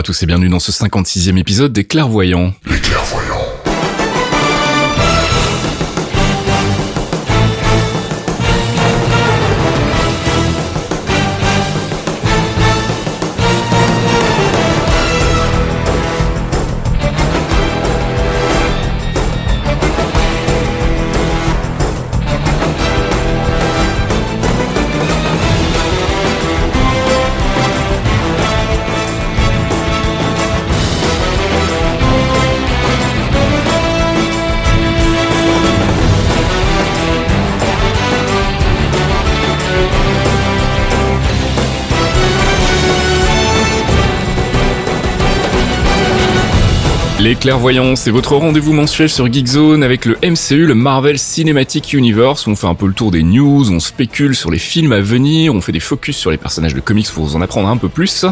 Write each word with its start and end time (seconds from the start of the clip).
À 0.00 0.02
tous 0.02 0.22
et 0.22 0.26
bienvenue 0.26 0.48
dans 0.48 0.60
ce 0.60 0.72
56e 0.72 1.36
épisode 1.36 1.74
des 1.74 1.84
clairvoyants. 1.84 2.54
Les 47.30 47.36
Clairvoyants, 47.36 47.94
c'est 47.94 48.10
votre 48.10 48.34
rendez-vous 48.34 48.72
mensuel 48.72 49.08
sur 49.08 49.32
Geekzone 49.32 49.84
avec 49.84 50.04
le 50.04 50.16
MCU, 50.20 50.66
le 50.66 50.74
Marvel 50.74 51.16
Cinematic 51.16 51.92
Universe, 51.92 52.48
où 52.48 52.50
on 52.50 52.56
fait 52.56 52.66
un 52.66 52.74
peu 52.74 52.88
le 52.88 52.92
tour 52.92 53.12
des 53.12 53.22
news, 53.22 53.70
on 53.70 53.78
spécule 53.78 54.34
sur 54.34 54.50
les 54.50 54.58
films 54.58 54.90
à 54.90 54.98
venir, 54.98 55.54
on 55.54 55.60
fait 55.60 55.70
des 55.70 55.78
focus 55.78 56.16
sur 56.16 56.32
les 56.32 56.38
personnages 56.38 56.74
de 56.74 56.80
comics 56.80 57.08
pour 57.08 57.24
vous 57.24 57.36
en 57.36 57.40
apprendre 57.40 57.68
un 57.68 57.76
peu 57.76 57.88
plus, 57.88 58.26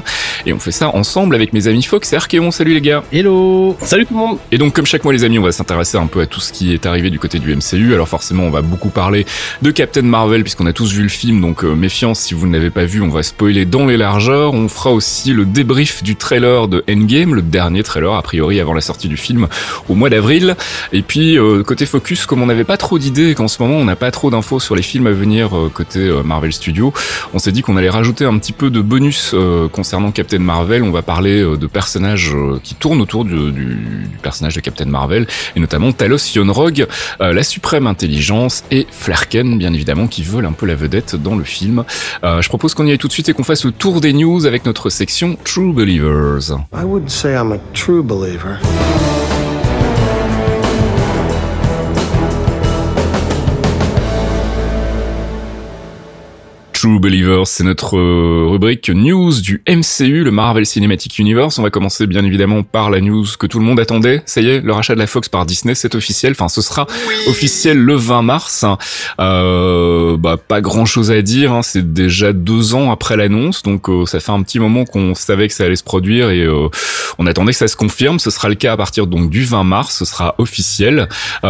et 0.46 0.52
on 0.52 0.58
fait 0.58 0.72
ça 0.72 0.88
ensemble 0.96 1.36
avec 1.36 1.52
mes 1.52 1.68
amis 1.68 1.84
Fox 1.84 2.12
et 2.12 2.16
Archeon. 2.16 2.50
Salut 2.50 2.74
les 2.74 2.80
gars. 2.80 3.04
Hello. 3.12 3.76
Salut 3.82 4.04
tout 4.04 4.14
le 4.14 4.18
monde. 4.18 4.38
Et 4.50 4.58
donc 4.58 4.72
comme 4.72 4.84
chaque 4.84 5.04
mois 5.04 5.12
les 5.12 5.22
amis, 5.22 5.38
on 5.38 5.44
va 5.44 5.52
s'intéresser 5.52 5.96
un 5.96 6.08
peu 6.08 6.20
à 6.20 6.26
tout 6.26 6.40
ce 6.40 6.52
qui 6.52 6.74
est 6.74 6.84
arrivé 6.84 7.10
du 7.10 7.20
côté 7.20 7.38
du 7.38 7.54
MCU, 7.54 7.94
alors 7.94 8.08
forcément 8.08 8.42
on 8.42 8.50
va 8.50 8.62
beaucoup 8.62 8.90
parler 8.90 9.26
de 9.62 9.70
Captain 9.70 10.02
Marvel 10.02 10.42
puisqu'on 10.42 10.66
a 10.66 10.72
tous 10.72 10.92
vu 10.92 11.04
le 11.04 11.08
film, 11.08 11.40
donc 11.40 11.62
euh, 11.62 11.76
méfiance 11.76 12.18
si 12.18 12.34
vous 12.34 12.48
ne 12.48 12.52
l'avez 12.52 12.70
pas 12.70 12.84
vu, 12.84 13.00
on 13.00 13.10
va 13.10 13.22
spoiler 13.22 13.64
dans 13.64 13.86
les 13.86 13.96
largeurs, 13.96 14.54
on 14.54 14.66
fera 14.66 14.90
aussi 14.90 15.32
le 15.32 15.44
débrief 15.44 16.02
du 16.02 16.16
trailer 16.16 16.66
de 16.66 16.82
Endgame, 16.90 17.36
le 17.36 17.42
dernier 17.42 17.84
trailer 17.84 18.12
a 18.12 18.22
priori 18.22 18.58
avant 18.58 18.74
la 18.74 18.87
sortie 18.88 19.08
du 19.08 19.18
film 19.18 19.48
au 19.88 19.94
mois 19.94 20.08
d'avril. 20.08 20.56
Et 20.92 21.02
puis 21.02 21.38
euh, 21.38 21.62
côté 21.62 21.84
focus, 21.84 22.24
comme 22.26 22.42
on 22.42 22.46
n'avait 22.46 22.64
pas 22.64 22.78
trop 22.78 22.98
d'idées, 22.98 23.34
qu'en 23.34 23.48
ce 23.48 23.62
moment 23.62 23.76
on 23.76 23.84
n'a 23.84 23.96
pas 23.96 24.10
trop 24.10 24.30
d'infos 24.30 24.60
sur 24.60 24.74
les 24.74 24.82
films 24.82 25.06
à 25.06 25.10
venir 25.10 25.56
euh, 25.56 25.70
côté 25.72 26.00
euh, 26.00 26.22
Marvel 26.22 26.52
Studios, 26.52 26.92
on 27.34 27.38
s'est 27.38 27.52
dit 27.52 27.60
qu'on 27.60 27.76
allait 27.76 27.90
rajouter 27.90 28.24
un 28.24 28.38
petit 28.38 28.52
peu 28.52 28.70
de 28.70 28.80
bonus 28.80 29.34
concernant 29.72 30.10
Captain 30.10 30.38
Marvel. 30.38 30.82
On 30.82 30.90
va 30.90 31.02
parler 31.02 31.42
de 31.42 31.66
personnages 31.66 32.34
qui 32.62 32.74
tournent 32.74 33.00
autour 33.00 33.24
du, 33.24 33.52
du, 33.52 33.74
du, 33.74 34.18
personnage 34.22 34.54
de 34.54 34.60
Captain 34.60 34.86
Marvel, 34.86 35.26
et 35.54 35.60
notamment 35.60 35.92
Talos 35.92 36.34
Yonrog, 36.34 36.86
la 37.20 37.42
suprême 37.42 37.86
intelligence, 37.86 38.64
et 38.70 38.86
Flerken, 38.90 39.58
bien 39.58 39.72
évidemment, 39.72 40.06
qui 40.06 40.22
veulent 40.22 40.46
un 40.46 40.52
peu 40.52 40.66
la 40.66 40.74
vedette 40.74 41.16
dans 41.16 41.36
le 41.36 41.44
film. 41.44 41.84
je 42.22 42.48
propose 42.48 42.74
qu'on 42.74 42.86
y 42.86 42.90
aille 42.90 42.98
tout 42.98 43.08
de 43.08 43.12
suite 43.12 43.28
et 43.28 43.34
qu'on 43.34 43.44
fasse 43.44 43.64
le 43.64 43.72
tour 43.72 44.00
des 44.00 44.12
news 44.12 44.46
avec 44.46 44.64
notre 44.64 44.88
section 44.90 45.36
True 45.44 45.72
Believers. 45.72 46.52
I 46.72 46.84
wouldn't 46.84 47.10
say 47.10 47.34
I'm 47.34 47.52
a 47.52 47.58
true 47.74 48.02
believer. 48.02 48.58
Thank 48.80 49.02
you. 49.02 49.07
True 56.80 57.00
Believers, 57.00 57.44
c'est 57.48 57.64
notre 57.64 57.98
euh, 57.98 58.46
rubrique 58.48 58.88
news 58.88 59.32
du 59.40 59.60
MCU, 59.68 60.22
le 60.22 60.30
Marvel 60.30 60.64
Cinematic 60.64 61.18
Universe. 61.18 61.58
On 61.58 61.64
va 61.64 61.70
commencer 61.70 62.06
bien 62.06 62.24
évidemment 62.24 62.62
par 62.62 62.88
la 62.88 63.00
news 63.00 63.24
que 63.36 63.48
tout 63.48 63.58
le 63.58 63.64
monde 63.64 63.80
attendait. 63.80 64.22
Ça 64.26 64.40
y 64.40 64.48
est, 64.48 64.60
le 64.60 64.72
rachat 64.72 64.94
de 64.94 65.00
la 65.00 65.08
Fox 65.08 65.28
par 65.28 65.44
Disney, 65.44 65.74
c'est 65.74 65.96
officiel. 65.96 66.34
Enfin, 66.34 66.48
ce 66.48 66.62
sera 66.62 66.86
officiel 67.26 67.78
le 67.78 67.96
20 67.96 68.22
mars. 68.22 68.64
Euh, 69.18 70.16
bah, 70.18 70.36
pas 70.36 70.60
grand 70.60 70.84
chose 70.84 71.10
à 71.10 71.20
dire. 71.20 71.52
Hein. 71.52 71.62
C'est 71.62 71.92
déjà 71.92 72.32
deux 72.32 72.76
ans 72.76 72.92
après 72.92 73.16
l'annonce, 73.16 73.64
donc 73.64 73.88
euh, 73.88 74.06
ça 74.06 74.20
fait 74.20 74.30
un 74.30 74.42
petit 74.44 74.60
moment 74.60 74.84
qu'on 74.84 75.16
savait 75.16 75.48
que 75.48 75.54
ça 75.54 75.64
allait 75.64 75.74
se 75.74 75.82
produire 75.82 76.30
et 76.30 76.44
euh, 76.44 76.68
on 77.18 77.26
attendait 77.26 77.50
que 77.50 77.58
ça 77.58 77.66
se 77.66 77.74
confirme. 77.74 78.20
Ce 78.20 78.30
sera 78.30 78.48
le 78.48 78.54
cas 78.54 78.74
à 78.74 78.76
partir 78.76 79.08
donc 79.08 79.30
du 79.30 79.42
20 79.42 79.64
mars. 79.64 79.96
Ce 79.96 80.04
sera 80.04 80.36
officiel. 80.38 81.08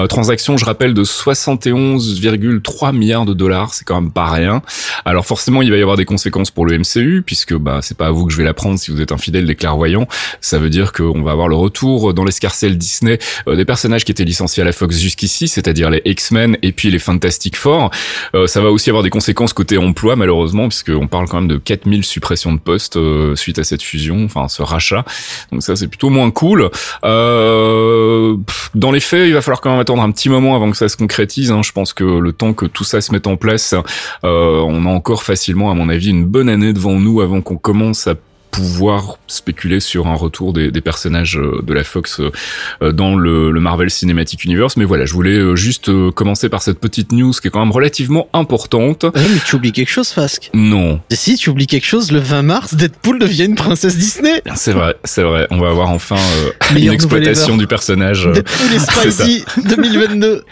Transaction, 0.09 0.57
je 0.57 0.65
rappelle, 0.65 0.95
de 0.95 1.05
71,3 1.05 2.97
milliards 2.97 3.27
de 3.27 3.35
dollars. 3.35 3.75
C'est 3.75 3.85
quand 3.85 4.01
même 4.01 4.11
pas 4.11 4.31
rien. 4.31 4.63
Alors 5.05 5.18
forcément, 5.25 5.63
il 5.63 5.71
va 5.71 5.77
y 5.77 5.83
avoir 5.83 5.97
des 5.97 6.05
conséquences 6.05 6.51
pour 6.51 6.67
le 6.67 6.79
MCU, 6.79 7.23
puisque 7.25 7.55
bah 7.55 7.81
c'est 7.83 7.97
pas 7.97 8.07
à 8.07 8.11
vous 8.11 8.27
que 8.27 8.33
je 8.33 8.39
vais 8.39 8.45
l'apprendre 8.45 8.79
si 8.79 8.91
vous 8.91 9.01
êtes 9.01 9.13
un 9.13 9.19
fidèle 9.19 9.47
des 9.47 9.55
clairvoyants. 9.55 10.07
Ça 10.41 10.59
veut 10.59 10.71
dire 10.71 10.93
qu'on 10.93 11.23
va 11.23 11.33
avoir 11.33 11.49
le 11.49 11.57
retour 11.57 12.15
dans 12.15 12.25
l'escarcelle 12.25 12.79
Disney 12.79 13.19
euh, 13.47 13.57
des 13.57 13.65
personnages 13.65 14.05
qui 14.05 14.13
étaient 14.13 14.25
licenciés 14.25 14.63
à 14.63 14.67
la 14.67 14.73
Fox 14.73 14.99
jusqu'ici, 14.99 15.49
c'est-à-dire 15.49 15.91
les 15.91 16.03
X-Men 16.05 16.57
et 16.63 16.73
puis 16.73 16.91
les 16.91 16.99
Fantastic 16.99 17.57
Four. 17.57 17.91
Euh, 18.35 18.47
ça 18.47 18.61
va 18.61 18.71
aussi 18.71 18.91
avoir 18.91 19.03
des 19.03 19.11
conséquences 19.11 19.53
côté 19.53 19.79
emploi, 19.79 20.17
malheureusement, 20.17 20.69
puisqu'on 20.69 21.07
parle 21.07 21.29
quand 21.29 21.41
même 21.41 21.49
de 21.49 21.57
4000 21.57 22.05
suppressions 22.05 22.53
de 22.53 22.59
postes 22.59 22.97
euh, 22.97 23.35
suite 23.37 23.59
à 23.59 23.65
cette 23.65 23.83
fusion, 23.83 24.25
enfin 24.25 24.49
ce 24.49 24.63
rachat. 24.63 25.05
Donc 25.53 25.63
ça, 25.63 25.77
c'est 25.77 25.89
plutôt 25.89 26.11
moins 26.11 26.31
cool. 26.31 26.71
Euh, 27.05 28.37
dans 28.75 28.93
les 28.93 29.01
faits, 29.01 29.27
il 29.29 29.35
va 29.35 29.41
falloir 29.41 29.61
quand 29.61 29.71
même 29.71 29.81
attendre 29.81 30.03
un 30.03 30.11
petit 30.11 30.29
moment 30.29 30.55
avant 30.55 30.71
que 30.71 30.77
ça 30.77 30.89
se 30.89 30.97
concrétise. 30.97 31.51
Hein. 31.51 31.63
Je 31.63 31.73
pense 31.73 31.93
que 31.93 32.05
le 32.05 32.33
temps 32.33 32.53
que 32.53 32.67
tout 32.67 32.85
ça 32.85 33.01
se 33.01 33.13
mette 33.13 33.27
en 33.27 33.37
place, 33.37 33.75
on 34.23 34.87
a 34.87 34.89
encore 34.89 35.08
encore 35.09 35.23
facilement, 35.23 35.71
à 35.71 35.75
mon 35.75 35.89
avis, 35.89 36.11
une 36.11 36.27
bonne 36.27 36.51
année 36.51 36.75
devant 36.75 37.01
nous 37.01 37.23
avant 37.23 37.41
qu'on 37.41 37.57
commence 37.57 38.07
à 38.07 38.15
pouvoir 38.51 39.19
spéculer 39.27 39.81
sur 39.81 40.07
un 40.07 40.15
retour 40.15 40.53
des, 40.53 40.71
des 40.71 40.81
personnages 40.81 41.39
euh, 41.39 41.63
de 41.63 41.73
la 41.75 41.85
Fox 41.85 42.21
euh, 42.21 42.93
dans 42.93 43.17
le, 43.17 43.51
le, 43.51 43.61
Marvel 43.61 43.91
Cinematic 43.91 44.45
Universe. 44.45 44.77
Mais 44.77 44.85
voilà, 44.85 45.05
je 45.05 45.13
voulais 45.13 45.37
euh, 45.37 45.57
juste 45.57 45.91
commencer 46.13 46.49
par 46.49 46.63
cette 46.63 46.79
petite 46.79 47.13
news 47.13 47.33
qui 47.33 47.49
est 47.49 47.51
quand 47.51 47.61
même 47.61 47.73
relativement 47.73 48.29
importante. 48.33 49.05
Ouais, 49.05 49.11
mais 49.15 49.41
tu 49.45 49.57
oublies 49.57 49.73
quelque 49.73 49.91
chose, 49.91 50.09
Fasque 50.09 50.51
Non. 50.55 51.01
Et 51.11 51.17
si, 51.17 51.37
tu 51.37 51.51
oublies 51.51 51.67
quelque 51.67 51.87
chose, 51.87 52.13
le 52.13 52.19
20 52.19 52.43
mars, 52.43 52.75
Deadpool 52.75 53.19
devient 53.19 53.45
une 53.45 53.55
princesse 53.55 53.97
Disney 53.97 54.43
C'est 54.55 54.73
vrai, 54.73 54.97
c'est 55.05 55.23
vrai. 55.23 55.47
On 55.51 55.59
va 55.59 55.69
avoir 55.69 55.91
enfin 55.91 56.17
euh, 56.17 56.77
une 56.77 56.93
exploitation 56.93 57.57
du 57.57 57.67
personnage. 57.67 58.29
Deadpool 58.33 58.75
et 58.75 58.79
Spicy 58.79 59.45
2022. 59.65 60.45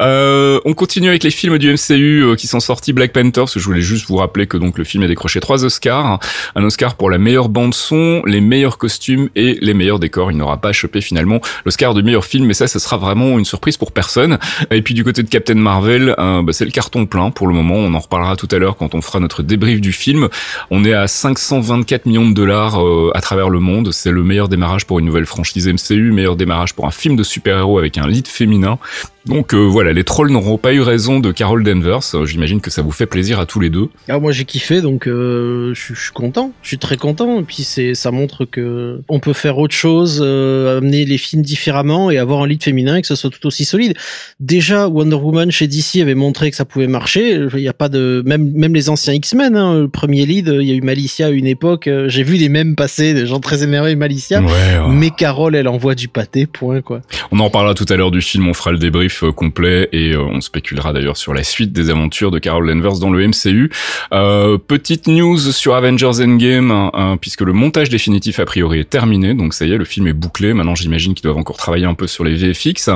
Euh, 0.00 0.60
on 0.64 0.74
continue 0.74 1.08
avec 1.08 1.22
les 1.24 1.30
films 1.30 1.58
du 1.58 1.72
MCU 1.72 2.36
qui 2.36 2.46
sont 2.46 2.60
sortis 2.60 2.92
Black 2.92 3.12
Panther, 3.12 3.42
parce 3.42 3.54
que 3.54 3.60
je 3.60 3.64
voulais 3.64 3.80
juste 3.80 4.06
vous 4.08 4.16
rappeler 4.16 4.46
que 4.46 4.56
donc 4.56 4.78
le 4.78 4.84
film 4.84 5.02
a 5.02 5.06
décroché 5.06 5.40
trois 5.40 5.64
Oscars. 5.64 6.18
Un 6.54 6.64
Oscar 6.64 6.96
pour 6.96 7.10
la 7.10 7.18
meilleure 7.28 7.50
bande 7.50 7.74
son, 7.74 8.22
les 8.24 8.40
meilleurs 8.40 8.78
costumes 8.78 9.28
et 9.36 9.58
les 9.60 9.74
meilleurs 9.74 9.98
décors. 9.98 10.32
Il 10.32 10.38
n'aura 10.38 10.56
pas 10.56 10.72
chopé 10.72 11.02
finalement 11.02 11.42
l'Oscar 11.66 11.92
de 11.92 12.00
meilleur 12.00 12.24
film, 12.24 12.46
mais 12.46 12.54
ça, 12.54 12.66
ce 12.66 12.78
sera 12.78 12.96
vraiment 12.96 13.38
une 13.38 13.44
surprise 13.44 13.76
pour 13.76 13.92
personne. 13.92 14.38
Et 14.70 14.80
puis 14.80 14.94
du 14.94 15.04
côté 15.04 15.22
de 15.22 15.28
Captain 15.28 15.56
Marvel, 15.56 16.14
euh, 16.18 16.40
bah, 16.40 16.54
c'est 16.54 16.64
le 16.64 16.70
carton 16.70 17.04
plein 17.04 17.30
pour 17.30 17.46
le 17.46 17.52
moment. 17.52 17.74
On 17.74 17.92
en 17.92 17.98
reparlera 17.98 18.34
tout 18.36 18.48
à 18.50 18.56
l'heure 18.56 18.78
quand 18.78 18.94
on 18.94 19.02
fera 19.02 19.20
notre 19.20 19.42
débrief 19.42 19.82
du 19.82 19.92
film. 19.92 20.28
On 20.70 20.86
est 20.86 20.94
à 20.94 21.06
524 21.06 22.06
millions 22.06 22.30
de 22.30 22.34
dollars 22.34 22.82
euh, 22.82 23.12
à 23.14 23.20
travers 23.20 23.50
le 23.50 23.60
monde. 23.60 23.92
C'est 23.92 24.10
le 24.10 24.22
meilleur 24.22 24.48
démarrage 24.48 24.86
pour 24.86 24.98
une 24.98 25.04
nouvelle 25.04 25.26
franchise 25.26 25.68
MCU, 25.68 26.12
meilleur 26.12 26.34
démarrage 26.34 26.74
pour 26.74 26.86
un 26.86 26.90
film 26.90 27.14
de 27.14 27.22
super-héros 27.22 27.78
avec 27.78 27.98
un 27.98 28.06
lead 28.06 28.26
féminin 28.26 28.78
Donc 29.28 29.54
euh, 29.54 29.58
voilà, 29.58 29.92
les 29.92 30.04
trolls 30.04 30.30
n'auront 30.30 30.58
pas 30.58 30.72
eu 30.72 30.80
raison 30.80 31.20
de 31.20 31.32
Carol 31.32 31.62
Danvers. 31.62 32.00
Euh, 32.14 32.24
J'imagine 32.26 32.60
que 32.60 32.70
ça 32.70 32.82
vous 32.82 32.90
fait 32.90 33.06
plaisir 33.06 33.38
à 33.38 33.46
tous 33.46 33.60
les 33.60 33.70
deux. 33.70 33.88
Ah, 34.08 34.18
moi 34.18 34.32
j'ai 34.32 34.44
kiffé, 34.44 34.80
donc 34.80 35.06
euh, 35.06 35.72
je 35.74 35.80
suis- 35.94 36.12
content. 36.14 36.52
Je 36.62 36.68
suis 36.68 36.78
très 36.78 36.96
content. 36.96 37.40
Et 37.40 37.42
puis 37.42 37.62
c'est, 37.62 37.94
ça 37.94 38.10
montre 38.10 38.44
que 38.44 39.00
on 39.08 39.20
peut 39.20 39.32
faire 39.34 39.58
autre 39.58 39.74
chose, 39.74 40.20
euh, 40.24 40.78
amener 40.78 41.04
les 41.04 41.18
films 41.18 41.42
différemment 41.42 42.10
et 42.10 42.18
avoir 42.18 42.42
un 42.42 42.46
lead 42.46 42.62
féminin 42.62 42.96
et 42.96 43.00
que 43.02 43.06
ce 43.06 43.14
soit 43.14 43.30
tout 43.30 43.46
aussi 43.46 43.64
solide. 43.64 43.94
Déjà, 44.40 44.88
Wonder 44.88 45.16
Woman 45.16 45.50
chez 45.50 45.66
DC 45.68 45.96
avait 46.00 46.14
montré 46.14 46.50
que 46.50 46.56
ça 46.56 46.64
pouvait 46.64 46.86
marcher. 46.86 47.38
Il 47.54 47.60
y 47.60 47.68
a 47.68 47.72
pas 47.74 47.88
de 47.88 48.22
même 48.26 48.50
même 48.52 48.74
les 48.74 48.88
anciens 48.90 49.12
X-Men, 49.14 49.56
hein, 49.56 49.74
le 49.80 49.88
premier 49.88 50.24
lead, 50.26 50.50
il 50.60 50.66
y 50.66 50.72
a 50.72 50.74
eu 50.74 50.80
Malicia 50.80 51.26
à 51.26 51.30
une 51.30 51.46
époque. 51.46 51.88
J'ai 52.06 52.22
vu 52.22 52.36
les 52.36 52.48
mêmes 52.48 52.74
passer, 52.76 53.14
des 53.14 53.26
gens 53.26 53.40
très 53.40 53.62
énervés 53.62 53.94
Malicia. 53.96 54.40
Ouais, 54.40 54.46
ouais. 54.46 54.78
Mais 54.90 55.10
Carole, 55.10 55.54
elle 55.54 55.68
envoie 55.68 55.94
du 55.94 56.08
pâté, 56.08 56.46
point 56.46 56.80
quoi. 56.80 57.02
On 57.30 57.38
en 57.40 57.50
parlera 57.50 57.74
tout 57.74 57.86
à 57.90 57.96
l'heure 57.96 58.10
du 58.10 58.20
film, 58.22 58.48
on 58.48 58.54
fera 58.54 58.72
le 58.72 58.78
débrief 58.78 59.17
euh, 59.24 59.32
complet 59.32 59.88
et 59.92 60.12
euh, 60.12 60.22
on 60.22 60.40
spéculera 60.40 60.92
d'ailleurs 60.92 61.16
sur 61.16 61.34
la 61.34 61.42
suite 61.42 61.72
des 61.72 61.90
aventures 61.90 62.30
de 62.30 62.38
Carol 62.38 62.66
Danvers 62.66 62.98
dans 62.98 63.10
le 63.10 63.26
MCU. 63.26 63.70
Euh, 64.12 64.58
petite 64.58 65.06
news 65.08 65.38
sur 65.38 65.74
Avengers 65.74 66.22
Endgame, 66.22 66.70
hein, 66.70 66.90
hein, 66.94 67.16
puisque 67.20 67.40
le 67.42 67.52
montage 67.52 67.88
définitif 67.88 68.40
a 68.40 68.44
priori 68.44 68.80
est 68.80 68.90
terminé, 68.90 69.34
donc 69.34 69.54
ça 69.54 69.64
y 69.66 69.72
est, 69.72 69.76
le 69.76 69.84
film 69.84 70.06
est 70.08 70.12
bouclé. 70.12 70.52
Maintenant, 70.54 70.74
j'imagine 70.74 71.14
qu'ils 71.14 71.24
doivent 71.24 71.36
encore 71.38 71.56
travailler 71.56 71.86
un 71.86 71.94
peu 71.94 72.06
sur 72.06 72.24
les 72.24 72.34
VFX. 72.34 72.90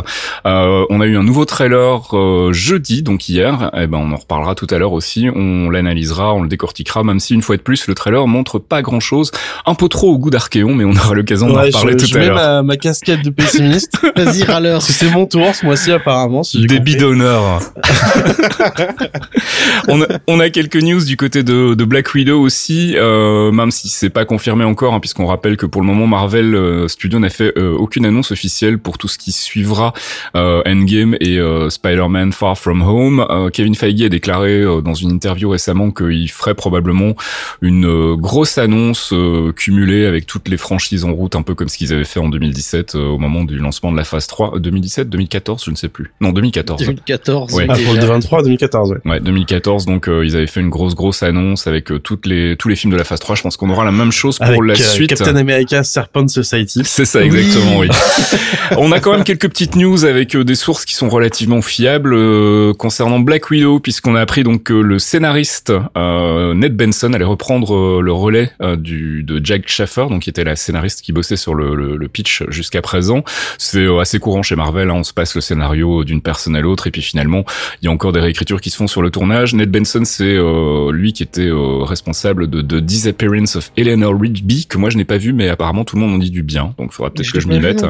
Euh, 0.46 0.84
on 0.90 1.00
a 1.00 1.06
eu 1.06 1.16
un 1.16 1.22
nouveau 1.22 1.44
trailer 1.44 2.02
euh, 2.12 2.52
jeudi, 2.52 3.02
donc 3.02 3.28
hier. 3.28 3.70
Eh 3.76 3.86
ben, 3.86 3.98
on 3.98 4.12
en 4.12 4.16
reparlera 4.16 4.54
tout 4.54 4.66
à 4.70 4.78
l'heure 4.78 4.92
aussi. 4.92 5.28
On 5.34 5.70
l'analysera, 5.70 6.34
on 6.34 6.42
le 6.42 6.48
décortiquera, 6.48 7.04
même 7.04 7.20
si 7.20 7.34
une 7.34 7.42
fois 7.42 7.56
de 7.56 7.62
plus, 7.62 7.86
le 7.86 7.94
trailer 7.94 8.26
montre 8.26 8.58
pas 8.58 8.82
grand-chose, 8.82 9.30
un 9.66 9.74
peu 9.74 9.88
trop 9.88 10.12
au 10.12 10.18
goût 10.18 10.30
d'Archéon, 10.30 10.74
mais 10.74 10.84
on 10.84 10.92
aura 10.92 11.14
l'occasion 11.14 11.46
d'en 11.48 11.56
Ouais, 11.56 11.66
reparler 11.66 11.92
je, 11.92 11.98
tout 11.98 12.06
je 12.06 12.16
à 12.16 12.20
mets 12.20 12.26
l'heure. 12.26 12.36
ma, 12.36 12.62
ma 12.62 12.76
casquette 12.76 13.22
de 13.24 13.30
pessimiste. 13.30 13.94
Vas-y, 14.16 14.44
râleur. 14.44 14.82
C'est 14.82 15.10
mon 15.10 15.26
tour 15.26 15.54
ce 15.54 15.64
mois-ci 15.64 15.92
apparemment. 16.02 16.42
Si 16.42 16.66
Des 16.66 16.80
bidonneurs. 16.80 17.60
on, 19.88 20.02
a, 20.02 20.06
on 20.26 20.40
a 20.40 20.50
quelques 20.50 20.76
news 20.76 21.04
du 21.04 21.16
côté 21.16 21.42
de, 21.42 21.74
de 21.74 21.84
Black 21.84 22.14
Widow 22.14 22.40
aussi, 22.40 22.94
euh, 22.96 23.52
même 23.52 23.70
si 23.70 23.88
c'est 23.88 24.10
pas 24.10 24.24
confirmé 24.24 24.64
encore, 24.64 24.94
hein, 24.94 25.00
puisqu'on 25.00 25.26
rappelle 25.26 25.56
que 25.56 25.66
pour 25.66 25.80
le 25.80 25.86
moment 25.86 26.06
Marvel 26.06 26.54
euh, 26.54 26.88
Studio 26.88 27.18
n'a 27.18 27.30
fait 27.30 27.52
euh, 27.56 27.72
aucune 27.72 28.06
annonce 28.06 28.32
officielle 28.32 28.78
pour 28.78 28.98
tout 28.98 29.08
ce 29.08 29.18
qui 29.18 29.32
suivra 29.32 29.92
euh, 30.36 30.62
Endgame 30.66 31.16
et 31.20 31.38
Spider-Man 31.68 32.32
Far 32.32 32.58
From 32.58 32.82
Home. 32.82 33.26
Kevin 33.52 33.74
Feige 33.74 34.02
a 34.02 34.08
déclaré 34.08 34.64
dans 34.82 34.94
une 34.94 35.10
interview 35.10 35.50
récemment 35.50 35.90
qu'il 35.90 36.30
ferait 36.30 36.54
probablement 36.54 37.14
une 37.60 38.14
grosse 38.14 38.58
annonce 38.58 39.14
cumulée 39.56 40.06
avec 40.06 40.26
toutes 40.26 40.48
les 40.48 40.56
franchises 40.56 41.04
en 41.04 41.12
route, 41.12 41.36
un 41.36 41.42
peu 41.42 41.54
comme 41.54 41.68
ce 41.68 41.78
qu'ils 41.78 41.92
avaient 41.92 42.04
fait 42.04 42.20
en 42.20 42.28
2017 42.28 42.94
euh, 42.94 43.06
au 43.06 43.18
moment 43.18 43.44
du 43.44 43.58
lancement 43.58 43.92
de 43.92 43.96
la 43.96 44.04
phase 44.04 44.26
3. 44.26 44.56
Euh, 44.56 44.58
2017, 44.58 45.08
2014, 45.08 45.64
je 45.64 45.70
ne 45.70 45.76
sais 45.76 45.88
plus. 45.92 46.12
Non, 46.20 46.32
2014. 46.32 46.80
2014. 46.80 47.52
Ouais. 47.54 47.66
Ah, 47.68 47.74
pour 47.74 47.92
le 47.94 48.00
déjà. 48.00 48.12
23 48.12 48.42
2014, 48.42 48.90
ouais. 48.92 48.98
Ouais, 49.04 49.20
2014, 49.20 49.86
donc 49.86 50.08
euh, 50.08 50.24
ils 50.24 50.36
avaient 50.36 50.46
fait 50.46 50.60
une 50.60 50.70
grosse 50.70 50.94
grosse 50.94 51.22
annonce 51.22 51.66
avec 51.66 51.92
euh, 51.92 51.98
toutes 51.98 52.26
les 52.26 52.56
tous 52.56 52.68
les 52.68 52.76
films 52.76 52.92
de 52.92 52.98
la 52.98 53.04
phase 53.04 53.20
3. 53.20 53.36
Je 53.36 53.42
pense 53.42 53.56
qu'on 53.56 53.70
aura 53.70 53.84
la 53.84 53.92
même 53.92 54.12
chose 54.12 54.38
pour 54.38 54.46
Avec 54.46 54.60
la 54.62 54.72
euh, 54.74 54.76
suite. 54.76 55.10
Captain 55.10 55.36
America 55.36 55.82
Serpent 55.84 56.26
Society. 56.28 56.82
C'est 56.84 57.04
ça 57.04 57.22
exactement, 57.22 57.78
oui. 57.78 57.88
On 58.78 58.90
a 58.92 59.00
quand 59.00 59.12
même 59.12 59.24
quelques 59.24 59.48
petites 59.48 59.76
news 59.76 60.04
avec 60.04 60.34
euh, 60.34 60.44
des 60.44 60.54
sources 60.54 60.84
qui 60.84 60.94
sont 60.94 61.08
relativement 61.08 61.62
fiables 61.62 62.14
euh, 62.14 62.72
concernant 62.74 63.20
Black 63.20 63.50
Widow, 63.50 63.80
puisqu'on 63.80 64.14
a 64.14 64.20
appris 64.20 64.42
donc 64.42 64.62
que 64.64 64.72
le 64.72 64.98
scénariste 64.98 65.72
euh, 65.96 66.54
Ned 66.54 66.76
Benson 66.76 67.12
allait 67.12 67.24
reprendre 67.24 67.74
euh, 67.74 68.00
le 68.02 68.12
relais 68.12 68.50
euh, 68.62 68.76
du 68.76 69.22
de 69.22 69.40
Jack 69.44 69.68
Schaffer, 69.68 70.06
donc 70.08 70.22
qui 70.22 70.30
était 70.30 70.44
la 70.44 70.56
scénariste 70.56 71.02
qui 71.02 71.12
bossait 71.12 71.36
sur 71.36 71.54
le, 71.54 71.74
le, 71.74 71.96
le 71.96 72.08
pitch 72.08 72.42
jusqu'à 72.48 72.80
présent. 72.82 73.24
C'est 73.58 73.78
euh, 73.84 73.98
assez 74.00 74.18
courant 74.18 74.42
chez 74.42 74.56
Marvel, 74.56 74.90
hein, 74.90 74.94
on 74.96 75.04
se 75.04 75.12
passe 75.12 75.34
le 75.34 75.40
scénario 75.40 75.81
d'une 76.04 76.22
personne 76.22 76.56
à 76.56 76.60
l'autre, 76.60 76.86
et 76.86 76.90
puis 76.90 77.02
finalement 77.02 77.44
il 77.80 77.86
y 77.86 77.88
a 77.88 77.90
encore 77.90 78.12
des 78.12 78.20
réécritures 78.20 78.60
qui 78.60 78.70
se 78.70 78.76
font 78.76 78.86
sur 78.86 79.02
le 79.02 79.10
tournage. 79.10 79.54
Ned 79.54 79.70
Benson, 79.70 80.04
c'est 80.04 80.24
euh, 80.24 80.90
lui 80.92 81.12
qui 81.12 81.22
était 81.22 81.42
euh, 81.42 81.82
responsable 81.82 82.48
de 82.48 82.62
The 82.62 82.82
Disappearance 82.82 83.56
of 83.56 83.72
Eleanor 83.76 84.18
Rigby, 84.18 84.66
que 84.66 84.78
moi 84.78 84.90
je 84.90 84.96
n'ai 84.96 85.04
pas 85.04 85.18
vu, 85.18 85.32
mais 85.32 85.48
apparemment 85.48 85.84
tout 85.84 85.96
le 85.96 86.02
monde 86.02 86.14
en 86.14 86.18
dit 86.18 86.30
du 86.30 86.42
bien, 86.42 86.74
donc 86.78 86.90
il 86.90 86.94
faudra 86.94 87.10
peut-être 87.10 87.32
que 87.32 87.40
je 87.40 87.48
m'y 87.48 87.60
mette. 87.60 87.84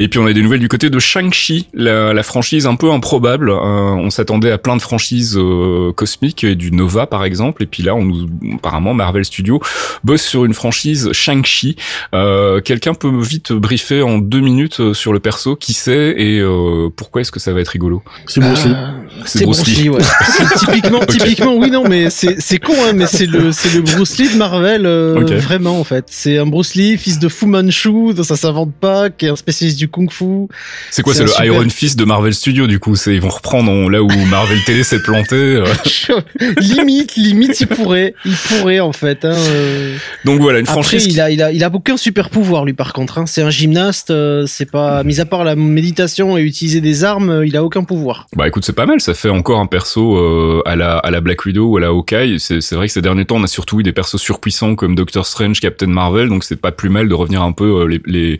Et 0.00 0.08
puis 0.08 0.18
on 0.18 0.26
a 0.26 0.32
des 0.32 0.42
nouvelles 0.42 0.60
du 0.60 0.68
côté 0.68 0.90
de 0.90 0.98
Shang-Chi, 0.98 1.68
la, 1.74 2.12
la 2.12 2.22
franchise 2.22 2.66
un 2.66 2.76
peu 2.76 2.90
improbable. 2.90 3.50
Euh, 3.50 3.54
on 3.54 4.10
s'attendait 4.10 4.50
à 4.50 4.58
plein 4.58 4.76
de 4.76 4.82
franchises 4.82 5.36
euh, 5.38 5.92
cosmiques 5.92 6.44
et 6.44 6.54
du 6.54 6.72
Nova 6.72 7.06
par 7.06 7.24
exemple. 7.24 7.62
Et 7.62 7.66
puis 7.66 7.82
là, 7.82 7.94
on 7.94 8.04
nous, 8.04 8.26
apparemment 8.56 8.94
Marvel 8.94 9.24
Studios 9.24 9.60
bosse 10.02 10.22
sur 10.22 10.44
une 10.44 10.54
franchise 10.54 11.10
Shang-Chi. 11.12 11.76
Euh, 12.14 12.60
Quelqu'un 12.60 12.94
peut 12.94 13.10
vite 13.20 13.52
briefer 13.52 14.02
en 14.02 14.18
deux 14.18 14.40
minutes 14.40 14.80
euh, 14.80 14.94
sur 14.94 15.12
le 15.12 15.20
perso, 15.20 15.56
qui 15.56 15.72
c'est 15.72 16.14
et 16.16 16.40
euh, 16.40 16.88
pourquoi 16.94 17.20
est-ce 17.20 17.32
que 17.32 17.40
ça 17.40 17.52
va 17.52 17.60
être 17.60 17.68
rigolo? 17.68 18.02
C'est 18.26 18.40
Bruce 18.40 18.64
Lee. 18.64 18.74
C'est 19.26 19.44
Bruce 19.44 19.58
Bruce 19.62 19.68
Lee. 19.76 19.82
Lee, 19.84 19.88
ouais. 19.90 20.02
Typiquement, 20.58 21.00
typiquement, 21.06 21.54
oui, 21.56 21.70
non, 21.70 21.84
mais 21.88 22.10
c'est 22.10 22.36
c'est 22.40 22.58
con, 22.58 22.74
hein, 22.84 22.92
mais 22.94 23.06
c'est 23.06 23.26
le 23.26 23.52
c'est 23.52 23.72
le 23.74 23.80
Bruce 23.82 24.18
Lee 24.18 24.28
de 24.32 24.36
Marvel, 24.36 24.86
euh, 24.86 25.14
vraiment 25.40 25.78
en 25.78 25.84
fait. 25.84 26.04
C'est 26.10 26.38
un 26.38 26.46
Bruce 26.46 26.74
Lee, 26.74 26.96
fils 26.98 27.18
de 27.18 27.28
Fu 27.28 27.46
Manchu, 27.46 28.14
dont 28.14 28.22
ça 28.22 28.36
s'invente 28.36 28.72
pas, 28.74 29.10
qui 29.10 29.26
est 29.26 29.30
un 29.30 29.36
spécialiste 29.36 29.78
du 29.78 29.88
kung-fu. 29.88 30.48
C'est 30.90 31.02
quoi 31.02 31.14
C'est 31.14 31.22
le 31.22 31.28
super- 31.28 31.44
Iron 31.46 31.68
Fist 31.68 31.98
de 31.98 32.04
Marvel 32.04 32.34
Studios 32.34 32.66
du 32.66 32.78
coup? 32.78 32.94
Ils 33.06 33.20
vont 33.20 33.28
reprendre 33.28 33.70
en- 33.70 33.88
là 33.88 34.02
où 34.02 34.08
Marvel 34.30 34.62
Télé 34.64 34.82
s'est 34.84 35.00
planté. 35.02 35.34
euh. 35.36 35.64
limite, 36.58 37.16
limite, 37.16 37.60
il 37.60 37.66
pourrait, 37.66 38.14
il 38.24 38.34
pourrait 38.34 38.80
en 38.80 38.92
fait. 38.92 39.24
Hein, 39.24 39.34
euh. 39.36 39.96
Donc 40.24 40.40
voilà 40.40 40.58
une 40.58 40.64
Après, 40.68 40.82
franchise. 40.82 41.04
qui- 41.04 41.10
il 41.14 41.20
a, 41.20 41.30
il 41.30 41.42
a, 41.42 41.52
il 41.52 41.62
a 41.64 41.70
aucun 41.72 41.96
super 41.96 42.30
pouvoir 42.30 42.64
lui 42.64 42.72
par 42.74 42.92
contre. 42.92 43.18
Hein. 43.18 43.24
C'est 43.26 43.42
un 43.42 43.50
gymnaste, 43.50 44.10
euh, 44.10 44.44
c'est 44.46 44.70
pas, 44.70 45.02
mis 45.04 45.20
à 45.20 45.24
part 45.26 45.44
la 45.44 45.56
méditation 45.56 46.36
et 46.38 46.42
utiliser 46.42 46.80
des 46.80 47.04
armes, 47.04 47.30
euh, 47.30 47.46
il 47.46 47.56
a 47.56 47.64
aucun 47.64 47.84
pouvoir. 47.84 48.26
Bah 48.36 48.46
écoute, 48.48 48.64
c'est 48.64 48.72
pas 48.74 48.86
mal, 48.86 49.00
ça 49.00 49.13
fait 49.14 49.30
encore 49.30 49.58
un 49.60 49.66
perso 49.66 50.16
euh, 50.16 50.62
à 50.66 50.76
la 50.76 50.98
à 50.98 51.10
la 51.10 51.20
Black 51.20 51.44
Widow 51.44 51.66
ou 51.66 51.76
à 51.76 51.80
la 51.80 51.88
Hawkeye. 51.88 52.38
C'est 52.38 52.60
c'est 52.60 52.74
vrai 52.76 52.86
que 52.86 52.92
ces 52.92 53.02
derniers 53.02 53.24
temps, 53.24 53.36
on 53.36 53.42
a 53.42 53.46
surtout 53.48 53.80
eu 53.80 53.82
des 53.82 53.92
persos 53.92 54.16
surpuissants 54.20 54.74
comme 54.74 54.94
Doctor 54.94 55.26
Strange, 55.26 55.60
Captain 55.60 55.86
Marvel, 55.86 56.28
donc 56.28 56.44
c'est 56.44 56.60
pas 56.60 56.72
plus 56.72 56.88
mal 56.90 57.08
de 57.08 57.14
revenir 57.14 57.42
un 57.42 57.52
peu 57.52 57.82
euh, 57.82 57.86
les, 57.86 58.00
les 58.06 58.38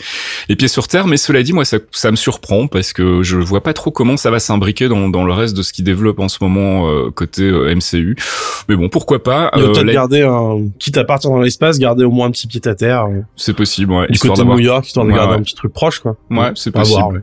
les 0.48 0.56
pieds 0.56 0.68
sur 0.68 0.88
terre. 0.88 1.06
Mais 1.06 1.16
cela 1.16 1.42
dit, 1.42 1.52
moi 1.52 1.64
ça 1.64 1.78
ça 1.92 2.10
me 2.10 2.16
surprend 2.16 2.66
parce 2.66 2.92
que 2.92 3.22
je 3.22 3.36
vois 3.38 3.62
pas 3.62 3.72
trop 3.72 3.90
comment 3.90 4.16
ça 4.16 4.30
va 4.30 4.38
s'imbriquer 4.38 4.88
dans 4.88 5.08
dans 5.08 5.24
le 5.24 5.32
reste 5.32 5.56
de 5.56 5.62
ce 5.62 5.72
qui 5.72 5.82
développe 5.82 6.18
en 6.20 6.28
ce 6.28 6.38
moment 6.40 6.88
euh, 6.88 7.10
côté 7.10 7.42
euh, 7.42 7.74
MCU. 7.74 8.16
Mais 8.68 8.76
bon, 8.76 8.88
pourquoi 8.88 9.22
pas 9.22 9.50
peut-être 9.54 9.82
là, 9.82 9.92
garder 9.92 10.22
un, 10.22 10.68
quitte 10.78 10.98
à 10.98 11.04
partir 11.04 11.30
dans 11.30 11.40
l'espace, 11.40 11.78
garder 11.78 12.04
au 12.04 12.10
moins 12.10 12.26
un 12.28 12.30
petit 12.30 12.46
pied 12.46 12.60
à 12.66 12.74
terre. 12.74 13.06
C'est 13.36 13.54
possible, 13.54 13.92
ouais, 13.92 14.06
du 14.08 14.14
histoire 14.14 14.36
côté 14.36 14.48
de 14.48 14.52
New 14.52 14.58
York, 14.60 14.86
histoire 14.86 15.06
de 15.06 15.10
Ouais, 15.10 15.16
garder 15.16 15.34
ouais. 15.34 15.38
un 15.40 15.42
petit 15.42 15.54
truc 15.54 15.72
proche, 15.72 16.00
quoi. 16.00 16.16
Ouais, 16.30 16.50
c'est 16.54 16.70
possible. 16.70 16.98
voir, 16.98 17.08
ouais. 17.12 17.20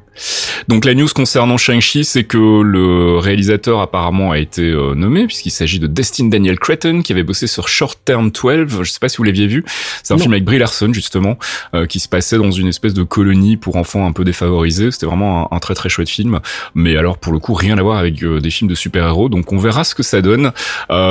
Donc 0.67 0.85
la 0.85 0.93
news 0.93 1.07
concernant 1.13 1.57
Shang-Chi, 1.57 2.05
c'est 2.05 2.23
que 2.23 2.61
le 2.61 3.17
réalisateur 3.31 3.79
apparemment 3.79 4.31
a 4.31 4.37
été 4.39 4.61
euh, 4.63 4.93
nommé 4.93 5.25
puisqu'il 5.25 5.51
s'agit 5.51 5.79
de 5.79 5.87
Destin 5.87 6.25
Daniel 6.25 6.59
Cretton 6.59 7.01
qui 7.01 7.13
avait 7.13 7.23
bossé 7.23 7.47
sur 7.47 7.69
Short 7.69 7.97
Term 8.03 8.29
12. 8.29 8.83
Je 8.83 8.91
sais 8.91 8.99
pas 8.99 9.07
si 9.07 9.17
vous 9.17 9.23
l'aviez 9.23 9.47
vu. 9.47 9.63
C'est 10.03 10.13
un 10.13 10.17
Non. 10.17 10.21
film 10.23 10.33
avec 10.33 10.43
Brie 10.43 10.59
Larson 10.59 10.91
justement 10.93 11.37
euh, 11.73 11.85
qui 11.85 11.99
se 12.01 12.09
passait 12.09 12.37
dans 12.37 12.51
une 12.51 12.67
espèce 12.67 12.93
de 12.93 13.03
colonie 13.03 13.55
pour 13.55 13.77
enfants 13.77 14.05
un 14.05 14.11
peu 14.11 14.25
défavorisés. 14.25 14.91
C'était 14.91 15.05
vraiment 15.05 15.49
un, 15.51 15.55
un 15.55 15.59
très 15.59 15.75
très 15.75 15.87
chouette 15.87 16.09
film. 16.09 16.41
Mais 16.75 16.97
alors 16.97 17.17
pour 17.17 17.31
le 17.31 17.39
coup 17.39 17.53
rien 17.53 17.77
à 17.77 17.81
voir 17.81 17.97
avec 17.99 18.21
euh, 18.21 18.41
des 18.41 18.49
films 18.49 18.69
de 18.69 18.75
super-héros. 18.75 19.29
Donc 19.29 19.53
on 19.53 19.57
verra 19.57 19.85
ce 19.85 19.95
que 19.95 20.03
ça 20.03 20.21
donne. 20.21 20.51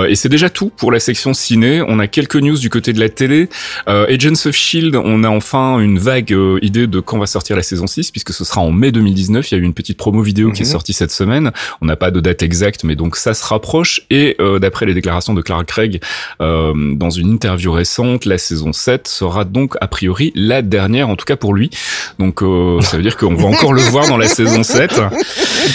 Et 0.08 0.14
c'est 0.14 0.28
déjà 0.28 0.50
tout 0.50 0.70
pour 0.76 0.92
la 0.92 1.00
section 1.00 1.32
ciné. 1.32 1.80
On 1.88 1.98
a 2.00 2.06
quelques 2.06 2.36
news 2.36 2.58
du 2.58 2.68
côté 2.68 2.92
de 2.92 3.00
la 3.00 3.08
télé. 3.08 3.48
Agents 3.86 4.46
of 4.46 4.54
Shield, 4.54 4.94
on 4.96 5.24
a 5.24 5.28
enfin 5.28 5.78
une 5.80 5.98
vague 5.98 6.36
idée 6.60 6.86
de 6.86 7.00
quand 7.00 7.18
va 7.18 7.26
sortir 7.26 7.56
la 7.56 7.62
saison 7.62 7.86
6 7.86 8.10
puisque 8.10 8.32
ce 8.32 8.44
sera 8.44 8.60
en 8.60 8.70
mai 8.72 8.92
2019. 8.92 9.50
Il 9.50 9.54
y 9.54 9.58
a 9.58 9.60
eu 9.60 9.64
une 9.64 9.72
petite 9.74 9.96
promo 9.96 10.20
vidéo 10.22 10.50
qui 10.52 10.62
est 10.62 10.64
Mhm. 10.66 10.70
sortie 10.72 10.92
cette 10.92 11.10
semaine. 11.12 11.50
On 11.80 11.86
n'a 11.86 11.96
pas 11.96 12.09
de 12.10 12.20
date 12.20 12.42
exacte, 12.42 12.84
mais 12.84 12.96
donc 12.96 13.16
ça 13.16 13.34
se 13.34 13.44
rapproche. 13.44 14.00
Et 14.10 14.36
euh, 14.40 14.58
d'après 14.58 14.86
les 14.86 14.94
déclarations 14.94 15.34
de 15.34 15.42
Clark 15.42 15.66
Craig 15.66 16.00
euh, 16.40 16.72
dans 16.94 17.10
une 17.10 17.32
interview 17.32 17.72
récente, 17.72 18.24
la 18.24 18.38
saison 18.38 18.72
7 18.72 19.08
sera 19.08 19.44
donc 19.44 19.74
a 19.80 19.88
priori 19.88 20.32
la 20.34 20.62
dernière, 20.62 21.08
en 21.08 21.16
tout 21.16 21.24
cas 21.24 21.36
pour 21.36 21.54
lui. 21.54 21.70
Donc 22.18 22.42
euh, 22.42 22.80
ça 22.80 22.96
veut 22.96 23.02
dire 23.02 23.16
qu'on 23.16 23.34
va 23.34 23.46
encore 23.48 23.72
le 23.72 23.82
voir 23.82 24.08
dans 24.08 24.18
la 24.18 24.28
saison 24.28 24.62
7. 24.62 25.00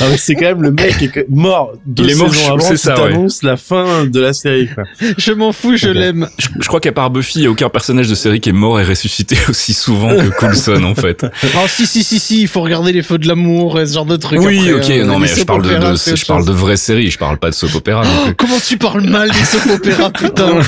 Ah, 0.02 0.06
c'est 0.18 0.34
quand 0.34 0.46
même 0.46 0.64
le 0.64 0.72
mec 0.72 0.98
qui 0.98 1.06
est 1.06 1.30
mort 1.30 1.74
deux 1.86 2.06
Il 2.06 2.10
est 2.12 2.16
mort, 2.16 2.34
saisons 2.34 2.54
avant, 2.54 2.70
qui 2.70 2.78
ça, 2.78 2.96
ouais. 2.96 3.12
t'annonce 3.12 3.44
la 3.44 3.56
fin 3.56 4.06
de 4.06 4.20
la 4.20 4.34
série, 4.34 4.68
quoi. 4.68 4.84
Je 5.18 5.32
m'en 5.32 5.52
fous, 5.52 5.78
je 5.78 5.88
l'aime. 5.90 6.28
Je, 6.38 6.48
je 6.60 6.68
crois 6.68 6.80
qu'à 6.80 6.92
part 6.92 7.12
Buffy, 7.12 7.40
il 7.40 7.42
n'y 7.42 7.48
a 7.48 7.52
aucun 7.52 7.70
personnage 7.70 8.10
de 8.10 8.16
série 8.16 8.42
qui 8.42 8.50
est 8.50 8.54
mort 8.54 8.80
et 8.80 8.84
ressuscité 8.84 9.38
aussi 9.50 9.74
souvent 9.74 10.10
que 10.10 10.30
Coulson 10.38 10.84
en 10.84 10.96
fait. 10.96 11.26
Oh 11.56 11.68
si 11.68 11.86
si 11.86 12.04
si 12.04 12.20
si, 12.20 12.42
il 12.42 12.48
faut 12.48 12.62
regarder 12.62 12.92
les 12.92 13.04
feux 13.04 13.18
de 13.18 13.28
l'amour 13.28 13.80
et 13.80 13.86
ce 13.86 13.94
genre 13.94 14.06
de 14.06 14.18
trucs. 14.18 14.40
Oui, 14.40 14.70
après, 14.70 15.00
ok, 15.00 15.06
non 15.06 15.20
mais 15.20 15.28
je 15.28 15.44
parle 15.44 15.62
de, 15.62 15.96
je 16.26 16.34
parle 16.34 16.46
de 16.46 16.52
vraies 16.52 16.78
séries, 16.78 17.12
je 17.12 17.20
parle 17.20 17.38
pas 17.38 17.52
de 17.52 17.56
soap 17.56 17.76
opéra 17.76 18.02
plus. 18.02 18.34
Comment 18.38 18.58
tu 18.60 18.78
parles 18.78 19.08
mal 19.08 19.30
des 19.30 19.46
soap 19.46 19.68
opéras, 19.68 20.10
putain 20.10 20.60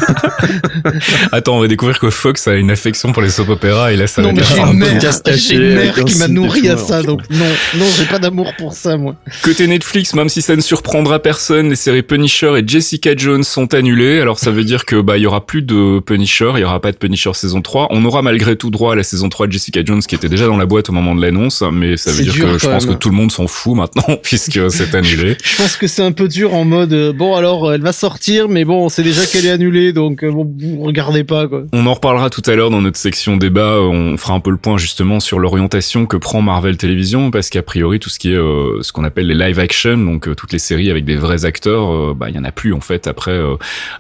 Attends, 1.31 1.57
on 1.57 1.61
va 1.61 1.67
découvrir 1.67 1.99
que 1.99 2.11
Fox 2.11 2.47
a 2.47 2.53
une 2.53 2.69
affection 2.69 3.11
pour 3.11 3.23
les 3.23 3.29
soap 3.29 3.49
opéras 3.49 3.91
et 3.91 3.95
là 3.95 4.05
ça 4.05 4.21
Non 4.21 4.33
va 4.33 4.41
être 4.41 4.57
une 4.57 4.73
mère, 4.77 4.99
j'ai 5.35 5.55
une 5.55 5.73
mère 5.73 6.05
qui 6.05 6.17
m'a 6.19 6.27
nourri 6.27 6.69
à 6.69 6.77
ça, 6.77 7.01
donc 7.01 7.21
non, 7.31 7.45
non, 7.75 7.85
j'ai 7.97 8.05
pas 8.05 8.19
d'amour 8.19 8.53
pour 8.57 8.73
ça, 8.73 8.97
moi. 8.97 9.15
Côté 9.41 9.65
Netflix, 9.67 10.13
même 10.13 10.29
si 10.29 10.41
ça 10.41 10.55
ne 10.55 10.61
surprendra 10.61 11.19
personne, 11.19 11.69
les 11.69 11.75
séries 11.75 12.03
Punisher 12.03 12.53
et 12.57 12.63
Jessica 12.67 13.15
Jones 13.15 13.43
sont 13.43 13.73
annulées. 13.73 14.19
Alors 14.19 14.37
ça 14.37 14.51
veut 14.51 14.63
dire 14.63 14.85
que 14.85 15.01
bah 15.01 15.17
il 15.17 15.23
y 15.23 15.25
aura 15.25 15.45
plus 15.45 15.61
de 15.61 15.99
Punisher, 15.99 16.51
il 16.55 16.61
y 16.61 16.63
aura 16.63 16.79
pas 16.79 16.91
de 16.91 16.97
Punisher 16.97 17.31
saison 17.33 17.61
3. 17.61 17.87
On 17.91 18.05
aura 18.05 18.21
malgré 18.21 18.55
tout 18.55 18.69
droit 18.69 18.93
à 18.93 18.95
la 18.95 19.03
saison 19.03 19.29
3 19.29 19.47
de 19.47 19.51
Jessica 19.53 19.81
Jones 19.83 20.01
qui 20.01 20.15
était 20.15 20.29
déjà 20.29 20.45
dans 20.45 20.57
la 20.57 20.65
boîte 20.65 20.89
au 20.89 20.93
moment 20.93 21.15
de 21.15 21.21
l'annonce, 21.21 21.63
mais 21.71 21.97
ça 21.97 22.11
veut 22.11 22.23
dire 22.23 22.33
dur, 22.33 22.53
que 22.53 22.57
je 22.57 22.67
pense 22.67 22.85
que 22.85 22.93
tout 22.93 23.09
le 23.09 23.15
monde 23.15 23.31
s'en 23.31 23.47
fout 23.47 23.75
maintenant 23.75 24.17
puisque 24.23 24.71
c'est 24.71 24.93
annulé. 24.95 25.37
Je 25.47 25.55
pense 25.55 25.77
que 25.77 25.87
c'est 25.87 26.03
un 26.03 26.11
peu 26.11 26.27
dur 26.27 26.53
en 26.53 26.65
mode 26.65 26.93
euh, 26.93 27.13
bon 27.13 27.35
alors 27.35 27.73
elle 27.73 27.81
va 27.81 27.93
sortir 27.93 28.49
mais 28.49 28.65
bon 28.65 28.89
c'est 28.89 29.01
déjà 29.01 29.25
qu'elle 29.25 29.45
est 29.45 29.51
annulée 29.51 29.93
donc 29.93 30.23
euh, 30.23 30.31
bon 30.31 30.51
vous 30.59 30.83
regardez 30.83 31.23
pas 31.23 31.47
quoi. 31.47 31.63
On 31.73 31.87
en 31.87 31.93
reparlera 31.93 32.29
tout 32.29 32.41
à 32.45 32.55
l'heure 32.55 32.69
dans 32.69 32.81
notre 32.81 32.97
section 32.97 33.37
débat. 33.37 33.79
On 33.79 34.17
fera 34.17 34.33
un 34.33 34.39
peu 34.39 34.51
le 34.51 34.57
point 34.57 34.77
justement 34.77 35.19
sur 35.19 35.39
l'orientation 35.39 36.05
que 36.05 36.17
prend 36.17 36.41
Marvel 36.41 36.77
Télévision 36.77 37.31
parce 37.31 37.49
qu'a 37.49 37.63
priori 37.63 37.99
tout 37.99 38.09
ce 38.09 38.19
qui 38.19 38.31
est 38.31 38.35
euh, 38.35 38.81
ce 38.81 38.91
qu'on 38.91 39.03
appelle 39.03 39.27
les 39.27 39.35
live 39.35 39.59
action 39.59 39.97
donc 39.97 40.35
toutes 40.35 40.51
les 40.51 40.59
séries 40.59 40.91
avec 40.91 41.05
des 41.05 41.15
vrais 41.15 41.45
acteurs 41.45 42.13
bah 42.13 42.27
il 42.29 42.35
y 42.35 42.39
en 42.39 42.43
a 42.43 42.51
plus 42.51 42.73
en 42.73 42.81
fait 42.81 43.07
après 43.07 43.39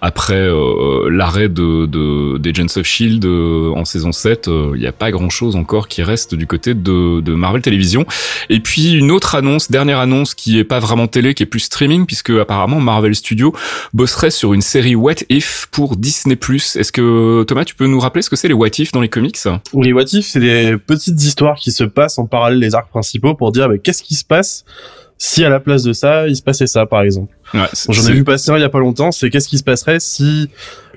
après 0.01 0.47
l'arrêt 1.09 1.49
de, 1.49 1.85
de 1.85 2.37
des 2.37 2.49
Agents 2.49 2.77
of 2.77 2.85
Shield 2.85 3.25
en 3.25 3.85
saison 3.85 4.11
7 4.11 4.49
il 4.75 4.79
n'y 4.79 4.87
a 4.87 4.91
pas 4.91 5.11
grand 5.11 5.29
chose 5.29 5.55
encore 5.55 5.87
qui 5.87 6.03
reste 6.03 6.35
du 6.35 6.47
côté 6.47 6.73
de, 6.73 7.21
de 7.21 7.33
Marvel 7.33 7.61
Télévision. 7.61 8.05
Et 8.49 8.59
puis 8.59 8.93
une 8.93 9.11
autre 9.11 9.35
annonce, 9.35 9.71
dernière 9.71 9.99
annonce 9.99 10.33
qui 10.33 10.57
est 10.57 10.63
pas 10.63 10.79
vraiment 10.79 11.07
télé, 11.07 11.33
qui 11.37 11.43
est 11.43 11.45
plus 11.45 11.61
streaming, 11.61 12.05
puisque 12.05 12.31
apparemment 12.31 12.79
Marvel 12.79 13.15
Studios 13.15 13.53
bosserait 13.93 14.31
sur 14.31 14.53
une 14.53 14.61
série 14.61 14.95
What 14.95 15.13
If 15.29 15.67
pour 15.71 15.95
Disney+. 15.95 16.35
Est-ce 16.35 16.91
que 16.91 17.43
Thomas, 17.43 17.63
tu 17.63 17.75
peux 17.75 17.85
nous 17.85 17.99
rappeler 17.99 18.23
ce 18.23 18.29
que 18.29 18.35
c'est 18.35 18.47
les 18.47 18.55
What 18.55 18.79
If 18.79 18.91
dans 18.91 19.01
les 19.01 19.09
comics? 19.09 19.37
Les 19.73 19.93
What 19.93 20.05
If, 20.13 20.25
c'est 20.25 20.39
des 20.39 20.77
petites 20.77 21.21
histoires 21.21 21.55
qui 21.55 21.71
se 21.71 21.83
passent 21.83 22.17
en 22.17 22.25
parallèle 22.25 22.59
des 22.59 22.73
arcs 22.73 22.89
principaux 22.89 23.35
pour 23.35 23.51
dire 23.51 23.69
bah, 23.69 23.77
qu'est-ce 23.77 24.01
qui 24.01 24.15
se 24.15 24.25
passe 24.25 24.65
si 25.19 25.43
à 25.43 25.49
la 25.49 25.59
place 25.59 25.83
de 25.83 25.93
ça, 25.93 26.27
il 26.27 26.35
se 26.35 26.43
passait 26.43 26.67
ça, 26.67 26.85
par 26.85 27.01
exemple? 27.01 27.35
Ouais, 27.53 27.67
J'en 27.89 28.07
ai 28.07 28.13
vu 28.13 28.23
passer 28.23 28.51
un 28.51 28.57
il 28.57 28.61
y 28.61 28.65
a 28.65 28.69
pas 28.69 28.79
longtemps, 28.79 29.11
c'est 29.11 29.29
qu'est-ce 29.29 29.47
qui 29.47 29.57
se 29.57 29.63
passerait 29.63 29.99
si 29.99 30.49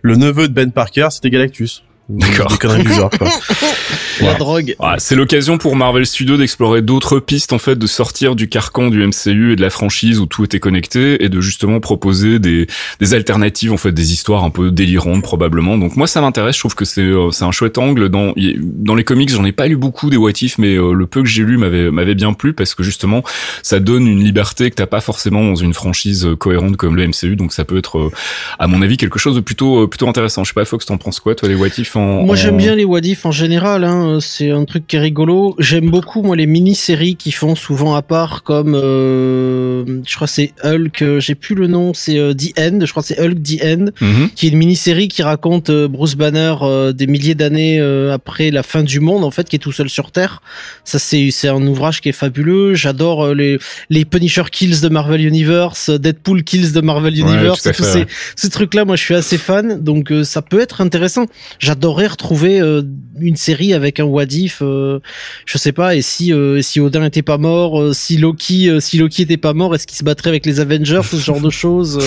le 0.03 0.17
neveu 0.17 0.49
de 0.49 0.53
Ben 0.53 0.73
Parker, 0.73 1.09
c'était 1.11 1.31
Galactus? 1.31 1.83
D'accord. 2.11 2.51
Des 2.51 2.57
conneries 2.57 2.83
du 2.83 2.93
genre, 2.93 3.11
quoi. 3.11 3.29
La 4.21 4.35
drogue. 4.35 4.75
c'est 4.99 5.15
l'occasion 5.15 5.59
pour 5.59 5.77
Marvel 5.77 6.05
Studios 6.05 6.37
d'explorer 6.37 6.83
d'autres 6.83 7.21
pistes, 7.21 7.53
en 7.53 7.59
fait, 7.59 7.77
de 7.77 7.87
sortir 7.87 8.35
du 8.35 8.49
carcan 8.49 8.91
du 8.91 9.07
MCU 9.07 9.53
et 9.53 9.57
de 9.57 9.63
la 9.63 9.71
franchise 9.71 10.19
où 10.19 10.27
tout 10.27 10.45
était 10.45 10.59
connecté 10.59 11.25
et 11.25 11.29
de 11.29 11.41
justement 11.41 11.79
proposer 11.79 12.39
des, 12.39 12.67
des 12.99 13.15
alternatives, 13.15 13.73
en 13.73 13.77
fait, 13.77 13.93
des 13.93 14.13
histoires 14.13 14.43
un 14.43 14.51
peu 14.51 14.73
délirantes, 14.73 15.23
probablement. 15.23 15.79
Donc, 15.79 15.97
moi, 15.97 16.09
ça 16.09 16.21
m'intéresse. 16.21 16.57
Je 16.57 16.61
trouve 16.61 16.75
que 16.75 16.85
c'est, 16.85 17.01
euh, 17.01 17.31
c'est 17.31 17.45
un 17.45 17.53
chouette 17.53 17.79
angle. 17.79 18.09
Dans, 18.09 18.35
dans 18.59 18.95
les 18.97 19.05
comics, 19.05 19.31
j'en 19.31 19.45
ai 19.45 19.53
pas 19.53 19.69
lu 19.69 19.77
beaucoup 19.77 20.11
des 20.11 20.17
What 20.17 20.33
If, 20.43 20.59
mais 20.59 20.75
euh, 20.75 20.93
le 20.93 21.07
peu 21.07 21.23
que 21.23 21.29
j'ai 21.29 21.45
lu 21.45 21.59
m'avait, 21.59 21.93
m'avait 21.93 22.17
bien 22.17 22.33
plu 22.33 22.53
parce 22.53 22.75
que 22.75 22.83
justement, 22.83 23.23
ça 23.63 23.79
donne 23.79 24.07
une 24.07 24.23
liberté 24.23 24.69
que 24.71 24.75
t'as 24.75 24.87
pas 24.87 25.01
forcément 25.01 25.45
dans 25.45 25.55
une 25.55 25.75
franchise 25.75 26.27
euh, 26.27 26.35
cohérente 26.37 26.77
comme 26.77 26.97
le 26.97 27.07
MCU. 27.07 27.37
Donc, 27.37 27.53
ça 27.53 27.65
peut 27.65 27.79
être, 27.79 28.11
à 28.59 28.67
mon 28.67 28.83
avis, 28.83 28.97
quelque 28.97 29.21
chose 29.21 29.37
de 29.37 29.41
plutôt, 29.41 29.87
plutôt 29.87 30.09
intéressant. 30.09 30.43
Je 30.45 30.49
sais 30.49 30.55
pas, 30.55 30.65
Fox, 30.65 30.87
t'en 30.87 30.99
penses 30.99 31.21
quoi, 31.21 31.35
toi, 31.35 31.49
les 31.49 31.55
What 31.55 31.69
If 31.79 31.97
moi, 32.25 32.37
j'aime 32.37 32.57
bien 32.57 32.75
les 32.75 32.85
Wadif 32.85 33.27
en 33.27 33.33
général. 33.33 33.85
Hein. 33.85 34.19
C'est 34.21 34.51
un 34.51 34.65
truc 34.65 34.87
qui 34.87 34.97
est 34.97 35.01
rigolo. 35.01 35.55
J'aime 35.59 35.91
beaucoup 35.91 36.23
moi 36.23 36.37
les 36.37 36.47
mini-séries 36.47 37.17
qui 37.17 37.33
font 37.33 37.55
souvent 37.55 37.95
à 37.95 38.03
part, 38.03 38.43
comme 38.43 38.75
euh, 38.75 39.85
je 40.07 40.15
crois 40.15 40.27
c'est 40.27 40.53
Hulk. 40.65 41.03
Euh, 41.03 41.21
j'ai 41.21 41.35
plus 41.35 41.55
le 41.55 41.67
nom. 41.67 41.93
C'est 41.95 42.19
euh, 42.19 42.35
The 42.35 42.59
End. 42.59 42.79
Je 42.85 42.91
crois 42.91 43.03
c'est 43.03 43.21
Hulk 43.21 43.43
The 43.43 43.65
End, 43.65 43.87
mhm. 44.01 44.31
qui 44.35 44.47
est 44.47 44.51
une 44.51 44.59
mini-série 44.59 45.09
qui 45.09 45.23
raconte 45.23 45.71
Bruce 45.71 46.15
Banner 46.15 46.55
des 46.95 47.07
milliers 47.07 47.35
d'années 47.35 47.81
après 48.13 48.51
la 48.51 48.63
fin 48.63 48.83
du 48.83 49.01
monde, 49.01 49.25
en 49.25 49.31
fait, 49.31 49.49
qui 49.49 49.57
est 49.57 49.61
tout 49.61 49.73
seul 49.73 49.89
sur 49.89 50.11
Terre. 50.11 50.43
Ça 50.85 50.99
c'est 50.99 51.31
c'est 51.31 51.49
un 51.49 51.67
ouvrage 51.67 52.01
qui 52.01 52.09
est 52.09 52.13
fabuleux. 52.13 52.75
J'adore 52.75 53.35
les 53.35 53.59
les 53.89 54.05
Punisher 54.05 54.45
Kills 54.51 54.81
de 54.81 54.89
Marvel 54.89 55.25
Universe, 55.25 55.91
Deadpool 55.91 56.43
Kills 56.45 56.73
de 56.73 56.81
Marvel 56.81 57.19
Universe. 57.19 57.63
tous 57.63 57.83
ces, 57.83 58.07
ces 58.37 58.51
trucs 58.51 58.75
là, 58.75 58.85
moi, 58.85 58.97
je 58.97 59.03
suis 59.03 59.15
assez 59.15 59.39
fan. 59.39 59.81
Donc 59.81 60.13
ça 60.25 60.43
peut 60.43 60.61
être 60.61 60.81
intéressant. 60.81 61.27
J'adore 61.59 61.90
retrouver 61.93 62.61
euh, 62.61 62.83
une 63.21 63.37
série 63.37 63.75
avec 63.75 64.01
un 64.01 64.05
Wadif, 64.05 64.61
euh, 64.63 65.01
je 65.45 65.59
sais 65.59 65.73
pas, 65.73 65.95
et 65.95 66.03
si 66.03 66.33
euh, 66.33 66.63
si 66.63 66.81
Odin 66.81 67.05
était 67.05 67.23
pas 67.23 67.39
mort, 67.39 67.95
si 67.95 68.17
Loki 68.17 68.71
si 68.81 68.99
Loki 68.99 69.23
était 69.23 69.37
pas 69.37 69.53
mort, 69.53 69.75
est-ce 69.75 69.87
qu'il 69.87 69.97
se 69.97 70.05
battrait 70.05 70.31
avec 70.31 70.47
les 70.47 70.61
Avengers, 70.61 71.03
ce 71.05 71.17
genre 71.17 71.41
de 71.41 71.51
choses 71.51 71.99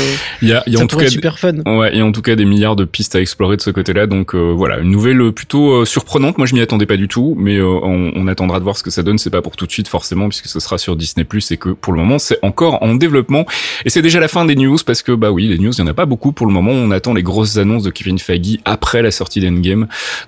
Il 0.42 0.50
y 0.50 0.54
a, 0.54 0.64
y 0.68 0.76
a 0.76 0.80
en 0.84 0.88
tout 0.88 0.98
cas 0.98 1.08
super 1.08 1.40
fun. 1.40 1.58
Ouais, 1.66 1.92
il 1.94 2.00
y 2.00 2.02
a 2.02 2.06
en 2.06 2.12
tout 2.12 2.22
cas 2.22 2.36
des 2.36 2.46
milliards 2.46 2.76
de 2.76 2.86
pistes 2.86 3.16
à 3.16 3.22
explorer 3.22 3.58
de 3.58 3.62
ce 3.62 3.70
côté-là, 3.70 4.08
donc 4.08 4.36
voilà, 4.36 4.80
une 4.80 4.90
nouvelle 4.90 5.32
plutôt 5.32 5.86
surprenante. 5.86 6.38
Moi, 6.38 6.48
je 6.48 6.56
m'y 6.56 6.62
attendais 6.62 6.86
pas 6.86 6.98
du 6.98 7.08
tout, 7.08 7.36
mais 7.38 7.62
on, 7.62 8.12
on, 8.16 8.28
attendra 8.28 8.60
de 8.60 8.64
voir 8.64 8.78
ce 8.78 8.84
que 8.84 8.90
ça 8.90 9.04
donne. 9.04 9.18
C'est 9.18 9.30
pas 9.30 9.42
pour 9.42 9.56
tout 9.56 9.68
de 9.68 9.72
suite 9.72 9.88
forcément, 9.88 10.30
puisque 10.30 10.48
ce 10.48 10.60
sera 10.60 10.78
sur 10.78 10.96
Disney 10.96 11.24
Plus 11.24 11.52
et 11.52 11.58
que 11.58 11.70
pour 11.70 11.94
le 11.94 12.00
moment, 12.00 12.20
c'est 12.20 12.40
encore 12.42 12.82
en 12.82 12.96
développement. 12.96 13.46
Et 13.86 13.90
c'est 13.90 14.02
déjà 14.02 14.20
la 14.20 14.28
fin 14.28 14.46
des 14.46 14.56
news 14.56 14.78
parce 14.86 15.04
que 15.04 15.12
bah 15.12 15.32
oui, 15.32 15.48
les 15.48 15.58
news, 15.58 15.72
il 15.74 15.80
y 15.80 15.82
en 15.82 15.88
a 15.88 15.94
pas 15.94 16.06
beaucoup 16.06 16.32
pour 16.32 16.48
le 16.48 16.54
moment. 16.54 16.72
On 16.72 16.92
attend 16.92 17.14
les 17.14 17.24
grosses 17.24 17.58
annonces 17.58 17.84
de 17.84 17.92
Kevin 17.92 18.20
Feige 18.20 18.60
après 18.66 19.02
la 19.02 19.12
sortie 19.12 19.40
d'Endgame. 19.42 19.73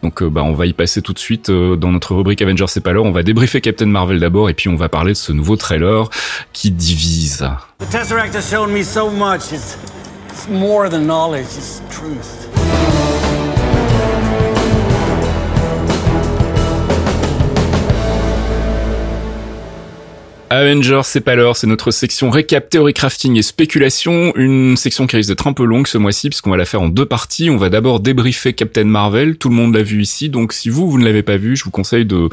Donc 0.04 0.22
euh, 0.22 0.30
bah, 0.30 0.44
on 0.44 0.54
va 0.54 0.66
y 0.66 0.74
passer 0.74 1.02
tout 1.02 1.14
de 1.14 1.20
suite 1.20 1.50
euh, 1.50 1.76
dans 1.76 1.92
notre 1.92 2.16
rubrique 2.16 2.42
Avengers 2.42 2.66
c'est 2.68 2.82
pas 2.82 2.94
l'heure. 2.94 3.06
On 3.06 3.12
va 3.12 3.24
débriefer 3.24 3.62
Captain 3.62 3.86
Marvel 3.86 4.20
d'abord 4.20 4.50
et 4.50 4.54
puis 4.54 4.70
on 4.70 4.76
va 4.76 4.90
parler 4.90 5.14
de 5.14 5.18
ce 5.18 5.32
nouveau 5.32 5.56
trailer 5.56 6.10
qui 6.54 6.72
divise. 6.72 7.48
The 7.80 7.90
Tesseract 7.90 8.36
has 8.36 8.50
shown 8.50 8.72
me 8.72 8.84
so 8.84 9.10
much. 9.10 9.52
It's, 9.52 9.78
it's 10.30 10.48
more 10.50 10.90
than 10.90 11.06
knowledge, 11.06 11.48
it's 11.58 11.82
truth. 11.90 13.15
Avengers, 20.52 21.02
c'est 21.04 21.22
pas 21.22 21.34
l'heure, 21.36 21.58
c'est 21.58 21.66
notre 21.66 21.90
section 21.90 22.30
récap, 22.30 22.70
théorie 22.70 22.94
crafting 22.94 23.36
et 23.36 23.42
spéculation, 23.42 24.32
une 24.36 24.78
section 24.78 25.08
qui 25.08 25.16
risque 25.16 25.30
d'être 25.30 25.48
un 25.48 25.54
peu 25.54 25.66
longue 25.66 25.88
ce 25.88 25.98
mois-ci 25.98 26.30
puisqu'on 26.30 26.52
va 26.52 26.58
la 26.58 26.66
faire 26.66 26.84
en 26.84 26.88
deux 26.88 27.08
parties. 27.08 27.50
On 27.50 27.58
va 27.58 27.70
d'abord 27.70 28.00
débriefer 28.00 28.54
Captain 28.54 28.84
Marvel, 28.84 29.38
tout 29.38 29.50
le 29.50 29.56
monde 29.56 29.76
l'a 29.76 29.82
vu 29.82 30.02
ici, 30.02 30.30
donc 30.30 30.54
si 30.54 30.70
vous, 30.70 30.90
vous 30.90 31.00
ne 31.00 31.06
l'avez 31.06 31.24
pas 31.24 31.38
vu, 31.38 31.56
je 31.56 31.64
vous 31.64 31.72
conseille 31.72 32.06
de 32.06 32.30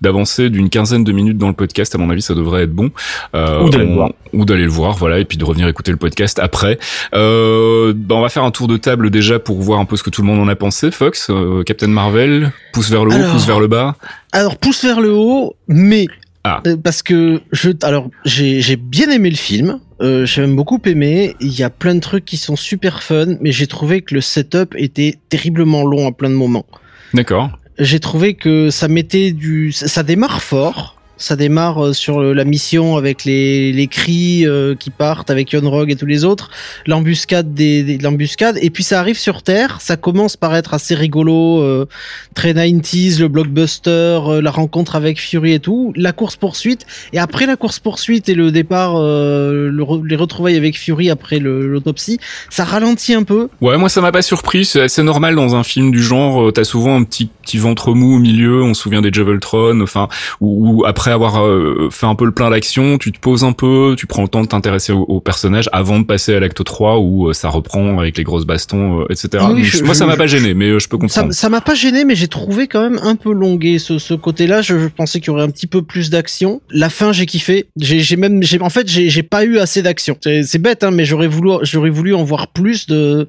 d'avancer 0.00 0.50
d'une 0.50 0.70
quinzaine 0.70 1.04
de 1.04 1.12
minutes 1.12 1.38
dans 1.38 1.46
le 1.46 1.54
podcast, 1.54 1.94
à 1.94 1.98
mon 1.98 2.10
avis 2.10 2.22
ça 2.22 2.34
devrait 2.34 2.64
être 2.64 2.72
bon. 2.72 2.90
Euh, 3.36 3.62
ou 3.62 3.70
d'aller 3.70 3.86
le 3.86 3.94
voir. 3.94 4.10
Ou 4.32 4.44
d'aller 4.44 4.64
le 4.64 4.70
voir, 4.70 4.96
voilà, 4.96 5.20
et 5.20 5.24
puis 5.24 5.38
de 5.38 5.44
revenir 5.44 5.68
écouter 5.68 5.92
le 5.92 5.98
podcast 5.98 6.40
après. 6.40 6.78
Euh, 7.14 7.92
bah, 7.94 8.16
on 8.16 8.22
va 8.22 8.28
faire 8.28 8.44
un 8.44 8.50
tour 8.50 8.66
de 8.66 8.76
table 8.76 9.10
déjà 9.10 9.38
pour 9.38 9.60
voir 9.60 9.78
un 9.78 9.84
peu 9.84 9.96
ce 9.96 10.02
que 10.02 10.10
tout 10.10 10.22
le 10.22 10.26
monde 10.26 10.40
en 10.40 10.48
a 10.48 10.56
pensé. 10.56 10.90
Fox, 10.90 11.28
euh, 11.30 11.62
Captain 11.62 11.86
Marvel, 11.86 12.52
pouce 12.72 12.90
vers 12.90 13.04
le 13.04 13.14
haut, 13.14 13.32
pouce 13.32 13.46
vers 13.46 13.60
le 13.60 13.68
bas. 13.68 13.94
Alors 14.32 14.56
pouce 14.56 14.82
vers 14.82 15.00
le 15.00 15.12
haut, 15.12 15.54
mais 15.68 16.08
ah. 16.44 16.60
Euh, 16.66 16.76
parce 16.76 17.02
que 17.02 17.40
je, 17.52 17.70
alors 17.82 18.10
j'ai 18.24 18.76
bien 18.76 19.10
aimé 19.10 19.30
le 19.30 19.36
film, 19.36 19.78
euh, 20.00 20.26
j'ai 20.26 20.40
même 20.40 20.56
beaucoup 20.56 20.80
aimé. 20.84 21.36
Il 21.40 21.52
y 21.52 21.62
a 21.62 21.70
plein 21.70 21.94
de 21.94 22.00
trucs 22.00 22.24
qui 22.24 22.36
sont 22.36 22.56
super 22.56 23.02
fun, 23.02 23.36
mais 23.40 23.52
j'ai 23.52 23.68
trouvé 23.68 24.02
que 24.02 24.14
le 24.14 24.20
setup 24.20 24.74
était 24.76 25.18
terriblement 25.28 25.84
long 25.84 26.08
à 26.08 26.12
plein 26.12 26.30
de 26.30 26.34
moments. 26.34 26.66
D'accord. 27.14 27.50
J'ai 27.78 28.00
trouvé 28.00 28.34
que 28.34 28.70
ça 28.70 28.88
mettait 28.88 29.32
du, 29.32 29.72
ça 29.72 30.02
démarre 30.02 30.42
fort 30.42 31.00
ça 31.22 31.36
démarre 31.36 31.84
euh, 31.84 31.92
sur 31.92 32.22
la 32.22 32.44
mission 32.44 32.96
avec 32.96 33.24
les, 33.24 33.72
les 33.72 33.86
cris 33.86 34.46
euh, 34.46 34.74
qui 34.74 34.90
partent 34.90 35.30
avec 35.30 35.52
Yon 35.52 35.86
et 35.86 35.96
tous 35.96 36.06
les 36.06 36.24
autres, 36.24 36.50
l'embuscade 36.86 37.54
des, 37.54 37.98
l'embuscade, 37.98 38.58
et 38.60 38.70
puis 38.70 38.82
ça 38.82 39.00
arrive 39.00 39.18
sur 39.18 39.42
Terre, 39.42 39.80
ça 39.80 39.96
commence 39.96 40.36
par 40.36 40.54
être 40.54 40.74
assez 40.74 40.94
rigolo, 40.94 41.60
euh, 41.60 41.86
très 42.34 42.52
90s, 42.52 43.20
le 43.20 43.28
blockbuster, 43.28 44.20
la 44.42 44.50
rencontre 44.50 44.96
avec 44.96 45.20
Fury 45.20 45.52
et 45.52 45.60
tout, 45.60 45.92
la 45.96 46.12
course 46.12 46.36
poursuite, 46.36 46.84
et 47.12 47.18
après 47.18 47.46
la 47.46 47.56
course 47.56 47.78
poursuite 47.78 48.28
et 48.28 48.34
le 48.34 48.50
départ, 48.50 48.94
les 48.94 50.16
retrouvailles 50.16 50.56
avec 50.56 50.78
Fury 50.78 51.10
après 51.10 51.38
l'autopsie, 51.38 52.18
ça 52.50 52.64
ralentit 52.64 53.14
un 53.14 53.22
peu. 53.22 53.48
Ouais, 53.60 53.78
moi 53.78 53.88
ça 53.88 54.00
m'a 54.00 54.12
pas 54.12 54.22
surpris, 54.22 54.64
c'est 54.64 54.82
assez 54.82 55.02
normal 55.02 55.34
dans 55.34 55.54
un 55.54 55.62
film 55.62 55.90
du 55.90 56.02
genre, 56.02 56.52
t'as 56.52 56.64
souvent 56.64 56.96
un 56.96 57.04
petit 57.04 57.30
petit 57.42 57.58
ventre 57.58 57.94
mou 57.94 58.16
au 58.16 58.18
milieu, 58.18 58.62
on 58.62 58.74
se 58.74 58.82
souvient 58.82 59.02
des 59.02 59.10
Javeltron, 59.12 59.80
enfin, 59.80 60.08
ou 60.40 60.84
après 60.86 61.11
avoir 61.12 61.46
euh, 61.46 61.88
fait 61.90 62.06
un 62.06 62.14
peu 62.14 62.24
le 62.24 62.32
plein 62.32 62.50
d'action, 62.50 62.98
tu 62.98 63.12
te 63.12 63.18
poses 63.18 63.44
un 63.44 63.52
peu, 63.52 63.94
tu 63.96 64.06
prends 64.06 64.22
le 64.22 64.28
temps 64.28 64.42
de 64.42 64.46
t'intéresser 64.46 64.92
au, 64.92 65.20
personnage 65.20 65.68
avant 65.72 66.00
de 66.00 66.04
passer 66.04 66.34
à 66.34 66.40
l'acte 66.40 66.62
3 66.64 66.98
où 66.98 67.28
euh, 67.28 67.32
ça 67.32 67.48
reprend 67.48 67.98
avec 67.98 68.18
les 68.18 68.24
grosses 68.24 68.44
bastons, 68.44 69.00
euh, 69.00 69.06
etc. 69.10 69.44
moi, 69.84 69.94
ça 69.94 70.06
m'a 70.06 70.16
pas 70.16 70.26
gêné, 70.26 70.54
mais 70.54 70.78
je 70.78 70.88
peux 70.88 70.98
comprendre. 70.98 71.32
Ça 71.32 71.48
m'a 71.48 71.60
pas 71.60 71.74
gêné, 71.74 72.04
mais 72.04 72.14
j'ai 72.14 72.28
trouvé 72.28 72.66
quand 72.66 72.82
même 72.82 72.98
un 73.02 73.14
peu 73.14 73.32
longué 73.32 73.78
ce, 73.78 73.98
ce 73.98 74.14
côté-là. 74.14 74.62
Je, 74.62 74.88
pensais 74.88 75.20
qu'il 75.20 75.28
y 75.28 75.30
aurait 75.30 75.44
un 75.44 75.50
petit 75.50 75.66
peu 75.66 75.82
plus 75.82 76.10
d'action. 76.10 76.60
La 76.70 76.90
fin, 76.90 77.12
j'ai 77.12 77.26
kiffé. 77.26 77.66
J'ai 77.76 78.16
même, 78.16 78.42
en 78.60 78.70
fait, 78.70 78.88
j'ai 78.88 79.22
pas 79.22 79.44
eu 79.44 79.58
assez 79.58 79.82
d'action. 79.82 80.16
C'est 80.20 80.58
bête, 80.58 80.84
hein, 80.84 80.90
mais 80.90 81.04
j'aurais 81.04 81.28
voulu, 81.28 81.52
j'aurais 81.62 81.90
voulu 81.90 82.14
en 82.14 82.24
voir 82.24 82.48
plus 82.48 82.86
de 82.86 83.28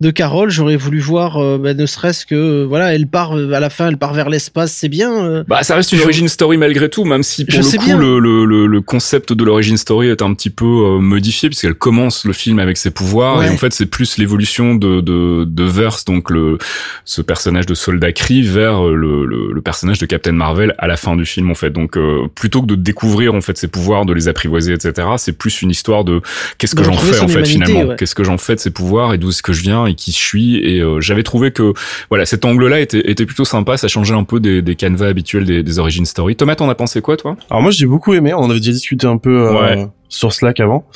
de 0.00 0.10
Carole. 0.10 0.50
J'aurais 0.50 0.76
voulu 0.76 1.00
voir, 1.00 1.58
bah, 1.58 1.74
ne 1.74 1.86
serait-ce 1.86 2.26
que, 2.26 2.64
voilà, 2.64 2.94
elle 2.94 3.06
part 3.06 3.32
à 3.32 3.60
la 3.60 3.70
fin, 3.70 3.88
elle 3.88 3.98
part 3.98 4.14
vers 4.14 4.28
l'espace, 4.28 4.72
c'est 4.72 4.88
bien. 4.88 5.44
Bah, 5.48 5.62
ça 5.62 5.74
reste 5.74 5.92
une 5.92 6.00
origin 6.00 6.28
story 6.28 6.56
malgré 6.56 6.88
tout, 6.88 7.04
même 7.12 7.22
si 7.22 7.44
pour 7.44 7.58
le 7.58 7.78
coup 7.78 7.98
le, 7.98 8.18
le, 8.46 8.66
le, 8.66 8.80
concept 8.80 9.32
de 9.32 9.44
l'origine 9.44 9.76
story 9.76 10.08
est 10.08 10.22
un 10.22 10.34
petit 10.34 10.50
peu 10.50 10.64
euh, 10.64 10.98
modifié 10.98 11.48
puisqu'elle 11.48 11.74
commence 11.74 12.24
le 12.24 12.32
film 12.32 12.58
avec 12.58 12.76
ses 12.76 12.90
pouvoirs 12.90 13.42
et 13.44 13.48
en 13.48 13.56
fait 13.56 13.72
c'est 13.72 13.86
plus 13.86 14.18
l'évolution 14.18 14.74
de, 14.74 15.00
de, 15.00 15.44
de 15.44 15.64
Verse 15.64 16.04
donc 16.04 16.30
le 16.30 16.58
ce 17.04 17.22
personnage 17.22 17.66
de 17.66 17.74
soldat 17.74 18.12
Kree 18.12 18.42
vers 18.42 18.86
euh, 18.86 18.94
le, 18.94 19.26
le, 19.26 19.62
personnage 19.62 19.98
de 19.98 20.06
Captain 20.06 20.32
Marvel 20.32 20.74
à 20.78 20.88
la 20.88 20.96
fin 20.96 21.14
du 21.14 21.24
film 21.24 21.50
en 21.50 21.54
fait. 21.54 21.70
Donc 21.70 21.96
euh, 21.96 22.26
plutôt 22.34 22.62
que 22.62 22.66
de 22.66 22.74
découvrir 22.74 23.34
en 23.34 23.40
fait 23.40 23.56
ses 23.56 23.68
pouvoirs 23.68 24.04
de 24.06 24.12
les 24.12 24.26
apprivoiser 24.26 24.72
etc 24.72 25.08
c'est 25.18 25.32
plus 25.32 25.62
une 25.62 25.70
histoire 25.70 26.02
de 26.04 26.20
qu'est-ce 26.58 26.74
que 26.74 26.82
j'en 26.82 26.94
fais 26.94 27.20
en 27.20 27.28
fait 27.28 27.46
finalement. 27.46 27.94
qu'est-ce 27.94 28.14
que 28.14 28.24
j'en 28.24 28.38
fais 28.38 28.56
de 28.56 28.60
ces 28.60 28.70
pouvoirs 28.70 29.14
et 29.14 29.18
d'où 29.18 29.28
est-ce 29.28 29.42
que 29.42 29.52
je 29.52 29.62
viens 29.62 29.86
et 29.86 29.94
qui 29.94 30.10
je 30.10 30.16
suis 30.16 30.56
et 30.56 30.82
j'avais 30.98 31.22
trouvé 31.22 31.52
que 31.52 31.72
voilà 32.08 32.26
cet 32.26 32.44
angle 32.44 32.66
là 32.66 32.80
était, 32.80 33.10
était 33.10 33.26
plutôt 33.26 33.44
sympa 33.44 33.76
ça 33.76 33.88
changeait 33.88 34.14
un 34.14 34.24
peu 34.24 34.40
des, 34.40 34.62
des 34.62 34.74
canevas 34.74 35.06
habituels 35.08 35.44
des, 35.44 35.62
des 35.62 35.78
origin 35.78 36.04
story. 36.04 36.36
Thomas 36.36 36.56
t'en 36.56 36.68
as 36.68 36.74
pensé 36.74 37.00
quoi 37.02 37.16
toi? 37.16 37.36
Alors 37.50 37.62
moi 37.62 37.70
j'ai 37.70 37.86
beaucoup 37.86 38.14
aimé, 38.14 38.32
on 38.34 38.38
en 38.38 38.50
avait 38.50 38.60
déjà 38.60 38.72
discuté 38.72 39.06
un 39.06 39.18
peu 39.18 39.48
euh, 39.56 39.86
sur 40.08 40.32
Slack 40.32 40.60
avant. 40.60 40.86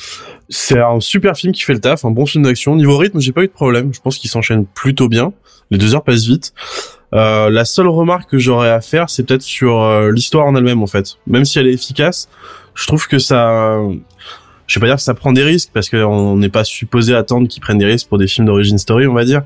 C'est 0.49 0.79
un 0.79 0.99
super 0.99 1.35
film 1.35 1.53
qui 1.53 1.63
fait 1.63 1.73
le 1.73 1.79
taf, 1.79 2.05
un 2.05 2.11
bon 2.11 2.25
film 2.25 2.43
d'action. 2.43 2.75
Niveau 2.75 2.97
rythme, 2.97 3.19
j'ai 3.19 3.31
pas 3.33 3.43
eu 3.43 3.47
de 3.47 3.51
problème. 3.51 3.93
Je 3.93 3.99
pense 3.99 4.17
qu'il 4.17 4.29
s'enchaîne 4.29 4.65
plutôt 4.65 5.09
bien. 5.09 5.33
Les 5.71 5.77
deux 5.77 5.93
heures 5.93 6.03
passent 6.03 6.25
vite. 6.25 6.53
Euh, 7.13 7.49
la 7.49 7.65
seule 7.65 7.87
remarque 7.87 8.29
que 8.29 8.37
j'aurais 8.37 8.69
à 8.69 8.81
faire, 8.81 9.09
c'est 9.09 9.23
peut-être 9.23 9.41
sur 9.41 9.81
euh, 9.81 10.11
l'histoire 10.11 10.45
en 10.45 10.55
elle-même 10.55 10.81
en 10.81 10.87
fait. 10.87 11.17
Même 11.27 11.45
si 11.45 11.59
elle 11.59 11.67
est 11.67 11.73
efficace, 11.73 12.29
je 12.75 12.87
trouve 12.87 13.07
que 13.07 13.19
ça, 13.19 13.77
je 14.67 14.79
vais 14.79 14.81
pas 14.81 14.87
dire 14.87 14.95
que 14.95 15.01
ça 15.01 15.13
prend 15.13 15.33
des 15.33 15.43
risques 15.43 15.69
parce 15.73 15.89
qu'on 15.89 16.37
n'est 16.37 16.49
pas 16.49 16.63
supposé 16.63 17.13
attendre 17.13 17.47
qu'ils 17.47 17.61
prennent 17.61 17.77
des 17.77 17.85
risques 17.85 18.07
pour 18.07 18.17
des 18.17 18.27
films 18.27 18.47
d'origine 18.47 18.77
story, 18.77 19.07
on 19.07 19.13
va 19.13 19.25
dire 19.25 19.43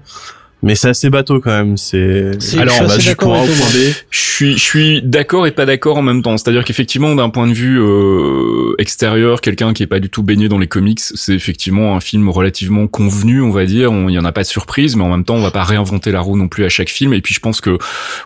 mais 0.64 0.76
c'est 0.76 0.90
assez 0.90 1.10
bateau 1.10 1.40
quand 1.40 1.52
même. 1.52 1.78
C'est 1.78 2.32
alors 2.58 2.76
on 2.82 2.86
va 2.86 2.98
du 2.98 3.16
point 3.16 3.40
A 3.40 3.44
au 3.44 3.48
point 3.48 3.70
B. 3.70 3.94
Je 4.10 4.20
suis 4.20 4.54
je 4.54 4.64
suis 4.64 5.02
d'accord 5.02 5.48
et 5.48 5.52
pas 5.52 5.66
d'accord 5.66 5.98
en 5.98 6.02
même 6.02 6.22
temps. 6.22 6.38
C'est-à-dire 6.38 6.64
qu'effectivement 6.64 7.16
d'un 7.16 7.30
point 7.30 7.48
de 7.48 7.54
vue 7.54 7.80
euh, 7.80 8.76
extérieur, 8.78 9.42
quelqu'un 9.42 9.74
qui 9.74 9.84
est 9.84 9.88
pas 9.88 10.00
du 10.00 10.10
tout 10.10 10.24
baigné 10.24 10.50
dans 10.50 10.60
les 10.60 10.68
comics, 10.68 11.00
c'est 11.00 11.34
effectivement 11.34 11.96
un 11.96 12.00
film 12.00 12.30
relativement 12.30 12.88
convenu, 12.88 13.42
on 13.42 13.52
va 13.52 13.66
dire. 13.66 13.92
Il 14.08 14.14
y 14.14 14.20
en 14.20 14.26
a 14.26 14.32
pas 14.32 14.44
de 14.44 14.48
surprise, 14.48 14.96
mais 14.96 15.04
en 15.04 15.10
même 15.10 15.26
temps 15.26 15.36
on 15.36 15.42
va 15.42 15.52
pas 15.52 15.64
réinventer 15.64 16.12
la 16.12 16.22
roue 16.22 16.38
non 16.38 16.48
plus 16.48 16.64
à 16.64 16.70
chaque 16.70 16.90
film. 16.90 17.14
Et 17.14 17.22
puis 17.22 17.34
je 17.34 17.40
pense 17.40 17.62
que 17.62 17.78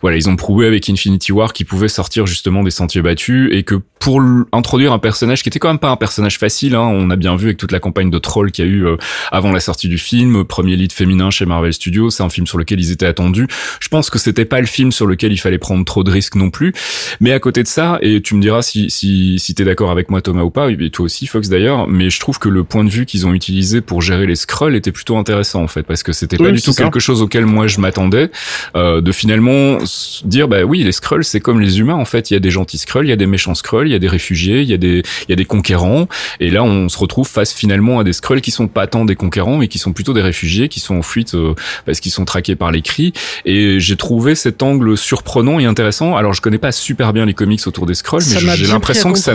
voilà 0.01 0.17
ils 0.17 0.29
ont 0.29 0.35
prouvé 0.35 0.67
avec 0.67 0.89
Infinity 0.89 1.31
War 1.31 1.53
qu'ils 1.53 1.65
pouvaient 1.65 1.87
sortir 1.87 2.25
justement 2.25 2.63
des 2.63 2.71
sentiers 2.71 3.01
battus 3.01 3.49
et 3.51 3.63
que 3.63 3.75
pour 3.99 4.21
introduire 4.51 4.93
un 4.93 4.99
personnage 4.99 5.41
qui 5.41 5.49
était 5.49 5.57
quand 5.57 5.69
même 5.69 5.79
pas 5.79 5.89
un 5.89 5.95
personnage 5.95 6.37
facile, 6.37 6.75
hein, 6.75 6.81
on 6.81 7.09
a 7.09 7.15
bien 7.15 7.35
vu 7.35 7.47
avec 7.47 7.57
toute 7.57 7.71
la 7.71 7.79
campagne 7.79 8.11
de 8.11 8.19
troll 8.19 8.51
qu'il 8.51 8.65
y 8.65 8.67
a 8.67 8.71
eu 8.71 8.85
euh, 8.85 8.97
avant 9.31 9.51
la 9.51 9.59
sortie 9.59 9.87
du 9.87 9.97
film, 9.97 10.43
premier 10.45 10.75
lead 10.75 10.91
féminin 10.91 11.31
chez 11.31 11.45
Marvel 11.45 11.73
Studios, 11.73 12.11
un 12.25 12.29
film 12.29 12.47
sur 12.47 12.57
lequel 12.57 12.79
ils 12.79 12.91
étaient 12.91 13.05
attendus. 13.05 13.47
Je 13.79 13.87
pense 13.87 14.09
que 14.09 14.19
c'était 14.19 14.45
pas 14.45 14.59
le 14.59 14.67
film 14.67 14.91
sur 14.91 15.07
lequel 15.07 15.31
il 15.31 15.37
fallait 15.37 15.57
prendre 15.57 15.85
trop 15.85 16.03
de 16.03 16.11
risques 16.11 16.35
non 16.35 16.49
plus. 16.49 16.73
Mais 17.19 17.31
à 17.31 17.39
côté 17.39 17.63
de 17.63 17.67
ça, 17.67 17.99
et 18.01 18.21
tu 18.21 18.35
me 18.35 18.41
diras 18.41 18.61
si 18.61 18.89
si 18.89 19.39
si 19.39 19.55
t'es 19.55 19.63
d'accord 19.63 19.91
avec 19.91 20.09
moi 20.09 20.21
Thomas 20.21 20.43
ou 20.43 20.49
pas, 20.49 20.69
et 20.69 20.89
toi 20.89 21.05
aussi 21.05 21.27
Fox 21.27 21.49
d'ailleurs, 21.49 21.87
mais 21.87 22.09
je 22.09 22.19
trouve 22.19 22.39
que 22.39 22.49
le 22.49 22.63
point 22.63 22.83
de 22.83 22.89
vue 22.89 23.05
qu'ils 23.05 23.27
ont 23.27 23.33
utilisé 23.33 23.81
pour 23.81 24.01
gérer 24.01 24.25
les 24.25 24.35
scrolls 24.35 24.75
était 24.75 24.91
plutôt 24.91 25.17
intéressant 25.17 25.63
en 25.63 25.67
fait, 25.67 25.83
parce 25.83 26.03
que 26.03 26.13
c'était 26.13 26.37
pas 26.37 26.51
du 26.51 26.61
tout 26.61 26.73
quelque 26.73 26.99
chose 26.99 27.21
auquel 27.21 27.45
moi 27.45 27.67
je 27.67 27.79
m'attendais, 27.79 28.29
euh, 28.75 29.01
de 29.01 29.11
finalement 29.11 29.77
dire 30.23 30.47
bah 30.47 30.63
oui 30.63 30.83
les 30.83 30.91
scrolls 30.91 31.23
c'est 31.23 31.39
comme 31.39 31.59
les 31.59 31.79
humains 31.79 31.95
en 31.95 32.05
fait, 32.05 32.31
il 32.31 32.33
y 32.33 32.37
a 32.37 32.39
des 32.39 32.51
gentils 32.51 32.77
scrolls, 32.77 33.05
il 33.05 33.09
y 33.09 33.13
a 33.13 33.17
des 33.17 33.25
méchants 33.25 33.55
scrolls, 33.55 33.87
il 33.87 33.91
y 33.91 33.95
a 33.95 33.99
des 33.99 34.07
réfugiés, 34.07 34.61
il 34.61 34.69
y 34.69 34.73
a 34.73 34.77
des 34.77 35.03
il 35.27 35.29
y 35.29 35.33
a 35.33 35.35
des 35.35 35.45
conquérants, 35.45 36.07
et 36.39 36.49
là 36.49 36.63
on 36.63 36.89
se 36.89 36.97
retrouve 36.97 37.27
face 37.27 37.53
finalement 37.53 37.99
à 37.99 38.03
des 38.03 38.13
scrolls 38.13 38.41
qui 38.41 38.51
sont 38.51 38.67
pas 38.67 38.87
tant 38.87 39.05
des 39.05 39.15
conquérants, 39.15 39.57
mais 39.57 39.67
qui 39.67 39.79
sont 39.79 39.93
plutôt 39.93 40.13
des 40.13 40.21
réfugiés, 40.21 40.69
qui 40.69 40.79
sont 40.79 40.95
en 40.95 41.01
fuite 41.01 41.35
euh, 41.35 41.53
parce 41.85 41.99
qu'ils 41.99 42.11
sont 42.15 42.25
traqués 42.25 42.55
par 42.55 42.71
l'écrit 42.71 43.13
et 43.45 43.79
j'ai 43.79 43.95
trouvé 43.95 44.35
cet 44.35 44.63
angle 44.63 44.97
surprenant 44.97 45.59
et 45.59 45.65
intéressant. 45.65 46.15
Alors 46.15 46.33
je 46.33 46.41
connais 46.41 46.57
pas 46.57 46.71
super 46.71 47.13
bien 47.13 47.25
les 47.25 47.33
comics 47.33 47.65
autour 47.67 47.85
des 47.85 47.93
scrolls, 47.93 48.23
mais 48.43 48.55
j'ai 48.55 48.67
l'impression 48.67 49.13
que 49.13 49.19
ça, 49.19 49.33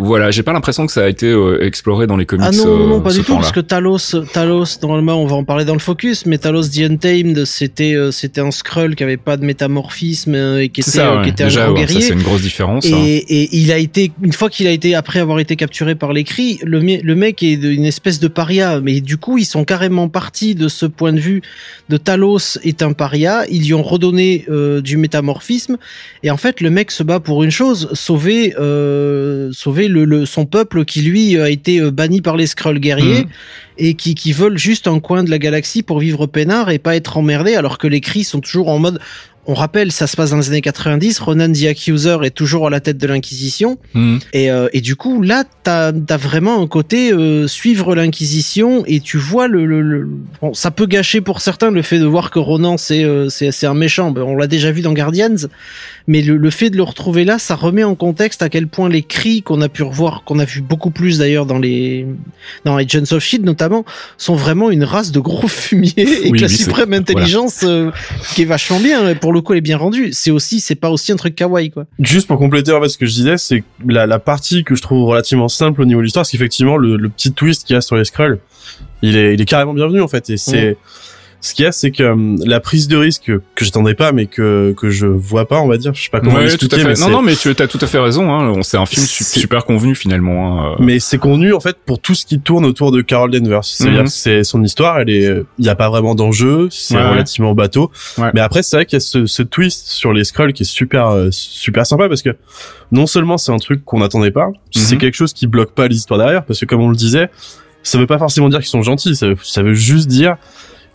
voilà, 0.00 0.30
j'ai 0.30 0.42
pas 0.42 0.52
l'impression 0.52 0.86
que 0.86 0.92
ça 0.92 1.04
a 1.04 1.08
été 1.08 1.26
euh, 1.26 1.64
exploré 1.64 2.06
dans 2.06 2.16
les 2.16 2.26
comics. 2.26 2.46
Ah 2.48 2.52
non, 2.52 2.86
non, 2.86 3.00
pas 3.00 3.12
du 3.12 3.22
tout, 3.22 3.34
parce 3.34 3.52
que 3.52 3.60
Talos, 3.60 4.14
Talos, 4.32 4.78
normalement, 4.82 5.22
on 5.22 5.26
va 5.26 5.36
en 5.36 5.44
parler 5.44 5.64
dans 5.64 5.74
le 5.74 5.80
focus, 5.80 6.26
mais 6.26 6.38
Talos 6.38 6.68
the 6.68 6.80
Untamed, 6.80 7.44
c'était 7.44 7.94
euh, 7.94 8.10
c'était 8.10 8.40
un 8.40 8.50
scroll 8.50 8.94
qui 8.94 9.02
avait 9.02 9.16
pas 9.16 9.36
de 9.36 9.44
métamorphisme 9.44 10.34
euh, 10.34 10.62
et 10.62 10.68
qui 10.68 10.80
était 10.80 10.90
qui 11.22 11.28
était 11.30 11.44
Déjà, 11.44 11.64
un 11.64 11.66
grand 11.66 11.74
guerrier. 11.74 12.00
c'est 12.00 12.12
une 12.12 12.22
grosse 12.22 12.42
différence. 12.42 12.86
Et, 12.86 12.92
hein. 12.92 13.24
et, 13.28 13.56
il 13.56 13.72
a 13.72 13.78
été 13.78 14.12
une 14.22 14.32
fois 14.32 14.50
qu'il 14.50 14.66
a 14.66 14.70
été 14.70 14.94
après 14.94 15.20
avoir 15.20 15.38
été 15.38 15.56
capturé 15.56 15.94
par 15.94 16.12
l'écrit, 16.12 16.58
le 16.62 16.84
le 16.84 17.14
mec 17.14 17.42
est 17.42 17.54
une 17.54 17.86
espèce 17.86 18.20
de 18.20 18.28
paria, 18.28 18.80
mais 18.80 19.00
du 19.00 19.16
coup 19.16 19.38
ils 19.38 19.44
sont 19.44 19.64
carrément 19.64 20.08
partis 20.08 20.54
de 20.54 20.68
ce 20.68 20.86
point 20.86 21.12
de 21.12 21.20
vue 21.20 21.42
de 21.88 21.96
Talos 21.96 22.13
est 22.62 22.82
un 22.82 22.92
paria, 22.92 23.44
ils 23.50 23.64
lui 23.64 23.74
ont 23.74 23.82
redonné 23.82 24.44
euh, 24.48 24.80
du 24.80 24.96
métamorphisme 24.96 25.76
et 26.22 26.30
en 26.30 26.36
fait 26.36 26.60
le 26.60 26.70
mec 26.70 26.90
se 26.90 27.02
bat 27.02 27.20
pour 27.20 27.42
une 27.42 27.50
chose, 27.50 27.88
sauver 27.92 28.54
euh, 28.58 29.50
sauver 29.52 29.88
le, 29.88 30.26
son 30.26 30.46
peuple 30.46 30.84
qui 30.84 31.02
lui 31.02 31.38
a 31.38 31.50
été 31.50 31.80
euh, 31.80 31.90
banni 31.90 32.20
par 32.20 32.36
les 32.36 32.46
Skrulls 32.46 32.80
guerriers 32.80 33.24
mmh. 33.24 33.28
et 33.78 33.94
qui, 33.94 34.14
qui 34.14 34.32
veulent 34.32 34.58
juste 34.58 34.88
un 34.88 35.00
coin 35.00 35.24
de 35.24 35.30
la 35.30 35.38
galaxie 35.38 35.82
pour 35.82 35.98
vivre 35.98 36.26
peinard 36.26 36.70
et 36.70 36.78
pas 36.78 36.96
être 36.96 37.16
emmerdés 37.16 37.54
alors 37.54 37.78
que 37.78 37.86
les 37.86 38.00
cris 38.00 38.24
sont 38.24 38.40
toujours 38.40 38.68
en 38.68 38.78
mode 38.78 39.00
on 39.46 39.54
rappelle, 39.54 39.92
ça 39.92 40.06
se 40.06 40.16
passe 40.16 40.30
dans 40.30 40.38
les 40.38 40.48
années 40.48 40.62
90. 40.62 41.18
Ronan 41.20 41.52
the 41.52 41.64
Accuser 41.64 42.16
est 42.22 42.30
toujours 42.30 42.66
à 42.66 42.70
la 42.70 42.80
tête 42.80 42.96
de 42.96 43.06
l'Inquisition. 43.06 43.78
Hmm. 43.92 44.18
Et, 44.32 44.50
euh, 44.50 44.68
et, 44.72 44.80
du 44.80 44.96
coup, 44.96 45.22
là, 45.22 45.44
t'as 45.62 45.92
as 46.08 46.16
vraiment 46.16 46.62
un 46.62 46.66
côté 46.66 47.12
euh, 47.12 47.46
suivre 47.46 47.94
l'Inquisition 47.94 48.84
et 48.86 49.00
tu 49.00 49.18
vois 49.18 49.46
le, 49.48 49.66
le, 49.66 50.08
Bon, 50.40 50.54
ça 50.54 50.70
peut 50.70 50.86
gâcher 50.86 51.20
pour 51.20 51.40
certains 51.40 51.70
le 51.70 51.82
fait 51.82 51.98
de 51.98 52.06
voir 52.06 52.30
que 52.30 52.38
Ronan 52.38 52.76
c'est 52.76 53.04
euh, 53.04 53.28
c'est 53.28 53.66
un 53.66 53.74
méchant. 53.74 54.10
Ben, 54.10 54.22
on 54.22 54.36
l'a 54.36 54.46
déjà 54.46 54.70
vu 54.72 54.80
dans 54.80 54.92
Guardians, 54.92 55.48
mais 56.06 56.22
le, 56.22 56.36
le, 56.36 56.50
fait 56.50 56.70
de 56.70 56.76
le 56.76 56.82
retrouver 56.82 57.24
là, 57.24 57.38
ça 57.38 57.54
remet 57.54 57.84
en 57.84 57.94
contexte 57.94 58.42
à 58.42 58.48
quel 58.48 58.66
point 58.66 58.88
les 58.88 59.02
cris 59.02 59.42
qu'on 59.42 59.60
a 59.60 59.68
pu 59.68 59.82
revoir, 59.82 60.24
qu'on 60.24 60.38
a 60.38 60.44
vu 60.44 60.60
beaucoup 60.60 60.90
plus 60.90 61.18
d'ailleurs 61.18 61.46
dans 61.46 61.58
les 61.58 62.06
dans 62.64 62.76
Agents 62.76 63.12
of 63.12 63.22
Shield 63.22 63.44
notamment, 63.44 63.84
sont 64.16 64.36
vraiment 64.36 64.70
une 64.70 64.84
race 64.84 65.12
de 65.12 65.20
gros 65.20 65.48
fumiers 65.48 65.92
et 65.96 66.30
que 66.30 66.40
la 66.40 66.48
suprême 66.48 66.92
intelligence 66.92 67.64
qui 68.34 68.42
est 68.42 68.46
vachement 68.46 68.80
bien 68.80 69.14
pour 69.14 69.33
le 69.34 69.42
coup 69.42 69.52
elle 69.52 69.58
est 69.58 69.62
bien 69.62 69.76
rendue. 69.76 70.12
C'est 70.12 70.30
aussi, 70.30 70.60
c'est 70.60 70.74
pas 70.74 70.90
aussi 70.90 71.12
un 71.12 71.16
truc 71.16 71.34
kawaii 71.34 71.70
quoi. 71.70 71.86
Juste 71.98 72.26
pour 72.26 72.38
compléter 72.38 72.72
en 72.72 72.80
fait 72.80 72.88
ce 72.88 72.98
que 72.98 73.06
je 73.06 73.12
disais, 73.12 73.36
c'est 73.36 73.64
la, 73.86 74.06
la 74.06 74.18
partie 74.18 74.64
que 74.64 74.74
je 74.74 74.82
trouve 74.82 75.04
relativement 75.08 75.48
simple 75.48 75.82
au 75.82 75.84
niveau 75.84 76.00
de 76.00 76.04
l'histoire, 76.04 76.24
c'est 76.24 76.36
qu'effectivement 76.36 76.76
le, 76.76 76.96
le, 76.96 77.08
petit 77.08 77.32
twist 77.32 77.64
qu'il 77.64 77.74
y 77.74 77.76
a 77.76 77.80
sur 77.80 77.96
les 77.96 78.04
Skrulls, 78.04 78.38
il 79.02 79.16
est, 79.16 79.34
il 79.34 79.40
est 79.40 79.44
carrément 79.44 79.74
bienvenu 79.74 80.00
en 80.00 80.08
fait 80.08 80.30
et 80.30 80.36
c'est 80.36 80.76
ce 81.44 81.52
qu'il 81.52 81.66
y 81.66 81.68
a, 81.68 81.72
c'est 81.72 81.90
que 81.90 82.04
hum, 82.04 82.38
la 82.46 82.58
prise 82.58 82.88
de 82.88 82.96
risque 82.96 83.30
que 83.54 83.64
j'attendais 83.66 83.94
pas, 83.94 84.12
mais 84.12 84.24
que 84.24 84.74
que 84.78 84.88
je 84.88 85.06
vois 85.06 85.46
pas, 85.46 85.60
on 85.60 85.68
va 85.68 85.76
dire, 85.76 85.92
je 85.92 86.02
sais 86.02 86.08
pas 86.08 86.20
comment 86.20 86.38
à 86.72 86.78
fait. 86.78 87.00
non, 87.00 87.10
non, 87.10 87.20
mais 87.20 87.36
tu 87.36 87.50
as 87.50 87.68
tout 87.68 87.78
à 87.82 87.86
fait 87.86 87.98
raison. 87.98 88.32
Hein. 88.32 88.62
C'est 88.62 88.78
un 88.78 88.86
film 88.86 89.04
super 89.04 89.66
convenu 89.66 89.94
finalement. 89.94 90.72
Hein. 90.72 90.76
Mais 90.78 91.00
c'est 91.00 91.18
convenu 91.18 91.52
en 91.52 91.60
fait 91.60 91.76
pour 91.84 91.98
tout 91.98 92.14
ce 92.14 92.24
qui 92.24 92.40
tourne 92.40 92.64
autour 92.64 92.92
de 92.92 93.02
Carol 93.02 93.30
Danvers. 93.30 93.62
C'est-à-dire 93.62 94.04
mhm. 94.04 94.06
c'est 94.06 94.42
son 94.42 94.64
histoire, 94.64 95.00
elle 95.00 95.10
est, 95.10 95.42
il 95.58 95.66
y 95.66 95.68
a 95.68 95.74
pas 95.74 95.90
vraiment 95.90 96.14
d'enjeu, 96.14 96.68
c'est 96.70 96.96
relativement 96.96 97.54
bateau. 97.54 97.90
Mais 98.32 98.40
après, 98.40 98.62
c'est 98.62 98.76
vrai 98.76 98.86
qu'il 98.86 98.96
y 98.96 98.96
a 98.96 99.00
ce, 99.00 99.26
ce, 99.26 99.42
twist 99.42 99.88
sur 99.88 100.14
les 100.14 100.24
scrolls 100.24 100.54
qui 100.54 100.62
est 100.62 100.66
super 100.66 101.08
euh, 101.08 101.28
super 101.30 101.84
sympa 101.84 102.08
parce 102.08 102.22
que 102.22 102.30
non 102.90 103.06
seulement 103.06 103.36
c'est 103.36 103.52
un 103.52 103.58
truc 103.58 103.84
qu'on 103.84 103.98
n'attendait 103.98 104.30
pas, 104.30 104.48
c'est 104.70 104.94
mhm. 104.94 105.00
quelque 105.02 105.14
chose 105.14 105.34
qui 105.34 105.46
bloque 105.46 105.72
pas 105.72 105.88
l'histoire 105.88 106.18
derrière 106.18 106.42
parce 106.46 106.58
que 106.58 106.64
comme 106.64 106.80
on 106.80 106.88
le 106.88 106.96
disait, 106.96 107.28
ça 107.82 107.98
veut 107.98 108.06
pas 108.06 108.18
forcément 108.18 108.48
dire 108.48 108.60
qu'ils 108.60 108.68
sont 108.68 108.80
gentils, 108.80 109.14
ça, 109.14 109.26
ça 109.42 109.62
veut 109.62 109.74
juste 109.74 110.08
dire 110.08 110.38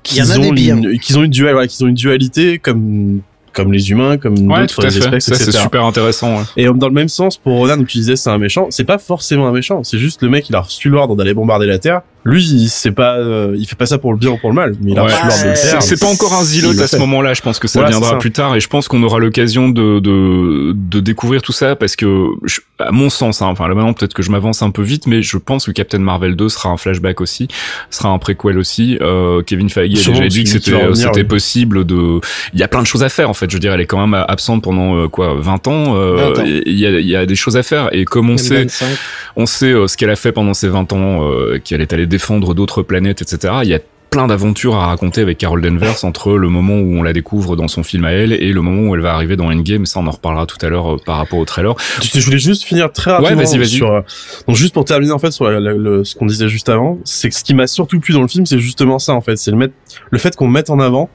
qu'ils 0.03 0.39
ont, 0.39 0.53
une, 0.53 0.99
qu'ils 0.99 1.17
ont 1.17 1.23
une 1.23 1.31
dualité, 1.31 1.67
qu'ils 1.67 1.85
ont 1.85 1.89
une 1.89 1.95
dualité 1.95 2.59
comme 2.59 3.21
comme 3.53 3.73
les 3.73 3.91
humains, 3.91 4.17
comme 4.17 4.35
d'autres 4.35 4.85
espèces, 4.85 5.25
ça, 5.25 5.35
C'est 5.35 5.51
super 5.51 5.83
intéressant. 5.83 6.43
Et 6.55 6.65
dans 6.65 6.87
le 6.87 6.93
même 6.93 7.09
sens, 7.09 7.35
pour 7.35 7.57
Ronan, 7.57 7.83
tu 7.83 7.97
disais 7.97 8.15
c'est 8.15 8.29
un 8.29 8.37
méchant, 8.37 8.67
c'est 8.69 8.83
pas 8.83 8.97
forcément 8.97 9.47
un 9.47 9.51
méchant, 9.51 9.83
c'est 9.83 9.97
juste 9.97 10.21
le 10.21 10.29
mec 10.29 10.49
il 10.49 10.55
a 10.55 10.61
reçu 10.61 10.89
l'ordre 10.89 11.15
d'aller 11.15 11.33
bombarder 11.33 11.65
la 11.65 11.79
Terre 11.79 12.01
lui 12.25 12.67
c'est 12.69 12.91
pas 12.91 13.17
euh, 13.17 13.55
il 13.57 13.65
fait 13.65 13.75
pas 13.75 13.85
ça 13.85 13.97
pour 13.97 14.11
le 14.11 14.19
bien 14.19 14.31
ou 14.31 14.37
pour 14.37 14.49
le 14.49 14.55
mal 14.55 14.75
mais 14.81 14.91
il 14.91 14.99
a 14.99 15.03
de 15.03 15.07
le 15.07 15.55
faire. 15.55 15.81
c'est 15.81 15.99
pas 15.99 16.07
encore 16.07 16.33
un 16.33 16.43
zilot 16.43 16.79
à 16.81 16.87
ce 16.87 16.97
moment-là 16.97 17.33
je 17.33 17.41
pense 17.41 17.59
que 17.59 17.67
ça 17.67 17.83
viendra 17.83 18.17
plus 18.19 18.31
tard 18.31 18.55
et 18.55 18.59
je 18.59 18.67
pense 18.67 18.87
qu'on 18.87 19.01
aura 19.03 19.19
l'occasion 19.19 19.69
de, 19.69 19.99
de 19.99 20.73
de 20.73 20.99
découvrir 20.99 21.41
tout 21.41 21.51
ça 21.51 21.75
parce 21.75 21.95
que 21.95 22.27
à 22.79 22.91
mon 22.91 23.09
sens 23.09 23.41
hein, 23.41 23.47
enfin 23.47 23.67
là 23.67 23.75
maintenant 23.75 23.93
peut-être 23.93 24.13
que 24.13 24.23
je 24.23 24.31
m'avance 24.31 24.61
un 24.61 24.71
peu 24.71 24.81
vite 24.81 25.07
mais 25.07 25.21
je 25.21 25.37
pense 25.37 25.65
que 25.65 25.71
Captain 25.71 25.99
Marvel 25.99 26.35
2 26.35 26.49
sera 26.49 26.69
un 26.69 26.77
flashback 26.77 27.21
aussi 27.21 27.47
sera 27.89 28.09
un 28.09 28.17
préquel 28.17 28.57
aussi. 28.57 28.97
Euh, 29.01 29.41
Kevin 29.43 29.69
Feige 29.69 30.07
a 30.07 30.11
déjà 30.11 30.27
dit 30.27 30.43
que 30.43 30.49
c'était 30.49 30.93
c'était 30.93 31.23
possible 31.23 31.85
de 31.85 32.19
il 32.53 32.59
y 32.59 32.63
a 32.63 32.67
plein 32.67 32.81
de 32.81 32.87
choses 32.87 33.03
à 33.03 33.09
faire 33.09 33.29
en 33.29 33.33
fait 33.33 33.49
je 33.49 33.55
veux 33.55 33.59
dire 33.59 33.73
elle 33.73 33.81
est 33.81 33.85
quand 33.85 34.05
même 34.05 34.13
absente 34.27 34.63
pendant 34.63 34.95
euh, 34.95 35.07
quoi 35.07 35.35
20 35.39 35.67
ans 35.67 35.95
euh, 35.95 36.33
il 36.65 36.77
y 36.77 36.85
a 36.85 36.99
il 36.99 37.07
y 37.07 37.15
a 37.15 37.25
des 37.25 37.35
choses 37.35 37.57
à 37.57 37.63
faire 37.63 37.89
et 37.93 38.05
comme 38.05 38.29
on 38.29 38.37
sait 38.37 38.67
on 39.35 39.45
sait 39.45 39.73
ce 39.87 39.97
qu'elle 39.97 40.09
a 40.09 40.15
fait 40.15 40.31
pendant 40.31 40.53
ces 40.53 40.67
20 40.67 40.93
ans 40.93 41.31
qu'elle 41.63 41.81
est 41.81 41.93
allée 41.93 42.05
défendre 42.09 42.53
d'autres 42.53 42.81
planètes, 42.83 43.21
etc. 43.21 43.53
Il 43.63 43.69
y 43.69 43.73
a 43.73 43.79
plein 44.09 44.27
d'aventures 44.27 44.75
à 44.75 44.87
raconter 44.87 45.21
avec 45.21 45.37
Carol 45.37 45.61
Danvers 45.61 46.03
entre 46.03 46.33
le 46.33 46.49
moment 46.49 46.73
où 46.73 46.97
on 46.97 47.03
la 47.03 47.13
découvre 47.13 47.55
dans 47.55 47.67
son 47.67 47.83
film 47.83 48.05
à 48.05 48.11
elle 48.11 48.33
et 48.33 48.51
le 48.51 48.61
moment 48.61 48.89
où 48.89 48.95
elle 48.95 49.01
va 49.01 49.13
arriver 49.13 49.35
dans 49.35 49.51
Endgame. 49.51 49.85
Ça, 49.85 49.99
on 49.99 50.07
en 50.07 50.11
reparlera 50.11 50.45
tout 50.45 50.57
à 50.65 50.69
l'heure 50.69 50.95
euh, 50.95 50.97
par 51.05 51.17
rapport 51.17 51.39
au 51.39 51.45
trailer. 51.45 51.75
Je 52.01 52.19
voulais 52.21 52.39
juste 52.39 52.63
finir 52.63 52.91
très 52.91 53.11
rapidement 53.11 53.45
sur. 53.45 53.91
Euh, 53.91 54.01
donc 54.47 54.55
juste 54.55 54.73
pour 54.73 54.85
terminer 54.85 55.11
en 55.11 55.19
fait 55.19 55.31
sur 55.31 55.45
ce 55.45 56.15
qu'on 56.15 56.25
disait 56.25 56.49
juste 56.49 56.69
avant, 56.69 56.97
c'est 57.03 57.29
que 57.29 57.35
ce 57.35 57.43
qui 57.43 57.53
m'a 57.53 57.67
surtout 57.67 57.99
plu 57.99 58.13
dans 58.13 58.21
le 58.21 58.27
film, 58.27 58.45
c'est 58.45 58.59
justement 58.59 58.99
ça 58.99 59.13
en 59.13 59.21
fait, 59.21 59.37
c'est 59.37 59.51
le, 59.51 59.71
le 60.09 60.17
fait 60.17 60.35
qu'on 60.35 60.47
mette 60.47 60.69
en 60.69 60.79
avant 60.79 61.09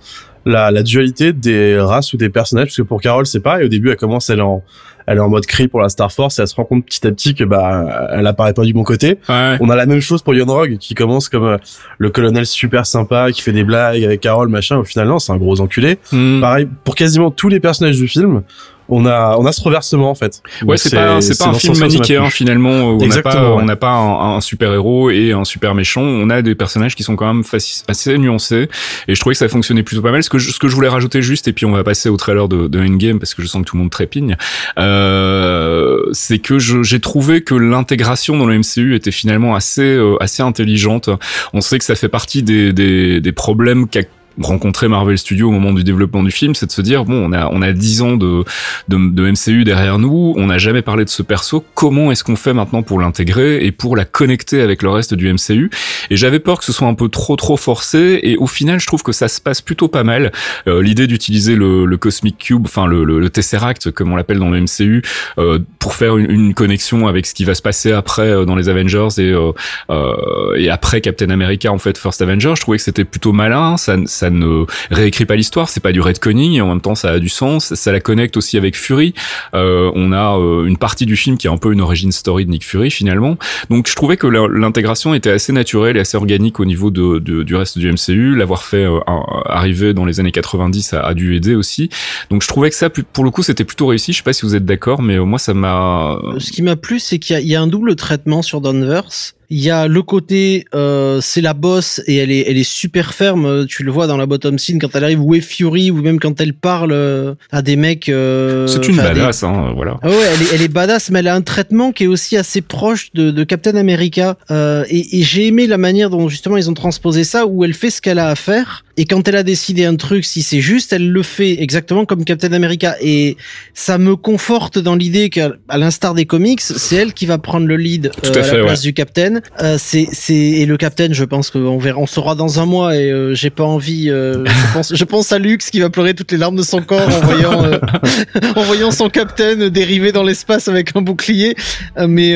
la, 0.44 0.70
la 0.70 0.82
dualité 0.82 1.32
des 1.32 1.78
races 1.78 2.12
ou 2.12 2.16
des 2.16 2.28
personnages, 2.28 2.66
parce 2.66 2.76
que 2.76 2.82
pour 2.82 3.00
Carol 3.00 3.26
c'est 3.26 3.40
pareil. 3.40 3.64
Au 3.64 3.68
début, 3.68 3.90
elle 3.90 3.96
commence, 3.96 4.30
elle 4.30 4.42
en 4.42 4.62
elle 5.06 5.18
est 5.18 5.20
en 5.20 5.28
mode 5.28 5.46
cri 5.46 5.68
pour 5.68 5.80
la 5.80 5.88
Star 5.88 6.10
Force 6.12 6.38
et 6.38 6.42
elle 6.42 6.48
se 6.48 6.54
rend 6.54 6.64
compte 6.64 6.84
petit 6.86 7.06
à 7.06 7.10
petit 7.10 7.34
que 7.34 7.44
bah 7.44 8.08
elle 8.12 8.26
apparaît 8.26 8.54
pas 8.54 8.64
du 8.64 8.72
bon 8.72 8.84
côté. 8.84 9.18
On 9.28 9.68
a 9.70 9.76
la 9.76 9.86
même 9.86 10.00
chose 10.00 10.22
pour 10.22 10.34
Yon 10.34 10.46
Rogue 10.46 10.78
qui 10.78 10.94
commence 10.94 11.28
comme 11.28 11.44
euh, 11.44 11.58
le 11.98 12.10
colonel 12.10 12.46
super 12.46 12.86
sympa 12.86 13.30
qui 13.32 13.42
fait 13.42 13.52
des 13.52 13.64
blagues 13.64 14.02
avec 14.02 14.20
Carol 14.20 14.48
machin. 14.48 14.78
Au 14.78 14.84
final 14.84 15.08
non, 15.08 15.18
c'est 15.18 15.32
un 15.32 15.36
gros 15.36 15.60
enculé. 15.60 15.98
Hmm. 16.12 16.40
Pareil 16.40 16.68
pour 16.84 16.94
quasiment 16.94 17.30
tous 17.30 17.48
les 17.48 17.60
personnages 17.60 17.98
du 17.98 18.08
film. 18.08 18.42
On 18.88 19.06
a 19.06 19.36
on 19.38 19.46
a 19.46 19.52
ce 19.52 19.62
reversement 19.62 20.10
en 20.10 20.14
fait. 20.14 20.42
Ouais, 20.64 20.76
c'est 20.76 20.94
pas 20.94 21.20
c'est 21.20 21.38
pas 21.38 21.48
un 21.48 21.54
film 21.54 21.78
manichéen 21.78 22.28
finalement 22.30 22.90
où 22.90 23.02
on 23.02 23.06
n'a 23.06 23.76
pas 23.76 23.84
pas 23.84 23.92
un, 23.92 24.40
super 24.40 24.72
héros 24.72 25.10
et 25.10 25.32
un 25.32 25.44
super 25.44 25.74
méchant. 25.74 26.02
On 26.02 26.30
a 26.30 26.42
des 26.42 26.54
personnages 26.54 26.94
qui 26.94 27.02
sont 27.02 27.16
quand 27.16 27.32
même 27.32 27.44
assez 27.88 28.18
nuancés 28.18 28.68
et 29.08 29.14
je 29.14 29.20
trouvais 29.20 29.34
que 29.34 29.38
ça 29.38 29.48
fonctionnait 29.48 29.82
plutôt 29.82 30.02
pas 30.02 30.10
mal. 30.10 30.22
Ce 30.22 30.30
que 30.30 30.38
je, 30.38 30.50
ce 30.50 30.58
que 30.58 30.68
je 30.68 30.74
voulais 30.74 30.88
rajouter 30.88 31.22
juste 31.22 31.48
et 31.48 31.52
puis 31.52 31.66
on 31.66 31.72
va 31.72 31.84
passer 31.84 32.08
au 32.08 32.16
trailer 32.16 32.48
de, 32.48 32.68
de 32.68 32.80
Endgame 32.80 33.18
parce 33.18 33.34
que 33.34 33.42
je 33.42 33.46
sens 33.46 33.62
que 33.62 33.68
tout 33.68 33.76
le 33.76 33.82
monde 33.82 33.90
trépigne. 33.90 34.36
Euh, 34.78 36.00
c'est 36.12 36.38
que 36.38 36.58
j'ai 36.58 37.00
trouvé 37.00 37.42
que 37.42 37.54
l'intégration 37.54 38.36
dans 38.36 38.46
le 38.46 38.58
MCU 38.58 38.94
était 38.94 39.12
finalement 39.12 39.54
assez 39.54 39.82
euh, 39.82 40.16
assez 40.20 40.42
intelligente. 40.42 41.10
On 41.52 41.60
sait 41.60 41.78
que 41.78 41.84
ça 41.84 41.94
fait 41.94 42.08
partie 42.08 42.42
des 42.42 42.72
des, 42.72 43.20
des 43.20 43.32
problèmes 43.32 43.88
qu'a 43.88 44.02
rencontrer 44.40 44.88
Marvel 44.88 45.18
Studios 45.18 45.48
au 45.48 45.52
moment 45.52 45.72
du 45.72 45.84
développement 45.84 46.22
du 46.22 46.30
film, 46.30 46.54
c'est 46.54 46.66
de 46.66 46.72
se 46.72 46.82
dire 46.82 47.04
bon, 47.04 47.30
on 47.30 47.32
a 47.32 47.48
on 47.52 47.62
a 47.62 47.72
dix 47.72 48.02
ans 48.02 48.16
de, 48.16 48.44
de, 48.88 49.10
de 49.10 49.30
MCU 49.30 49.64
derrière 49.64 49.98
nous, 49.98 50.34
on 50.36 50.46
n'a 50.46 50.58
jamais 50.58 50.82
parlé 50.82 51.04
de 51.04 51.10
ce 51.10 51.22
perso, 51.22 51.64
comment 51.74 52.10
est-ce 52.10 52.24
qu'on 52.24 52.36
fait 52.36 52.52
maintenant 52.52 52.82
pour 52.82 53.00
l'intégrer 53.00 53.64
et 53.64 53.72
pour 53.72 53.96
la 53.96 54.04
connecter 54.04 54.60
avec 54.60 54.82
le 54.82 54.90
reste 54.90 55.14
du 55.14 55.32
MCU 55.32 55.70
Et 56.10 56.16
j'avais 56.16 56.40
peur 56.40 56.58
que 56.58 56.64
ce 56.64 56.72
soit 56.72 56.88
un 56.88 56.94
peu 56.94 57.08
trop 57.08 57.36
trop 57.36 57.56
forcé 57.56 58.20
et 58.22 58.36
au 58.36 58.46
final, 58.46 58.80
je 58.80 58.86
trouve 58.86 59.02
que 59.02 59.12
ça 59.12 59.28
se 59.28 59.40
passe 59.40 59.60
plutôt 59.60 59.88
pas 59.88 60.04
mal. 60.04 60.32
Euh, 60.66 60.82
L'idée 60.82 61.06
d'utiliser 61.06 61.54
le, 61.54 61.86
le, 61.86 61.96
Cosmic 61.96 62.38
Cube, 62.38 62.62
enfin 62.64 62.86
le, 62.86 63.04
le, 63.04 63.30
Tesseract 63.30 63.90
comme 63.90 64.12
on 64.12 64.16
l'appelle 64.16 64.38
dans 64.38 64.50
le 64.50 64.60
MCU, 64.60 65.02
euh, 65.38 65.58
pour 65.78 65.94
faire 65.94 66.16
une, 66.16 66.30
une, 66.30 66.54
connexion 66.54 67.06
avec 67.08 67.26
ce 67.26 67.34
qui 67.34 67.44
va 67.44 67.54
se 67.54 67.62
passer 67.62 67.92
après 67.92 68.28
euh, 68.28 68.44
dans 68.44 68.56
les 68.56 68.68
Avengers 68.68 69.08
et 69.18 69.30
euh, 69.32 69.52
euh, 69.90 70.54
et 70.56 70.70
après 70.70 71.00
Captain 71.00 71.30
America 71.30 71.72
en 71.72 71.78
fait 71.78 71.98
First 71.98 72.22
Avenger, 72.22 72.52
je 72.56 72.60
trouvais 72.60 72.78
que 72.78 72.84
c'était 72.84 73.04
plutôt 73.04 73.32
malin, 73.32 73.76
ça 73.76 74.23
ça 74.24 74.30
ne 74.30 74.64
réécrit 74.90 75.26
pas 75.26 75.36
l'histoire, 75.36 75.68
c'est 75.68 75.82
pas 75.82 75.92
du 75.92 76.00
redconning 76.00 76.54
et 76.54 76.62
en 76.62 76.68
même 76.68 76.80
temps 76.80 76.94
ça 76.94 77.10
a 77.10 77.18
du 77.18 77.28
sens, 77.28 77.74
ça 77.74 77.92
la 77.92 78.00
connecte 78.00 78.38
aussi 78.38 78.56
avec 78.56 78.74
Fury. 78.74 79.12
Euh, 79.52 79.92
on 79.94 80.12
a 80.12 80.38
euh, 80.38 80.64
une 80.64 80.78
partie 80.78 81.04
du 81.04 81.14
film 81.14 81.36
qui 81.36 81.46
est 81.46 81.50
un 81.50 81.58
peu 81.58 81.74
une 81.74 81.82
origin 81.82 82.10
story 82.10 82.46
de 82.46 82.50
Nick 82.50 82.64
Fury 82.64 82.90
finalement. 82.90 83.36
Donc 83.68 83.86
je 83.86 83.94
trouvais 83.94 84.16
que 84.16 84.26
l'intégration 84.26 85.12
était 85.12 85.30
assez 85.30 85.52
naturelle 85.52 85.98
et 85.98 86.00
assez 86.00 86.16
organique 86.16 86.58
au 86.58 86.64
niveau 86.64 86.90
de, 86.90 87.18
du 87.18 87.54
reste 87.54 87.76
du 87.76 87.92
MCU. 87.92 88.34
L'avoir 88.34 88.62
fait 88.62 88.86
euh, 88.86 88.98
arriver 89.44 89.92
dans 89.92 90.06
les 90.06 90.20
années 90.20 90.32
90 90.32 90.94
a, 90.94 91.00
a, 91.00 91.12
dû 91.12 91.36
aider 91.36 91.54
aussi. 91.54 91.90
Donc 92.30 92.42
je 92.42 92.48
trouvais 92.48 92.70
que 92.70 92.76
ça, 92.76 92.88
pour 92.88 93.24
le 93.24 93.30
coup, 93.30 93.42
c'était 93.42 93.64
plutôt 93.64 93.88
réussi. 93.88 94.14
Je 94.14 94.18
sais 94.18 94.22
pas 94.22 94.32
si 94.32 94.46
vous 94.46 94.56
êtes 94.56 94.64
d'accord, 94.64 95.02
mais 95.02 95.18
moi 95.18 95.38
ça 95.38 95.52
m'a. 95.52 96.18
Ce 96.38 96.50
qui 96.50 96.62
m'a 96.62 96.76
plu, 96.76 96.98
c'est 96.98 97.18
qu'il 97.18 97.38
y, 97.40 97.48
y, 97.48 97.56
a 97.56 97.60
un 97.60 97.66
double 97.66 97.94
traitement 97.94 98.40
sur 98.40 98.62
Danvers 98.62 99.34
il 99.54 99.62
y 99.62 99.70
a 99.70 99.86
le 99.86 100.02
côté, 100.02 100.64
euh, 100.74 101.20
c'est 101.20 101.40
la 101.40 101.54
boss 101.54 102.02
et 102.08 102.16
elle 102.16 102.32
est, 102.32 102.44
elle 102.48 102.58
est 102.58 102.68
super 102.68 103.14
ferme. 103.14 103.66
Tu 103.68 103.84
le 103.84 103.92
vois 103.92 104.08
dans 104.08 104.16
la 104.16 104.26
bottom 104.26 104.58
scene 104.58 104.80
quand 104.80 104.88
elle 104.94 105.04
arrive 105.04 105.20
est 105.32 105.40
Fury 105.40 105.92
ou 105.92 106.02
même 106.02 106.18
quand 106.18 106.40
elle 106.40 106.54
parle 106.54 106.90
euh, 106.90 107.36
à 107.52 107.62
des 107.62 107.76
mecs. 107.76 108.08
Euh, 108.08 108.66
c'est 108.66 108.88
une 108.88 108.96
badass, 108.96 109.44
hein, 109.44 109.72
voilà. 109.76 109.96
Ah 110.02 110.08
ouais, 110.08 110.16
elle 110.34 110.42
est, 110.42 110.54
elle 110.54 110.62
est 110.62 110.68
badass, 110.68 111.10
mais 111.10 111.20
elle 111.20 111.28
a 111.28 111.36
un 111.36 111.40
traitement 111.40 111.92
qui 111.92 112.02
est 112.02 112.08
aussi 112.08 112.36
assez 112.36 112.62
proche 112.62 113.12
de, 113.14 113.30
de 113.30 113.44
Captain 113.44 113.76
America. 113.76 114.36
Euh, 114.50 114.84
et, 114.88 115.20
et 115.20 115.22
j'ai 115.22 115.46
aimé 115.46 115.68
la 115.68 115.78
manière 115.78 116.10
dont 116.10 116.28
justement 116.28 116.56
ils 116.56 116.68
ont 116.68 116.74
transposé 116.74 117.22
ça, 117.22 117.46
où 117.46 117.62
elle 117.62 117.74
fait 117.74 117.90
ce 117.90 118.02
qu'elle 118.02 118.18
a 118.18 118.30
à 118.30 118.34
faire. 118.34 118.83
Et 118.96 119.06
quand 119.06 119.26
elle 119.28 119.36
a 119.36 119.42
décidé 119.42 119.84
un 119.84 119.96
truc, 119.96 120.24
si 120.24 120.42
c'est 120.42 120.60
juste, 120.60 120.92
elle 120.92 121.10
le 121.10 121.22
fait 121.22 121.62
exactement 121.62 122.04
comme 122.04 122.24
Captain 122.24 122.52
America. 122.52 122.96
Et 123.00 123.36
ça 123.74 123.98
me 123.98 124.16
conforte 124.16 124.78
dans 124.78 124.94
l'idée 124.94 125.30
qu'à 125.30 125.52
l'instar 125.74 126.14
des 126.14 126.26
comics, 126.26 126.60
c'est 126.60 126.96
elle 126.96 127.12
qui 127.12 127.26
va 127.26 127.38
prendre 127.38 127.66
le 127.66 127.76
lead 127.76 128.10
à, 128.22 128.28
à, 128.28 128.52
la 128.52 128.64
place 128.64 128.82
du 128.82 128.92
Captain 128.92 129.14
euh, 129.60 129.76
c'est 129.78 130.08
c'est 130.12 130.34
et 130.34 130.66
le 130.66 130.76
capitaine, 130.76 131.14
je 131.14 131.24
pense 131.24 131.50
qu'on 131.50 131.78
verra, 131.78 131.98
on 131.98 132.06
saura 132.06 132.34
dans 132.34 132.60
un 132.60 132.66
mois 132.66 132.96
et 132.96 133.10
euh, 133.10 133.34
j'ai 133.34 133.50
pas 133.50 133.64
envie. 133.64 134.10
Euh, 134.10 134.44
je 134.44 134.72
pense 134.72 134.94
je 134.94 135.04
pense 135.04 135.32
à 135.32 135.38
Lux 135.38 135.70
qui 135.70 135.80
va 135.80 135.90
pleurer 135.90 136.14
toutes 136.14 136.32
les 136.32 136.38
larmes 136.38 136.56
de 136.56 136.62
son 136.62 136.82
corps 136.82 137.08
en 137.08 137.20
voyant 137.20 137.64
en 138.56 138.62
voyant 138.62 138.90
son 138.90 139.08
capitaine 139.08 139.68
dériver 139.68 140.12
dans 140.12 140.22
l'espace 140.22 140.68
avec 140.68 140.96
un 140.96 141.02
bouclier. 141.02 141.54
mais 141.96 142.34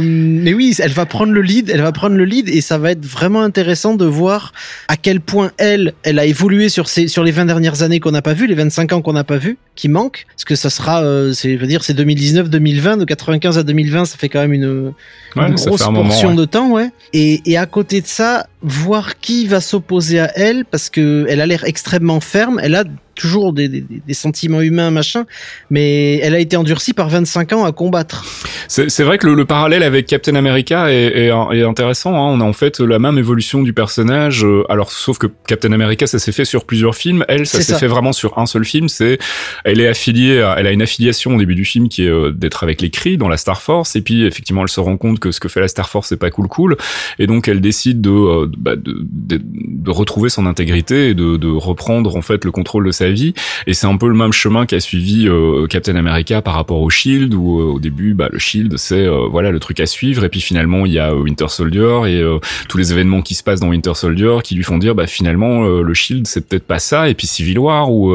mais 0.00 0.54
oui, 0.54 0.74
elle 0.78 0.92
va 0.92 1.06
prendre 1.06 1.32
le 1.32 1.42
lead, 1.42 1.70
elle 1.70 1.82
va 1.82 1.92
prendre 1.92 2.16
le 2.16 2.24
lead 2.24 2.48
et 2.48 2.60
ça 2.60 2.78
va 2.78 2.92
être 2.92 3.04
vraiment 3.04 3.42
intéressant 3.42 3.94
de 3.94 4.04
voir 4.04 4.52
à 4.88 4.96
quel 4.96 5.20
point 5.20 5.52
elle 5.58 5.94
elle 6.02 6.18
a 6.18 6.24
évolué 6.24 6.68
sur 6.68 6.88
ces 6.88 7.08
sur 7.08 7.24
les 7.24 7.32
20 7.32 7.46
dernières 7.46 7.82
années 7.82 8.00
qu'on 8.00 8.10
n'a 8.10 8.22
pas 8.22 8.34
vu, 8.34 8.46
les 8.46 8.54
25 8.54 8.92
ans 8.92 9.02
qu'on 9.02 9.12
n'a 9.12 9.24
pas 9.24 9.38
vu, 9.38 9.58
qui 9.74 9.88
manquent, 9.88 10.26
parce 10.30 10.44
que 10.44 10.54
ça 10.54 10.70
sera 10.70 11.02
c'est 11.32 11.56
veut 11.56 11.66
dire 11.66 11.82
c'est 11.84 11.94
2019 11.94 12.50
2020 12.50 12.96
de 12.98 13.04
95 13.04 13.58
à 13.58 13.62
2020, 13.62 14.04
ça 14.04 14.16
fait 14.16 14.28
quand 14.28 14.40
même 14.40 14.52
une, 14.52 14.92
une 15.36 15.54
grosse 15.54 15.82
portion 15.82 16.34
de 16.34 16.44
temps, 16.44 16.70
ouais. 16.70 16.90
Et, 17.12 17.42
et 17.44 17.56
à 17.56 17.66
côté 17.66 18.00
de 18.00 18.06
ça, 18.06 18.46
voir 18.62 19.18
qui 19.20 19.46
va 19.46 19.60
s'opposer 19.60 20.20
à 20.20 20.32
elle, 20.36 20.64
parce 20.64 20.90
que 20.90 21.26
elle 21.28 21.40
a 21.40 21.46
l'air 21.46 21.64
extrêmement 21.64 22.20
ferme. 22.20 22.60
Elle 22.62 22.74
a 22.74 22.84
toujours 23.16 23.52
des, 23.52 23.68
des, 23.68 23.80
des, 23.80 24.14
sentiments 24.14 24.60
humains, 24.60 24.90
machin, 24.90 25.24
mais 25.70 26.18
elle 26.18 26.34
a 26.34 26.38
été 26.38 26.56
endurcie 26.56 26.92
par 26.92 27.08
25 27.08 27.52
ans 27.54 27.64
à 27.64 27.72
combattre. 27.72 28.24
C'est 28.68 29.02
vrai 29.02 29.18
que 29.18 29.26
le, 29.26 29.34
le, 29.34 29.44
parallèle 29.44 29.82
avec 29.82 30.06
Captain 30.06 30.34
America 30.34 30.92
est, 30.92 31.06
est, 31.06 31.26
est 31.28 31.62
intéressant. 31.62 32.14
Hein. 32.14 32.34
On 32.36 32.40
a 32.40 32.44
en 32.44 32.52
fait 32.52 32.80
la 32.80 32.98
même 32.98 33.18
évolution 33.18 33.62
du 33.62 33.72
personnage. 33.72 34.44
Euh, 34.44 34.64
alors, 34.68 34.90
sauf 34.90 35.18
que 35.18 35.26
Captain 35.46 35.72
America, 35.72 36.06
ça 36.06 36.18
s'est 36.18 36.32
fait 36.32 36.44
sur 36.44 36.64
plusieurs 36.64 36.94
films. 36.94 37.24
Elle, 37.28 37.46
ça 37.46 37.60
s'est 37.60 37.78
fait 37.78 37.86
vraiment 37.86 38.12
sur 38.12 38.38
un 38.38 38.46
seul 38.46 38.64
film. 38.64 38.88
C'est, 38.88 39.18
elle 39.64 39.80
est 39.80 39.88
affiliée, 39.88 40.40
à, 40.40 40.56
elle 40.58 40.66
a 40.66 40.72
une 40.72 40.82
affiliation 40.82 41.34
au 41.34 41.38
début 41.38 41.54
du 41.54 41.64
film 41.64 41.88
qui 41.88 42.04
est 42.04 42.10
euh, 42.10 42.30
d'être 42.30 42.62
avec 42.62 42.80
les 42.82 42.90
Kree 42.90 43.16
dans 43.16 43.28
la 43.28 43.36
Star 43.36 43.62
Force. 43.62 43.96
Et 43.96 44.02
puis, 44.02 44.24
effectivement, 44.24 44.62
elle 44.62 44.68
se 44.68 44.80
rend 44.80 44.96
compte 44.96 45.18
que 45.18 45.30
ce 45.30 45.40
que 45.40 45.48
fait 45.48 45.60
la 45.60 45.68
Star 45.68 45.88
Force, 45.88 46.08
c'est 46.08 46.16
pas 46.16 46.30
cool, 46.30 46.48
cool. 46.48 46.76
Et 47.18 47.26
donc, 47.26 47.48
elle 47.48 47.60
décide 47.60 48.00
de, 48.00 48.10
euh, 48.10 48.50
bah, 48.56 48.76
de, 48.76 48.98
de, 49.02 49.40
de, 49.42 49.90
retrouver 49.90 50.28
son 50.28 50.46
intégrité 50.46 51.10
et 51.10 51.14
de, 51.14 51.36
de 51.36 51.48
reprendre 51.48 52.16
en 52.16 52.22
fait 52.22 52.44
le 52.44 52.50
contrôle 52.50 52.86
de 52.86 52.90
sa 52.90 53.05
vie. 53.10 53.34
Et 53.66 53.74
c'est 53.74 53.86
un 53.86 53.96
peu 53.96 54.08
le 54.08 54.14
même 54.14 54.32
chemin 54.32 54.66
qu'a 54.66 54.80
suivi 54.80 55.28
euh, 55.28 55.66
Captain 55.66 55.96
America 55.96 56.42
par 56.42 56.54
rapport 56.54 56.80
au 56.80 56.90
Shield, 56.90 57.34
où 57.34 57.60
euh, 57.60 57.64
au 57.64 57.80
début, 57.80 58.14
bah, 58.14 58.28
le 58.30 58.38
Shield, 58.38 58.76
c'est 58.76 59.06
euh, 59.06 59.26
voilà 59.30 59.50
le 59.50 59.58
truc 59.60 59.80
à 59.80 59.86
suivre. 59.86 60.24
Et 60.24 60.28
puis 60.28 60.40
finalement, 60.40 60.86
il 60.86 60.92
y 60.92 60.98
a 60.98 61.14
Winter 61.14 61.48
Soldier 61.48 62.00
et 62.06 62.22
tous 62.68 62.78
les 62.78 62.92
événements 62.92 63.22
qui 63.22 63.34
se 63.34 63.42
passent 63.42 63.60
dans 63.60 63.68
Winter 63.68 63.94
Soldier 63.94 64.38
qui 64.42 64.54
lui 64.54 64.64
font 64.64 64.78
dire, 64.78 64.94
bah 64.94 65.06
finalement, 65.06 65.66
le 65.66 65.94
Shield, 65.94 66.26
c'est 66.26 66.46
peut-être 66.46 66.66
pas 66.66 66.78
ça. 66.78 67.08
Et 67.08 67.14
puis 67.14 67.26
Civil 67.26 67.58
War, 67.58 67.90
où 67.90 68.14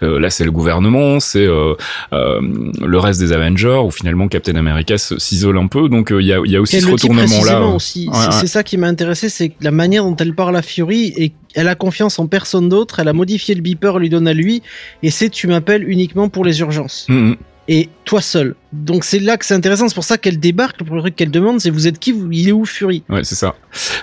là, 0.00 0.30
c'est 0.30 0.44
le 0.44 0.50
gouvernement, 0.50 1.20
c'est 1.20 1.46
le 1.46 2.98
reste 2.98 3.20
des 3.20 3.32
Avengers, 3.32 3.80
où 3.84 3.90
finalement 3.90 4.28
Captain 4.28 4.56
America 4.56 4.96
s'isole 4.98 5.58
un 5.58 5.66
peu. 5.66 5.88
Donc 5.88 6.12
il 6.18 6.26
y 6.26 6.32
a, 6.32 6.40
y 6.44 6.56
a 6.56 6.60
aussi 6.60 6.80
ce 6.80 6.90
retournement-là. 6.90 7.76
C'est 7.78 8.46
ça 8.46 8.62
qui 8.62 8.76
m'a 8.76 8.88
intéressé, 8.88 9.28
c'est 9.28 9.52
la 9.60 9.70
manière 9.70 10.04
dont 10.04 10.16
elle 10.16 10.34
parle 10.34 10.56
à 10.56 10.62
Fury 10.62 11.12
et 11.16 11.32
elle 11.54 11.68
a 11.68 11.74
confiance 11.74 12.18
en 12.18 12.26
personne 12.26 12.68
d'autre. 12.68 13.00
Elle 13.00 13.08
a 13.08 13.12
modifié 13.12 13.54
le 13.54 13.60
beeper, 13.60 13.98
lui 13.98 14.08
donne 14.08 14.28
à 14.28 14.34
lui, 14.34 14.62
et 15.02 15.10
c'est 15.10 15.30
tu 15.30 15.46
m'appelles 15.46 15.88
uniquement 15.88 16.28
pour 16.28 16.44
les 16.44 16.60
urgences. 16.60 17.06
Mm, 17.08 17.30
mm. 17.30 17.36
Et 17.70 17.90
toi 18.06 18.22
seul. 18.22 18.54
Donc 18.72 19.04
c'est 19.04 19.18
là 19.18 19.36
que 19.36 19.44
c'est 19.44 19.52
intéressant, 19.52 19.88
c'est 19.88 19.94
pour 19.94 20.04
ça 20.04 20.16
qu'elle 20.16 20.40
débarque. 20.40 20.80
Le 20.80 20.86
premier 20.86 21.00
truc 21.02 21.16
qu'elle 21.16 21.30
demande, 21.30 21.60
c'est 21.60 21.68
vous 21.68 21.86
êtes 21.86 21.98
qui 21.98 22.14
Il 22.32 22.48
est 22.48 22.52
où 22.52 22.64
Fury? 22.64 23.02
Ouais, 23.10 23.24
c'est 23.24 23.34
ça. 23.34 23.54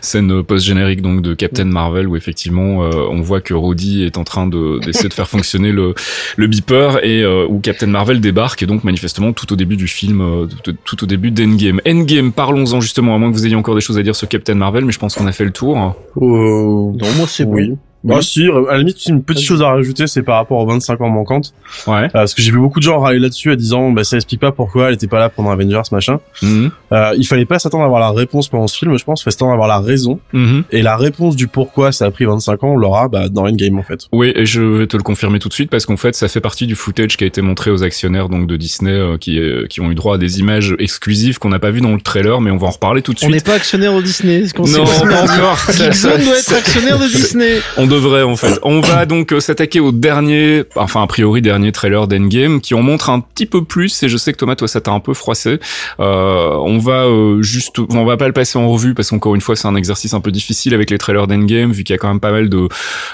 Scène 0.01 0.43
post-générique 0.43 1.01
donc 1.01 1.23
de 1.23 1.33
Captain 1.33 1.65
Marvel 1.65 2.07
où 2.07 2.15
effectivement 2.15 2.83
euh, 2.83 3.07
on 3.09 3.21
voit 3.21 3.41
que 3.41 3.55
Rhodey 3.55 4.05
est 4.05 4.17
en 4.19 4.23
train 4.23 4.45
de 4.45 4.79
d'essayer 4.85 5.09
de 5.09 5.13
faire 5.13 5.27
fonctionner 5.27 5.71
le 5.71 5.95
le 6.37 6.47
beeper 6.47 7.03
et 7.03 7.23
euh, 7.23 7.47
où 7.49 7.59
Captain 7.59 7.87
Marvel 7.87 8.21
débarque 8.21 8.61
et 8.61 8.67
donc 8.67 8.83
manifestement 8.83 9.33
tout 9.33 9.51
au 9.51 9.55
début 9.55 9.77
du 9.77 9.87
film, 9.87 10.21
euh, 10.21 10.47
tout, 10.63 10.75
tout, 10.83 11.03
au 11.03 11.07
début 11.07 11.31
d'Endgame. 11.31 11.81
Endgame, 11.87 12.31
parlons-en 12.31 12.81
justement, 12.81 13.15
à 13.15 13.17
moins 13.17 13.31
que 13.31 13.35
vous 13.35 13.47
ayez 13.47 13.55
encore 13.55 13.73
des 13.73 13.81
choses 13.81 13.97
à 13.97 14.03
dire 14.03 14.15
sur 14.15 14.27
Captain 14.27 14.55
Marvel, 14.55 14.85
mais 14.85 14.91
je 14.91 14.99
pense 14.99 15.15
qu'on 15.15 15.25
a 15.25 15.31
fait 15.31 15.45
le 15.45 15.51
tour. 15.51 15.75
non, 16.15 16.93
moi 17.17 17.25
c'est 17.27 17.45
oui. 17.45 17.69
bon. 17.69 17.77
Bah 18.05 18.21
si, 18.21 18.47
à 18.47 18.73
la 18.73 18.77
limite 18.77 19.03
une 19.07 19.23
petite 19.23 19.45
chose 19.45 19.61
à 19.61 19.69
rajouter, 19.69 20.07
c'est 20.07 20.21
par 20.21 20.37
rapport 20.37 20.59
aux 20.59 20.67
25 20.67 21.01
ans 21.01 21.09
manquantes. 21.09 21.53
Ouais. 21.87 22.05
Euh, 22.05 22.09
parce 22.09 22.33
que 22.33 22.41
j'ai 22.41 22.51
vu 22.51 22.59
beaucoup 22.59 22.79
de 22.79 22.83
gens 22.83 22.99
râler 22.99 23.19
là-dessus, 23.19 23.51
à 23.51 23.55
disant 23.55 23.91
bah 23.91 24.03
ça 24.03 24.15
explique 24.17 24.41
pas 24.41 24.51
pourquoi 24.51 24.89
elle 24.89 24.93
était 24.93 25.07
pas 25.07 25.19
là 25.19 25.29
pendant 25.29 25.51
Avengers 25.51 25.81
machin. 25.91 26.19
Mm-hmm. 26.41 26.71
euh, 26.91 27.13
il 27.17 27.25
fallait 27.25 27.45
pas 27.45 27.59
s'attendre 27.59 27.83
à 27.83 27.87
avoir 27.87 27.99
la 27.99 28.11
réponse 28.11 28.47
pendant 28.47 28.67
ce 28.67 28.77
film, 28.77 28.97
je 28.97 29.03
pense, 29.03 29.21
il 29.21 29.23
fallait 29.23 29.31
s'attendre 29.31 29.51
à 29.51 29.53
avoir 29.55 29.67
la 29.67 29.79
raison. 29.79 30.19
Mm-hmm. 30.33 30.63
Et 30.71 30.81
la 30.81 30.97
réponse 30.97 31.35
du 31.35 31.47
pourquoi 31.47 31.91
ça 31.91 32.05
a 32.05 32.11
pris 32.11 32.25
25 32.25 32.63
ans, 32.63 32.73
on 32.73 32.77
l'aura 32.77 33.07
bah, 33.07 33.29
dans 33.29 33.47
Endgame 33.47 33.79
en 33.79 33.83
fait. 33.83 34.01
Oui, 34.11 34.31
et 34.35 34.45
je 34.45 34.61
vais 34.61 34.87
te 34.87 34.97
le 34.97 35.03
confirmer 35.03 35.39
tout 35.39 35.49
de 35.49 35.53
suite 35.53 35.69
parce 35.69 35.85
qu'en 35.85 35.97
fait 35.97 36.15
ça 36.15 36.27
fait 36.27 36.41
partie 36.41 36.67
du 36.67 36.75
footage 36.75 37.17
qui 37.17 37.23
a 37.23 37.27
été 37.27 37.41
montré 37.41 37.71
aux 37.71 37.83
actionnaires 37.83 38.29
donc 38.29 38.47
de 38.47 38.55
Disney 38.55 38.91
euh, 38.91 39.17
qui 39.17 39.39
euh, 39.39 39.65
qui 39.67 39.81
ont 39.81 39.91
eu 39.91 39.95
droit 39.95 40.15
à 40.15 40.17
des 40.17 40.39
images 40.39 40.75
exclusives 40.79 41.39
qu'on 41.39 41.49
n'a 41.49 41.59
pas 41.59 41.71
vues 41.71 41.81
dans 41.81 41.93
le 41.93 42.01
trailer, 42.01 42.39
mais 42.41 42.51
on 42.51 42.57
va 42.57 42.67
en 42.67 42.71
reparler 42.71 43.01
tout 43.01 43.13
de 43.13 43.19
suite. 43.19 43.29
On 43.29 43.33
n'est 43.33 43.39
pas 43.39 43.53
actionnaire 43.53 43.95
de 43.95 44.01
Disney. 44.01 44.43
non, 44.57 44.85
pas 44.85 45.23
encore. 45.23 45.57
Doit 45.75 46.37
être 46.37 46.53
actionnaire 46.53 46.99
de 46.99 47.07
Disney. 47.07 47.59
On 47.77 47.87
devrait 47.95 48.23
en 48.23 48.35
fait. 48.35 48.59
On 48.63 48.81
va 48.81 49.05
donc 49.05 49.31
euh, 49.31 49.39
s'attaquer 49.39 49.79
au 49.79 49.91
dernier, 49.91 50.63
enfin 50.75 51.01
a 51.01 51.07
priori 51.07 51.41
dernier 51.41 51.71
trailer 51.71 52.07
d'Endgame 52.07 52.61
qui 52.61 52.73
en 52.73 52.81
montre 52.81 53.09
un 53.09 53.19
petit 53.19 53.45
peu 53.45 53.63
plus 53.63 54.03
et 54.03 54.09
je 54.09 54.17
sais 54.17 54.33
que 54.33 54.37
Thomas 54.37 54.55
toi 54.55 54.67
ça 54.67 54.81
t'a 54.81 54.91
un 54.91 54.99
peu 54.99 55.13
froissé. 55.13 55.59
Euh, 55.99 56.49
on 56.55 56.77
va 56.77 57.05
euh, 57.05 57.41
juste, 57.41 57.79
on 57.79 58.05
va 58.05 58.17
pas 58.17 58.27
le 58.27 58.33
passer 58.33 58.57
en 58.57 58.69
revue 58.69 58.93
parce 58.93 59.09
qu'encore 59.09 59.35
une 59.35 59.41
fois 59.41 59.55
c'est 59.55 59.67
un 59.67 59.75
exercice 59.75 60.13
un 60.13 60.21
peu 60.21 60.31
difficile 60.31 60.73
avec 60.73 60.89
les 60.89 60.97
trailers 60.97 61.27
d'Endgame 61.27 61.71
vu 61.71 61.83
qu'il 61.83 61.93
y 61.93 61.95
a 61.95 61.97
quand 61.97 62.07
même 62.07 62.19
pas 62.19 62.31
mal 62.31 62.49
de 62.49 62.67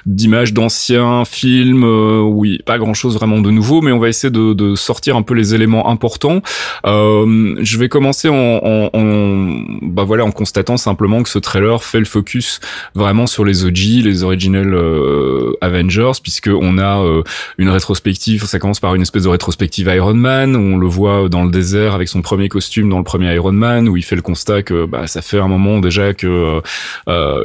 d'images 0.05 0.53
d'anciens 0.53 1.23
films. 1.25 1.83
Euh, 1.83 2.21
oui, 2.21 2.59
pas 2.65 2.77
grand 2.77 2.93
chose 2.93 3.15
vraiment 3.15 3.39
de 3.39 3.51
nouveau, 3.51 3.81
mais 3.81 3.91
on 3.91 3.99
va 3.99 4.09
essayer 4.09 4.31
de, 4.31 4.53
de 4.53 4.75
sortir 4.75 5.15
un 5.15 5.21
peu 5.21 5.33
les 5.33 5.53
éléments 5.53 5.89
importants. 5.89 6.41
Euh, 6.85 7.55
je 7.61 7.77
vais 7.77 7.89
commencer 7.89 8.29
en, 8.29 8.35
en, 8.35 8.89
en, 8.93 9.63
bah 9.81 10.03
voilà 10.03 10.25
en 10.25 10.31
constatant 10.31 10.77
simplement 10.77 11.23
que 11.23 11.29
ce 11.29 11.39
trailer 11.39 11.83
fait 11.83 11.99
le 11.99 12.05
focus 12.05 12.59
vraiment 12.95 13.27
sur 13.27 13.45
les 13.45 13.65
OG, 13.65 14.03
les 14.03 14.23
original 14.23 14.70
original 14.73 15.55
Avengers, 15.61 16.11
puisque 16.21 16.49
on 16.49 16.77
a 16.79 17.03
une 17.57 17.69
rétrospective. 17.69 18.45
Ça 18.45 18.59
commence 18.59 18.79
par 18.79 18.95
une 18.95 19.01
espèce 19.01 19.23
de 19.23 19.29
rétrospective 19.29 19.87
Iron 19.93 20.13
Man. 20.13 20.55
Où 20.55 20.59
on 20.59 20.77
le 20.77 20.87
voit 20.87 21.29
dans 21.29 21.43
le 21.43 21.51
désert 21.51 21.93
avec 21.93 22.07
son 22.07 22.21
premier 22.21 22.49
costume 22.49 22.89
dans 22.89 22.97
le 22.97 23.03
premier 23.03 23.33
Iron 23.33 23.51
Man, 23.51 23.87
où 23.87 23.97
il 23.97 24.03
fait 24.03 24.15
le 24.15 24.21
constat 24.21 24.63
que 24.63 24.85
bah, 24.85 25.07
ça 25.07 25.21
fait 25.21 25.39
un 25.39 25.47
moment 25.47 25.79
déjà 25.79 26.13
que 26.13 26.61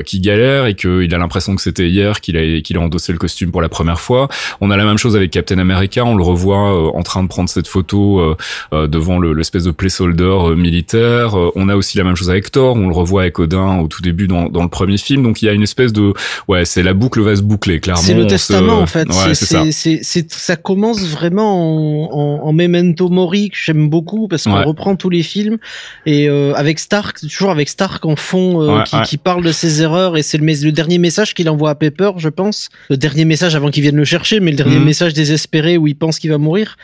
qu'il 0.05 0.21
galère 0.21 0.67
et 0.67 0.75
qu'il 0.75 1.15
a 1.15 1.19
l'impression 1.19 1.55
que 1.55 1.63
c'était 1.63 1.89
hier 1.89 2.21
qu'il 2.21 2.37
a 2.37 2.61
qu'il 2.61 2.79
endossé 2.79 3.13
le 3.13 3.19
costume 3.19 3.51
pour 3.51 3.63
la 3.63 3.69
première 3.69 4.01
fois. 4.01 4.29
On 4.61 4.71
a 4.71 4.77
la 4.77 4.85
même 4.85 4.99
chose 4.99 5.17
avec 5.17 5.31
Captain 5.31 5.59
America. 5.59 6.05
On 6.05 6.17
le 6.17 6.25
revoit 6.25 6.95
en 6.95 7.03
train 7.03 7.23
de 7.23 7.29
prendre 7.29 7.49
cette 7.49 7.69
photo 7.69 8.37
devant 8.73 9.21
l'espèce 9.21 9.65
de 9.65 9.71
placeholder 9.71 10.55
militaire. 10.57 11.35
on 11.55 11.69
a 11.69 11.77
aussi 11.77 11.99
la 11.99 12.05
même 12.05 12.17
chose 12.17 12.31
avec 12.31 12.51
Thor. 12.51 12.77
On 12.77 12.89
le 12.89 12.95
revoit 12.95 13.23
avec 13.23 13.39
Odin 13.39 13.79
au 13.79 13.89
tout 13.89 14.03
début 14.03 14.29
dans, 14.29 14.49
dans 14.49 14.63
le 14.63 14.69
premier 14.69 14.99
film. 14.99 15.23
Donc 15.23 15.43
il 15.43 15.47
y 15.47 15.49
a 15.49 15.53
une 15.53 15.63
espèce 15.63 15.93
de 15.93 16.13
ouais, 16.49 16.65
c'est 16.65 16.83
la 16.83 16.95
boucle 17.07 17.21
va 17.21 17.37
se 17.37 17.43
boucler 17.43 17.81
clairement. 17.81 18.03
C'est 18.03 18.15
le 18.15 18.27
testament 18.27 18.79
en 18.79 18.87
fait. 18.87 19.09
Ouais, 19.09 19.35
c'est 19.35 20.03
ça. 20.03 20.21
ça 20.29 20.57
commence 20.57 21.03
vraiment 21.07 22.11
en, 22.11 22.43
en, 22.43 22.49
en 22.49 22.53
memento 22.53 23.09
mori 23.09 23.51
que 23.51 23.57
j'aime 23.57 23.89
beaucoup 23.89 24.29
parce 24.29 24.45
qu'on 24.45 24.63
reprend 24.63 24.97
tous 24.97 25.11
les 25.11 25.23
films 25.23 25.59
et 26.05 26.29
euh, 26.29 26.53
avec 26.55 26.79
Stark, 26.79 27.21
toujours 27.21 27.51
avec 27.51 27.69
Stark 27.69 28.05
en 28.05 28.17
fond 28.17 28.63
euh, 28.63 28.83
qui, 28.83 28.97
qui, 29.03 29.17
parle 29.17 29.45
de 29.45 29.53
ses 29.53 29.83
erreurs 29.83 30.17
et 30.17 30.23
c'est 30.23 30.39
le, 30.39 30.47
le, 30.47 30.73
dernier 30.73 30.99
message 30.99 31.35
qu'il 31.35 31.49
envoie 31.49 31.71
à 31.71 31.75
Pepper, 31.75 32.13
je 32.17 32.29
pense. 32.29 32.69
Le 32.91 32.97
dernier 32.97 33.25
message 33.25 33.55
avant 33.55 33.71
qu'il 33.71 33.83
vienne 33.83 33.97
le 33.97 34.05
chercher, 34.05 34.41
mais 34.41 34.51
le 34.51 34.57
dernier 34.57 34.79
mhm. 34.79 34.85
message 34.85 35.15
désespéré 35.15 35.77
où 35.77 35.87
il 35.87 35.97
pense 35.97 36.19
qu'il 36.19 36.31
va 36.31 36.39
mourir. 36.39 36.77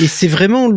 Et 0.00 0.06
c'est 0.06 0.28
vraiment 0.28 0.68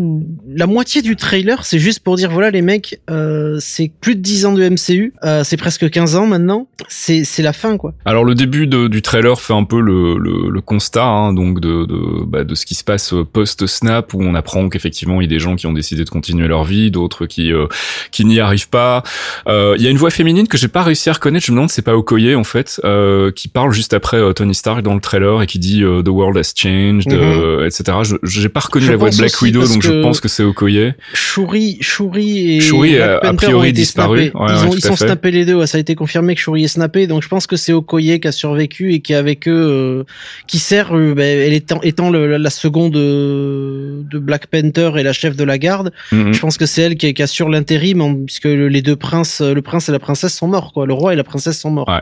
la 0.53 0.67
moitié 0.67 1.01
du 1.01 1.15
trailer, 1.15 1.65
c'est 1.65 1.79
juste 1.79 1.99
pour 1.99 2.15
dire 2.15 2.31
voilà 2.31 2.51
les 2.51 2.61
mecs, 2.61 2.99
euh, 3.09 3.57
c'est 3.59 3.91
plus 4.01 4.15
de 4.15 4.21
10 4.21 4.45
ans 4.45 4.53
de 4.53 4.67
MCU, 4.67 5.13
euh, 5.23 5.43
c'est 5.43 5.57
presque 5.57 5.89
15 5.89 6.15
ans 6.15 6.27
maintenant, 6.27 6.67
c'est 6.87 7.23
c'est 7.23 7.43
la 7.43 7.53
fin 7.53 7.77
quoi. 7.77 7.93
Alors 8.05 8.23
le 8.23 8.35
début 8.35 8.67
de, 8.67 8.90
du 8.91 9.01
trailer 9.01 9.39
fait 9.39 9.53
un 9.53 9.63
peu 9.63 9.79
le, 9.79 10.17
le, 10.17 10.49
le 10.49 10.61
constat 10.61 11.05
hein, 11.05 11.33
donc 11.33 11.59
de 11.59 11.85
de, 11.85 12.25
bah, 12.25 12.43
de 12.43 12.53
ce 12.55 12.65
qui 12.65 12.75
se 12.75 12.83
passe 12.83 13.13
post 13.31 13.65
Snap 13.65 14.13
où 14.13 14.21
on 14.21 14.35
apprend 14.35 14.67
qu'effectivement 14.69 15.21
il 15.21 15.23
y 15.23 15.27
a 15.27 15.29
des 15.29 15.39
gens 15.39 15.55
qui 15.55 15.65
ont 15.65 15.73
décidé 15.73 16.03
de 16.03 16.09
continuer 16.09 16.47
leur 16.47 16.65
vie, 16.65 16.91
d'autres 16.91 17.25
qui 17.25 17.53
euh, 17.53 17.67
qui 18.11 18.25
n'y 18.25 18.39
arrivent 18.39 18.69
pas. 18.69 19.03
Euh, 19.47 19.75
il 19.77 19.83
y 19.83 19.87
a 19.87 19.89
une 19.89 19.97
voix 19.97 20.09
féminine 20.09 20.47
que 20.47 20.57
j'ai 20.57 20.67
pas 20.67 20.83
réussi 20.83 21.09
à 21.09 21.13
reconnaître, 21.13 21.45
je 21.45 21.51
me 21.51 21.55
demande 21.55 21.71
c'est 21.71 21.81
pas 21.81 21.95
Okoye 21.95 22.35
en 22.35 22.43
fait, 22.43 22.81
euh, 22.83 23.31
qui 23.31 23.47
parle 23.47 23.71
juste 23.71 23.93
après 23.93 24.33
Tony 24.33 24.53
Stark 24.53 24.81
dans 24.81 24.93
le 24.93 24.99
trailer 24.99 25.41
et 25.41 25.47
qui 25.47 25.57
dit 25.57 25.81
The 25.81 26.09
world 26.09 26.37
has 26.37 26.51
changed, 26.53 27.11
mhm. 27.11 27.65
etc. 27.65 27.99
Je 28.03 28.15
j'ai 28.23 28.49
pas 28.49 28.59
reconnu 28.59 28.89
la 28.89 28.97
voix 28.97 29.09
de 29.09 29.15
Black 29.15 29.41
Widow 29.41 29.65
donc 29.65 29.81
je 29.81 30.01
pense 30.01 30.19
que 30.19 30.27
c'est 30.27 30.43
Okoye. 30.43 30.93
Shuri 31.13 31.77
Shuri 31.79 32.57
et 32.57 32.59
Shuri 32.59 32.99
a, 32.99 33.17
a 33.17 33.33
priori 33.33 33.71
disparu. 33.71 34.31
Ouais, 34.33 34.47
ils 34.49 34.67
ont 34.67 34.73
ils 34.73 34.81
sont 34.81 34.97
snappés 34.97 35.31
les 35.31 35.45
deux, 35.45 35.65
ça 35.65 35.77
a 35.77 35.81
été 35.81 35.95
confirmé 35.95 36.35
que 36.35 36.41
Shuri 36.41 36.65
est 36.65 36.67
snappé 36.67 37.07
donc 37.07 37.23
je 37.23 37.29
pense 37.29 37.47
que 37.47 37.55
c'est 37.55 37.71
Okoye 37.73 38.19
qui 38.19 38.27
a 38.27 38.31
survécu 38.33 38.80
et 38.89 38.99
qui 38.99 39.13
est 39.13 39.15
avec 39.15 39.47
eux 39.47 40.05
qui 40.47 40.59
sert 40.59 40.91
ben, 40.91 41.19
elle 41.19 41.53
étant 41.53 41.81
étant 41.81 42.09
le, 42.09 42.37
la 42.37 42.49
seconde 42.49 42.93
de 42.93 44.19
Black 44.19 44.47
Panther 44.47 44.91
et 44.97 45.03
la 45.03 45.13
chef 45.13 45.35
de 45.35 45.43
la 45.43 45.57
garde. 45.57 45.91
Mhm. 46.11 46.33
Je 46.33 46.39
pense 46.39 46.57
que 46.57 46.65
c'est 46.65 46.81
elle 46.81 46.95
qui, 46.95 47.13
qui 47.13 47.23
assure 47.23 47.49
l'intérim 47.49 48.25
puisque 48.25 48.45
les 48.45 48.81
deux 48.81 48.95
princes, 48.95 49.41
le 49.41 49.61
prince 49.61 49.89
et 49.89 49.91
la 49.91 49.99
princesse 49.99 50.33
sont 50.33 50.47
morts 50.47 50.73
quoi. 50.73 50.85
Le 50.85 50.93
roi 50.93 51.13
et 51.13 51.15
la 51.15 51.23
princesse 51.23 51.59
sont 51.59 51.71
morts. 51.71 51.87
Ouais. 51.87 52.01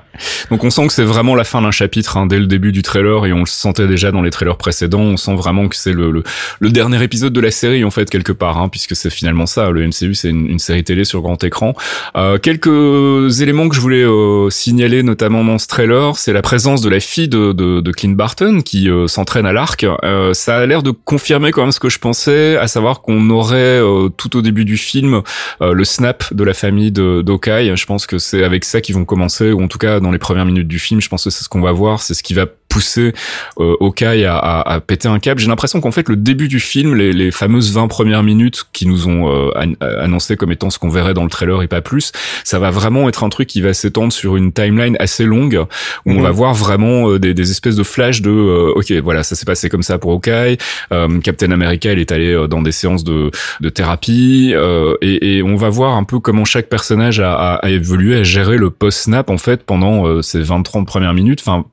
Donc 0.49 0.63
on 0.63 0.69
sent 0.69 0.87
que 0.87 0.93
c'est 0.93 1.03
vraiment 1.03 1.35
la 1.35 1.43
fin 1.43 1.61
d'un 1.61 1.71
chapitre 1.71 2.17
hein, 2.17 2.25
dès 2.25 2.39
le 2.39 2.47
début 2.47 2.71
du 2.71 2.81
trailer 2.81 3.25
et 3.25 3.33
on 3.33 3.39
le 3.39 3.45
sentait 3.45 3.87
déjà 3.87 4.11
dans 4.11 4.21
les 4.21 4.29
trailers 4.29 4.57
précédents. 4.57 5.01
On 5.01 5.17
sent 5.17 5.35
vraiment 5.35 5.67
que 5.67 5.75
c'est 5.75 5.93
le, 5.93 6.23
le, 6.59 6.71
dernier 6.71 7.03
épisode 7.03 7.33
de 7.33 7.41
la 7.41 7.51
série 7.51 7.83
en 7.83 7.91
fait 7.91 8.09
quelque 8.09 8.31
part 8.31 8.57
hein, 8.57 8.69
puisque 8.69 8.95
c'est 8.95 9.09
finalement 9.09 9.45
ça. 9.45 9.69
Le 9.69 9.85
MCU 9.87 10.13
c'est 10.13 10.29
une, 10.29 10.59
série 10.59 10.83
télé 10.83 11.05
sur 11.05 11.21
grand 11.21 11.41
écran. 11.43 11.73
Euh, 12.15 12.37
quelques 12.37 13.41
éléments 13.41 13.69
que 13.69 13.75
je 13.75 13.81
voulais 13.81 14.03
euh, 14.03 14.49
signaler 14.49 15.03
notamment 15.03 15.43
dans 15.43 15.57
ce 15.57 15.67
trailer, 15.67 16.17
c'est 16.17 16.33
la 16.33 16.41
présence 16.41 16.68
de 16.75 16.89
la 16.89 16.99
fille 16.99 17.27
de, 17.27 17.51
de, 17.51 17.81
de 17.81 17.91
Clint 17.91 18.11
Barton 18.11 18.61
qui 18.61 18.89
euh, 18.89 19.07
s'entraîne 19.07 19.45
à 19.47 19.53
l'arc. 19.53 19.85
Euh, 20.03 20.33
ça 20.33 20.57
a 20.57 20.65
l'air 20.65 20.83
de 20.83 20.91
confirmer 20.91 21.51
quand 21.51 21.61
même 21.61 21.71
ce 21.71 21.79
que 21.79 21.89
je 21.89 21.97
pensais, 21.97 22.57
à 22.57 22.67
savoir 22.67 23.01
qu'on 23.01 23.29
aurait 23.31 23.55
euh, 23.81 24.09
tout 24.09 24.37
au 24.37 24.41
début 24.41 24.65
du 24.65 24.77
film 24.77 25.21
euh, 25.61 25.73
le 25.73 25.83
snap 25.83 26.31
de 26.33 26.43
la 26.43 26.53
famille 26.53 26.91
de 26.91 27.21
d'Okai. 27.21 27.75
Je 27.75 27.85
pense 27.85 28.05
que 28.05 28.19
c'est 28.19 28.43
avec 28.43 28.65
ça 28.65 28.81
qu'ils 28.81 28.95
vont 28.95 29.05
commencer, 29.05 29.51
ou 29.51 29.63
en 29.63 29.67
tout 29.67 29.79
cas 29.79 29.99
dans 29.99 30.11
les 30.11 30.19
premières 30.19 30.45
minutes 30.45 30.67
du 30.67 30.79
film, 30.79 31.01
je 31.01 31.09
pense 31.09 31.23
que 31.23 31.31
c'est 31.31 31.43
ce 31.43 31.49
qu'on 31.49 31.61
va 31.61 31.71
voir, 31.71 32.03
c'est 32.03 32.13
ce 32.13 32.21
qui 32.21 32.35
va 32.35 32.45
pousser 32.69 33.13
euh, 33.59 33.75
Okai 33.79 34.25
à, 34.25 34.37
à, 34.37 34.73
à, 34.73 34.79
péter 34.79 35.07
un 35.07 35.19
câble. 35.19 35.41
J'ai 35.41 35.47
l'impression 35.47 35.81
qu'en 35.81 35.91
fait 35.91 36.07
le 36.07 36.15
début 36.15 36.47
du 36.47 36.59
film, 36.59 36.95
les, 36.95 37.11
les, 37.11 37.31
fameuses 37.31 37.73
20 37.73 37.87
premières 37.87 38.23
minutes 38.23 38.65
qui 38.73 38.87
nous 38.87 39.07
ont 39.07 39.29
euh, 39.29 39.51
annoncé 39.81 40.37
comme 40.37 40.51
étant 40.51 40.69
ce 40.69 40.79
qu'on 40.79 40.89
verrait 40.89 41.13
dans 41.13 41.23
le 41.23 41.29
trailer 41.29 41.61
et 41.61 41.67
pas 41.67 41.81
plus, 41.81 42.11
ça 42.43 42.59
va 42.59 42.71
vraiment 42.71 43.09
être 43.09 43.23
un 43.23 43.29
truc 43.29 43.47
qui 43.47 43.61
va 43.61 43.73
s'étendre 43.73 44.13
sur 44.13 44.35
une 44.35 44.51
timeline 44.51 44.95
assez 44.99 45.25
longue 45.25 45.65
où 46.05 46.11
on 46.11 46.15
mhm. 46.15 46.23
va 46.23 46.31
voir 46.31 46.53
vraiment 46.53 47.17
des, 47.17 47.33
des, 47.33 47.51
espèces 47.51 47.75
de 47.75 47.83
flashs 47.83 48.21
de 48.21 48.73
ok 48.75 48.91
voilà 49.03 49.23
ça 49.23 49.35
s'est 49.35 49.45
passé 49.45 49.69
comme 49.69 49.83
ça 49.83 49.97
pour 49.97 50.11
Okai. 50.11 50.57
Captain 51.23 51.51
America 51.51 51.91
il 51.91 51.99
est 51.99 52.11
allé 52.11 52.47
dans 52.47 52.61
des 52.61 52.71
séances 52.71 53.03
de 53.03 53.31
de 53.61 53.69
thérapie 53.69 54.53
euh, 54.53 54.95
et, 55.01 55.37
et, 55.37 55.43
on 55.43 55.55
va 55.55 55.69
voir 55.69 55.95
un 55.95 56.03
peu 56.03 56.19
comment 56.19 56.45
chaque 56.45 56.67
personnage 56.67 57.19
a, 57.19 57.33
a, 57.33 57.55
a 57.55 57.69
évolué, 57.69 58.17
a 58.17 58.23
géré 58.23 58.57
le 58.57 58.69
post-snap 58.69 59.29
en 59.29 59.37
fait 59.37 59.63
pendant 59.63 60.05
euh, 60.05 60.21
ces 60.21 60.41
20-30 60.41 60.85
premières 60.85 61.13
minutes. 61.13 61.41
Enfin, 61.41 61.65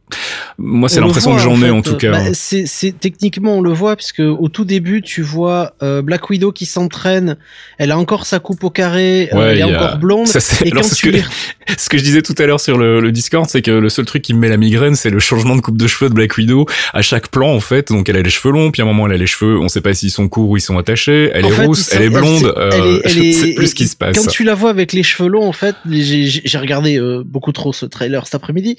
moi 0.58 0.88
c'est 0.88 1.00
l'impression 1.00 1.34
que 1.34 1.40
j'en 1.42 1.60
ai 1.62 1.70
en 1.70 1.82
tout 1.82 1.96
cas. 1.96 2.12
Bah, 2.12 2.34
c'est 2.34 2.94
techniquement 2.98 3.56
on 3.56 3.60
le 3.60 3.72
voit 3.72 3.96
puisque 3.96 4.20
au 4.20 4.48
tout 4.48 4.64
début 4.64 5.02
tu 5.02 5.22
vois 5.22 5.74
euh, 5.82 6.02
Black 6.02 6.30
Widow 6.30 6.52
qui 6.52 6.66
s'entraîne, 6.66 7.36
elle 7.78 7.90
a 7.90 7.98
encore 7.98 8.26
sa 8.26 8.38
coupe 8.38 8.64
au 8.64 8.70
carré, 8.70 9.28
euh, 9.32 9.50
elle 9.50 9.58
est 9.58 9.64
encore 9.64 9.98
blonde. 9.98 10.26
Ça, 10.26 10.38
et 10.64 10.70
quand 10.70 10.82
tu 10.82 10.88
ce, 10.88 11.02
que, 11.02 11.16
ce 11.78 11.88
que 11.88 11.98
je 11.98 12.02
disais 12.02 12.22
tout 12.22 12.34
à 12.38 12.46
l'heure 12.46 12.60
sur 12.60 12.78
le, 12.78 13.00
le 13.00 13.12
Discord, 13.12 13.48
c'est 13.48 13.62
que 13.62 13.70
le 13.70 13.88
seul 13.88 14.04
truc 14.04 14.22
qui 14.22 14.34
me 14.34 14.38
met 14.38 14.48
la 14.48 14.56
migraine, 14.56 14.94
c'est 14.94 15.10
le 15.10 15.18
changement 15.18 15.56
de 15.56 15.60
coupe 15.60 15.76
de 15.76 15.86
cheveux 15.86 16.08
de 16.08 16.14
Black 16.14 16.36
Widow 16.36 16.66
à 16.92 17.02
chaque 17.02 17.28
plan 17.28 17.52
en 17.52 17.60
fait. 17.60 17.88
Donc 17.88 18.08
elle 18.08 18.16
a 18.16 18.22
les 18.22 18.30
cheveux 18.30 18.52
longs, 18.52 18.70
puis 18.70 18.82
à 18.82 18.84
un 18.84 18.88
moment 18.88 19.06
elle 19.06 19.14
a 19.14 19.18
les 19.18 19.26
cheveux, 19.26 19.58
on 19.58 19.68
sait 19.68 19.80
pas 19.80 19.94
s'ils 19.94 20.10
sont 20.10 20.28
courts 20.28 20.50
ou 20.50 20.56
ils 20.56 20.60
sont 20.60 20.78
attachés. 20.78 21.30
Elle 21.34 21.46
est 21.46 21.66
rousse, 21.66 21.92
elle 21.92 22.02
est 22.02 22.10
blonde. 22.10 22.54
Euh, 22.56 23.00
elle 23.04 23.18
est, 23.24 23.54
plus 23.54 23.68
ce 23.68 23.74
qui 23.74 23.86
se 23.86 23.96
passe. 23.96 24.16
Quand 24.16 24.26
tu 24.26 24.44
la 24.44 24.54
vois 24.54 24.70
avec 24.70 24.92
les 24.92 25.02
cheveux 25.02 25.28
longs, 25.28 25.46
en 25.46 25.52
fait, 25.52 25.76
j'ai 25.88 26.58
regardé 26.58 26.98
euh, 26.98 27.22
beaucoup 27.24 27.52
trop 27.52 27.72
ce 27.72 27.86
trailer 27.86 28.24
cet 28.24 28.34
après-midi. 28.34 28.76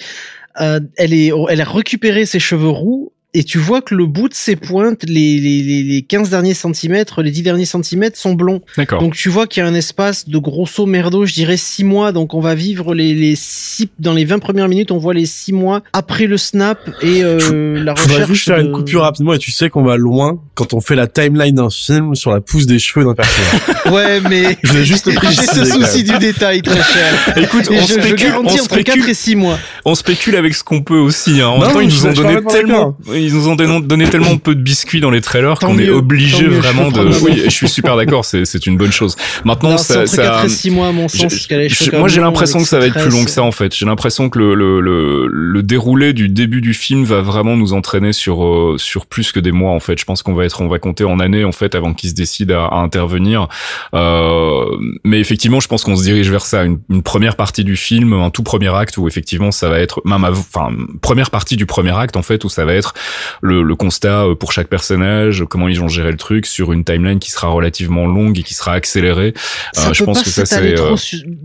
Euh, 0.60 0.80
elle 0.96 1.14
est, 1.14 1.32
elle 1.50 1.62
a 1.62 1.66
récupéré 1.66 2.26
ses 2.26 2.40
cheveux 2.40 2.70
roux 2.70 3.14
et 3.34 3.44
tu 3.44 3.58
vois 3.60 3.82
que 3.82 3.94
le 3.94 4.06
bout 4.06 4.30
de 4.30 4.34
ses 4.34 4.56
pointes, 4.56 5.04
les, 5.04 5.38
les, 5.40 5.84
les 5.84 6.02
15 6.02 6.30
derniers 6.30 6.54
centimètres, 6.54 7.22
les 7.22 7.30
10 7.30 7.44
derniers 7.44 7.66
centimètres 7.66 8.18
sont 8.18 8.34
blonds. 8.34 8.62
D'accord. 8.78 9.00
Donc 9.00 9.16
tu 9.16 9.30
vois 9.30 9.46
qu'il 9.46 9.62
y 9.62 9.66
a 9.66 9.70
un 9.70 9.76
espace 9.76 10.30
de 10.30 10.38
grosso 10.38 10.86
merdo, 10.86 11.26
je 11.26 11.34
dirais 11.34 11.58
6 11.58 11.84
mois. 11.84 12.12
Donc 12.14 12.34
on 12.34 12.40
va 12.40 12.56
vivre 12.56 12.96
les, 12.96 13.14
les 13.14 13.36
six, 13.36 13.90
dans 14.00 14.14
les 14.14 14.26
20 14.26 14.40
premières 14.40 14.70
minutes, 14.70 14.92
on 14.92 14.98
voit 14.98 15.14
les 15.14 15.26
6 15.26 15.54
mois 15.54 15.84
après 15.92 16.26
le 16.26 16.38
snap 16.38 16.80
et 17.02 17.24
euh, 17.24 17.84
la 17.84 17.94
recherche. 17.94 18.08
Je 18.08 18.14
voudrais 18.14 18.34
juste 18.34 18.46
faire 18.46 18.60
une 18.60 18.72
coupure 18.72 19.02
rapidement 19.02 19.34
et 19.34 19.40
tu 19.40 19.52
sais 19.52 19.70
qu'on 19.70 19.84
va 19.84 19.98
loin 19.98 20.40
quand 20.56 20.74
on 20.74 20.82
fait 20.82 20.96
la 20.96 21.08
timeline 21.08 21.56
d'un 21.56 21.70
film 21.70 22.16
sur 22.16 22.32
la 22.32 22.40
pousse 22.42 22.66
des 22.66 22.80
cheveux 22.80 23.06
d'un 23.06 23.14
personnage. 23.14 23.62
ouais, 23.94 24.22
mais 24.22 24.58
je 24.64 24.74
vais 24.74 24.86
juste 24.86 25.10
J'ai 25.30 25.46
ce 25.46 25.66
souci 25.66 26.04
du 26.04 26.18
détail 26.18 26.62
très 26.62 26.82
cher. 26.82 27.34
Écoute, 27.36 27.66
on 27.70 27.86
je, 27.86 27.94
spécule, 27.94 28.34
on 28.36 28.46
entre 28.46 28.64
spécule, 28.64 29.02
4 29.02 29.10
et 29.10 29.14
6 29.14 29.36
mois. 29.36 29.60
On 29.86 29.96
spécule 29.96 30.36
avec 30.38 30.56
ce 30.56 30.64
qu'on 30.64 30.82
peut 30.82 30.98
aussi. 30.98 31.42
Hein. 31.42 31.50
En 31.50 31.60
même 31.60 31.72
temps, 31.72 31.80
ils 31.82 31.90
nous 31.90 32.06
ont 32.06 32.14
donné 32.14 32.38
tellement 32.50 32.98
ils 33.18 33.34
nous 33.34 33.48
ont 33.50 33.56
donné 33.56 34.06
tellement 34.10 34.38
peu 34.38 34.56
de 34.56 34.62
biscuits 34.62 35.00
dans 35.00 35.12
les 35.12 35.22
trailers 35.22 35.60
qu'on 35.60 35.78
est 35.78 35.90
obligé 35.90 36.46
vraiment 36.48 36.92
de. 36.92 37.08
Oui, 37.24 37.42
je 37.46 37.50
suis 37.50 37.70
super 37.70 37.96
d'accord, 37.96 38.26
c'est 38.26 38.46
c'est 38.46 38.66
une 38.66 38.78
bonne 38.78 38.92
chose. 38.92 39.16
Maintenant, 39.44 39.78
ça, 39.78 40.06
ça. 40.06 40.24
4 40.24 40.46
et 40.46 40.50
6 40.50 40.72
mois, 40.72 40.88
à 40.88 40.92
mon 40.92 41.08
sens. 41.08 41.48
moi, 41.94 42.08
j'ai 42.08 42.22
l'impression 42.22 42.60
que 42.60 42.66
ça 42.66 42.80
va 42.80 42.88
être 42.88 43.00
plus 43.00 43.12
long 43.12 43.26
que 43.26 43.32
ça 43.32 43.44
en 43.44 43.52
fait. 43.52 43.76
J'ai 43.76 43.86
l'impression 43.86 44.30
que 44.30 44.40
le, 44.40 44.54
le 44.54 44.80
le 44.80 45.28
le 45.28 45.64
déroulé 45.64 46.14
du 46.14 46.30
début 46.30 46.62
du 46.62 46.74
film 46.74 47.04
va 47.04 47.22
vraiment 47.22 47.58
nous 47.58 47.74
entraîner 47.74 48.14
sur 48.14 48.44
euh, 48.46 48.76
sur 48.78 49.06
plus 49.06 49.32
que 49.32 49.40
des 49.40 49.52
mois 49.52 49.72
en 49.72 49.80
fait. 49.80 50.00
Je 50.00 50.06
pense 50.06 50.24
qu'on 50.24 50.34
va 50.34 50.46
être, 50.46 50.62
on 50.62 50.68
va 50.68 50.80
compter 50.80 51.04
en 51.04 51.20
années 51.20 51.44
en 51.44 51.52
fait 51.52 51.76
avant 51.76 51.94
qu'ils 51.94 52.10
se 52.10 52.16
décident 52.16 52.66
à, 52.66 52.76
à 52.76 52.78
intervenir. 52.78 53.48
Euh, 53.94 54.66
mais 55.04 55.20
effectivement, 55.20 55.60
je 55.60 55.68
pense 55.68 55.84
qu'on 55.84 55.96
se 55.96 56.04
dirige 56.04 56.30
vers 56.30 56.46
ça. 56.46 56.64
Une, 56.64 56.80
une, 56.90 57.04
première 57.04 57.36
partie 57.36 57.64
du 57.64 57.76
film, 57.76 58.14
un 58.14 58.30
tout 58.30 58.44
premier 58.44 58.74
acte 58.74 58.98
où 58.98 59.08
effectivement 59.08 59.52
ça 59.52 59.70
va 59.70 59.80
être 59.80 60.02
même, 60.06 60.24
enfin 60.26 60.70
première 61.02 61.30
partie 61.30 61.56
du 61.56 61.66
premier 61.66 61.98
acte 61.98 62.18
en 62.18 62.22
fait 62.22 62.44
où 62.44 62.50
ça 62.50 62.66
va 62.66 62.74
être 62.74 62.94
le, 63.42 63.64
le 63.64 63.76
constat 63.76 64.24
euh, 64.24 64.36
pour 64.36 64.52
chaque 64.52 64.68
personnage, 64.68 65.44
comment 65.50 65.68
ils 65.68 65.80
vont 65.80 65.88
gérer 65.88 66.12
le 66.12 66.18
truc 66.18 66.46
sur 66.46 66.74
une 66.74 66.84
timeline 66.84 67.20
qui 67.20 67.32
sera 67.32 67.48
relativement 67.48 68.06
longue 68.06 68.40
et 68.40 68.44
qui 68.44 68.54
sera 68.54 68.74
accélérée. 68.74 69.34
Ça 69.74 69.90
euh, 69.90 69.94
je 69.94 70.04
pense 70.04 70.24
que 70.24 70.30
ça 70.30 70.46
c'est. 70.46 70.80
Euh... 70.80 70.96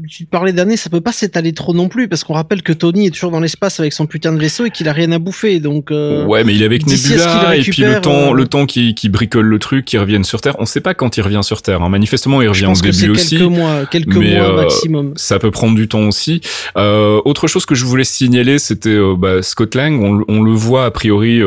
Tu 0.09 0.25
parlais 0.27 0.53
d'années, 0.53 0.77
ça 0.77 0.91
peut 0.91 1.01
pas 1.01 1.13
s'étaler 1.13 1.53
trop 1.53 1.75
non 1.75 1.89
plus 1.89 2.09
parce 2.09 2.25
qu'on 2.25 2.35
rappelle 2.35 2.63
que 2.63 2.73
Tony 2.73 3.07
est 3.07 3.11
toujours 3.11 3.31
dans 3.31 3.41
l'espace 3.41 3.81
avec 3.81 3.93
son 3.93 4.07
putain 4.07 4.33
de 4.33 4.39
vaisseau 4.39 4.67
et 4.67 4.71
qu'il 4.71 4.89
a 4.89 4.93
rien 4.93 5.13
à 5.13 5.19
bouffer. 5.19 5.61
Donc 5.61 5.91
euh, 5.91 6.25
ouais, 6.27 6.45
mais 6.45 6.55
il 6.55 6.63
est 6.63 6.67
avec 6.67 6.87
Nebula 6.87 7.57
et 7.57 7.63
puis 7.63 7.83
le 7.83 8.01
temps, 8.01 8.33
le 8.33 8.47
temps 8.47 8.67
qui, 8.67 8.95
qui 8.95 9.09
bricole 9.09 9.47
le 9.47 9.59
truc, 9.59 9.85
qui 9.85 9.99
revienne 9.99 10.25
sur 10.25 10.41
Terre. 10.41 10.57
On 10.59 10.67
sait 10.67 10.81
pas 10.81 10.95
quand 10.95 11.17
il 11.17 11.23
revient 11.23 11.41
sur 11.43 11.63
Terre. 11.63 11.83
Hein. 11.83 11.89
Manifestement, 11.89 12.43
il 12.43 12.49
revient 12.49 12.67
au 12.67 12.75
début 12.75 13.11
aussi. 13.11 13.37
Quelques 13.37 13.51
mois, 13.51 13.87
quelques 13.87 14.17
mois 14.17 14.63
maximum. 14.65 15.13
Ça 15.17 15.39
peut 15.39 15.51
prendre 15.51 15.75
du 15.75 15.89
temps 15.89 16.07
aussi. 16.09 16.41
autre 16.77 17.47
chose 17.47 17.67
que 17.67 17.75
je 17.75 17.85
voulais 17.85 18.05
signaler, 18.05 18.59
c'était 18.59 18.99
bah, 19.19 19.43
Scott 19.43 19.75
Lang. 19.75 20.01
On, 20.03 20.25
on, 20.29 20.43
le 20.43 20.53
voit 20.53 20.87
a 20.87 20.91
priori 20.91 21.41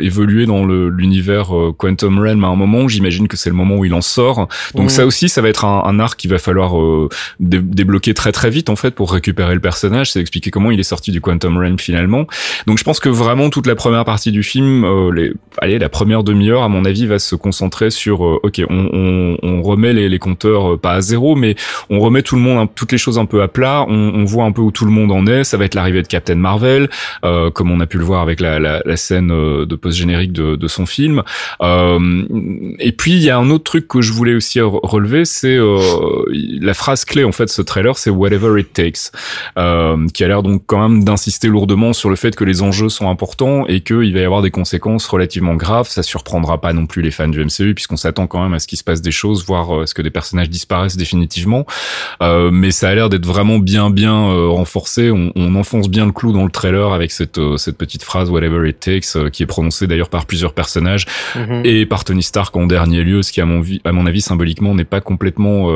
évoluer 0.00 0.46
dans 0.46 0.66
l'univers 0.66 1.52
Quantum 1.78 2.18
Realm 2.18 2.44
à 2.44 2.48
un 2.48 2.56
moment. 2.56 2.88
J'imagine 2.88 3.28
que 3.28 3.36
c'est 3.36 3.50
le 3.50 3.56
moment 3.56 3.76
où 3.76 3.84
il 3.84 3.94
en 3.94 4.00
sort. 4.00 4.48
Donc 4.74 4.90
ça 4.90 5.06
aussi, 5.06 5.28
ça 5.28 5.42
va 5.42 5.48
être 5.48 5.64
un, 5.64 5.82
un 5.84 5.98
arc 5.98 6.18
qu'il 6.18 6.30
va 6.30 6.38
falloir 6.38 6.74
débloquer 7.40 8.14
très 8.14 8.32
très 8.32 8.50
vite 8.50 8.70
en 8.70 8.76
fait 8.76 8.94
pour 8.94 9.12
récupérer 9.12 9.54
le 9.54 9.60
personnage. 9.60 10.12
C'est 10.12 10.20
expliquer 10.20 10.50
comment 10.50 10.70
il 10.70 10.80
est 10.80 10.84
sorti 10.84 11.10
du 11.10 11.20
Quantum 11.20 11.56
Realm 11.58 11.78
finalement. 11.78 12.26
Donc 12.66 12.78
je 12.78 12.84
pense 12.84 13.00
que 13.00 13.08
vraiment 13.08 13.50
toute 13.50 13.66
la 13.66 13.74
première 13.74 14.04
partie 14.04 14.32
du 14.32 14.42
film, 14.42 14.84
euh, 14.84 15.12
les, 15.12 15.32
allez, 15.58 15.78
la 15.78 15.88
première 15.88 16.22
demi-heure 16.24 16.62
à 16.62 16.68
mon 16.68 16.84
avis 16.84 17.06
va 17.06 17.18
se 17.18 17.34
concentrer 17.34 17.90
sur, 17.90 18.24
euh, 18.24 18.40
ok, 18.42 18.62
on, 18.68 18.90
on, 18.92 19.38
on, 19.42 19.62
remet 19.62 19.92
les, 19.92 20.08
les 20.08 20.18
compteurs 20.18 20.74
euh, 20.74 20.76
pas 20.76 20.92
à 20.92 21.00
zéro, 21.00 21.34
mais 21.36 21.56
on 21.90 22.00
remet 22.00 22.22
tout 22.22 22.36
le 22.36 22.42
monde, 22.42 22.68
toutes 22.74 22.92
les 22.92 22.98
choses 22.98 23.18
un 23.18 23.26
peu 23.26 23.42
à 23.42 23.48
plat. 23.48 23.84
On, 23.88 24.12
on, 24.14 24.24
voit 24.24 24.44
un 24.44 24.52
peu 24.52 24.62
où 24.62 24.70
tout 24.70 24.84
le 24.84 24.90
monde 24.90 25.12
en 25.12 25.26
est. 25.26 25.44
Ça 25.44 25.56
va 25.56 25.64
être 25.64 25.74
l'arrivée 25.74 26.02
de 26.02 26.08
Captain 26.08 26.34
Marvel, 26.34 26.88
euh, 27.24 27.50
comme 27.50 27.70
on 27.70 27.80
a 27.80 27.86
pu 27.86 27.98
le 27.98 28.04
voir 28.04 28.22
avec 28.22 28.40
la, 28.40 28.58
la, 28.58 28.82
la 28.84 28.95
scène 28.96 29.28
de 29.28 29.76
post 29.76 29.96
générique 29.96 30.32
de, 30.32 30.56
de, 30.56 30.68
son 30.68 30.86
film. 30.86 31.22
et 31.62 32.92
puis 32.92 33.12
il 33.12 33.22
y 33.22 33.30
a 33.30 33.38
un 33.38 33.50
autre 33.50 33.64
truc 33.64 33.88
que 33.88 34.00
je 34.00 34.12
voulais 34.12 34.34
aussi 34.34 34.60
relever, 34.60 35.24
c'est 35.24 35.58
la 36.60 36.74
phrase 36.74 37.04
clé 37.04 37.24
en 37.24 37.32
fait 37.32 37.48
ce 37.48 37.62
trailer, 37.62 37.98
c'est 37.98 38.10
whatever 38.10 38.60
it 38.60 38.72
takes, 38.72 39.10
qui 40.12 40.24
a 40.24 40.28
l'air 40.28 40.42
donc 40.42 40.62
quand 40.66 40.88
même 40.88 41.04
d'insister 41.04 41.48
lourdement 41.48 41.92
sur 41.92 42.10
le 42.10 42.16
fait 42.16 42.34
que 42.36 42.44
les 42.44 42.62
enjeux 42.62 42.88
sont 42.88 43.08
importants 43.08 43.66
et 43.66 43.80
qu'il 43.80 44.12
va 44.12 44.20
y 44.20 44.24
avoir 44.24 44.42
des 44.42 44.50
conséquences 44.50 45.06
relativement 45.06 45.54
graves. 45.54 45.88
Ça 45.88 46.02
surprendra 46.02 46.60
pas 46.60 46.72
non 46.72 46.86
plus 46.86 47.02
les 47.02 47.10
fans 47.10 47.28
du 47.28 47.44
MCU 47.44 47.74
puisqu'on 47.74 47.96
s'attend 47.96 48.26
quand 48.26 48.42
même 48.42 48.54
à 48.54 48.58
ce 48.58 48.66
qu'il 48.66 48.78
se 48.78 48.84
passe 48.84 49.02
des 49.02 49.10
choses, 49.10 49.44
voire 49.44 49.70
à 49.70 49.74
euh, 49.80 49.86
ce 49.86 49.94
que 49.94 50.02
des 50.02 50.10
personnages 50.10 50.50
disparaissent 50.50 50.96
définitivement. 50.96 51.66
Euh, 52.22 52.50
mais 52.50 52.70
ça 52.70 52.88
a 52.88 52.94
l'air 52.94 53.08
d'être 53.08 53.26
vraiment 53.26 53.58
bien 53.58 53.90
bien 53.90 54.28
euh, 54.30 54.48
renforcé. 54.48 55.10
On, 55.10 55.32
on, 55.34 55.54
enfonce 55.54 55.88
bien 55.88 56.06
le 56.06 56.12
clou 56.12 56.32
dans 56.32 56.44
le 56.44 56.50
trailer 56.50 56.92
avec 56.92 57.10
cette 57.10 57.38
euh, 57.38 57.56
cette 57.56 57.78
petite 57.78 58.02
phrase 58.02 58.30
whatever 58.30 58.68
it 58.68 58.78
takes 58.86 59.30
qui 59.30 59.42
est 59.42 59.46
prononcée 59.46 59.86
d'ailleurs 59.86 60.10
par 60.10 60.26
plusieurs 60.26 60.52
personnages 60.52 61.06
mhm. 61.34 61.62
et 61.64 61.86
par 61.86 62.04
Tony 62.04 62.22
Stark 62.22 62.56
en 62.56 62.66
dernier 62.66 63.02
lieu, 63.02 63.22
ce 63.22 63.32
qui 63.32 63.40
à 63.40 63.46
mon, 63.46 63.62
à 63.84 63.92
mon 63.92 64.06
avis 64.06 64.20
symboliquement 64.20 64.74
n'est 64.74 64.84
pas 64.84 65.00
complètement 65.00 65.70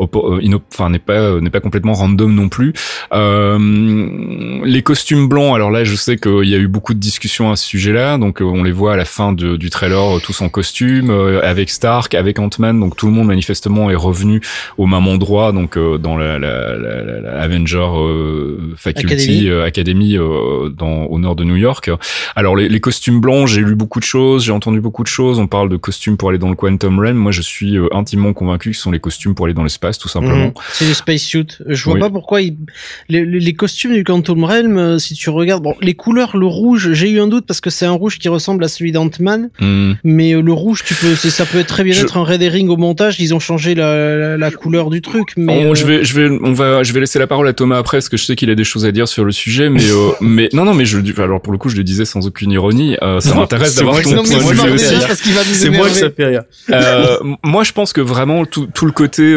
enfin 0.00 0.90
n'est 0.90 0.98
pas 0.98 1.40
n'est 1.40 1.50
pas 1.50 1.60
complètement 1.60 1.94
random 1.94 2.34
non 2.34 2.48
plus. 2.48 2.72
les 3.12 4.82
costumes 4.82 5.28
blancs, 5.28 5.54
alors 5.54 5.70
là 5.70 5.84
je 5.84 5.94
sais 5.94 6.16
qu'il 6.16 6.48
y 6.48 6.54
a 6.54 6.58
eu 6.58 6.68
beaucoup 6.68 6.94
de 6.94 6.98
discussions 6.98 7.50
à 7.50 7.56
ce 7.56 7.64
sujet-là. 7.64 8.18
Donc 8.18 8.40
euh, 8.40 8.44
on 8.44 8.62
les 8.62 8.72
voit 8.72 8.94
à 8.94 8.96
la 8.96 9.04
fin 9.04 9.32
de, 9.32 9.56
du 9.56 9.70
trailer 9.70 10.16
euh, 10.16 10.20
tous 10.20 10.40
en 10.40 10.48
costume, 10.48 11.10
euh, 11.10 11.40
avec 11.42 11.70
Stark, 11.70 12.14
avec 12.14 12.38
Ant-Man. 12.38 12.78
Donc 12.78 12.96
tout 12.96 13.06
le 13.06 13.12
monde 13.12 13.28
manifestement 13.28 13.90
est 13.90 13.94
revenu 13.96 14.40
au 14.78 14.86
même 14.86 15.06
endroit, 15.06 15.52
donc 15.52 15.78
dans 15.78 16.16
la, 16.16 16.38
la, 16.38 16.76
la, 16.76 17.20
la 17.20 17.40
Avenger 17.40 17.86
Faculty 18.76 19.50
Academy, 19.50 20.16
dans, 20.76 21.04
au 21.04 21.18
nord 21.18 21.36
de 21.36 21.44
New 21.44 21.56
York. 21.56 21.90
Alors 22.36 22.43
les, 22.54 22.68
les 22.68 22.80
costumes 22.80 23.20
blancs, 23.20 23.48
j'ai 23.48 23.60
lu 23.62 23.74
beaucoup 23.74 24.00
de 24.00 24.04
choses, 24.04 24.44
j'ai 24.44 24.52
entendu 24.52 24.80
beaucoup 24.80 25.02
de 25.02 25.08
choses. 25.08 25.38
On 25.38 25.46
parle 25.46 25.68
de 25.68 25.76
costumes 25.76 26.16
pour 26.16 26.28
aller 26.28 26.38
dans 26.38 26.50
le 26.50 26.56
Quantum 26.56 26.98
Realm. 26.98 27.16
Moi 27.16 27.32
je 27.32 27.42
suis 27.42 27.76
intimement 27.92 28.32
convaincu 28.32 28.70
que 28.70 28.76
ce 28.76 28.82
sont 28.82 28.90
les 28.90 29.00
costumes 29.00 29.34
pour 29.34 29.46
aller 29.46 29.54
dans 29.54 29.62
l'espace, 29.62 29.98
tout 29.98 30.08
simplement. 30.08 30.46
Mhm. 30.46 30.52
C'est 30.72 30.86
les 30.86 30.94
spacesuits. 30.94 31.46
Je 31.66 31.84
vois 31.84 31.98
pas 31.98 32.10
pourquoi 32.10 32.40
les, 32.40 32.54
les, 33.08 33.54
costumes 33.54 33.94
du 33.94 34.04
Quantum 34.04 34.44
Realm, 34.44 34.98
si 34.98 35.14
tu 35.14 35.30
regardes, 35.30 35.62
bon, 35.62 35.74
les 35.80 35.94
couleurs, 35.94 36.36
le 36.36 36.46
rouge, 36.46 36.92
j'ai 36.92 37.10
eu 37.10 37.20
un 37.20 37.28
doute 37.28 37.46
parce 37.46 37.60
que 37.60 37.70
c'est 37.70 37.86
un 37.86 37.92
rouge 37.92 38.18
qui 38.18 38.28
ressemble 38.28 38.64
à 38.64 38.68
celui 38.68 38.92
d'Ant-Man, 38.92 39.50
hmm. 39.60 39.92
mais 40.04 40.34
euh, 40.34 40.42
le 40.42 40.52
rouge, 40.52 40.82
tu 40.84 40.94
peux, 40.94 41.14
ça 41.14 41.46
peut 41.46 41.64
très 41.64 41.84
bien 41.84 41.94
être 41.94 42.16
un 42.16 42.24
red 42.24 42.42
herring 42.42 42.68
au 42.68 42.76
montage. 42.76 43.20
Ils 43.20 43.34
ont 43.34 43.40
changé 43.40 43.74
la, 43.74 44.36
la, 44.36 44.50
couleur 44.50 44.90
du 44.90 45.00
truc. 45.00 45.30
Mais 45.36 45.66
oh, 45.68 45.74
je 45.74 45.84
vais, 45.84 46.04
je 46.04 46.14
vais, 46.18 46.38
on 46.42 46.52
va, 46.52 46.82
je 46.82 46.92
vais 46.92 47.00
laisser 47.00 47.18
la 47.18 47.26
parole 47.26 47.48
à 47.48 47.52
Thomas 47.52 47.78
après 47.78 47.98
parce 47.98 48.08
que 48.08 48.16
je 48.16 48.24
sais 48.24 48.36
qu'il 48.36 48.50
a 48.50 48.54
des 48.54 48.64
choses 48.64 48.84
à 48.84 48.92
dire 48.92 49.08
sur 49.08 49.24
le 49.24 49.32
sujet, 49.32 49.68
mais 49.68 49.88
euh, 49.90 50.10
mais 50.20 50.48
non, 50.52 50.64
non, 50.64 50.74
mais 50.74 50.84
je, 50.84 50.98
alors 51.20 51.40
pour 51.40 51.52
le 51.52 51.58
coup, 51.58 51.68
je 51.68 51.76
le 51.76 51.84
disais 51.84 52.04
sans 52.04 52.26
aucune 52.34 52.50
ironie. 52.50 52.96
Euh, 53.02 53.20
ça 53.20 53.34
m'intéresse 53.34 53.76
d'avoir 53.76 54.02
ton 54.02 54.10
point 54.10 54.22
de 54.22 54.66
vue 54.66 54.74
aussi. 54.74 54.94
C'est 55.54 55.70
moi 55.70 55.88
ça 55.88 56.10
fait 56.10 56.26
rire. 56.26 56.42
moi, 57.42 57.62
je 57.62 57.72
pense 57.72 57.92
que 57.92 58.00
vraiment 58.00 58.44
tout, 58.44 58.66
tout 58.66 58.86
le 58.86 58.92
côté 58.92 59.36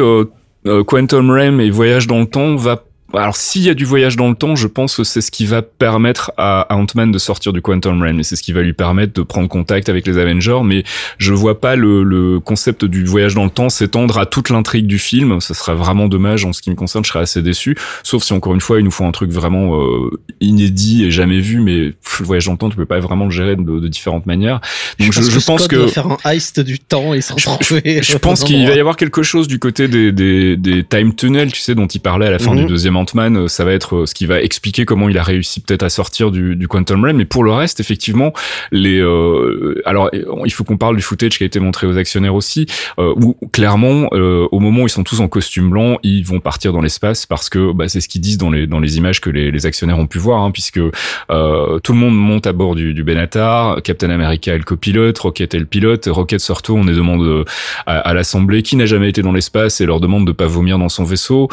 Quantum 0.85 1.31
Realm 1.31 1.61
et 1.61 1.69
voyage 1.69 2.07
dans 2.07 2.19
le 2.19 2.25
temps 2.25 2.55
va 2.55 2.83
alors 3.13 3.37
s'il 3.37 3.61
y 3.61 3.69
a 3.69 3.73
du 3.73 3.85
voyage 3.85 4.17
dans 4.17 4.27
le 4.27 4.35
temps, 4.35 4.55
je 4.55 4.67
pense 4.67 4.97
que 4.97 5.03
c'est 5.03 5.21
ce 5.21 5.31
qui 5.31 5.45
va 5.45 5.61
permettre 5.61 6.31
à 6.37 6.75
Ant-Man 6.75 7.11
de 7.11 7.17
sortir 7.17 7.53
du 7.53 7.61
Quantum 7.61 8.01
Realm 8.01 8.19
et 8.19 8.23
c'est 8.23 8.35
ce 8.35 8.43
qui 8.43 8.51
va 8.51 8.61
lui 8.61 8.73
permettre 8.73 9.13
de 9.13 9.21
prendre 9.21 9.47
contact 9.47 9.87
avec 9.87 10.05
les 10.05 10.17
Avengers. 10.17 10.59
Mais 10.65 10.83
je 11.17 11.33
vois 11.33 11.61
pas 11.61 11.75
le, 11.77 12.03
le 12.03 12.39
concept 12.39 12.83
du 12.83 13.05
voyage 13.05 13.33
dans 13.33 13.45
le 13.45 13.49
temps 13.49 13.69
s'étendre 13.69 14.17
à 14.17 14.25
toute 14.25 14.49
l'intrigue 14.49 14.87
du 14.87 14.99
film. 14.99 15.39
Ça 15.39 15.53
serait 15.53 15.75
vraiment 15.75 16.07
dommage. 16.07 16.43
En 16.43 16.51
ce 16.51 16.61
qui 16.61 16.69
me 16.69 16.75
concerne, 16.75 17.05
je 17.05 17.09
serais 17.09 17.21
assez 17.21 17.41
déçu. 17.41 17.77
Sauf 18.03 18.23
si 18.23 18.33
encore 18.33 18.53
une 18.53 18.61
fois, 18.61 18.79
il 18.79 18.83
nous 18.83 18.91
faut 18.91 19.05
un 19.05 19.11
truc 19.11 19.31
vraiment 19.31 19.81
euh, 19.81 20.09
inédit 20.41 21.05
et 21.05 21.11
jamais 21.11 21.39
vu. 21.39 21.61
Mais 21.61 21.77
le 21.77 21.95
voyage 22.19 22.45
dans 22.45 22.53
le 22.53 22.57
temps, 22.57 22.69
tu 22.69 22.75
peux 22.75 22.85
pas 22.85 22.99
vraiment 22.99 23.25
le 23.25 23.31
gérer 23.31 23.55
de, 23.55 23.63
de 23.63 23.87
différentes 23.87 24.25
manières. 24.25 24.59
Donc 24.99 25.13
je, 25.13 25.21
je, 25.21 25.39
pense 25.45 25.67
que, 25.67 25.87
faire 25.87 26.07
un 26.07 26.17
heist 26.25 26.59
du 26.59 26.79
temps 26.79 27.13
et 27.13 27.21
s'en 27.21 27.37
Je, 27.37 28.01
je 28.01 28.17
pense 28.17 28.43
qu'il 28.43 28.67
va 28.67 28.75
y 28.75 28.79
avoir 28.79 28.97
quelque 28.97 29.23
chose 29.23 29.47
du 29.47 29.59
côté 29.59 29.87
des, 29.87 30.11
des, 30.11 30.57
des 30.57 30.83
time 30.83 31.15
tunnels, 31.15 31.53
tu 31.53 31.61
sais, 31.61 31.73
dont 31.73 31.87
il 31.87 31.99
parlait 31.99 32.27
à 32.27 32.31
la 32.31 32.39
fin 32.39 32.53
du 32.53 32.63
mhm. 32.63 32.67
Ant-Man, 32.97 33.37
euh, 33.37 33.47
ça 33.47 33.63
va 33.63 33.71
être 33.71 33.95
euh, 33.95 34.05
ce 34.05 34.13
qui 34.13 34.25
va 34.25 34.41
expliquer 34.41 34.85
comment 34.85 35.09
il 35.09 35.17
a 35.17 35.23
réussi 35.23 35.61
peut-être 35.61 35.83
à 35.83 35.89
sortir 35.89 36.31
du, 36.31 36.55
du 36.55 36.67
Quantum 36.67 37.03
Realm. 37.03 37.17
Mais 37.17 37.25
pour 37.25 37.43
le 37.43 37.51
reste, 37.51 37.79
effectivement, 37.79 38.33
les 38.71 38.99
euh, 38.99 39.81
alors 39.85 40.09
il 40.45 40.51
faut 40.51 40.63
qu'on 40.63 40.77
parle 40.77 40.95
du 40.95 41.01
footage 41.01 41.37
qui 41.37 41.43
a 41.43 41.45
été 41.45 41.59
montré 41.59 41.87
aux 41.87 41.97
actionnaires 41.97 42.35
aussi, 42.35 42.65
euh, 42.99 43.13
où 43.15 43.35
clairement, 43.51 44.09
au 44.11 44.59
moment 44.59 44.83
où 44.83 44.87
ils 44.87 44.91
sont 44.91 45.03
tous 45.03 45.19
en 45.19 45.27
costume 45.27 45.69
blanc, 45.69 45.97
ils 46.03 46.23
vont 46.23 46.39
partir 46.39 46.73
dans 46.73 46.81
l'espace 46.81 47.25
parce 47.25 47.49
que 47.49 47.71
bah, 47.71 47.87
c'est 47.87 48.01
ce 48.01 48.07
qu'ils 48.07 48.21
disent 48.21 48.37
dans 48.37 48.49
les 48.49 48.67
dans 48.67 48.79
les 48.79 48.97
images 48.97 49.21
que 49.21 49.29
les, 49.29 49.51
les 49.51 49.65
actionnaires 49.65 49.99
ont 49.99 50.07
pu 50.07 50.17
voir, 50.17 50.41
hein, 50.41 50.51
puisque 50.51 50.79
euh, 50.79 51.79
tout 51.79 51.93
le 51.93 51.99
monde 51.99 52.15
monte 52.15 52.47
à 52.47 52.53
bord 52.53 52.75
du, 52.75 52.93
du 52.93 53.03
Benatar, 53.03 53.81
Captain 53.83 54.09
America 54.09 54.53
est 54.53 54.57
le 54.57 54.63
copilote, 54.63 55.17
Rocket 55.19 55.53
est 55.53 55.59
le 55.59 55.65
pilote, 55.65 56.07
Rocket 56.11 56.39
surtout 56.39 56.75
on 56.75 56.87
est 56.87 56.95
demande 56.95 57.45
à, 57.85 57.99
à 57.99 58.13
l'assemblée 58.13 58.63
qui 58.63 58.75
n'a 58.75 58.85
jamais 58.85 59.09
été 59.09 59.21
dans 59.21 59.33
l'espace 59.33 59.81
et 59.81 59.85
leur 59.85 59.99
demande 59.99 60.25
de 60.25 60.31
pas 60.31 60.47
vomir 60.47 60.79
dans 60.79 60.89
son 60.89 61.03
vaisseau. 61.03 61.47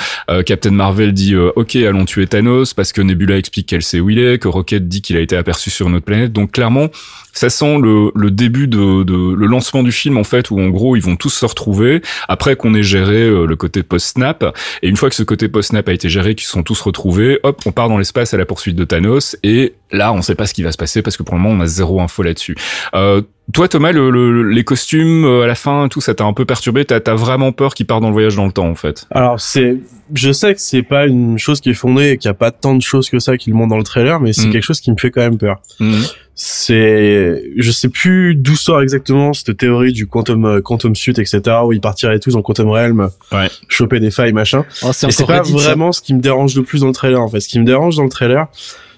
Captain 0.46 0.70
Marvel 0.70 1.12
dit 1.12 1.33
ok, 1.36 1.76
allons 1.76 2.04
tuer 2.04 2.26
Thanos 2.26 2.74
parce 2.74 2.92
que 2.92 3.00
Nebula 3.00 3.36
explique 3.36 3.68
qu'elle 3.68 3.82
sait 3.82 4.00
où 4.00 4.10
il 4.10 4.18
est, 4.18 4.38
que 4.38 4.48
Rocket 4.48 4.88
dit 4.88 5.02
qu'il 5.02 5.16
a 5.16 5.20
été 5.20 5.36
aperçu 5.36 5.70
sur 5.70 5.88
notre 5.88 6.04
planète. 6.04 6.32
Donc 6.32 6.52
clairement, 6.52 6.88
ça 7.34 7.50
sent 7.50 7.78
le, 7.78 8.10
le 8.14 8.30
début 8.30 8.68
de, 8.68 9.02
de, 9.02 9.34
le 9.34 9.46
lancement 9.46 9.82
du 9.82 9.92
film 9.92 10.16
en 10.16 10.24
fait 10.24 10.50
où 10.50 10.60
en 10.60 10.68
gros 10.68 10.96
ils 10.96 11.02
vont 11.02 11.16
tous 11.16 11.30
se 11.30 11.44
retrouver 11.44 12.00
après 12.28 12.56
qu'on 12.56 12.74
ait 12.74 12.82
géré 12.82 13.22
euh, 13.22 13.46
le 13.46 13.56
côté 13.56 13.82
post-snap. 13.82 14.56
Et 14.82 14.88
une 14.88 14.96
fois 14.96 15.10
que 15.10 15.16
ce 15.16 15.22
côté 15.22 15.48
post-snap 15.48 15.88
a 15.88 15.92
été 15.92 16.08
géré 16.08 16.34
qu'ils 16.34 16.46
sont 16.46 16.62
tous 16.62 16.80
retrouvés 16.80 17.40
hop 17.42 17.60
on 17.66 17.72
part 17.72 17.88
dans 17.88 17.98
l'espace 17.98 18.32
à 18.32 18.38
la 18.38 18.46
poursuite 18.46 18.76
de 18.76 18.84
Thanos. 18.84 19.36
Et 19.42 19.74
là 19.90 20.12
on 20.12 20.22
sait 20.22 20.36
pas 20.36 20.46
ce 20.46 20.54
qui 20.54 20.62
va 20.62 20.72
se 20.72 20.78
passer 20.78 21.02
parce 21.02 21.16
que 21.16 21.22
pour 21.22 21.34
le 21.34 21.40
moment 21.40 21.56
on 21.58 21.60
a 21.60 21.66
zéro 21.66 22.00
info 22.00 22.22
là-dessus. 22.22 22.56
Euh, 22.94 23.22
toi 23.52 23.68
Thomas 23.68 23.92
le, 23.92 24.42
les 24.48 24.64
costumes 24.64 25.24
euh, 25.24 25.42
à 25.42 25.46
la 25.46 25.54
fin 25.54 25.88
tout 25.88 26.00
ça 26.00 26.14
t'a 26.14 26.24
un 26.24 26.32
peu 26.32 26.44
perturbé 26.46 26.84
t'as 26.84 27.00
as 27.04 27.14
vraiment 27.14 27.52
peur 27.52 27.74
qu'il 27.74 27.86
part 27.86 28.00
dans 28.00 28.08
le 28.08 28.14
voyage 28.14 28.36
dans 28.36 28.46
le 28.46 28.52
temps 28.52 28.68
en 28.68 28.74
fait. 28.74 29.06
Alors 29.10 29.38
c'est 29.38 29.78
je 30.14 30.32
sais 30.32 30.54
que 30.54 30.60
c'est 30.60 30.82
pas 30.82 31.06
une 31.06 31.38
chose 31.38 31.60
qui 31.60 31.70
est 31.70 31.74
fondée 31.74 32.10
et 32.10 32.18
qu'il 32.18 32.28
y 32.28 32.30
a 32.30 32.34
pas 32.34 32.50
tant 32.50 32.74
de 32.74 32.82
choses 32.82 33.10
que 33.10 33.18
ça 33.18 33.36
qui 33.36 33.50
le 33.50 33.56
montrent 33.56 33.70
dans 33.70 33.78
le 33.78 33.84
trailer 33.84 34.18
mais 34.18 34.32
c'est 34.32 34.46
mm. 34.46 34.52
quelque 34.52 34.62
chose 34.62 34.80
qui 34.80 34.90
me 34.90 34.96
fait 34.96 35.10
quand 35.10 35.20
même 35.20 35.36
peur. 35.36 35.60
Mm. 35.78 36.02
C'est 36.36 37.42
je 37.56 37.70
sais 37.70 37.88
plus 37.90 38.34
d'où 38.34 38.56
sort 38.56 38.80
exactement 38.80 39.34
cette 39.34 39.56
théorie 39.58 39.92
du 39.92 40.06
quantum 40.06 40.46
euh, 40.46 40.60
quantum 40.62 40.96
suit 40.96 41.14
etc 41.18 41.42
où 41.64 41.72
ils 41.72 41.82
partiraient 41.82 42.18
tous 42.18 42.34
en 42.36 42.42
quantum 42.42 42.70
realm 42.70 43.10
ouais. 43.30 43.48
choper 43.68 44.00
des 44.00 44.10
failles 44.10 44.32
machin. 44.32 44.64
Oh, 44.82 44.90
c'est 44.92 45.26
pas 45.26 45.42
vraiment 45.42 45.92
ce 45.92 46.00
qui 46.00 46.14
me 46.14 46.20
dérange 46.20 46.56
le 46.56 46.62
plus 46.62 46.80
dans 46.80 46.88
le 46.88 46.94
trailer 46.94 47.20
en 47.20 47.28
fait. 47.28 47.40
Ce 47.40 47.48
qui 47.48 47.60
me 47.60 47.66
dérange 47.66 47.96
dans 47.96 48.04
le 48.04 48.08
trailer 48.08 48.48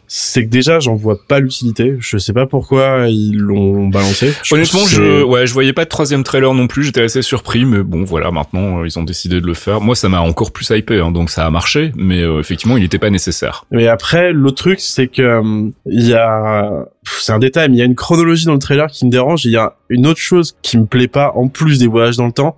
c'est 0.08 0.44
que 0.44 0.50
déjà 0.50 0.80
j'en 0.80 0.94
vois 0.94 1.18
pas 1.26 1.40
l'utilité. 1.40 1.96
Je 1.98 2.18
sais 2.18 2.32
pas 2.32 2.46
pourquoi 2.46 3.06
ils 3.08 3.36
l'ont 3.36 3.88
balancé. 3.88 4.32
Honnêtement, 4.50 4.84
je 4.86 5.22
ouais, 5.22 5.46
je 5.46 5.52
voyais 5.52 5.72
pas 5.72 5.84
de 5.84 5.88
troisième 5.88 6.24
trailer 6.24 6.52
non 6.54 6.66
plus. 6.66 6.84
J'étais 6.84 7.02
assez 7.02 7.22
surpris, 7.22 7.64
mais 7.64 7.82
bon, 7.82 8.04
voilà, 8.04 8.30
maintenant 8.30 8.80
euh, 8.80 8.86
ils 8.86 8.98
ont 8.98 9.02
décidé 9.04 9.40
de 9.40 9.46
le 9.46 9.54
faire. 9.54 9.80
Moi, 9.80 9.94
ça 9.94 10.08
m'a 10.08 10.20
encore 10.20 10.52
plus 10.52 10.70
hypé, 10.70 11.00
hein, 11.00 11.10
donc 11.10 11.30
ça 11.30 11.46
a 11.46 11.50
marché, 11.50 11.92
mais 11.96 12.22
euh, 12.22 12.40
effectivement, 12.40 12.76
il 12.76 12.82
n'était 12.82 12.98
pas 12.98 13.10
nécessaire. 13.10 13.64
Mais 13.70 13.88
après, 13.88 14.32
l'autre 14.32 14.56
truc, 14.56 14.80
c'est 14.80 15.08
que 15.08 15.22
euh, 15.22 15.70
il 15.86 16.06
y 16.06 16.14
a, 16.14 16.86
c'est 17.20 17.32
un 17.32 17.38
détail, 17.38 17.68
mais 17.68 17.76
il 17.76 17.78
y 17.78 17.82
a 17.82 17.86
une 17.86 17.94
chronologie 17.94 18.46
dans 18.46 18.54
le 18.54 18.58
trailer 18.58 18.88
qui 18.88 19.06
me 19.06 19.10
dérange. 19.10 19.44
Il 19.44 19.52
y 19.52 19.56
a 19.56 19.74
une 19.88 20.06
autre 20.06 20.20
chose 20.20 20.56
qui 20.62 20.78
me 20.78 20.86
plaît 20.86 21.08
pas, 21.08 21.32
en 21.34 21.48
plus 21.48 21.78
des 21.78 21.86
voyages 21.86 22.16
dans 22.16 22.26
le 22.26 22.32
temps, 22.32 22.56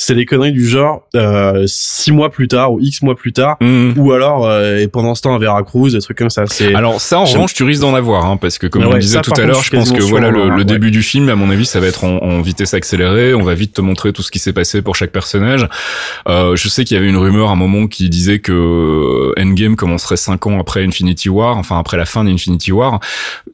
c'est 0.00 0.14
les 0.14 0.26
conneries 0.26 0.52
du 0.52 0.64
genre 0.64 1.02
euh, 1.16 1.64
six 1.66 2.12
mois 2.12 2.30
plus 2.30 2.46
tard 2.46 2.72
ou 2.72 2.78
x 2.80 3.02
mois 3.02 3.16
plus 3.16 3.32
tard 3.32 3.56
mmh. 3.60 3.94
ou 3.96 4.12
alors 4.12 4.46
euh, 4.46 4.76
et 4.76 4.86
pendant 4.86 5.16
ce 5.16 5.22
temps 5.22 5.34
à 5.34 5.38
Veracruz 5.40 5.90
des 5.90 6.00
trucs 6.00 6.16
comme 6.16 6.30
ça 6.30 6.44
c'est 6.46 6.72
alors 6.72 7.00
ça 7.00 7.18
en 7.18 7.24
revanche 7.24 7.52
tu 7.52 7.64
risques 7.64 7.80
d'en 7.80 7.96
avoir 7.96 8.24
hein, 8.24 8.36
parce 8.36 8.58
que 8.58 8.68
comme 8.68 8.86
on 8.86 8.96
disait 8.96 9.20
tout 9.20 9.32
à 9.36 9.44
l'heure 9.44 9.60
je 9.60 9.70
pense 9.72 9.90
que 9.90 10.00
voilà 10.00 10.30
le, 10.30 10.64
début 10.64 10.92
du 10.92 11.02
film 11.02 11.28
à 11.30 11.34
mon 11.34 11.50
avis 11.50 11.66
ça 11.66 11.80
va 11.80 11.88
être 11.88 12.04
en, 12.04 12.18
en, 12.18 12.40
vitesse 12.42 12.74
accélérée 12.74 13.34
on 13.34 13.42
va 13.42 13.54
vite 13.54 13.72
te 13.72 13.80
montrer 13.80 14.12
tout 14.12 14.22
ce 14.22 14.30
qui 14.30 14.38
s'est 14.38 14.52
passé 14.52 14.82
pour 14.82 14.94
chaque 14.94 15.10
personnage 15.10 15.66
euh, 16.28 16.54
je 16.54 16.68
sais 16.68 16.84
qu'il 16.84 16.96
y 16.96 17.00
avait 17.00 17.08
une 17.08 17.16
rumeur 17.16 17.48
à 17.48 17.52
un 17.52 17.56
moment 17.56 17.88
qui 17.88 18.08
disait 18.08 18.38
que 18.38 19.32
Endgame 19.36 19.74
commencerait 19.74 20.16
cinq 20.16 20.46
ans 20.46 20.60
après 20.60 20.84
Infinity 20.84 21.28
War 21.28 21.56
enfin 21.56 21.76
après 21.76 21.96
la 21.96 22.06
fin 22.06 22.22
d'Infinity 22.22 22.70
War 22.70 23.00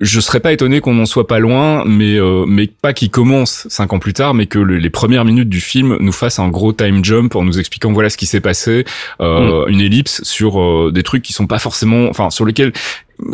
je 0.02 0.20
serais 0.20 0.33
serais 0.34 0.42
pas 0.42 0.52
étonné 0.52 0.80
qu'on 0.80 0.98
en 0.98 1.06
soit 1.06 1.28
pas 1.28 1.38
loin, 1.38 1.84
mais 1.86 2.16
euh, 2.18 2.44
mais 2.44 2.66
pas 2.66 2.92
qu'il 2.92 3.08
commence 3.08 3.68
cinq 3.70 3.92
ans 3.92 4.00
plus 4.00 4.14
tard, 4.14 4.34
mais 4.34 4.46
que 4.46 4.58
les 4.58 4.90
premières 4.90 5.24
minutes 5.24 5.48
du 5.48 5.60
film 5.60 5.96
nous 6.00 6.10
fassent 6.10 6.40
un 6.40 6.48
gros 6.48 6.72
time 6.72 7.04
jump 7.04 7.36
en 7.36 7.44
nous 7.44 7.60
expliquant 7.60 7.92
voilà 7.92 8.10
ce 8.10 8.16
qui 8.16 8.26
s'est 8.26 8.40
passé, 8.40 8.84
euh, 9.20 9.64
mm. 9.64 9.70
une 9.70 9.80
ellipse 9.80 10.24
sur 10.24 10.60
euh, 10.60 10.90
des 10.92 11.04
trucs 11.04 11.22
qui 11.22 11.32
sont 11.32 11.46
pas 11.46 11.60
forcément, 11.60 12.08
enfin 12.08 12.30
sur 12.30 12.44
lesquels 12.46 12.72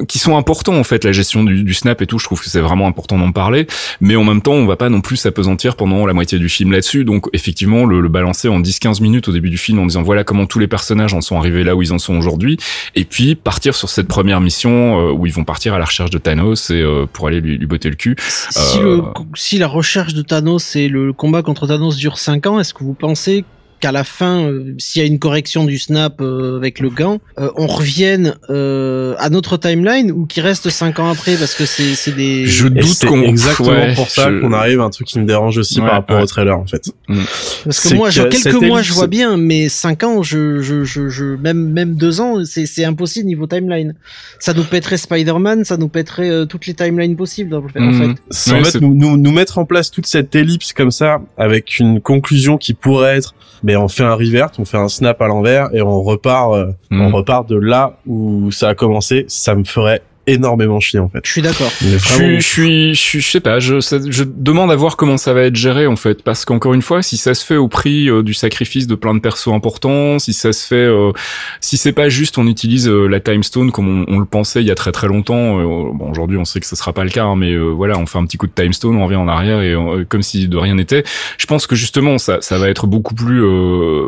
qui 0.08 0.18
sont 0.18 0.36
importants 0.36 0.76
en 0.76 0.84
fait 0.84 1.04
la 1.04 1.12
gestion 1.12 1.44
du, 1.44 1.64
du 1.64 1.74
snap 1.74 2.02
et 2.02 2.06
tout 2.06 2.18
je 2.18 2.24
trouve 2.24 2.40
que 2.40 2.48
c'est 2.48 2.60
vraiment 2.60 2.86
important 2.86 3.18
d'en 3.18 3.32
parler. 3.32 3.66
Mais 4.00 4.16
en 4.16 4.24
même 4.24 4.42
temps 4.42 4.52
on 4.52 4.66
va 4.66 4.76
pas 4.76 4.88
non 4.88 5.00
plus 5.00 5.16
s'apesantir 5.16 5.76
pendant 5.76 6.06
la 6.06 6.12
moitié 6.12 6.38
du 6.38 6.48
film 6.48 6.72
là-dessus. 6.72 7.04
Donc 7.04 7.26
effectivement 7.32 7.86
le, 7.86 8.00
le 8.00 8.08
balancer 8.08 8.48
en 8.48 8.60
10-15 8.60 9.02
minutes 9.02 9.28
au 9.28 9.32
début 9.32 9.50
du 9.50 9.58
film 9.58 9.78
en 9.78 9.86
disant 9.86 10.02
voilà 10.02 10.24
comment 10.24 10.46
tous 10.46 10.58
les 10.58 10.68
personnages 10.68 11.14
en 11.14 11.20
sont 11.20 11.38
arrivés 11.38 11.64
là 11.64 11.74
où 11.74 11.82
ils 11.82 11.92
en 11.92 11.98
sont 11.98 12.16
aujourd'hui. 12.16 12.58
Et 12.94 13.04
puis 13.04 13.34
partir 13.34 13.74
sur 13.74 13.88
cette 13.88 14.08
première 14.08 14.40
mission 14.40 15.00
euh, 15.00 15.12
où 15.12 15.26
ils 15.26 15.32
vont 15.32 15.44
partir 15.44 15.74
à 15.74 15.78
la 15.78 15.84
recherche 15.84 16.10
de 16.10 16.18
Thanos 16.18 16.70
et 16.70 16.80
euh, 16.80 17.06
pour 17.10 17.26
aller 17.26 17.40
lui, 17.40 17.58
lui, 17.58 17.66
botter 17.66 17.90
le 17.90 17.96
cul. 17.96 18.16
Si, 18.18 18.78
euh, 18.78 19.02
si 19.34 19.58
la 19.58 19.66
recherche 19.66 20.14
de 20.14 20.22
Thanos 20.22 20.76
et 20.76 20.88
le 20.88 21.12
combat 21.12 21.42
contre 21.42 21.66
Thanos 21.66 21.96
dure 21.96 22.18
5 22.18 22.46
ans 22.46 22.60
est-ce 22.60 22.74
que 22.74 22.84
vous 22.84 22.94
pensez 22.94 23.44
qu'à 23.80 23.92
la 23.92 24.04
fin, 24.04 24.44
euh, 24.44 24.74
s'il 24.78 25.02
y 25.02 25.04
a 25.04 25.08
une 25.08 25.18
correction 25.18 25.64
du 25.64 25.78
snap 25.78 26.20
euh, 26.20 26.58
avec 26.58 26.80
le 26.80 26.90
gant, 26.90 27.18
euh, 27.38 27.50
on 27.56 27.66
revienne 27.66 28.36
à 28.48 29.30
notre 29.30 29.56
timeline 29.56 30.12
ou 30.12 30.26
qu'il 30.26 30.42
reste 30.42 30.68
cinq 30.70 30.98
ans 30.98 31.08
après 31.08 31.36
parce 31.36 31.54
que 31.54 31.64
c'est 31.64 31.94
c'est 31.94 32.14
des. 32.14 32.46
Je 32.46 32.68
doute 32.68 33.04
qu'on 33.06 33.22
exactement 33.22 33.94
pour 33.94 34.10
ça 34.10 34.30
qu'on 34.30 34.52
arrive 34.52 34.80
à 34.80 34.84
un 34.84 34.90
truc 34.90 35.06
qui 35.08 35.18
me 35.18 35.24
dérange 35.24 35.58
aussi 35.58 35.80
par 35.80 35.92
rapport 35.92 36.20
au 36.20 36.26
trailer 36.26 36.58
en 36.58 36.66
fait. 36.66 36.92
Mm. 37.08 37.20
Parce 37.64 37.80
que 37.80 37.94
moi, 37.94 38.10
quelques 38.10 38.62
mois, 38.62 38.82
je 38.82 38.92
vois 38.92 39.06
bien, 39.06 39.36
mais 39.36 39.68
cinq 39.68 40.04
ans, 40.04 40.22
je 40.22 40.60
je 40.60 40.84
je, 40.84 41.08
je 41.08 41.24
même 41.24 41.70
même 41.70 41.94
deux 41.94 42.20
ans, 42.20 42.44
c'est 42.44 42.66
c'est 42.66 42.84
impossible 42.84 43.26
niveau 43.26 43.46
timeline. 43.46 43.94
Ça 44.38 44.52
nous 44.52 44.64
pèterait 44.64 44.98
Spider-Man, 44.98 45.64
ça 45.64 45.76
nous 45.76 45.88
pèterait 45.88 46.46
toutes 46.46 46.66
les 46.66 46.74
timelines 46.74 47.16
possibles 47.16 47.54
en 47.54 47.66
fait. 47.68 47.80
Mm. 47.80 48.16
en 48.52 48.64
fait, 48.64 48.80
nous, 48.80 48.94
nous 48.94 49.16
nous 49.16 49.32
mettre 49.32 49.58
en 49.58 49.64
place 49.64 49.90
toute 49.90 50.06
cette 50.06 50.34
ellipse 50.34 50.72
comme 50.72 50.90
ça 50.90 51.22
avec 51.38 51.78
une 51.78 52.00
conclusion 52.00 52.58
qui 52.58 52.74
pourrait 52.74 53.16
être 53.16 53.34
mais 53.70 53.76
on 53.76 53.86
fait 53.86 54.02
un 54.02 54.14
revert, 54.14 54.50
on 54.58 54.64
fait 54.64 54.78
un 54.78 54.88
snap 54.88 55.22
à 55.22 55.28
l'envers 55.28 55.72
et 55.72 55.80
on 55.80 56.02
repart, 56.02 56.52
euh, 56.54 56.72
on 56.90 57.08
hmm. 57.08 57.14
repart 57.14 57.48
de 57.48 57.54
là 57.54 57.98
où 58.04 58.50
ça 58.50 58.70
a 58.70 58.74
commencé. 58.74 59.26
Ça 59.28 59.54
me 59.54 59.62
ferait 59.62 60.02
énormément 60.32 60.80
chier 60.80 60.98
en 60.98 61.08
fait. 61.08 61.20
Je 61.24 61.30
suis 61.30 61.42
d'accord. 61.42 61.70
Je, 61.80 62.38
je 62.38 62.40
suis, 62.40 62.94
je, 62.94 63.18
je 63.18 63.30
sais 63.30 63.40
pas, 63.40 63.58
je, 63.58 63.80
je 63.80 64.24
demande 64.24 64.70
à 64.70 64.76
voir 64.76 64.96
comment 64.96 65.16
ça 65.16 65.32
va 65.32 65.42
être 65.42 65.56
géré 65.56 65.86
en 65.86 65.96
fait, 65.96 66.22
parce 66.22 66.44
qu'encore 66.44 66.74
une 66.74 66.82
fois, 66.82 67.02
si 67.02 67.16
ça 67.16 67.34
se 67.34 67.44
fait 67.44 67.56
au 67.56 67.68
prix 67.68 68.08
euh, 68.08 68.22
du 68.22 68.34
sacrifice 68.34 68.86
de 68.86 68.94
plein 68.94 69.14
de 69.14 69.20
persos 69.20 69.48
importants, 69.48 70.18
si 70.18 70.32
ça 70.32 70.52
se 70.52 70.66
fait, 70.66 70.74
euh, 70.74 71.12
si 71.60 71.76
c'est 71.76 71.92
pas 71.92 72.08
juste, 72.08 72.38
on 72.38 72.46
utilise 72.46 72.88
euh, 72.88 73.06
la 73.06 73.20
time 73.20 73.42
stone 73.42 73.72
comme 73.72 74.04
on, 74.08 74.18
le 74.18 74.24
pensait 74.24 74.60
il 74.60 74.66
y 74.66 74.70
a 74.70 74.74
très 74.74 74.92
très 74.92 75.08
longtemps. 75.08 75.56
bon, 75.94 76.10
aujourd'hui, 76.10 76.36
on 76.36 76.44
sait 76.44 76.60
que 76.60 76.66
ce 76.66 76.76
sera 76.76 76.92
pas 76.92 77.04
le 77.04 77.10
cas, 77.10 77.24
hein, 77.24 77.36
mais 77.36 77.56
voilà, 77.56 77.98
on 77.98 78.06
fait 78.06 78.18
un 78.18 78.24
petit 78.26 78.36
coup 78.36 78.46
de 78.46 78.52
time 78.52 78.72
stone, 78.72 78.96
on 78.96 79.04
revient 79.04 79.16
en 79.16 79.28
arrière 79.28 79.62
et 79.62 79.74
comme 80.08 80.22
si 80.22 80.46
de 80.46 80.56
rien 80.56 80.74
n'était. 80.74 81.04
Je 81.38 81.46
pense 81.46 81.66
que 81.66 81.74
justement, 81.74 82.18
ça, 82.18 82.38
ça 82.40 82.58
va 82.58 82.68
être 82.68 82.86
beaucoup 82.86 83.14
plus, 83.14 83.42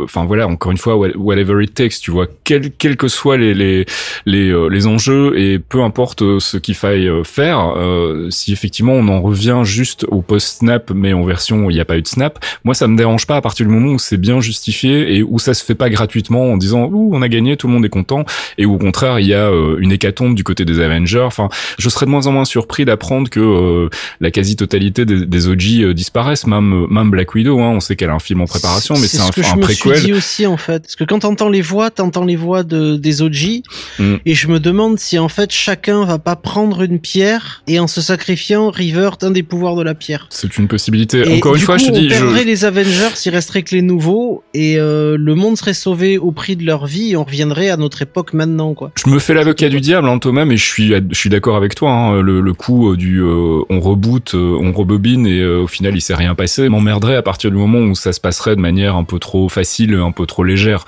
enfin 0.05 0.25
voilà, 0.27 0.47
encore 0.47 0.71
une 0.71 0.79
fois, 0.79 0.97
whatever 0.97 1.65
it 1.65 1.73
takes, 1.75 2.01
tu 2.01 2.11
vois, 2.11 2.27
quels 2.45 2.73
quel 2.73 2.97
que 2.97 3.09
soient 3.09 3.39
les 3.39 3.55
les 3.55 3.87
les, 4.27 4.69
les 4.69 4.87
enjeux 4.87 5.39
et 5.39 5.59
peu 5.59 5.83
importe 5.83 6.12
euh, 6.21 6.41
ce 6.41 6.59
qu'il 6.59 6.75
faille 6.75 7.09
euh, 7.09 7.25
faire. 7.25 7.75
Euh, 7.77 8.29
si 8.31 8.53
effectivement 8.53 8.93
on 8.93 9.09
en 9.09 9.23
revient 9.23 9.61
juste 9.65 10.05
au 10.09 10.21
post-snap, 10.21 10.91
mais 10.95 11.15
en 11.15 11.23
version 11.23 11.65
où 11.65 11.71
il 11.71 11.75
n'y 11.75 11.81
a 11.81 11.87
pas 11.87 11.97
eu 11.97 12.03
de 12.03 12.09
snap, 12.09 12.45
moi 12.65 12.75
ça 12.75 12.89
me 12.89 12.97
dérange 12.97 13.27
pas 13.27 13.37
à 13.37 13.41
partir 13.41 13.65
du 13.65 13.73
moment 13.73 13.93
où 13.93 13.99
c'est 13.99 14.19
bien 14.19 14.41
justifié 14.41 15.17
et 15.17 15.23
où 15.23 15.39
ça 15.39 15.55
se 15.55 15.65
fait 15.65 15.75
pas 15.75 15.89
gratuitement 15.89 16.53
en 16.53 16.57
disant 16.57 16.85
ouh 16.93 17.11
on 17.15 17.23
a 17.23 17.29
gagné, 17.29 17.57
tout 17.57 17.69
le 17.69 17.73
monde 17.73 17.85
est 17.85 17.91
content, 17.91 18.25
et 18.59 18.67
où 18.67 18.75
au 18.75 18.79
contraire 18.79 19.21
il 19.21 19.27
y 19.27 19.35
a 19.35 19.51
une 19.79 19.93
hécatombe 19.93 20.35
du 20.35 20.45
côté 20.45 20.65
des 20.65 20.81
Avengers. 20.81 21.21
Enfin, 21.21 21.49
je 21.79 21.89
serais 21.89 22.07
de 22.07 22.11
moins 22.11 22.27
en 22.27 22.33
moins 22.33 22.45
surpris 22.45 22.85
d'apprendre 22.85 23.31
que 23.31 23.89
la 24.21 24.31
quasi-totalité 24.31 25.05
des, 25.05 25.25
des, 25.25 25.49
OG 25.49 25.93
disparaissent, 25.95 26.47
même 26.47 26.87
même 26.91 27.11
Black 27.11 27.35
Widow. 27.35 27.61
Hein, 27.61 27.73
on 27.77 27.81
sait 27.81 27.97
qu'elle 27.97 28.11
a 28.11 28.15
un 28.15 28.19
film 28.19 28.41
en 28.41 28.47
préparation, 28.47 28.95
mais 28.99 29.07
c'est 29.07 29.21
un, 29.21 29.27
un 29.27 29.31
je 29.35 29.57
me 29.57 29.67
suis 29.73 30.07
dit 30.07 30.13
aussi 30.13 30.47
en 30.47 30.57
fait, 30.57 30.83
parce 30.83 30.97
que 30.97 31.05
quand 31.05 31.21
t'entends 31.21 31.49
les 31.49 31.63
voix, 31.63 31.91
t'entends 31.91 32.25
les 32.25 32.37
voix 32.37 32.63
de 32.63 32.97
des 32.97 33.23
OG, 33.23 33.63
mm. 33.99 34.17
et 34.25 34.35
je 34.35 34.49
me 34.49 34.59
demande 34.61 34.99
si 34.99 35.19
en 35.19 35.29
fait 35.29 35.53
chacun 35.53 35.92
va 36.05 36.19
pas 36.19 36.37
prendre 36.37 36.83
une 36.83 36.99
pierre 36.99 37.63
et 37.67 37.79
en 37.79 37.87
se 37.87 38.01
sacrifiant 38.01 38.71
revert 38.71 39.17
un 39.23 39.31
des 39.31 39.43
pouvoirs 39.43 39.77
de 39.77 39.83
la 39.83 39.95
pierre. 39.95 40.27
C'est 40.31 40.59
une 40.59 40.69
possibilité. 40.69 41.37
Encore 41.37 41.55
une 41.55 41.61
fois, 41.61 41.77
je 41.77 41.87
te 41.87 41.91
dis, 41.93 42.07
on 42.07 42.09
perdrait 42.09 42.45
les 42.45 42.65
Avengers, 42.65 43.15
il 43.25 43.31
resterait 43.31 43.63
que 43.63 43.75
les 43.75 43.83
nouveaux 43.83 44.43
et 44.55 44.79
euh, 44.79 45.17
le 45.19 45.35
monde 45.35 45.57
serait 45.57 45.75
sauvé 45.75 46.19
au 46.19 46.33
prix 46.33 46.57
de 46.57 46.65
leur 46.65 46.87
vie 46.87 47.13
et 47.13 47.17
on 47.17 47.25
reviendrait 47.25 47.71
à 47.71 47.77
notre 47.77 48.03
époque 48.03 48.33
maintenant 48.33 48.75
quoi. 48.75 48.93
Je 49.05 49.11
me 49.11 49.19
fais 49.19 49.35
l'avocat 49.35 49.69
du 49.69 49.81
diable 49.81 50.09
hein, 50.09 50.19
Thomas, 50.19 50.45
mais 50.45 50.57
je 50.57 50.65
suis 50.65 50.89
je 50.89 51.19
suis 51.19 51.31
d'accord 51.31 51.57
avec 51.57 51.75
toi. 51.75 51.91
Hein, 51.91 52.23
le, 52.23 52.41
le 52.41 52.55
coup 52.55 52.93
euh, 52.93 52.97
du 52.97 53.21
euh, 53.23 53.61
on 53.71 53.81
reboot, 53.81 54.35
on 54.35 54.73
rebobine 54.73 55.27
et 55.27 55.45
au 55.45 55.67
final 55.67 55.95
il 55.95 56.01
s'est 56.01 56.15
rien 56.15 56.35
passé 56.35 56.69
m'emmerderait 56.69 57.17
à 57.17 57.23
partir 57.23 57.51
du 57.51 57.57
moment 57.57 57.79
où 57.79 57.95
ça 57.95 58.13
se 58.13 58.21
passerait 58.21 58.57
de 58.57 58.61
manière 58.61 58.97
un 58.97 59.05
peu 59.05 59.19
trop 59.19 59.49
facile, 59.49 59.95
un 59.95 60.13
peu 60.13 60.27
trop 60.27 60.45
légère. 60.45 60.85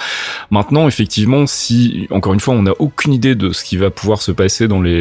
Maintenant, 0.50 0.88
effectivement, 0.88 1.46
si 1.46 2.07
encore 2.11 2.34
une 2.34 2.40
fois 2.40 2.55
on 2.55 2.62
n'a 2.62 2.72
aucune 2.78 3.12
idée 3.12 3.34
de 3.34 3.52
ce 3.52 3.64
qui 3.64 3.76
va 3.76 3.90
pouvoir 3.90 4.22
se 4.22 4.32
passer 4.32 4.68
dans 4.68 4.80
les 4.80 4.93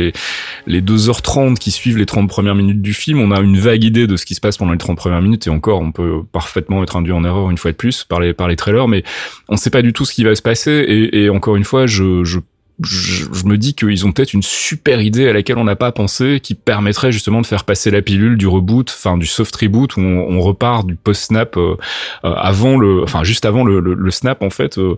les 0.67 0.81
2h30 0.81 1.55
qui 1.55 1.71
suivent 1.71 1.97
les 1.97 2.05
30 2.05 2.29
premières 2.29 2.55
minutes 2.55 2.81
du 2.81 2.93
film, 2.93 3.19
on 3.19 3.31
a 3.31 3.39
une 3.39 3.57
vague 3.57 3.83
idée 3.83 4.07
de 4.07 4.17
ce 4.17 4.25
qui 4.25 4.35
se 4.35 4.41
passe 4.41 4.57
pendant 4.57 4.71
les 4.71 4.77
30 4.77 4.97
premières 4.97 5.21
minutes 5.21 5.47
et 5.47 5.49
encore, 5.49 5.81
on 5.81 5.91
peut 5.91 6.21
parfaitement 6.31 6.83
être 6.83 6.95
induit 6.95 7.13
en 7.13 7.23
erreur 7.23 7.49
une 7.49 7.57
fois 7.57 7.71
de 7.71 7.77
plus 7.77 8.03
par 8.03 8.19
les, 8.19 8.33
par 8.33 8.47
les 8.47 8.55
trailers, 8.55 8.87
mais 8.87 9.03
on 9.49 9.57
sait 9.57 9.69
pas 9.69 9.81
du 9.81 9.93
tout 9.93 10.05
ce 10.05 10.13
qui 10.13 10.23
va 10.23 10.35
se 10.35 10.41
passer 10.41 10.71
et, 10.71 11.23
et 11.23 11.29
encore 11.29 11.55
une 11.55 11.63
fois, 11.63 11.87
je, 11.87 12.23
je 12.23 12.39
je, 12.81 13.45
me 13.45 13.57
dis 13.57 13.73
qu'ils 13.75 14.05
ont 14.05 14.11
peut-être 14.11 14.33
une 14.33 14.41
super 14.41 15.01
idée 15.01 15.27
à 15.27 15.33
laquelle 15.33 15.57
on 15.57 15.63
n'a 15.63 15.75
pas 15.75 15.91
pensé, 15.91 16.39
qui 16.41 16.55
permettrait 16.55 17.11
justement 17.11 17.41
de 17.41 17.45
faire 17.45 17.65
passer 17.65 17.91
la 17.91 18.01
pilule 18.01 18.37
du 18.37 18.47
reboot, 18.47 18.89
enfin 18.89 19.17
du 19.17 19.25
soft 19.25 19.55
reboot 19.55 19.95
où 19.97 20.01
on, 20.01 20.39
repart 20.41 20.85
du 20.85 20.95
post 20.95 21.25
snap 21.25 21.55
euh, 21.55 21.77
euh, 22.25 22.33
avant 22.33 22.77
le, 22.77 23.03
enfin 23.03 23.23
juste 23.23 23.45
avant 23.45 23.63
le, 23.63 23.79
le, 23.79 24.11
snap 24.11 24.41
en 24.41 24.49
fait. 24.49 24.77
Euh, 24.77 24.95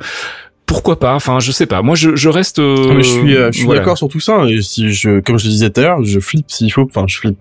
pourquoi 0.65 0.99
pas 0.99 1.13
Enfin, 1.13 1.39
je 1.39 1.51
sais 1.51 1.67
pas. 1.67 1.81
Moi, 1.81 1.95
je, 1.95 2.15
je 2.15 2.29
reste. 2.29 2.59
Euh, 2.59 2.93
mais 2.93 3.03
je 3.03 3.09
suis, 3.09 3.35
euh, 3.35 3.51
je 3.51 3.59
suis 3.59 3.67
d'accord 3.67 3.97
sur 3.97 4.07
tout 4.07 4.19
ça. 4.19 4.45
Et 4.49 4.61
si 4.61 4.91
je, 4.91 5.19
comme 5.19 5.37
je 5.37 5.45
le 5.45 5.51
disais 5.51 5.69
tout 5.69 5.81
à 5.81 5.83
l'heure, 5.83 6.03
je 6.03 6.19
flippe 6.19 6.49
s'il 6.49 6.71
faut. 6.71 6.83
Enfin, 6.83 7.05
je 7.07 7.17
flippe. 7.17 7.37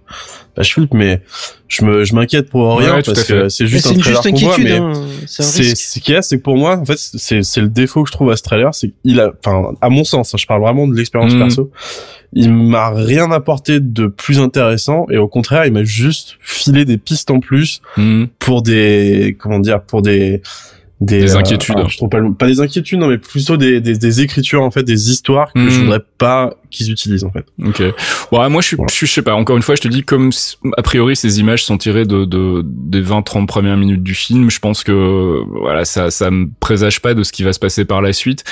Bah, 0.57 0.63
je 0.63 0.73
flippe, 0.73 0.93
mais 0.95 1.21
je 1.67 1.85
me, 1.85 2.05
je 2.05 2.15
m'inquiète 2.15 2.51
pour 2.51 2.79
rien 2.79 3.01
parce 3.03 3.25
que 3.25 3.49
c'est 3.49 3.67
juste 3.67 3.87
un 3.87 3.95
trailer 3.95 4.21
pour 4.23 4.41
moi. 4.41 4.57
Mais 4.59 4.73
hein. 4.73 4.93
c'est 5.27 5.75
ce 5.75 5.99
qu'il 5.99 6.15
y 6.15 6.17
a, 6.17 6.23
c'est 6.23 6.39
que 6.39 6.43
pour 6.43 6.57
moi, 6.57 6.77
en 6.77 6.85
fait, 6.85 6.99
c'est, 6.99 7.43
c'est 7.43 7.61
le 7.61 7.69
défaut 7.69 8.05
que 8.05 8.11
je 8.11 8.13
trouve 8.13 8.31
à 8.31 8.37
ce 8.37 8.43
trailer, 8.43 8.75
c'est 8.75 8.93
qu'il 9.03 9.21
a, 9.21 9.33
enfin, 9.45 9.73
à 9.81 9.89
mon 9.89 10.05
sens, 10.05 10.35
hein, 10.35 10.39
je 10.39 10.47
parle 10.47 10.61
vraiment 10.61 10.87
de 10.87 10.95
l'expérience 10.95 11.35
mm. 11.35 11.39
perso. 11.39 11.71
Il 12.35 12.53
m'a 12.53 12.91
rien 12.91 13.31
apporté 13.31 13.81
de 13.81 14.07
plus 14.07 14.39
intéressant 14.39 15.07
et 15.11 15.17
au 15.17 15.29
contraire, 15.29 15.67
il 15.67 15.73
m'a 15.73 15.85
juste 15.85 16.37
filé 16.41 16.85
des 16.85 16.99
pistes 16.99 17.31
en 17.31 17.41
plus 17.41 17.81
mm. 17.97 18.27
pour 18.39 18.63
des, 18.63 19.37
comment 19.41 19.61
dire, 19.61 19.83
pour 19.83 20.03
des 20.03 20.43
des, 21.05 21.35
euh, 21.35 21.39
inquiétudes. 21.39 21.77
je 21.89 21.97
trouve 21.97 22.09
pas, 22.09 22.21
pas 22.39 22.47
des 22.47 22.61
inquiétudes, 22.61 22.99
non, 22.99 23.09
mais 23.09 23.19
plutôt 23.19 23.57
des, 23.57 23.81
des, 23.81 23.97
des 23.97 24.21
écritures 24.21 24.63
en 24.63 24.71
fait, 24.71 24.83
des 24.83 25.11
histoires 25.11 25.53
que 25.53 25.69
je 25.69 25.79
hmm. 25.79 25.83
voudrais 25.83 26.03
pas 26.19 26.55
qu'ils 26.71 26.91
utilisent 26.91 27.25
en 27.25 27.31
fait. 27.31 27.45
Ok. 27.65 27.83
Bon, 28.33 28.51
moi 28.51 28.63
je 28.63 28.69
suis, 28.69 28.77
je, 28.93 29.07
sais 29.07 29.23
pas. 29.23 29.35
Encore 29.35 29.57
une 29.57 29.63
fois, 29.63 29.75
je 29.75 29.83
te 29.83 29.89
dis 29.89 30.03
comme 30.03 30.31
a 30.77 30.83
priori 30.83 31.17
ces 31.17 31.41
images 31.41 31.65
sont 31.65 31.79
tirées 31.79 32.05
de, 32.05 32.25
de 32.25 32.63
des 32.65 33.03
20-30 33.03 33.47
premières 33.47 33.77
minutes 33.77 34.03
du 34.03 34.15
film. 34.15 34.51
Je 34.51 34.59
pense 34.59 34.83
que 34.83 35.41
voilà, 35.61 35.85
ça 35.85 36.11
ça 36.11 36.31
me 36.31 36.49
présage 36.61 37.01
pas 37.01 37.15
de 37.15 37.23
ce 37.23 37.33
qui 37.33 37.43
va 37.43 37.53
se 37.53 37.59
passer 37.59 37.85
par 37.85 38.03
la 38.03 38.13
suite. 38.13 38.45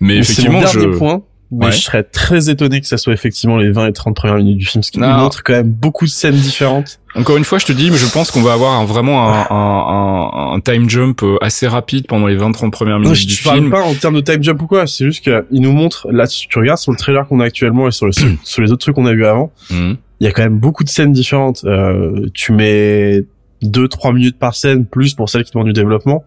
Mais, 0.00 0.18
effectivement, 0.18 0.66
je. 0.66 0.80
Point 0.90 1.22
mais 1.52 1.72
je 1.72 1.80
serais 1.80 2.04
très 2.04 2.48
étonné 2.48 2.80
que 2.80 2.86
ça 2.86 2.96
soit 2.96 3.12
effectivement 3.12 3.56
les 3.56 3.70
20 3.72 3.88
et 3.88 3.92
30 3.92 4.14
premières 4.14 4.36
minutes 4.36 4.58
du 4.58 4.66
film, 4.66 4.82
ce 4.82 4.92
qui 4.92 5.00
nous 5.00 5.06
montre 5.06 5.42
quand 5.42 5.54
même 5.54 5.70
beaucoup 5.70 6.04
de 6.04 6.10
scènes 6.10 6.36
différentes. 6.36 7.00
Encore 7.16 7.36
une 7.36 7.44
fois, 7.44 7.58
je 7.58 7.66
te 7.66 7.72
dis, 7.72 7.90
mais 7.90 7.96
je 7.96 8.06
pense 8.06 8.30
qu'on 8.30 8.42
va 8.42 8.52
avoir 8.52 8.86
vraiment 8.86 9.28
un, 9.28 9.46
un, 9.50 10.54
un, 10.54 10.60
time 10.60 10.88
jump 10.88 11.24
euh, 11.24 11.38
assez 11.40 11.66
rapide 11.66 12.06
pendant 12.06 12.28
les 12.28 12.36
20-30 12.36 12.70
premières 12.70 13.00
minutes 13.00 13.26
du 13.26 13.34
film. 13.34 13.64
Je 13.64 13.70
parle 13.70 13.70
pas 13.70 13.82
en 13.82 13.94
termes 13.94 14.14
de 14.14 14.20
time 14.20 14.44
jump 14.44 14.62
ou 14.62 14.68
quoi, 14.68 14.86
c'est 14.86 15.04
juste 15.04 15.24
qu'il 15.24 15.60
nous 15.60 15.72
montre, 15.72 16.06
là, 16.12 16.26
si 16.26 16.46
tu 16.46 16.58
regardes 16.58 16.78
sur 16.78 16.92
le 16.92 16.98
trailer 16.98 17.26
qu'on 17.26 17.40
a 17.40 17.44
actuellement 17.44 17.88
et 17.88 17.90
sur, 17.90 18.06
le, 18.06 18.12
sur 18.12 18.62
les 18.62 18.70
autres 18.70 18.82
trucs 18.82 18.94
qu'on 18.94 19.06
a 19.06 19.12
vu 19.12 19.26
avant, 19.26 19.50
mhm. 19.70 19.96
il 20.20 20.24
y 20.24 20.28
a 20.28 20.32
quand 20.32 20.42
même 20.42 20.58
beaucoup 20.58 20.84
de 20.84 20.88
scènes 20.88 21.12
différentes. 21.12 21.64
Euh, 21.64 22.28
tu 22.32 22.52
mets 22.52 23.24
2-3 23.64 24.14
minutes 24.14 24.38
par 24.38 24.54
scène, 24.54 24.86
plus 24.86 25.14
pour 25.14 25.28
celles 25.28 25.42
qui 25.42 25.50
demandent 25.50 25.66
du 25.66 25.72
développement 25.72 26.24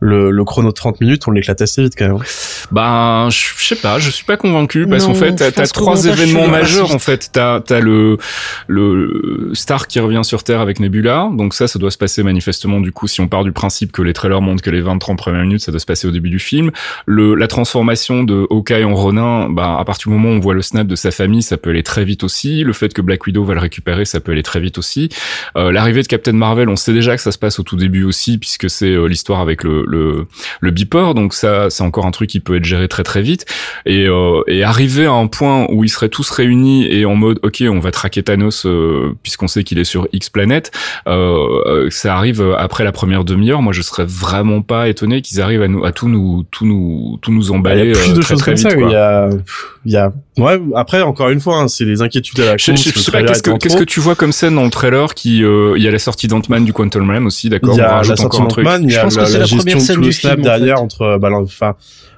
le, 0.00 0.30
le 0.30 0.44
chrono 0.44 0.68
de 0.68 0.74
30 0.74 1.00
minutes, 1.00 1.28
on 1.28 1.30
l'éclate 1.30 1.60
assez 1.60 1.82
vite 1.82 1.94
quand 1.96 2.08
même. 2.08 2.18
Ben, 2.72 3.28
je 3.30 3.64
sais 3.64 3.76
pas, 3.76 3.98
je 3.98 4.10
suis 4.10 4.24
pas 4.24 4.36
convaincu 4.36 4.86
parce 4.86 5.04
qu'en 5.04 5.14
fait, 5.14 5.34
t'as 5.34 5.62
as 5.62 5.66
trois 5.68 6.06
événements 6.06 6.48
majeurs 6.48 6.94
en 6.94 6.98
fait. 6.98 7.30
T'as 7.32 7.60
as 7.68 7.80
le 7.80 8.16
le 8.66 9.50
Star 9.54 9.86
qui 9.86 10.00
revient 10.00 10.22
sur 10.24 10.42
Terre 10.42 10.60
avec 10.60 10.80
Nebula, 10.80 11.28
donc 11.32 11.54
ça, 11.54 11.68
ça 11.68 11.78
doit 11.78 11.90
se 11.90 11.98
passer 11.98 12.22
manifestement 12.22 12.80
du 12.80 12.92
coup 12.92 13.08
si 13.08 13.20
on 13.20 13.28
part 13.28 13.44
du 13.44 13.52
principe 13.52 13.92
que 13.92 14.02
les 14.02 14.12
trailers 14.12 14.40
montrent 14.40 14.62
que 14.62 14.70
les 14.70 14.82
20-30 14.82 15.16
premières 15.16 15.42
minutes, 15.42 15.62
ça 15.62 15.70
doit 15.70 15.80
se 15.80 15.86
passer 15.86 16.08
au 16.08 16.10
début 16.10 16.30
du 16.30 16.38
film. 16.38 16.70
Le 17.06 17.34
la 17.34 17.46
transformation 17.46 18.22
de 18.24 18.46
Hawkeye 18.50 18.84
en 18.84 18.94
Ronin, 18.94 19.50
bah 19.50 19.76
à 19.78 19.84
partir 19.84 20.10
du 20.10 20.16
moment 20.16 20.30
où 20.30 20.36
on 20.36 20.40
voit 20.40 20.54
le 20.54 20.62
snap 20.62 20.86
de 20.86 20.96
sa 20.96 21.10
famille, 21.10 21.42
ça 21.42 21.56
peut 21.56 21.70
aller 21.70 21.82
très 21.82 22.04
vite 22.04 22.24
aussi. 22.24 22.64
Le 22.64 22.72
fait 22.72 22.92
que 22.94 23.02
Black 23.02 23.26
Widow 23.26 23.44
va 23.44 23.54
le 23.54 23.60
récupérer, 23.60 24.04
ça 24.04 24.20
peut 24.20 24.32
aller 24.32 24.42
très 24.42 24.60
vite 24.60 24.78
aussi. 24.78 25.08
Euh, 25.56 25.72
L'arrivée 25.72 26.02
de 26.02 26.06
Captain 26.06 26.32
Marvel, 26.32 26.68
on 26.68 26.76
sait 26.76 26.92
déjà 26.92 27.16
que 27.16 27.22
ça 27.22 27.32
se 27.32 27.38
passe 27.38 27.58
au 27.58 27.62
tout 27.62 27.76
début 27.76 28.04
aussi 28.04 28.38
puisque 28.38 28.70
c'est 28.70 28.86
euh, 28.86 29.06
l'histoire 29.06 29.40
avec 29.40 29.64
le 29.64 29.84
le, 29.90 30.26
le 30.60 30.70
beeper, 30.70 31.14
donc 31.14 31.34
ça 31.34 31.68
c'est 31.70 31.82
encore 31.82 32.06
un 32.06 32.10
truc 32.10 32.30
qui 32.30 32.40
peut 32.40 32.56
être 32.56 32.64
géré 32.64 32.88
très 32.88 33.02
très 33.02 33.22
vite. 33.22 33.46
Et, 33.86 34.06
euh, 34.06 34.42
et 34.46 34.62
arriver 34.62 35.06
à 35.06 35.12
un 35.12 35.26
point 35.26 35.66
où 35.70 35.84
ils 35.84 35.88
seraient 35.88 36.08
tous 36.08 36.30
réunis 36.30 36.86
et 36.86 37.04
en 37.04 37.14
mode 37.14 37.38
ok 37.42 37.62
on 37.68 37.80
va 37.80 37.90
traquer 37.90 38.22
Thanos 38.22 38.66
euh, 38.66 39.14
puisqu'on 39.22 39.48
sait 39.48 39.64
qu'il 39.64 39.78
est 39.78 39.84
sur 39.84 40.08
X 40.12 40.30
planète, 40.30 40.70
euh, 41.06 41.88
ça 41.90 42.16
arrive 42.16 42.54
après 42.56 42.84
la 42.84 42.92
première 42.92 43.24
demi-heure. 43.24 43.62
Moi 43.62 43.72
je 43.72 43.82
serais 43.82 44.06
vraiment 44.06 44.62
pas 44.62 44.88
étonné 44.88 45.22
qu'ils 45.22 45.40
arrivent 45.40 45.62
à 45.62 45.68
nous 45.68 45.84
à 45.84 45.92
tout 45.92 46.08
nous 46.08 46.44
tout 46.50 46.66
nous 46.66 47.18
tout 47.22 47.32
nous 47.32 47.52
emballer. 47.52 47.82
Il 47.82 47.96
y 47.96 47.98
a 47.98 48.02
plus 48.02 48.14
de 48.14 48.22
choses 48.22 48.42
comme 48.42 48.56
ça. 48.56 48.70
Il 48.72 48.90
y 48.90 48.94
a 48.94 49.30
il 49.84 49.92
y 49.92 49.96
a 49.96 50.12
ouais 50.40 50.60
après 50.74 51.02
encore 51.02 51.30
une 51.30 51.40
fois 51.40 51.58
hein, 51.58 51.68
c'est 51.68 51.84
les 51.84 52.02
inquiétudes 52.02 52.40
à 52.40 52.44
la 52.44 52.56
je, 52.56 52.72
je, 52.74 52.98
sais 52.98 53.12
pas 53.12 53.22
qu'est-ce 53.22 53.42
que 53.42 53.56
qu'est-ce 53.56 53.76
que 53.76 53.84
tu 53.84 54.00
vois 54.00 54.14
comme 54.14 54.32
scène 54.32 54.54
dans 54.54 54.64
le 54.64 54.70
trailer 54.70 55.14
qui 55.14 55.38
il 55.38 55.82
y 55.82 55.88
a 55.88 55.90
la 55.90 55.98
sortie 55.98 56.28
d'Ant-Man 56.28 56.64
du 56.64 56.72
Quantum 56.72 57.08
Realm 57.08 57.26
aussi 57.26 57.48
d'accord. 57.48 57.74
Il 57.74 57.78
y 57.78 57.80
a 57.80 58.02
la 58.02 58.16
sortie 58.16 58.38
d'Ant-Man, 58.38 58.84
il 58.84 58.92
y 58.92 58.96
a 58.96 59.04
la, 59.04 59.38
la, 59.38 59.44
gestion 59.44 59.78
de 59.78 59.94
tout 59.94 60.00
le 60.00 60.12
snap 60.12 60.40
derrière 60.40 60.80
entre 60.82 61.18
bah, 61.18 61.30
enfin 61.32 61.74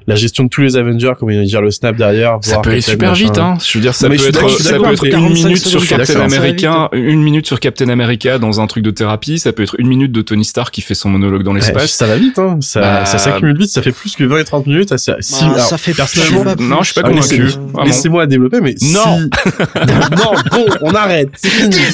la 0.06 0.14
gestion 0.14 0.44
de 0.44 0.48
tous 0.48 0.62
les 0.62 0.76
Avengers, 0.76 1.12
comme 1.18 1.30
il 1.30 1.44
dire 1.44 1.62
le 1.62 1.70
snap 1.70 1.96
derrière. 1.96 2.38
Ça 2.42 2.58
peut 2.58 2.70
aller 2.70 2.80
super 2.80 3.14
vite, 3.14 3.38
hein. 3.38 3.56
Je 3.64 3.78
veux 3.78 3.82
dire, 3.82 3.94
ça 3.94 4.08
peut 4.08 4.14
être, 4.14 4.50
ça 4.50 4.78
peut 4.78 4.92
être 4.92 5.04
une 5.04 5.32
minute 5.32 5.58
sur 5.58 5.86
Captain 5.86 6.20
America, 6.20 6.88
une 6.92 7.22
minute 7.22 7.46
sur 7.46 7.60
Captain 7.60 7.88
America 7.88 8.38
dans 8.38 8.60
un 8.60 8.66
truc 8.66 8.84
de 8.84 8.90
thérapie, 8.90 9.38
ça 9.38 9.52
peut 9.52 9.62
être 9.62 9.76
une 9.78 9.88
minute 9.88 10.12
de 10.12 10.22
Tony 10.22 10.44
Stark 10.44 10.72
qui 10.72 10.80
fait 10.80 10.94
son 10.94 11.10
monologue 11.10 11.42
dans 11.42 11.52
l'espace. 11.52 11.92
ça 11.92 12.06
va 12.06 12.16
vite, 12.16 12.38
hein. 12.38 12.58
Ça, 12.60 12.80
bah, 12.80 13.04
ça 13.04 13.18
s'accumule 13.18 13.58
vite, 13.58 13.70
ça 13.70 13.82
fait 13.82 13.92
plus 13.92 14.16
que 14.16 14.24
20 14.24 14.38
et 14.38 14.44
30 14.44 14.66
minutes. 14.66 14.96
Ça, 14.96 15.16
si, 15.20 15.44
bah, 15.44 15.58
ça 15.58 15.78
fait 15.78 15.94
personnellement. 15.94 16.54
Non, 16.58 16.82
je 16.82 16.92
suis 16.92 17.00
pas 17.00 17.08
convaincu. 17.08 17.48
Laissez-moi 17.84 18.26
développer, 18.26 18.60
mais 18.60 18.74
non. 18.92 19.20
non, 20.16 20.32
bon, 20.50 20.66
on 20.82 20.94
arrête. 20.94 21.30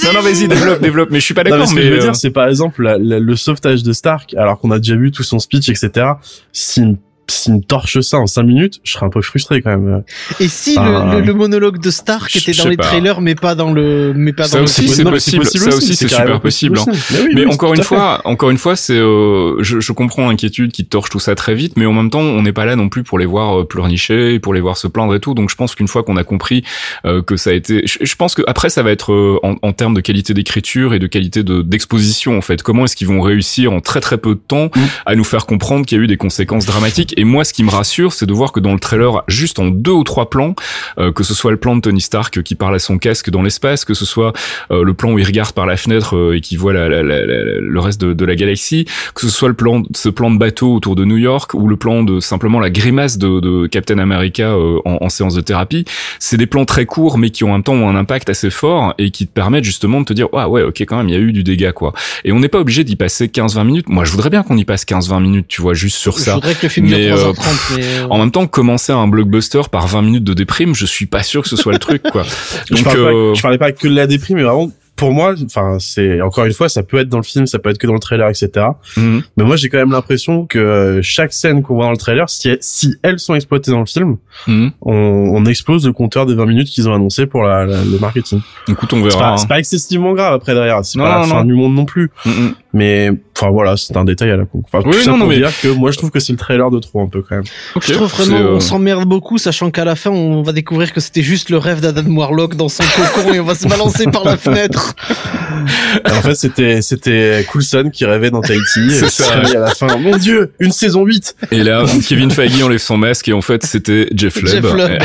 Non, 0.04 0.12
non, 0.14 0.20
vas-y, 0.20 0.48
développe, 0.48 0.80
développe. 0.80 1.08
Mais 1.10 1.20
je 1.20 1.24
suis 1.24 1.34
pas 1.34 1.44
d'accord. 1.44 1.66
Ce 1.68 1.74
que 1.74 1.82
je 1.82 1.88
veux 1.88 1.98
dire, 1.98 2.16
c'est 2.16 2.30
par 2.30 2.48
exemple 2.48 2.96
le 2.98 3.36
sauvetage 3.36 3.82
de 3.82 3.92
Stark, 3.92 4.34
alors 4.34 4.58
qu'on 4.60 4.70
a 4.70 4.78
déjà 4.78 4.96
vu 4.96 5.10
tout 5.10 5.22
son 5.22 5.38
speech, 5.38 5.68
etc. 5.68 6.06
Si 6.52 6.96
s'il 7.30 7.54
me 7.54 7.60
torche 7.60 8.00
ça 8.00 8.18
en 8.18 8.26
5 8.26 8.42
minutes, 8.42 8.80
je 8.84 8.92
serais 8.92 9.06
un 9.06 9.10
peu 9.10 9.22
frustré 9.22 9.62
quand 9.62 9.70
même. 9.70 10.02
Et 10.40 10.48
si 10.48 10.76
le, 10.76 11.20
le, 11.20 11.34
monologue 11.34 11.80
de 11.80 11.90
Stark 11.90 12.34
était 12.34 12.52
dans 12.52 12.68
les 12.68 12.76
trailers, 12.76 13.20
mais 13.20 13.34
pas 13.34 13.54
dans 13.54 13.72
le, 13.72 14.12
mais 14.14 14.32
pas 14.32 14.44
ça 14.44 14.58
dans 14.58 14.64
aussi, 14.64 14.88
c'est 14.88 15.04
possible. 15.04 15.44
Ça 15.44 15.76
aussi, 15.76 15.94
c'est 15.96 16.08
super 16.08 16.40
possible. 16.40 16.78
Hein. 16.78 16.92
Mais, 17.34 17.46
encore 17.46 17.74
une 17.74 17.82
fois, 17.82 18.20
encore 18.24 18.50
une 18.50 18.58
fois, 18.58 18.76
c'est, 18.76 18.98
euh, 18.98 19.62
je, 19.62 19.80
je, 19.80 19.92
comprends 19.92 20.28
l'inquiétude 20.28 20.72
qui 20.72 20.84
torche 20.84 21.10
tout 21.10 21.20
ça 21.20 21.34
très 21.34 21.54
vite, 21.54 21.74
mais 21.76 21.86
en 21.86 21.92
même 21.92 22.10
temps, 22.10 22.20
on 22.20 22.42
n'est 22.42 22.52
pas 22.52 22.64
là 22.64 22.76
non 22.76 22.88
plus 22.88 23.02
pour 23.02 23.18
les 23.18 23.26
voir 23.26 23.60
euh, 23.60 23.64
pleurnicher, 23.64 24.38
pour 24.38 24.54
les 24.54 24.60
voir 24.60 24.76
se 24.76 24.86
plaindre 24.86 25.14
et 25.14 25.20
tout. 25.20 25.34
Donc, 25.34 25.50
je 25.50 25.56
pense 25.56 25.74
qu'une 25.74 25.88
fois 25.88 26.02
qu'on 26.02 26.16
a 26.16 26.24
compris 26.24 26.64
euh, 27.04 27.22
que 27.22 27.36
ça 27.36 27.50
a 27.50 27.52
été, 27.52 27.82
je, 27.84 28.14
pense 28.14 28.34
que 28.34 28.42
après, 28.46 28.70
ça 28.70 28.82
va 28.82 28.90
être 28.90 29.12
euh, 29.12 29.38
en, 29.42 29.56
en 29.62 29.72
termes 29.72 29.94
de 29.94 30.00
qualité 30.00 30.34
d'écriture 30.34 30.94
et 30.94 30.98
de 30.98 31.06
qualité 31.06 31.42
de 31.42 31.62
d'exposition 31.62 32.36
en 32.36 32.40
fait. 32.40 32.62
Comment 32.62 32.84
est-ce 32.84 32.96
qu'ils 32.96 33.08
vont 33.08 33.20
réussir 33.20 33.72
en 33.72 33.80
très 33.80 34.00
très 34.00 34.18
peu 34.18 34.34
de 34.34 34.40
temps 34.40 34.66
mm. 34.66 34.80
à 35.06 35.14
nous 35.14 35.24
faire 35.24 35.46
comprendre 35.46 35.86
qu'il 35.86 35.98
y 35.98 36.00
a 36.00 36.04
eu 36.04 36.06
des 36.06 36.16
conséquences 36.16 36.66
dramatiques 36.66 37.17
et 37.18 37.24
moi, 37.24 37.42
ce 37.42 37.52
qui 37.52 37.64
me 37.64 37.70
rassure, 37.70 38.12
c'est 38.12 38.26
de 38.26 38.32
voir 38.32 38.52
que 38.52 38.60
dans 38.60 38.72
le 38.72 38.78
trailer, 38.78 39.24
juste 39.26 39.58
en 39.58 39.66
deux 39.66 39.90
ou 39.90 40.04
trois 40.04 40.30
plans, 40.30 40.54
euh, 40.98 41.10
que 41.10 41.24
ce 41.24 41.34
soit 41.34 41.50
le 41.50 41.56
plan 41.56 41.74
de 41.74 41.80
Tony 41.80 42.00
Stark 42.00 42.44
qui 42.44 42.54
parle 42.54 42.76
à 42.76 42.78
son 42.78 42.96
casque 42.96 43.28
dans 43.30 43.42
l'espace, 43.42 43.84
que 43.84 43.92
ce 43.92 44.06
soit 44.06 44.32
euh, 44.70 44.84
le 44.84 44.94
plan 44.94 45.10
où 45.10 45.18
il 45.18 45.24
regarde 45.24 45.50
par 45.50 45.66
la 45.66 45.76
fenêtre 45.76 46.16
euh, 46.16 46.36
et 46.36 46.40
qui 46.40 46.54
voit 46.54 46.72
la, 46.72 46.88
la, 46.88 47.02
la, 47.02 47.24
le 47.24 47.80
reste 47.80 48.00
de, 48.00 48.12
de, 48.12 48.24
la 48.24 48.36
galaxie, 48.36 48.84
que 49.16 49.22
ce 49.22 49.30
soit 49.30 49.48
le 49.48 49.54
plan, 49.54 49.82
ce 49.96 50.08
plan 50.08 50.30
de 50.30 50.38
bateau 50.38 50.72
autour 50.72 50.94
de 50.94 51.04
New 51.04 51.16
York 51.16 51.54
ou 51.54 51.66
le 51.66 51.76
plan 51.76 52.04
de 52.04 52.20
simplement 52.20 52.60
la 52.60 52.70
grimace 52.70 53.18
de, 53.18 53.40
de 53.40 53.66
Captain 53.66 53.98
America 53.98 54.56
en, 54.56 54.98
en, 55.00 55.08
séance 55.08 55.34
de 55.34 55.40
thérapie, 55.40 55.86
c'est 56.20 56.36
des 56.36 56.46
plans 56.46 56.66
très 56.66 56.86
courts 56.86 57.18
mais 57.18 57.30
qui 57.30 57.42
ont 57.42 57.52
un 57.52 57.62
temps 57.62 57.88
un 57.88 57.96
impact 57.96 58.30
assez 58.30 58.50
fort 58.50 58.94
et 58.98 59.10
qui 59.10 59.26
te 59.26 59.32
permettent 59.32 59.64
justement 59.64 60.00
de 60.00 60.04
te 60.04 60.12
dire 60.12 60.28
ah 60.34 60.48
ouais 60.48 60.62
ok 60.62 60.82
quand 60.82 60.98
même 60.98 61.08
il 61.08 61.14
y 61.14 61.18
a 61.18 61.20
eu 61.20 61.32
du 61.32 61.42
dégât 61.42 61.72
quoi. 61.72 61.94
Et 62.24 62.30
on 62.30 62.38
n'est 62.38 62.48
pas 62.48 62.60
obligé 62.60 62.84
d'y 62.84 62.94
passer 62.94 63.26
15-20 63.26 63.64
minutes. 63.64 63.88
Moi 63.88 64.04
je 64.04 64.12
voudrais 64.12 64.30
bien 64.30 64.44
qu'on 64.44 64.56
y 64.56 64.64
passe 64.64 64.84
15-20 64.84 65.20
minutes, 65.20 65.46
tu 65.48 65.62
vois, 65.62 65.74
juste 65.74 65.96
sur 65.96 66.18
ça. 66.18 66.32
Je 66.32 66.34
voudrais 66.36 66.54
que 66.54 66.62
le 66.62 66.68
film 66.68 66.88
mais, 66.88 67.07
euh, 67.12 68.06
en 68.10 68.18
même 68.18 68.30
temps, 68.30 68.46
commencer 68.46 68.92
un 68.92 69.08
blockbuster 69.08 69.62
par 69.70 69.86
20 69.86 70.02
minutes 70.02 70.24
de 70.24 70.34
déprime, 70.34 70.74
je 70.74 70.86
suis 70.86 71.06
pas 71.06 71.22
sûr 71.22 71.42
que 71.42 71.48
ce 71.48 71.56
soit 71.56 71.72
le 71.72 71.78
truc, 71.78 72.02
quoi. 72.02 72.22
Donc, 72.70 72.78
je, 72.78 72.84
parlais 72.84 73.04
pas, 73.04 73.34
je 73.34 73.42
parlais 73.42 73.58
pas 73.58 73.72
que 73.72 73.88
de 73.88 73.94
la 73.94 74.06
déprime, 74.06 74.36
mais 74.36 74.44
vraiment 74.44 74.70
pour 74.98 75.12
moi, 75.12 75.34
enfin, 75.44 75.76
c'est 75.78 76.20
encore 76.20 76.44
une 76.44 76.52
fois, 76.52 76.68
ça 76.68 76.82
peut 76.82 76.98
être 76.98 77.08
dans 77.08 77.18
le 77.18 77.22
film, 77.22 77.46
ça 77.46 77.60
peut 77.60 77.70
être 77.70 77.78
que 77.78 77.86
dans 77.86 77.94
le 77.94 78.00
trailer, 78.00 78.28
etc. 78.28 78.66
Mhm. 78.96 79.22
Mais 79.36 79.44
moi, 79.44 79.56
j'ai 79.56 79.68
quand 79.68 79.78
même 79.78 79.92
l'impression 79.92 80.44
que 80.44 80.58
euh, 80.58 81.02
chaque 81.02 81.32
scène 81.32 81.62
qu'on 81.62 81.76
voit 81.76 81.84
dans 81.84 81.92
le 81.92 81.96
trailer, 81.96 82.28
si, 82.28 82.50
si 82.60 82.96
elles 83.02 83.20
sont 83.20 83.36
exploitées 83.36 83.70
dans 83.70 83.78
le 83.78 83.86
film, 83.86 84.16
mhm. 84.48 84.72
on, 84.82 84.92
on, 84.92 85.44
explose 85.46 85.86
le 85.86 85.92
compteur 85.92 86.26
des 86.26 86.34
20 86.34 86.46
minutes 86.46 86.68
qu'ils 86.68 86.88
ont 86.88 86.94
annoncé 86.94 87.26
pour 87.26 87.44
la, 87.44 87.64
le 87.64 87.98
marketing. 88.00 88.40
Écoute, 88.68 88.92
on 88.92 89.00
verra. 89.00 89.36
C'est 89.36 89.46
pas, 89.46 89.54
pas, 89.54 89.60
excessivement 89.60 90.12
grave 90.14 90.34
après 90.34 90.52
derrière. 90.52 90.84
C'est 90.84 90.98
pas 90.98 91.20
la 91.20 91.26
fin 91.26 91.44
du 91.44 91.54
monde 91.54 91.74
non 91.74 91.84
plus. 91.84 92.10
Mhm. 92.26 92.54
Mais 92.74 93.12
enfin 93.38 93.50
voilà, 93.52 93.76
c'est 93.76 93.96
un 93.96 94.04
détail 94.04 94.30
à 94.30 94.36
la 94.36 94.44
con. 94.44 94.62
Enfin, 94.64 94.82
oui, 94.84 94.92
tout 94.92 95.10
non, 95.10 95.18
ça 95.18 95.24
pour 95.24 95.32
dire 95.32 95.60
que 95.60 95.68
moi, 95.68 95.90
je 95.90 95.98
trouve 95.98 96.10
que 96.10 96.20
c'est 96.20 96.32
le 96.32 96.38
trailer 96.38 96.70
de 96.70 96.78
trop 96.78 97.00
un 97.00 97.08
peu 97.08 97.22
quand 97.22 97.36
même. 97.36 97.44
je 97.80 97.92
trouve 97.92 98.08
vraiment, 98.08 98.36
on 98.36 98.56
euh, 98.56 98.60
s'emmerde 98.60 99.04
beaucoup, 99.04 99.38
sachant 99.38 99.70
qu'à 99.70 99.84
la 99.84 99.96
fin, 99.96 100.10
on 100.10 100.42
va 100.42 100.52
découvrir 100.52 100.92
que 100.92 101.00
c'était 101.00 101.22
juste 101.22 101.50
le 101.50 101.58
rêve 101.58 101.80
d'Adam 101.80 102.10
Warlock 102.14 102.56
dans 102.56 102.68
son 102.68 102.84
cocon 102.84 103.32
et 103.32 103.40
on 103.40 103.44
va 103.44 103.54
se 103.54 103.68
balancer 103.68 104.06
par 104.06 104.24
la 104.24 104.36
fenêtre. 104.36 104.94
en 106.04 106.22
fait, 106.22 106.34
c'était 106.34 106.82
c'était 106.82 107.46
Coulson 107.50 107.90
qui 107.92 108.04
rêvait 108.04 108.30
dans 108.30 108.40
Tahiti. 108.40 108.90
C'est 108.90 109.10
ça. 109.10 109.40
à 109.40 109.58
la 109.58 109.74
fin. 109.74 109.96
Mon 109.98 110.16
Dieu, 110.16 110.52
une 110.60 110.72
saison 110.72 111.04
8 111.04 111.36
Et 111.52 111.62
là, 111.62 111.84
Kevin 112.08 112.30
Feige 112.30 112.62
enlève 112.62 112.78
son 112.78 112.96
masque 112.96 113.28
et 113.28 113.32
en 113.32 113.40
fait, 113.40 113.64
c'était 113.64 114.08
Jeff 114.14 114.40
Lubb. 114.42 114.66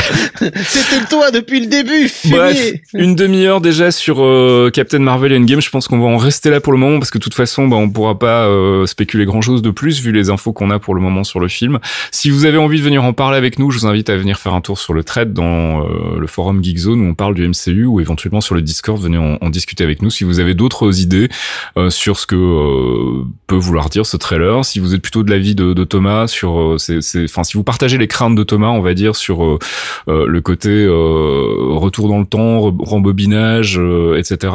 c'était 0.66 1.06
toi 1.10 1.32
depuis 1.32 1.60
le 1.60 1.68
début. 1.68 2.10
Bref, 2.26 2.74
une 2.94 3.16
demi-heure 3.16 3.62
déjà 3.62 3.92
sur 3.92 4.24
euh, 4.24 4.70
Captain 4.74 5.00
Marvel 5.00 5.34
Endgame. 5.34 5.62
Je 5.62 5.70
pense 5.70 5.88
qu'on 5.88 6.00
va 6.00 6.08
en 6.08 6.18
rester 6.18 6.50
là 6.50 6.60
pour 6.60 6.74
le 6.74 6.80
moment 6.80 7.00
parce 7.00 7.12
que 7.12 7.18
de 7.18 7.24
toute 7.24 7.34
façon, 7.34 7.68
bah, 7.68 7.78
on 7.78 7.90
pourra 7.90 8.18
pas 8.20 8.46
euh, 8.46 8.86
spéculer 8.86 9.26
grand-chose 9.26 9.62
de 9.62 9.72
plus 9.72 10.02
vu 10.02 10.12
les 10.12 10.30
infos 10.30 10.54
qu'on 10.54 10.70
a 10.72 10.80
pour 10.80 10.96
le 10.96 11.02
moment 11.02 11.24
sur 11.24 11.40
le 11.40 11.48
film. 11.48 11.80
Si 12.12 12.30
vous 12.30 12.46
avez 12.46 12.58
envie 12.58 12.80
de 12.80 12.84
venir 12.84 13.04
en 13.04 13.14
parler 13.14 13.38
avec 13.38 13.60
nous, 13.60 13.72
je 13.72 13.80
vous 13.80 13.86
invite 13.86 14.10
à 14.10 14.18
venir 14.18 14.40
faire 14.40 14.54
un 14.54 14.62
tour 14.62 14.80
sur 14.80 14.94
le 14.94 15.04
thread 15.04 15.34
dans 15.34 15.82
euh, 15.82 16.20
le 16.20 16.28
forum 16.28 16.64
Geekzone 16.64 17.02
où 17.02 17.10
on 17.10 17.16
parle 17.16 17.36
du 17.36 17.48
MCU 17.48 17.86
ou 17.86 18.00
éventuellement 18.00 18.42
sur 18.42 18.56
le 18.56 18.62
Discord, 18.62 19.02
venez 19.02 19.18
en, 19.18 19.38
en 19.42 19.50
discuter 19.50 19.84
avec 19.84 20.02
nous 20.02 20.10
si 20.10 20.24
vous 20.24 20.33
avez 20.40 20.54
d'autres 20.54 21.02
idées 21.02 21.30
euh, 21.78 21.90
sur 21.90 22.20
ce 22.20 22.26
que 22.26 22.36
euh, 22.36 23.26
peut 23.48 23.56
vouloir 23.56 23.90
dire 23.90 24.06
ce 24.06 24.18
trailer, 24.18 24.64
si 24.66 24.80
vous 24.80 24.94
êtes 24.94 25.02
plutôt 25.02 25.24
de 25.24 25.32
l'avis 25.32 25.56
de, 25.56 25.84
Thomas 25.84 26.28
sur, 26.28 26.60
euh, 26.60 26.78
enfin, 27.26 27.44
si 27.44 27.58
vous 27.58 27.64
partagez 27.64 27.98
les 27.98 28.08
craintes 28.08 28.36
de 28.36 28.44
Thomas, 28.44 28.70
on 28.70 28.82
va 28.82 28.94
dire 28.94 29.16
sur 29.16 29.60
le 30.08 30.40
côté 30.40 30.88
retour 30.88 32.08
dans 32.08 32.20
le 32.20 32.26
temps, 32.26 32.60
rembobinage, 32.80 33.80
etc. 34.18 34.54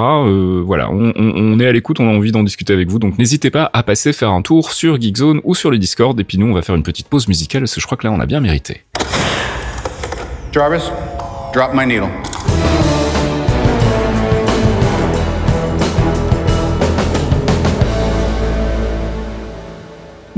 voilà, 0.65 0.91
on, 0.91 1.61
est 1.61 1.67
à 1.67 1.73
l'écoute, 1.73 2.01
on 2.01 2.09
a 2.09 2.13
envie 2.13 2.33
d'en 2.33 2.43
discuter 2.43 2.73
avec 2.73 2.89
vous, 2.89 2.99
donc 2.99 3.19
n'hésitez 3.19 3.51
pas 3.51 3.71
à 3.73 3.83
passer 3.83 4.13
faire 4.13 4.31
un 4.31 4.43
tour 4.43 4.73
sur 4.73 5.01
Geekzone 5.01 5.41
ou 5.45 5.55
sur 5.55 5.71
le 5.71 5.79
Discord, 5.79 6.19
et 6.19 6.25
puis 6.25 6.39
nous, 6.39 6.47
on 6.47 6.55
va 6.55 6.63
faire 6.63 6.75
une 6.75 6.83
petite 6.83 7.09
pause 7.09 7.29
musicale 7.29 7.63
parce 7.63 7.75
que 7.75 7.81
je 7.81 7.87
crois 7.87 7.99
que 7.99 8.07
là, 8.07 8.13
on 8.13 8.21
a 8.21 8.27
bien 8.27 8.41
mérité. 8.41 8.83
Jarvis, 10.53 10.91
drop 11.53 11.73
my 11.75 11.87
needle. 11.87 12.09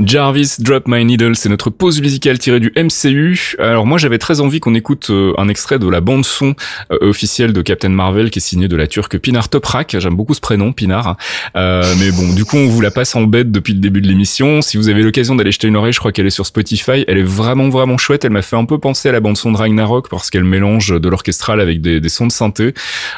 Jarvis 0.05 0.55
Drop 0.59 0.87
My 0.87 1.03
Needle, 1.05 1.35
c'est 1.35 1.49
notre 1.49 1.69
pause 1.69 2.01
musicale 2.01 2.39
tirée 2.39 2.59
du 2.59 2.71
MCU. 2.75 3.55
Alors 3.59 3.85
moi 3.85 3.97
j'avais 3.97 4.17
très 4.17 4.39
envie 4.39 4.59
qu'on 4.59 4.73
écoute 4.73 5.09
euh, 5.09 5.33
un 5.37 5.47
extrait 5.47 5.79
de 5.79 5.87
la 5.87 6.01
bande 6.01 6.25
son 6.25 6.55
euh, 6.91 7.09
officielle 7.09 7.53
de 7.53 7.61
Captain 7.61 7.89
Marvel 7.89 8.29
qui 8.29 8.39
est 8.39 8.41
signée 8.41 8.67
de 8.67 8.75
la 8.75 8.87
turque 8.87 9.17
Pinar 9.17 9.49
Toprak. 9.49 9.97
J'aime 9.99 10.15
beaucoup 10.15 10.33
ce 10.33 10.41
prénom, 10.41 10.71
Pinar. 10.71 11.17
Euh, 11.55 11.83
mais 11.99 12.11
bon, 12.11 12.33
du 12.33 12.45
coup 12.45 12.57
on 12.57 12.67
vous 12.67 12.81
la 12.81 12.91
passe 12.91 13.15
en 13.15 13.23
bête 13.23 13.51
depuis 13.51 13.73
le 13.73 13.79
début 13.79 14.01
de 14.01 14.07
l'émission. 14.07 14.61
Si 14.61 14.77
vous 14.77 14.89
avez 14.89 15.03
l'occasion 15.03 15.35
d'aller 15.35 15.51
jeter 15.51 15.67
une 15.67 15.75
oreille, 15.75 15.93
je 15.93 15.99
crois 15.99 16.11
qu'elle 16.11 16.27
est 16.27 16.31
sur 16.31 16.45
Spotify. 16.45 17.03
Elle 17.07 17.17
est 17.17 17.23
vraiment 17.23 17.69
vraiment 17.69 17.97
chouette. 17.97 18.25
Elle 18.25 18.31
m'a 18.31 18.41
fait 18.41 18.57
un 18.57 18.65
peu 18.65 18.77
penser 18.77 19.09
à 19.09 19.11
la 19.11 19.19
bande 19.19 19.37
son 19.37 19.51
de 19.51 19.57
Ragnarok 19.57 20.09
parce 20.09 20.29
qu'elle 20.29 20.45
mélange 20.45 20.89
de 20.89 21.09
l'orchestral 21.09 21.59
avec 21.59 21.81
des, 21.81 22.09
sons 22.09 22.27
de 22.27 22.31
synthé. 22.31 22.73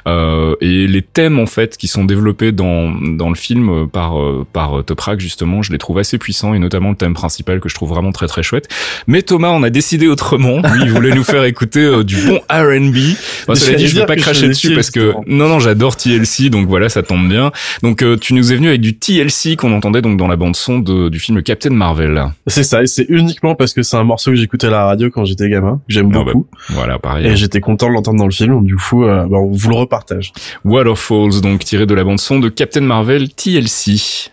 Euh, 0.07 0.55
et 0.59 0.87
les 0.87 1.01
thèmes 1.01 1.39
en 1.39 1.45
fait 1.45 1.77
qui 1.77 1.87
sont 1.87 2.03
développés 2.03 2.51
dans, 2.51 2.91
dans 2.91 3.29
le 3.29 3.35
film 3.35 3.87
par, 3.89 4.15
par 4.51 4.83
Toprak 4.83 5.19
justement, 5.19 5.61
je 5.61 5.71
les 5.71 5.77
trouve 5.77 5.99
assez 5.99 6.17
puissants 6.17 6.53
le 6.79 6.95
thème 6.95 7.13
principal 7.13 7.59
que 7.59 7.69
je 7.69 7.75
trouve 7.75 7.89
vraiment 7.89 8.11
très 8.11 8.27
très 8.27 8.43
chouette. 8.43 8.67
Mais 9.07 9.21
Thomas, 9.21 9.49
on 9.49 9.63
a 9.63 9.69
décidé 9.69 10.07
autrement. 10.07 10.61
Lui, 10.73 10.83
il 10.83 10.91
voulait 10.91 11.13
nous 11.13 11.23
faire 11.23 11.43
écouter 11.43 11.81
euh, 11.81 12.03
du 12.03 12.17
bon 12.25 12.39
R&B. 12.49 13.15
Bon, 13.47 13.55
cela 13.55 13.77
dit, 13.77 13.87
je 13.87 13.99
vais 13.99 14.05
pas 14.05 14.15
cracher 14.15 14.47
dessus 14.47 14.73
parce 14.73 14.91
que 14.91 15.13
non 15.27 15.47
non, 15.47 15.59
j'adore 15.59 15.95
TLC, 15.95 16.49
donc 16.49 16.67
voilà, 16.67 16.89
ça 16.89 17.03
tombe 17.03 17.27
bien. 17.27 17.51
Donc 17.81 18.01
euh, 18.01 18.17
tu 18.17 18.33
nous 18.33 18.51
es 18.51 18.55
venu 18.55 18.69
avec 18.69 18.81
du 18.81 18.97
TLC 18.97 19.55
qu'on 19.57 19.73
entendait 19.73 20.01
donc 20.01 20.17
dans 20.17 20.27
la 20.27 20.35
bande 20.35 20.55
son 20.55 20.79
de, 20.79 21.09
du 21.09 21.19
film 21.19 21.41
Captain 21.41 21.71
Marvel. 21.71 22.23
C'est 22.47 22.63
ça, 22.63 22.83
et 22.83 22.87
c'est 22.87 23.05
uniquement 23.09 23.55
parce 23.55 23.73
que 23.73 23.83
c'est 23.83 23.97
un 23.97 24.03
morceau 24.03 24.31
que 24.31 24.37
j'écoutais 24.37 24.67
à 24.67 24.71
la 24.71 24.85
radio 24.85 25.09
quand 25.09 25.25
j'étais 25.25 25.49
gamin, 25.49 25.81
que 25.87 25.93
j'aime 25.93 26.09
ah 26.13 26.19
bah, 26.19 26.33
beaucoup. 26.33 26.47
voilà, 26.69 26.99
pareil. 26.99 27.27
Et 27.27 27.35
j'étais 27.35 27.59
content 27.59 27.87
de 27.87 27.93
l'entendre 27.93 28.19
dans 28.19 28.25
le 28.25 28.31
film, 28.31 28.65
du 28.65 28.75
coup, 28.75 29.03
euh, 29.03 29.25
bah, 29.25 29.37
on 29.37 29.51
vous 29.51 29.69
le 29.69 29.75
repartage. 29.75 30.31
Waterfalls, 30.65 31.41
donc 31.41 31.63
tiré 31.63 31.85
de 31.85 31.93
la 31.93 32.03
bande 32.03 32.19
son 32.19 32.39
de 32.39 32.49
Captain 32.49 32.81
Marvel 32.81 33.29
TLC. 33.33 34.31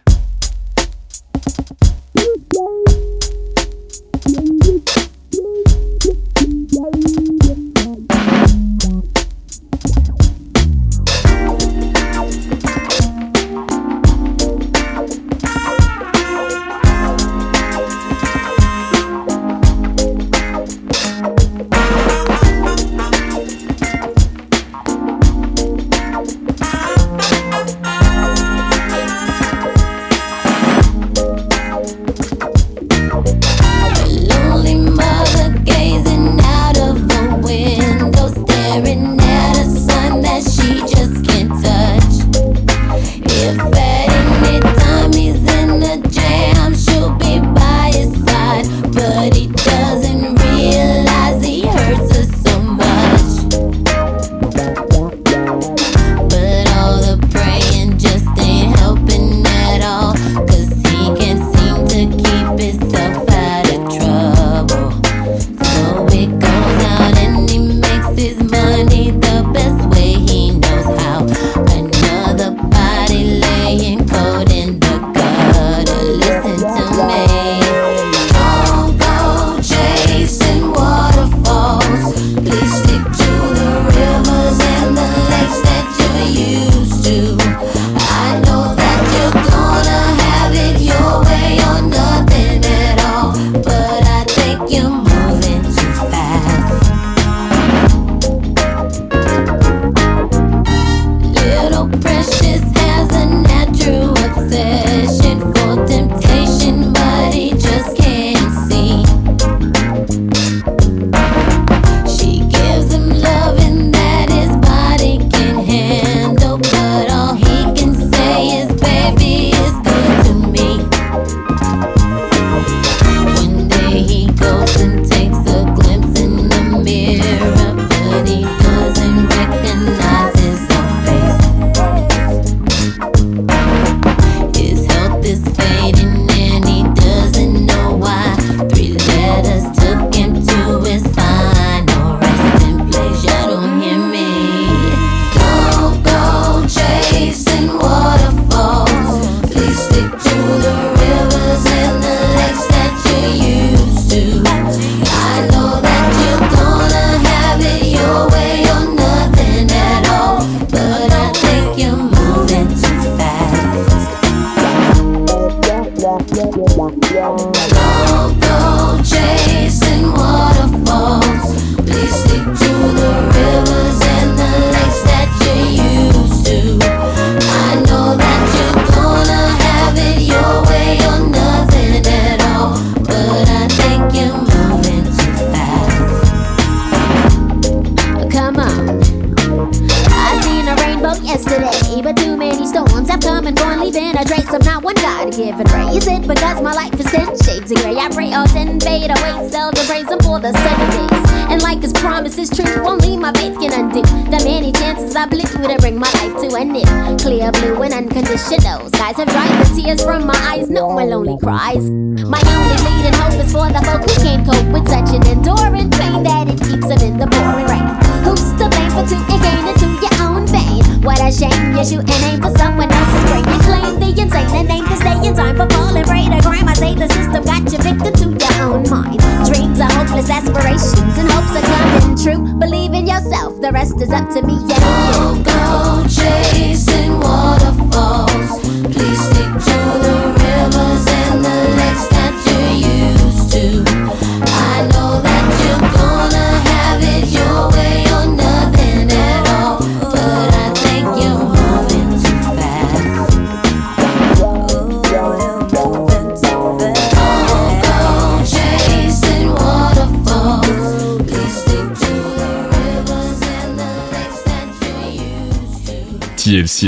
You 221.88 222.00
and 222.00 222.10
aim 222.28 222.42
for 222.42 222.52
someone 222.58 222.92
else's 222.92 223.24
brain. 223.30 223.44
You 223.48 223.58
claim 223.64 224.00
the 224.00 224.10
insane 224.20 224.52
and 224.52 224.70
aim 224.70 224.84
to 224.84 224.96
stay 224.96 225.16
in 225.26 225.34
time 225.34 225.56
for 225.56 225.66
falling 225.70 226.04
prey 226.04 226.28
to 226.28 226.38
crime. 226.42 226.68
I 226.68 226.74
say 226.74 226.94
the 226.94 227.08
system 227.08 227.42
got 227.42 227.64
you 227.72 227.78
victim 227.80 228.12
to 228.20 228.26
your 228.36 228.68
own 228.68 228.84
mind. 228.90 229.18
Dreams 229.48 229.80
are 229.80 229.90
hopeless 229.90 230.28
aspirations 230.28 231.16
and 231.16 231.30
hopes 231.32 231.56
are 231.56 231.64
coming 231.64 232.16
true. 232.20 232.58
Believe 232.58 232.92
in 232.92 233.06
yourself, 233.06 233.58
the 233.62 233.72
rest 233.72 233.98
is 234.02 234.10
up 234.10 234.28
to 234.34 234.42
me. 234.42 234.58
Yeah, 234.68 235.12
Don't 235.12 235.42
go 235.42 236.04
chasing 236.06 237.18
waterfalls. 237.18 238.60
Please 238.92 239.20
stick 239.32 239.52
to 239.64 239.78
the 240.04 240.19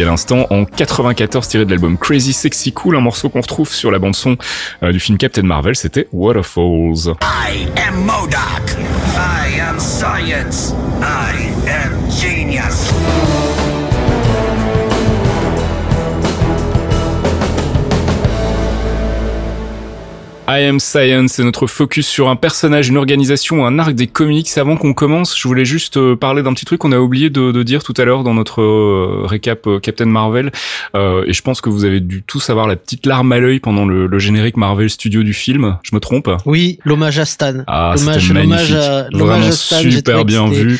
à 0.00 0.06
l'instant 0.06 0.46
en 0.50 0.64
94 0.64 1.48
tiré 1.48 1.64
de 1.64 1.70
l'album 1.70 1.98
Crazy 1.98 2.32
Sexy 2.32 2.72
Cool, 2.72 2.96
un 2.96 3.00
morceau 3.00 3.28
qu'on 3.28 3.40
retrouve 3.40 3.68
sur 3.68 3.90
la 3.90 3.98
bande 3.98 4.14
son 4.14 4.36
euh, 4.82 4.92
du 4.92 5.00
film 5.00 5.18
Captain 5.18 5.42
Marvel, 5.42 5.76
c'était 5.76 6.08
Waterfalls. 6.12 7.14
I 7.20 7.66
am. 7.76 8.08
I 8.08 9.60
am 9.60 9.78
science. 9.78 10.72
I 11.02 11.50
am. 11.68 12.31
I 20.60 20.64
Am 20.64 20.80
Science, 20.80 21.32
c'est 21.32 21.44
notre 21.44 21.66
focus 21.66 22.06
sur 22.06 22.28
un 22.28 22.36
personnage, 22.36 22.88
une 22.88 22.96
organisation, 22.96 23.64
un 23.64 23.78
arc 23.78 23.92
des 23.94 24.06
comics. 24.06 24.48
Avant 24.56 24.76
qu'on 24.76 24.92
commence, 24.92 25.38
je 25.38 25.48
voulais 25.48 25.64
juste 25.64 25.96
euh, 25.96 26.16
parler 26.16 26.42
d'un 26.42 26.52
petit 26.52 26.64
truc 26.64 26.80
qu'on 26.80 26.92
a 26.92 26.98
oublié 26.98 27.30
de, 27.30 27.52
de 27.52 27.62
dire 27.62 27.82
tout 27.82 27.94
à 27.96 28.04
l'heure 28.04 28.22
dans 28.24 28.34
notre 28.34 28.60
euh, 28.60 29.22
récap 29.24 29.66
euh, 29.66 29.78
Captain 29.78 30.04
Marvel. 30.06 30.50
Euh, 30.94 31.24
et 31.26 31.32
je 31.32 31.40
pense 31.42 31.60
que 31.60 31.70
vous 31.70 31.84
avez 31.84 32.00
dû 32.00 32.22
tous 32.26 32.50
avoir 32.50 32.66
la 32.66 32.76
petite 32.76 33.06
larme 33.06 33.32
à 33.32 33.38
l'œil 33.38 33.60
pendant 33.60 33.86
le, 33.86 34.06
le 34.06 34.18
générique 34.18 34.56
Marvel 34.56 34.90
Studio 34.90 35.22
du 35.22 35.32
film. 35.32 35.78
Je 35.82 35.94
me 35.94 36.00
trompe 36.00 36.28
Oui, 36.44 36.78
l'hommage 36.84 37.18
à 37.18 37.24
Stan. 37.24 37.62
Ah, 37.66 37.94
L'hommage- 37.96 38.32
l'hommage 38.32 38.72
à- 38.74 39.06
l'hommage 39.10 39.46
à 39.46 39.52
Stan, 39.52 39.80
super 39.90 40.24
bien 40.24 40.48
vu. 40.48 40.78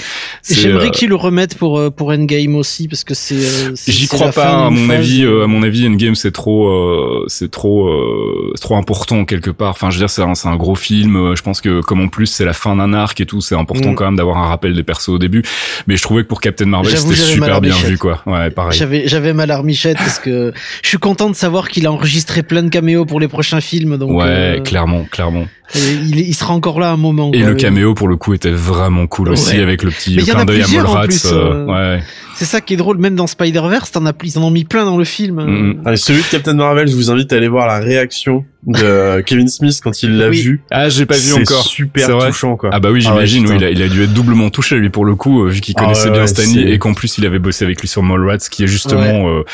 J'aimerais 0.50 0.86
euh, 0.88 0.90
qu'ils 0.90 1.08
le 1.08 1.14
remettent 1.16 1.56
pour 1.56 1.80
pour 1.94 2.08
Endgame 2.10 2.56
aussi 2.56 2.88
parce 2.88 3.04
que 3.04 3.14
c'est. 3.14 3.74
c'est- 3.76 3.92
J'y 3.92 4.08
crois 4.08 4.26
pas. 4.26 4.32
fin 4.32 4.66
À 4.66 4.70
mon 4.70 4.86
phase. 4.88 4.96
avis, 4.98 5.24
à 5.24 5.46
mon 5.46 5.62
avis, 5.62 5.86
Endgame 5.86 6.14
c'est 6.14 6.32
trop, 6.32 6.68
euh, 6.68 7.24
c'est 7.28 7.50
trop, 7.50 7.88
euh, 7.88 8.52
trop 8.60 8.76
important 8.76 9.24
quelque 9.24 9.50
part. 9.50 9.61
Enfin, 9.70 9.90
je 9.90 9.96
veux 9.98 10.06
dire, 10.06 10.10
c'est 10.10 10.48
un, 10.48 10.56
gros 10.56 10.74
film. 10.74 11.16
euh, 11.16 11.36
Je 11.36 11.42
pense 11.42 11.60
que 11.60 11.80
comme 11.80 12.00
en 12.00 12.08
plus 12.08 12.26
c'est 12.26 12.44
la 12.44 12.52
fin 12.52 12.76
d'un 12.76 12.92
arc 12.94 13.20
et 13.20 13.26
tout, 13.26 13.40
c'est 13.40 13.54
important 13.54 13.90
Mm. 13.92 13.94
quand 13.94 14.04
même 14.04 14.16
d'avoir 14.16 14.38
un 14.38 14.48
rappel 14.48 14.74
des 14.74 14.82
persos 14.82 15.08
au 15.10 15.18
début. 15.18 15.42
Mais 15.86 15.96
je 15.96 16.02
trouvais 16.02 16.22
que 16.22 16.28
pour 16.28 16.40
Captain 16.40 16.66
Marvel, 16.66 16.96
c'était 16.96 17.14
j'avais 17.14 17.36
mal 17.36 17.50
à 17.50 17.54
super 17.54 17.60
bien 17.60 17.76
vu, 17.76 17.98
quoi. 17.98 18.22
Ouais, 18.26 18.50
pareil. 18.50 18.78
J'avais 18.78 19.06
j'avais 19.08 19.32
mal 19.32 19.50
à 19.50 19.62
Michette 19.62 19.96
parce 19.98 20.18
que 20.18 20.52
je 20.82 20.88
suis 20.88 20.98
content 20.98 21.28
de 21.30 21.34
savoir 21.34 21.68
qu'il 21.68 21.86
a 21.86 21.92
enregistré 21.92 22.42
plein 22.42 22.62
de 22.62 22.68
caméos 22.68 23.04
pour 23.04 23.20
les 23.20 23.28
prochains 23.28 23.60
films 23.60 23.96
donc 23.98 24.10
Ouais, 24.12 24.24
euh, 24.26 24.60
clairement, 24.60 25.04
clairement. 25.10 25.46
il, 25.74 26.18
il 26.20 26.34
sera 26.34 26.52
encore 26.54 26.78
là 26.80 26.90
un 26.90 26.96
moment. 26.96 27.30
Et 27.32 27.40
quoi. 27.40 27.48
le 27.50 27.54
caméo 27.54 27.94
pour 27.94 28.08
le 28.08 28.16
coup 28.16 28.34
était 28.34 28.50
vraiment 28.50 29.06
cool 29.06 29.30
aussi 29.30 29.56
avec 29.58 29.82
le 29.82 29.90
petit 29.90 30.16
clin 30.16 30.36
a 30.36 30.44
d'œil 30.44 30.62
à 30.62 30.66
Mallrats. 30.68 31.04
plus, 31.04 31.26
euh, 31.26 31.32
euh, 31.34 31.64
ouais. 31.96 32.02
C'est 32.34 32.44
ça 32.46 32.60
qui 32.60 32.74
est 32.74 32.76
drôle 32.76 32.98
même 32.98 33.14
dans 33.14 33.26
Spider-Verse, 33.26 33.92
t'en 33.92 34.06
as 34.06 34.12
ils 34.24 34.38
en 34.38 34.42
ont 34.44 34.50
mis 34.50 34.64
plein 34.64 34.84
dans 34.84 34.96
le 34.96 35.04
film. 35.04 35.36
Mm, 35.44 35.82
Allez, 35.86 35.96
celui 35.96 36.20
de 36.22 36.26
Captain 36.26 36.54
Marvel, 36.54 36.88
je 36.88 36.94
vous 36.94 37.10
invite 37.10 37.32
à 37.32 37.36
aller 37.36 37.48
voir 37.48 37.66
la 37.66 37.78
réaction 37.78 38.44
de 38.66 39.20
Kevin 39.26 39.48
Smith 39.48 39.80
quand 39.82 40.02
il 40.02 40.16
l'a 40.18 40.28
Oui. 40.28 40.40
vu. 40.42 40.62
Ah, 40.70 40.88
j'ai 40.88 41.06
pas 41.06 41.16
vu 41.18 41.32
encore. 41.34 41.64
super 41.66 42.06
C'est 42.06 42.12
vrai. 42.12 42.28
touchant, 42.28 42.56
quoi. 42.56 42.70
Ah 42.72 42.80
bah 42.80 42.90
oui, 42.92 43.02
Ah 43.06 43.14
ouais, 43.16 43.26
j'imagine. 43.26 43.46
oui, 43.48 43.56
il, 43.58 43.64
a, 43.64 43.70
il 43.70 43.82
a 43.82 43.88
dû 43.88 44.02
être 44.02 44.12
doublement 44.12 44.50
touché 44.50 44.76
lui 44.76 44.90
pour 44.90 45.04
le 45.04 45.14
coup, 45.14 45.44
euh, 45.44 45.48
vu 45.48 45.60
qu'il 45.60 45.74
Ah 45.78 45.82
connaissait 45.82 46.04
ouais, 46.06 46.10
bien 46.12 46.20
ouais, 46.22 46.26
Stanley 46.26 46.72
et 46.72 46.78
qu'en 46.78 46.94
plus 46.94 47.18
il 47.18 47.26
avait 47.26 47.38
bossé 47.38 47.64
avec 47.64 47.80
lui 47.80 47.88
sur 47.88 48.02
Mallrats, 48.02 48.38
qui 48.50 48.64
est 48.64 48.66
justement, 48.66 49.28
euh, 49.30 49.44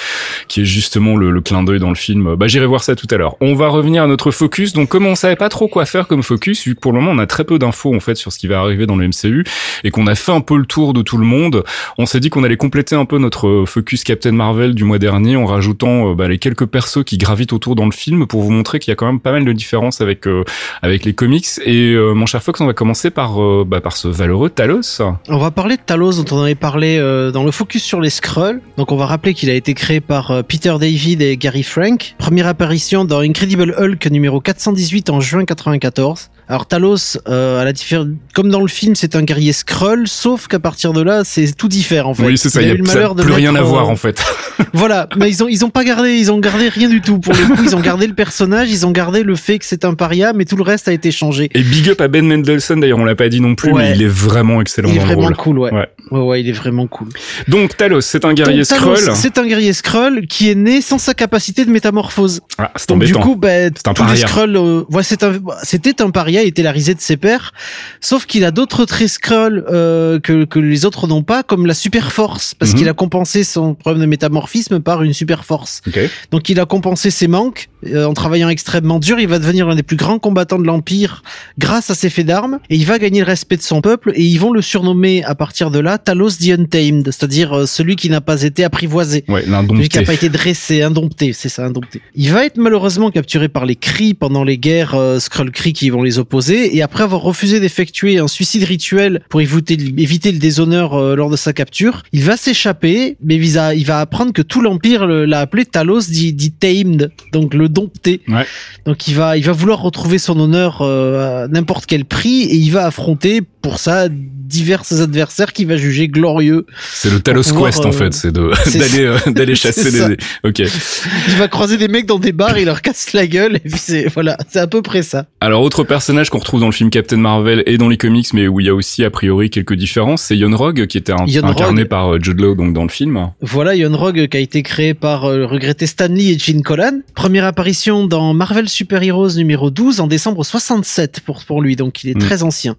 qui 0.49 0.63
est 0.63 0.65
justement 0.65 1.17
le, 1.17 1.31
le 1.31 1.41
clin 1.41 1.63
d'œil 1.63 1.79
dans 1.79 1.89
le 1.89 1.95
film. 1.95 2.35
Bah 2.37 2.47
j'irai 2.49 2.67
voir 2.67 2.85
ça 2.85 2.95
tout 2.97 3.07
à 3.11 3.17
l'heure. 3.17 3.37
On 3.41 3.55
va 3.55 3.69
revenir 3.69 4.03
à 4.03 4.07
notre 4.07 4.31
focus. 4.31 4.73
Donc 4.73 4.89
comme 4.89 5.07
on 5.07 5.15
savait 5.15 5.37
pas 5.37 5.49
trop 5.49 5.69
quoi 5.69 5.87
faire 5.87 6.07
comme 6.07 6.23
focus, 6.23 6.65
vu 6.67 6.75
que 6.75 6.81
pour 6.81 6.93
le 6.93 7.01
moment 7.01 7.13
on 7.13 7.19
a 7.19 7.27
très 7.27 7.45
peu 7.45 7.59
d'infos 7.59 7.95
en 7.95 8.01
fait 8.01 8.15
sur 8.17 8.33
ce 8.33 8.39
qui 8.39 8.47
va 8.47 8.61
arriver 8.61 8.87
dans 8.87 8.97
le 8.97 9.09
MCU 9.09 9.45
et 9.85 9.91
qu'on 9.91 10.07
a 10.07 10.15
fait 10.15 10.33
un 10.33 10.41
peu 10.41 10.57
le 10.57 10.67
tour 10.67 10.93
de 10.93 11.03
tout 11.03 11.17
le 11.19 11.25
monde, 11.27 11.65
on 11.97 12.07
s'est 12.07 12.21
dit 12.21 12.31
qu'on 12.31 12.45
allait 12.45 12.57
compléter 12.57 12.95
un 12.95 13.05
peu 13.05 13.19
notre 13.19 13.47
euh, 13.49 13.65
focus 13.67 14.05
Captain 14.05 14.33
Marvel 14.33 14.75
du 14.75 14.85
mois 14.85 14.99
dernier 14.99 15.37
en 15.37 15.47
rajoutant 15.47 16.11
euh, 16.11 16.15
bah, 16.15 16.29
les 16.29 16.39
quelques 16.39 16.67
persos 16.67 17.05
qui 17.05 17.17
gravitent 17.19 17.53
autour 17.53 17.75
dans 17.75 17.85
le 17.87 17.93
film 17.93 18.27
pour 18.27 18.43
vous 18.43 18.51
montrer 18.51 18.79
qu'il 18.79 18.91
y 18.91 18.93
a 18.93 18.97
quand 18.99 19.07
même 19.07 19.21
pas 19.21 19.33
mal 19.33 19.45
de 19.45 19.53
différences 19.53 20.03
avec 20.03 20.27
euh, 20.27 20.45
avec 20.83 21.05
les 21.07 21.15
comics. 21.15 21.47
Et 21.65 21.93
euh, 21.93 22.13
mon 22.13 22.27
cher 22.27 22.43
Fox, 22.43 22.61
on 22.61 22.67
va 22.67 22.75
commencer 22.75 23.11
par 23.11 23.43
euh, 23.43 23.65
bah, 23.67 23.81
par 23.81 23.97
ce 23.97 24.09
valeureux 24.09 24.51
Talos. 24.51 25.01
On 25.29 25.39
va 25.39 25.51
parler 25.51 25.77
de 25.77 25.83
Talos 25.83 26.23
dont 26.23 26.37
on 26.37 26.43
avait 26.43 26.55
parlé 26.55 26.99
dans 27.33 27.45
le 27.45 27.51
focus 27.51 27.83
sur 27.83 28.01
les 28.01 28.11
Skrulls. 28.11 28.61
Donc 28.77 28.93
on 28.93 28.97
va 28.97 29.07
rappeler 29.07 29.33
qu'il 29.33 29.49
a 29.49 29.55
été 29.55 29.73
créé 29.75 30.01
par 30.01 30.45
Peter 30.45 30.75
David 30.79 31.23
et 31.23 31.37
Gary 31.37 31.63
Frank. 31.63 32.15
Première 32.19 32.49
apparition 32.49 33.05
dans 33.05 33.21
Incredible 33.21 33.75
Hulk 33.79 34.07
numéro 34.07 34.41
418 34.41 35.11
en 35.11 35.21
juin 35.21 35.45
94. 35.45 36.31
Alors 36.49 36.67
Talos, 36.67 37.19
euh, 37.29 37.61
à 37.61 37.65
la 37.65 37.73
diffé- 37.73 38.03
comme 38.35 38.49
dans 38.49 38.61
le 38.63 38.69
film, 38.69 38.95
c'est 38.95 39.17
un 39.17 39.23
guerrier 39.23 39.53
Skrull, 39.53 40.09
sauf 40.09 40.47
qu'à 40.47 40.59
partir 40.59 40.93
de 40.95 41.03
là, 41.03 41.23
c'est 41.25 41.53
tout 41.55 41.69
diffère 41.69 42.09
en 42.09 42.15
fait. 42.15 42.25
oui, 42.25 42.39
c'est 42.39 42.49
ça. 42.49 42.63
Il 42.63 42.69
y 42.69 42.71
eu 42.71 42.75
a, 42.75 42.77
le 42.77 42.85
ça 42.87 42.95
malheur 42.95 43.15
de 43.15 43.23
plus 43.23 43.33
rien 43.33 43.55
à 43.55 43.61
voir 43.63 43.89
euh, 43.89 43.93
en 43.93 43.97
fait. 43.97 44.23
Voilà, 44.75 45.09
mais 45.17 45.31
ils 45.31 45.43
ont 45.45 45.49
ils 45.49 45.65
ont 45.65 45.71
pas 45.71 45.85
gardé, 45.85 46.17
ils 46.17 46.33
ont 46.33 46.39
gardé 46.41 46.69
rien 46.69 46.89
du 46.89 47.01
tout 47.01 47.19
pour 47.21 47.33
le 47.33 47.55
coup. 47.57 47.63
Ils 47.63 47.77
ont 47.77 47.81
gardé 47.81 48.07
le 48.09 48.15
personnage, 48.15 48.71
ils 48.71 48.87
ont 48.87 48.91
gardé 48.91 49.23
le 49.23 49.37
fait 49.37 49.59
que 49.61 49.65
c'est 49.65 49.85
un 49.85 49.95
paria, 49.95 50.33
mais 50.33 50.45
tout 50.47 50.57
le 50.57 50.63
reste 50.65 50.89
a 50.89 50.93
été 50.93 51.11
changé. 51.13 51.49
Et 51.55 51.63
big 51.63 51.89
up 51.91 52.01
à 52.01 52.09
Ben 52.09 52.27
Mendelsohn 52.27 52.81
d'ailleurs, 52.81 52.99
on 52.99 53.05
l'a 53.05 53.15
pas 53.15 53.29
dit 53.29 53.41
non 53.41 53.55
plus, 53.55 53.73
Ouais. 53.73 53.91
mais 53.91 53.97
il 53.97 54.03
est 54.03 54.09
vraiment 54.09 54.61
excellent 54.61 54.89
Il 54.89 54.97
est 54.97 54.99
dans 54.99 55.03
le 55.05 55.07
vraiment 55.15 55.27
rôle. 55.29 55.37
cool, 55.37 55.59
ouais. 55.61 55.73
Ouais. 55.73 55.87
ouais. 56.11 56.21
Ouais, 56.21 56.41
il 56.41 56.49
est 56.49 56.53
vraiment 56.53 56.87
cool. 56.89 57.09
Donc 57.47 57.77
Talos, 57.77 58.01
c'est 58.01 58.25
un 58.25 58.35
guerrier 58.35 58.65
Skrull. 58.65 58.99
C'est 59.15 59.39
un 59.39 59.47
guerrier 59.47 59.73
Skrull 59.73 60.27
qui 60.27 60.51
est 60.51 60.55
né 60.57 60.81
sans 60.81 60.99
sa 60.99 61.15
capacité 61.15 61.65
de 61.65 61.71
métamorphose. 61.71 62.41
Ah, 62.59 62.73
c'est 62.77 62.89
Donc 62.89 62.99
du 63.05 63.13
embêtant. 63.15 63.21
coup, 63.21 63.37
ben, 63.37 63.73
C'est 63.77 63.87
un 63.89 63.95
paria. 63.95 64.27
Skrulls, 64.27 64.57
euh, 64.57 64.83
ouais, 64.91 65.03
c'est 65.05 65.23
un- 65.23 65.35
c'était 65.63 66.03
un 66.03 66.11
paria, 66.11 66.38
était 66.47 66.63
la 66.63 66.73
risée 66.73 66.95
de 66.95 67.01
ses 67.01 67.17
pairs. 67.17 67.53
Sauf 68.01 68.27
qu'il 68.27 68.45
a 68.45 68.51
d'autres 68.51 68.85
traits 68.85 69.09
Skrull 69.09 69.65
euh, 69.71 70.21
que, 70.21 70.45
que 70.45 70.59
les 70.59 70.85
autres 70.85 71.07
n'ont 71.07 71.23
pas, 71.23 71.43
comme 71.43 71.67
la 71.67 71.75
super 71.75 72.13
force, 72.13 72.55
parce 72.55 72.73
Mhm. 72.73 72.79
qu'il 72.79 72.89
a 72.89 72.93
compensé 72.93 73.45
son 73.45 73.75
problème 73.75 74.01
de 74.03 74.07
métamorphisme 74.07 74.81
par 74.81 75.03
une 75.03 75.13
super 75.13 75.45
force. 75.45 75.83
Donc 76.31 76.49
il 76.49 76.61
a 76.61 76.67
compensé 76.67 77.11
ses 77.11 77.29
manques 77.29 77.69
euh, 77.87 78.05
en 78.05 78.15
travaillant 78.15 78.49
extrêmement 78.49 78.99
dur. 78.99 79.19
Il 79.21 79.29
va 79.29 79.39
devenir 79.39 79.67
l'un 79.67 79.75
des 79.77 79.83
plus 79.83 79.97
grands 79.97 80.19
combattants 80.19 80.59
de 80.59 80.67
l'Empire 80.67 81.23
grâce 81.59 81.91
à 81.91 81.95
ses 81.95 82.11
faits 82.11 82.27
d'armes 82.27 82.59
et 82.71 82.77
il 82.77 82.85
va 82.87 82.99
gagner 82.99 83.21
le 83.21 83.27
respect 83.27 83.57
de 83.57 83.63
son 83.63 83.81
peuple 83.81 84.13
et 84.15 84.23
ils 84.23 84.39
vont 84.39 84.53
le 84.53 84.63
surnommer 84.63 85.25
à 85.25 85.35
partir 85.35 85.71
de 85.71 85.79
là 85.79 85.99
Talos 85.99 86.31
the 86.41 86.51
Untamed, 86.59 87.07
c'est-à-dire 87.07 87.53
euh, 87.57 87.67
celui 87.67 87.97
qui 87.97 88.11
n'a 88.11 88.21
pas 88.21 88.43
été 88.43 88.65
apprivoisé. 88.65 89.25
Ouais, 89.29 89.45
Celui 89.45 89.89
qui 89.89 89.99
n'a 89.99 90.05
pas 90.05 90.15
été 90.15 90.29
dressé, 90.29 90.83
indompté, 90.83 91.33
c'est 91.33 91.49
ça, 91.49 91.65
indompté. 91.67 92.01
Il 92.15 92.31
va 92.33 92.45
être 92.45 92.57
malheureusement 92.59 93.11
capturé 93.11 93.49
par 93.49 93.65
les 93.67 93.77
Kree 93.77 94.15
pendant 94.15 94.45
les 94.45 94.59
guerres 94.59 94.95
euh, 94.95 95.19
Skrull 95.19 95.51
Kree 95.51 95.73
qui 95.73 95.91
vont 95.91 96.03
les 96.03 96.19
opposer, 96.19 96.28
et 96.77 96.83
après 96.83 97.03
avoir 97.05 97.23
refusé 97.23 97.61
d'effectuer 97.61 98.19
un 98.19 98.29
suicide 98.29 98.65
rituel 98.65 99.23
pour 99.29 99.41
éviter, 99.41 99.77
le 99.77 100.39
déshonneur 100.39 100.95
euh, 100.95 101.15
lors 101.17 101.31
de 101.31 101.37
sa 101.37 101.53
capture, 101.53 102.03
il 102.13 102.23
va 102.23 102.37
s'échapper, 102.37 103.17
mais 103.23 103.37
il 103.37 103.51
va, 103.53 103.75
il 103.75 103.85
va 103.87 104.01
apprendre 104.01 104.33
que 104.33 104.43
tout 104.43 104.61
l'Empire 104.61 105.07
le- 105.07 105.25
l'a 105.25 105.41
appelé 105.41 105.65
Talos 105.65 106.03
dit, 106.09 106.33
dit 106.33 106.53
Tamed, 106.53 107.11
donc 107.33 107.55
le 107.55 107.69
dompté. 107.69 108.21
Ouais. 108.29 108.47
Donc 108.85 109.09
il 109.09 109.15
va, 109.15 109.37
il 109.37 109.45
va 109.45 109.53
vouloir 109.53 109.81
retrouver 109.81 110.19
son 110.19 110.39
honneur 110.39 110.83
euh, 110.83 111.45
à 111.45 111.49
n'importe 111.49 111.87
quel 111.87 112.05
prix, 112.05 112.43
et 112.43 112.57
il 112.57 112.71
va 112.71 112.87
affronter, 112.87 113.43
pour 113.69 113.79
ça 113.79 114.09
divers 114.11 114.83
adversaires 114.99 115.53
qui 115.53 115.67
va 115.67 115.77
juger 115.77 116.09
glorieux. 116.09 116.65
C'est 116.95 117.13
le 117.13 117.21
Talos 117.21 117.43
Quest 117.43 117.85
en 117.85 117.93
fait, 117.93 118.15
c'est 118.15 118.33
d'aller 118.33 119.15
d'aller 119.27 119.55
chasser 119.63 119.91
des. 119.91 120.17
Ok. 120.43 120.61
Il 120.61 121.35
va 121.35 121.49
croiser 121.49 121.77
des 121.77 121.89
mecs 121.89 122.07
dans 122.07 122.19
des 122.19 122.33
bars, 122.33 122.59
il 122.59 122.65
leur 122.65 122.81
casse 122.81 123.13
la 123.13 123.27
gueule 123.27 123.57
et 123.57 123.69
puis 123.69 123.79
c'est 123.79 124.09
voilà, 124.09 124.39
c'est 124.49 124.59
à 124.59 124.67
peu 124.67 124.81
près 124.81 125.03
ça. 125.03 125.27
Alors 125.43 125.63
autre 125.63 125.85
personnage 125.85 126.31
qu'on 126.31 126.39
retrouve 126.39 126.61
dans 126.61 126.67
le 126.67 126.73
film 126.73 126.89
Captain 126.89 127.19
Marvel 127.19 127.63
et 127.67 127.77
dans 127.77 127.91
les 127.91 127.99
comics, 127.99 128.33
mais 128.33 128.49
où 128.49 128.59
il 128.61 128.67
y 128.67 128.71
a 128.71 128.75
aussi 128.75 129.05
a 129.05 129.11
priori 129.11 129.51
quelques 129.51 129.75
différences, 129.75 130.23
c'est 130.23 130.37
Yon 130.37 130.57
Rogue 130.57 130.87
qui 130.87 130.97
était 130.97 131.13
incarné 131.13 131.85
par 131.85 132.19
Jude 132.23 132.41
Law 132.41 132.55
donc 132.55 132.73
dans 132.73 132.85
le 132.85 132.89
film. 132.89 133.31
Voilà 133.43 133.75
Yon 133.75 133.95
Rogue 133.95 134.29
qui 134.29 134.37
a 134.39 134.41
été 134.41 134.63
créé 134.63 134.95
par 134.95 135.31
le 135.31 135.45
regretté 135.45 135.87
Stan 135.87 136.09
Lee 136.09 136.33
et 136.33 136.39
Gene 136.39 136.63
Colan. 136.63 137.01
Première 137.15 137.45
apparition 137.45 138.07
dans 138.07 138.33
Marvel 138.33 138.71
Super 138.71 139.03
Heroes 139.03 139.37
numéro 139.37 139.71
12 139.71 140.01
en 140.01 140.07
décembre 140.07 140.43
67 140.43 141.21
pour 141.21 141.45
pour 141.45 141.61
lui, 141.61 141.77
donc 141.77 142.03
il 142.03 142.11
est 142.11 142.19
très 142.19 142.43
ancien. 142.43 142.77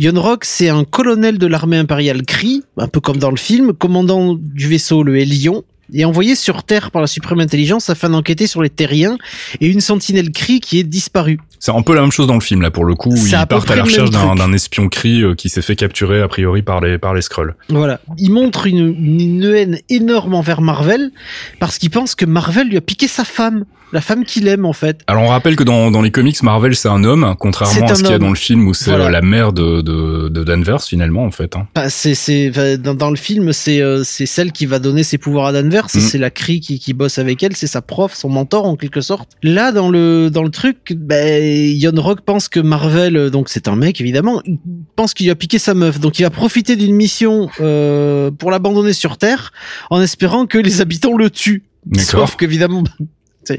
Yon 0.00 0.16
Rogue 0.24 0.40
c'est 0.44 0.70
un 0.70 0.84
colonel 0.84 1.36
de 1.36 1.46
l'armée 1.46 1.76
impériale 1.76 2.22
Kree, 2.22 2.62
un 2.78 2.88
peu 2.88 3.00
comme 3.00 3.18
dans 3.18 3.30
le 3.30 3.36
film, 3.36 3.74
commandant 3.74 4.34
du 4.34 4.68
vaisseau 4.68 5.02
le 5.02 5.18
Hélion, 5.18 5.64
et 5.92 6.06
envoyé 6.06 6.34
sur 6.34 6.62
Terre 6.62 6.90
par 6.90 7.02
la 7.02 7.06
suprême 7.06 7.40
intelligence 7.40 7.90
afin 7.90 8.08
d'enquêter 8.08 8.46
sur 8.46 8.62
les 8.62 8.70
terriens 8.70 9.18
et 9.60 9.66
une 9.66 9.82
sentinelle 9.82 10.32
Kree 10.32 10.60
qui 10.60 10.78
est 10.78 10.82
disparue. 10.82 11.40
C'est 11.58 11.72
un 11.72 11.82
peu 11.82 11.94
la 11.94 12.00
même 12.00 12.10
chose 12.10 12.26
dans 12.26 12.34
le 12.34 12.40
film 12.40 12.62
là 12.62 12.70
pour 12.70 12.86
le 12.86 12.94
coup 12.94 13.10
où 13.10 13.16
ils 13.16 13.46
partent 13.46 13.70
à 13.70 13.76
la 13.76 13.84
recherche 13.84 14.08
d'un 14.08 14.52
espion 14.54 14.88
Kree 14.88 15.22
euh, 15.22 15.34
qui 15.34 15.50
s'est 15.50 15.60
fait 15.60 15.76
capturer 15.76 16.22
a 16.22 16.28
priori 16.28 16.62
par 16.62 16.80
les 16.80 16.96
par 16.96 17.12
les 17.12 17.20
Skrulls. 17.20 17.54
Voilà, 17.68 18.00
il 18.16 18.30
montre 18.30 18.66
une, 18.66 18.94
une 18.96 19.44
haine 19.44 19.78
énorme 19.90 20.32
envers 20.32 20.62
Marvel 20.62 21.10
parce 21.60 21.76
qu'il 21.76 21.90
pense 21.90 22.14
que 22.14 22.24
Marvel 22.24 22.68
lui 22.68 22.78
a 22.78 22.80
piqué 22.80 23.08
sa 23.08 23.26
femme 23.26 23.66
la 23.94 24.00
femme 24.00 24.24
qu'il 24.24 24.48
aime 24.48 24.66
en 24.66 24.72
fait. 24.72 25.00
Alors 25.06 25.22
on 25.22 25.28
rappelle 25.28 25.56
que 25.56 25.62
dans, 25.62 25.90
dans 25.90 26.02
les 26.02 26.10
comics 26.10 26.42
Marvel 26.42 26.74
c'est 26.74 26.88
un 26.88 27.04
homme 27.04 27.34
contrairement 27.38 27.86
à 27.86 27.94
ce 27.94 28.02
qu'il 28.02 28.10
y 28.10 28.14
a 28.14 28.18
dans 28.18 28.28
le 28.28 28.34
film 28.34 28.66
où 28.66 28.74
c'est 28.74 28.90
euh, 28.90 29.08
la 29.08 29.22
mère 29.22 29.52
de, 29.52 29.80
de, 29.82 30.28
de 30.28 30.44
Danvers 30.44 30.82
finalement 30.82 31.24
en 31.24 31.30
fait. 31.30 31.56
Hein. 31.56 31.68
Bah, 31.74 31.88
c'est 31.88 32.14
c'est 32.14 32.50
dans, 32.76 32.94
dans, 32.94 33.10
le 33.10 33.16
film 33.16 33.52
c'est 33.52 33.80
euh, 33.80 34.02
c'est 34.02 34.26
celle 34.26 34.50
qui 34.50 34.66
va 34.66 34.80
donner 34.80 35.04
ses 35.04 35.16
pouvoirs 35.16 35.46
à 35.46 35.52
Danvers, 35.52 35.86
mm. 35.86 36.00
c'est 36.00 36.18
la 36.18 36.30
Cree 36.30 36.58
qui, 36.58 36.80
qui 36.80 36.92
bosse 36.92 37.18
avec 37.18 37.42
elle, 37.42 37.54
c'est 37.54 37.68
sa 37.68 37.82
prof, 37.82 38.12
son 38.14 38.28
mentor 38.28 38.66
en 38.66 38.74
quelque 38.74 39.00
sorte. 39.00 39.30
Là 39.44 39.70
dans 39.70 39.88
le 39.88 40.28
dans 40.28 40.42
le 40.42 40.50
truc, 40.50 40.92
ben 40.96 41.72
Yon 41.78 41.92
Rock 41.96 42.22
pense 42.22 42.48
que 42.48 42.58
Marvel 42.58 43.16
euh, 43.16 43.30
donc 43.30 43.48
c'est 43.48 43.68
un 43.68 43.76
mec 43.76 44.00
évidemment, 44.00 44.42
il 44.44 44.58
pense 44.96 45.14
qu'il 45.14 45.30
a 45.30 45.36
piqué 45.36 45.60
sa 45.60 45.74
meuf 45.74 46.00
donc 46.00 46.18
il 46.18 46.24
va 46.24 46.30
profiter 46.30 46.74
d'une 46.74 46.96
mission 46.96 47.48
euh, 47.60 48.32
pour 48.32 48.50
l'abandonner 48.50 48.92
sur 48.92 49.18
Terre 49.18 49.52
en 49.90 50.00
espérant 50.00 50.46
que 50.46 50.58
les 50.58 50.80
habitants 50.80 51.16
le 51.16 51.30
tuent. 51.30 51.62
Sauf 51.98 52.36
qu'évidemment, 52.36 52.82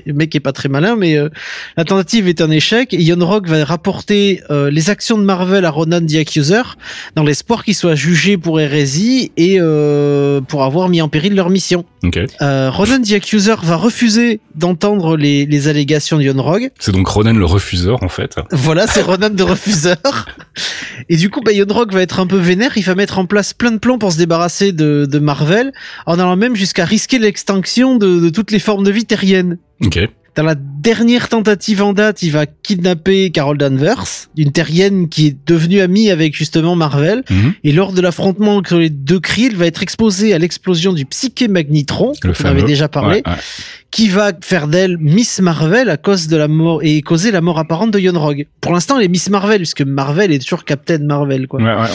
le 0.05 0.13
mec 0.13 0.35
est 0.35 0.39
pas 0.39 0.51
très 0.51 0.69
malin, 0.69 0.95
mais 0.95 1.17
euh, 1.17 1.29
la 1.77 1.83
tentative 1.83 2.27
est 2.27 2.41
un 2.41 2.51
échec. 2.51 2.93
Et 2.93 3.01
Yon 3.01 3.25
Rock 3.25 3.47
va 3.47 3.63
rapporter 3.63 4.41
euh, 4.49 4.69
les 4.69 4.89
actions 4.89 5.17
de 5.17 5.23
Marvel 5.23 5.65
à 5.65 5.69
Ronan 5.69 6.01
the 6.05 6.15
Accuser 6.15 6.61
dans 7.15 7.23
l'espoir 7.23 7.63
qu'il 7.63 7.75
soit 7.75 7.95
jugé 7.95 8.37
pour 8.37 8.59
hérésie 8.59 9.31
et 9.37 9.57
euh, 9.59 10.41
pour 10.41 10.63
avoir 10.63 10.89
mis 10.89 11.01
en 11.01 11.09
péril 11.09 11.35
leur 11.35 11.49
mission. 11.49 11.85
Okay. 12.03 12.25
Ronan 12.39 13.01
the 13.01 13.13
Accuser 13.13 13.55
va 13.63 13.75
refuser 13.75 14.39
d'entendre 14.55 15.17
les, 15.17 15.45
les, 15.45 15.67
allégations 15.67 16.17
de 16.17 16.23
Yon 16.23 16.41
Rock. 16.41 16.71
C'est 16.79 16.91
donc 16.91 17.07
Ronan 17.07 17.33
le 17.33 17.45
refuseur 17.45 18.03
en 18.03 18.09
fait. 18.09 18.35
Voilà, 18.51 18.87
c'est 18.87 19.01
Ronan 19.01 19.29
le 19.35 19.43
refuseur. 19.43 19.97
Et 21.09 21.17
du 21.17 21.29
coup, 21.29 21.41
bah, 21.41 21.51
Yon 21.51 21.65
Rock 21.69 21.93
va 21.93 22.01
être 22.01 22.19
un 22.19 22.27
peu 22.27 22.37
vénère. 22.37 22.77
Il 22.77 22.83
va 22.83 22.95
mettre 22.95 23.19
en 23.19 23.25
place 23.25 23.53
plein 23.53 23.71
de 23.71 23.77
plans 23.77 23.97
pour 23.97 24.11
se 24.11 24.17
débarrasser 24.17 24.71
de, 24.71 25.07
de 25.09 25.19
Marvel, 25.19 25.73
en 26.05 26.19
allant 26.19 26.35
même 26.35 26.55
jusqu'à 26.55 26.85
risquer 26.85 27.19
l'extinction 27.19 27.97
de, 27.97 28.19
de 28.19 28.29
toutes 28.29 28.51
les 28.51 28.59
formes 28.59 28.83
de 28.83 28.91
vie 28.91 29.05
terriennes. 29.05 29.57
Ok. 29.83 29.99
Dans 30.35 30.43
la 30.43 30.55
dernière 30.55 31.29
tentative 31.29 31.81
en 31.81 31.93
date, 31.93 32.21
il 32.21 32.31
va 32.31 32.45
kidnapper 32.45 33.31
Carol 33.31 33.57
Danvers, 33.57 34.03
une 34.35 34.51
terrienne 34.51 35.07
qui 35.07 35.27
est 35.27 35.37
devenue 35.47 35.79
amie 35.79 36.11
avec 36.11 36.35
justement 36.35 36.75
Marvel. 36.75 37.23
Mhm. 37.29 37.53
Et 37.63 37.71
lors 37.71 37.93
de 37.93 38.01
l'affrontement 38.01 38.57
entre 38.57 38.75
les 38.75 38.89
deux 38.89 39.21
cris, 39.21 39.43
il 39.43 39.55
va 39.55 39.65
être 39.65 39.81
exposé 39.81 40.33
à 40.33 40.37
l'explosion 40.37 40.91
du 40.91 41.05
psyché 41.05 41.47
magnitron, 41.47 42.11
dont 42.21 42.33
on 42.43 42.45
avait 42.45 42.63
déjà 42.63 42.89
parlé, 42.89 43.23
ouais, 43.25 43.31
ouais. 43.31 43.39
qui 43.91 44.09
va 44.09 44.33
faire 44.41 44.67
d'elle 44.67 44.97
Miss 44.97 45.39
Marvel 45.39 45.89
à 45.89 45.95
cause 45.95 46.27
de 46.27 46.35
la 46.35 46.49
mort 46.49 46.81
et 46.83 47.01
causer 47.01 47.31
la 47.31 47.39
mort 47.39 47.57
apparente 47.57 47.91
de 47.91 47.99
Yon 47.99 48.19
Rogue. 48.19 48.45
Pour 48.59 48.73
l'instant, 48.73 48.97
elle 48.97 49.05
est 49.05 49.09
Miss 49.09 49.29
Marvel 49.29 49.59
puisque 49.59 49.83
Marvel 49.83 50.33
est 50.33 50.39
toujours 50.39 50.65
Captain 50.65 50.99
Marvel, 50.99 51.47
quoi. 51.47 51.61
Ouais. 51.61 51.87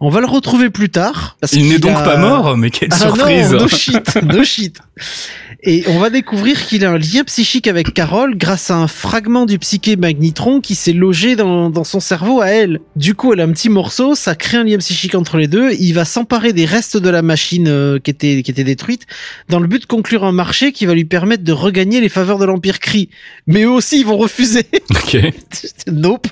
On 0.00 0.10
va 0.10 0.20
le 0.20 0.26
retrouver 0.26 0.70
plus 0.70 0.90
tard. 0.90 1.36
Parce 1.40 1.54
il 1.54 1.68
n'est 1.68 1.78
donc 1.78 1.96
a... 1.96 2.02
pas 2.02 2.18
mort, 2.18 2.56
mais 2.56 2.70
quelle 2.70 2.90
ah 2.92 2.98
surprise 2.98 3.52
non, 3.52 3.60
no 3.60 3.68
shit, 3.68 4.18
no 4.22 4.44
shit. 4.44 4.78
Et 5.64 5.82
on 5.88 5.98
va 5.98 6.08
découvrir 6.08 6.64
qu'il 6.64 6.84
a 6.84 6.90
un 6.90 6.98
lien 6.98 7.24
psychique 7.24 7.66
avec 7.66 7.92
Carol 7.92 8.36
grâce 8.36 8.70
à 8.70 8.76
un 8.76 8.86
fragment 8.86 9.44
du 9.44 9.58
psyché 9.58 9.96
magnitron 9.96 10.60
qui 10.60 10.76
s'est 10.76 10.92
logé 10.92 11.34
dans, 11.34 11.68
dans 11.68 11.82
son 11.82 11.98
cerveau 11.98 12.40
à 12.40 12.46
elle. 12.46 12.78
Du 12.94 13.16
coup, 13.16 13.32
elle 13.32 13.40
a 13.40 13.44
un 13.44 13.50
petit 13.50 13.68
morceau, 13.68 14.14
ça 14.14 14.36
crée 14.36 14.58
un 14.58 14.64
lien 14.64 14.78
psychique 14.78 15.16
entre 15.16 15.36
les 15.36 15.48
deux. 15.48 15.72
Il 15.72 15.92
va 15.94 16.04
s'emparer 16.04 16.52
des 16.52 16.64
restes 16.64 16.96
de 16.96 17.10
la 17.10 17.22
machine 17.22 17.66
euh, 17.66 17.98
qui 17.98 18.10
était 18.12 18.42
qui 18.44 18.52
était 18.52 18.62
détruite 18.62 19.06
dans 19.48 19.58
le 19.58 19.66
but 19.66 19.82
de 19.82 19.86
conclure 19.86 20.24
un 20.24 20.32
marché 20.32 20.70
qui 20.70 20.86
va 20.86 20.94
lui 20.94 21.04
permettre 21.04 21.42
de 21.42 21.52
regagner 21.52 22.00
les 22.00 22.08
faveurs 22.08 22.38
de 22.38 22.44
l'Empire 22.44 22.78
Kree. 22.78 23.08
Mais 23.48 23.62
eux 23.62 23.70
aussi, 23.70 23.98
ils 24.00 24.06
vont 24.06 24.16
refuser. 24.16 24.66
Ok. 24.90 25.16
nope. 25.90 26.28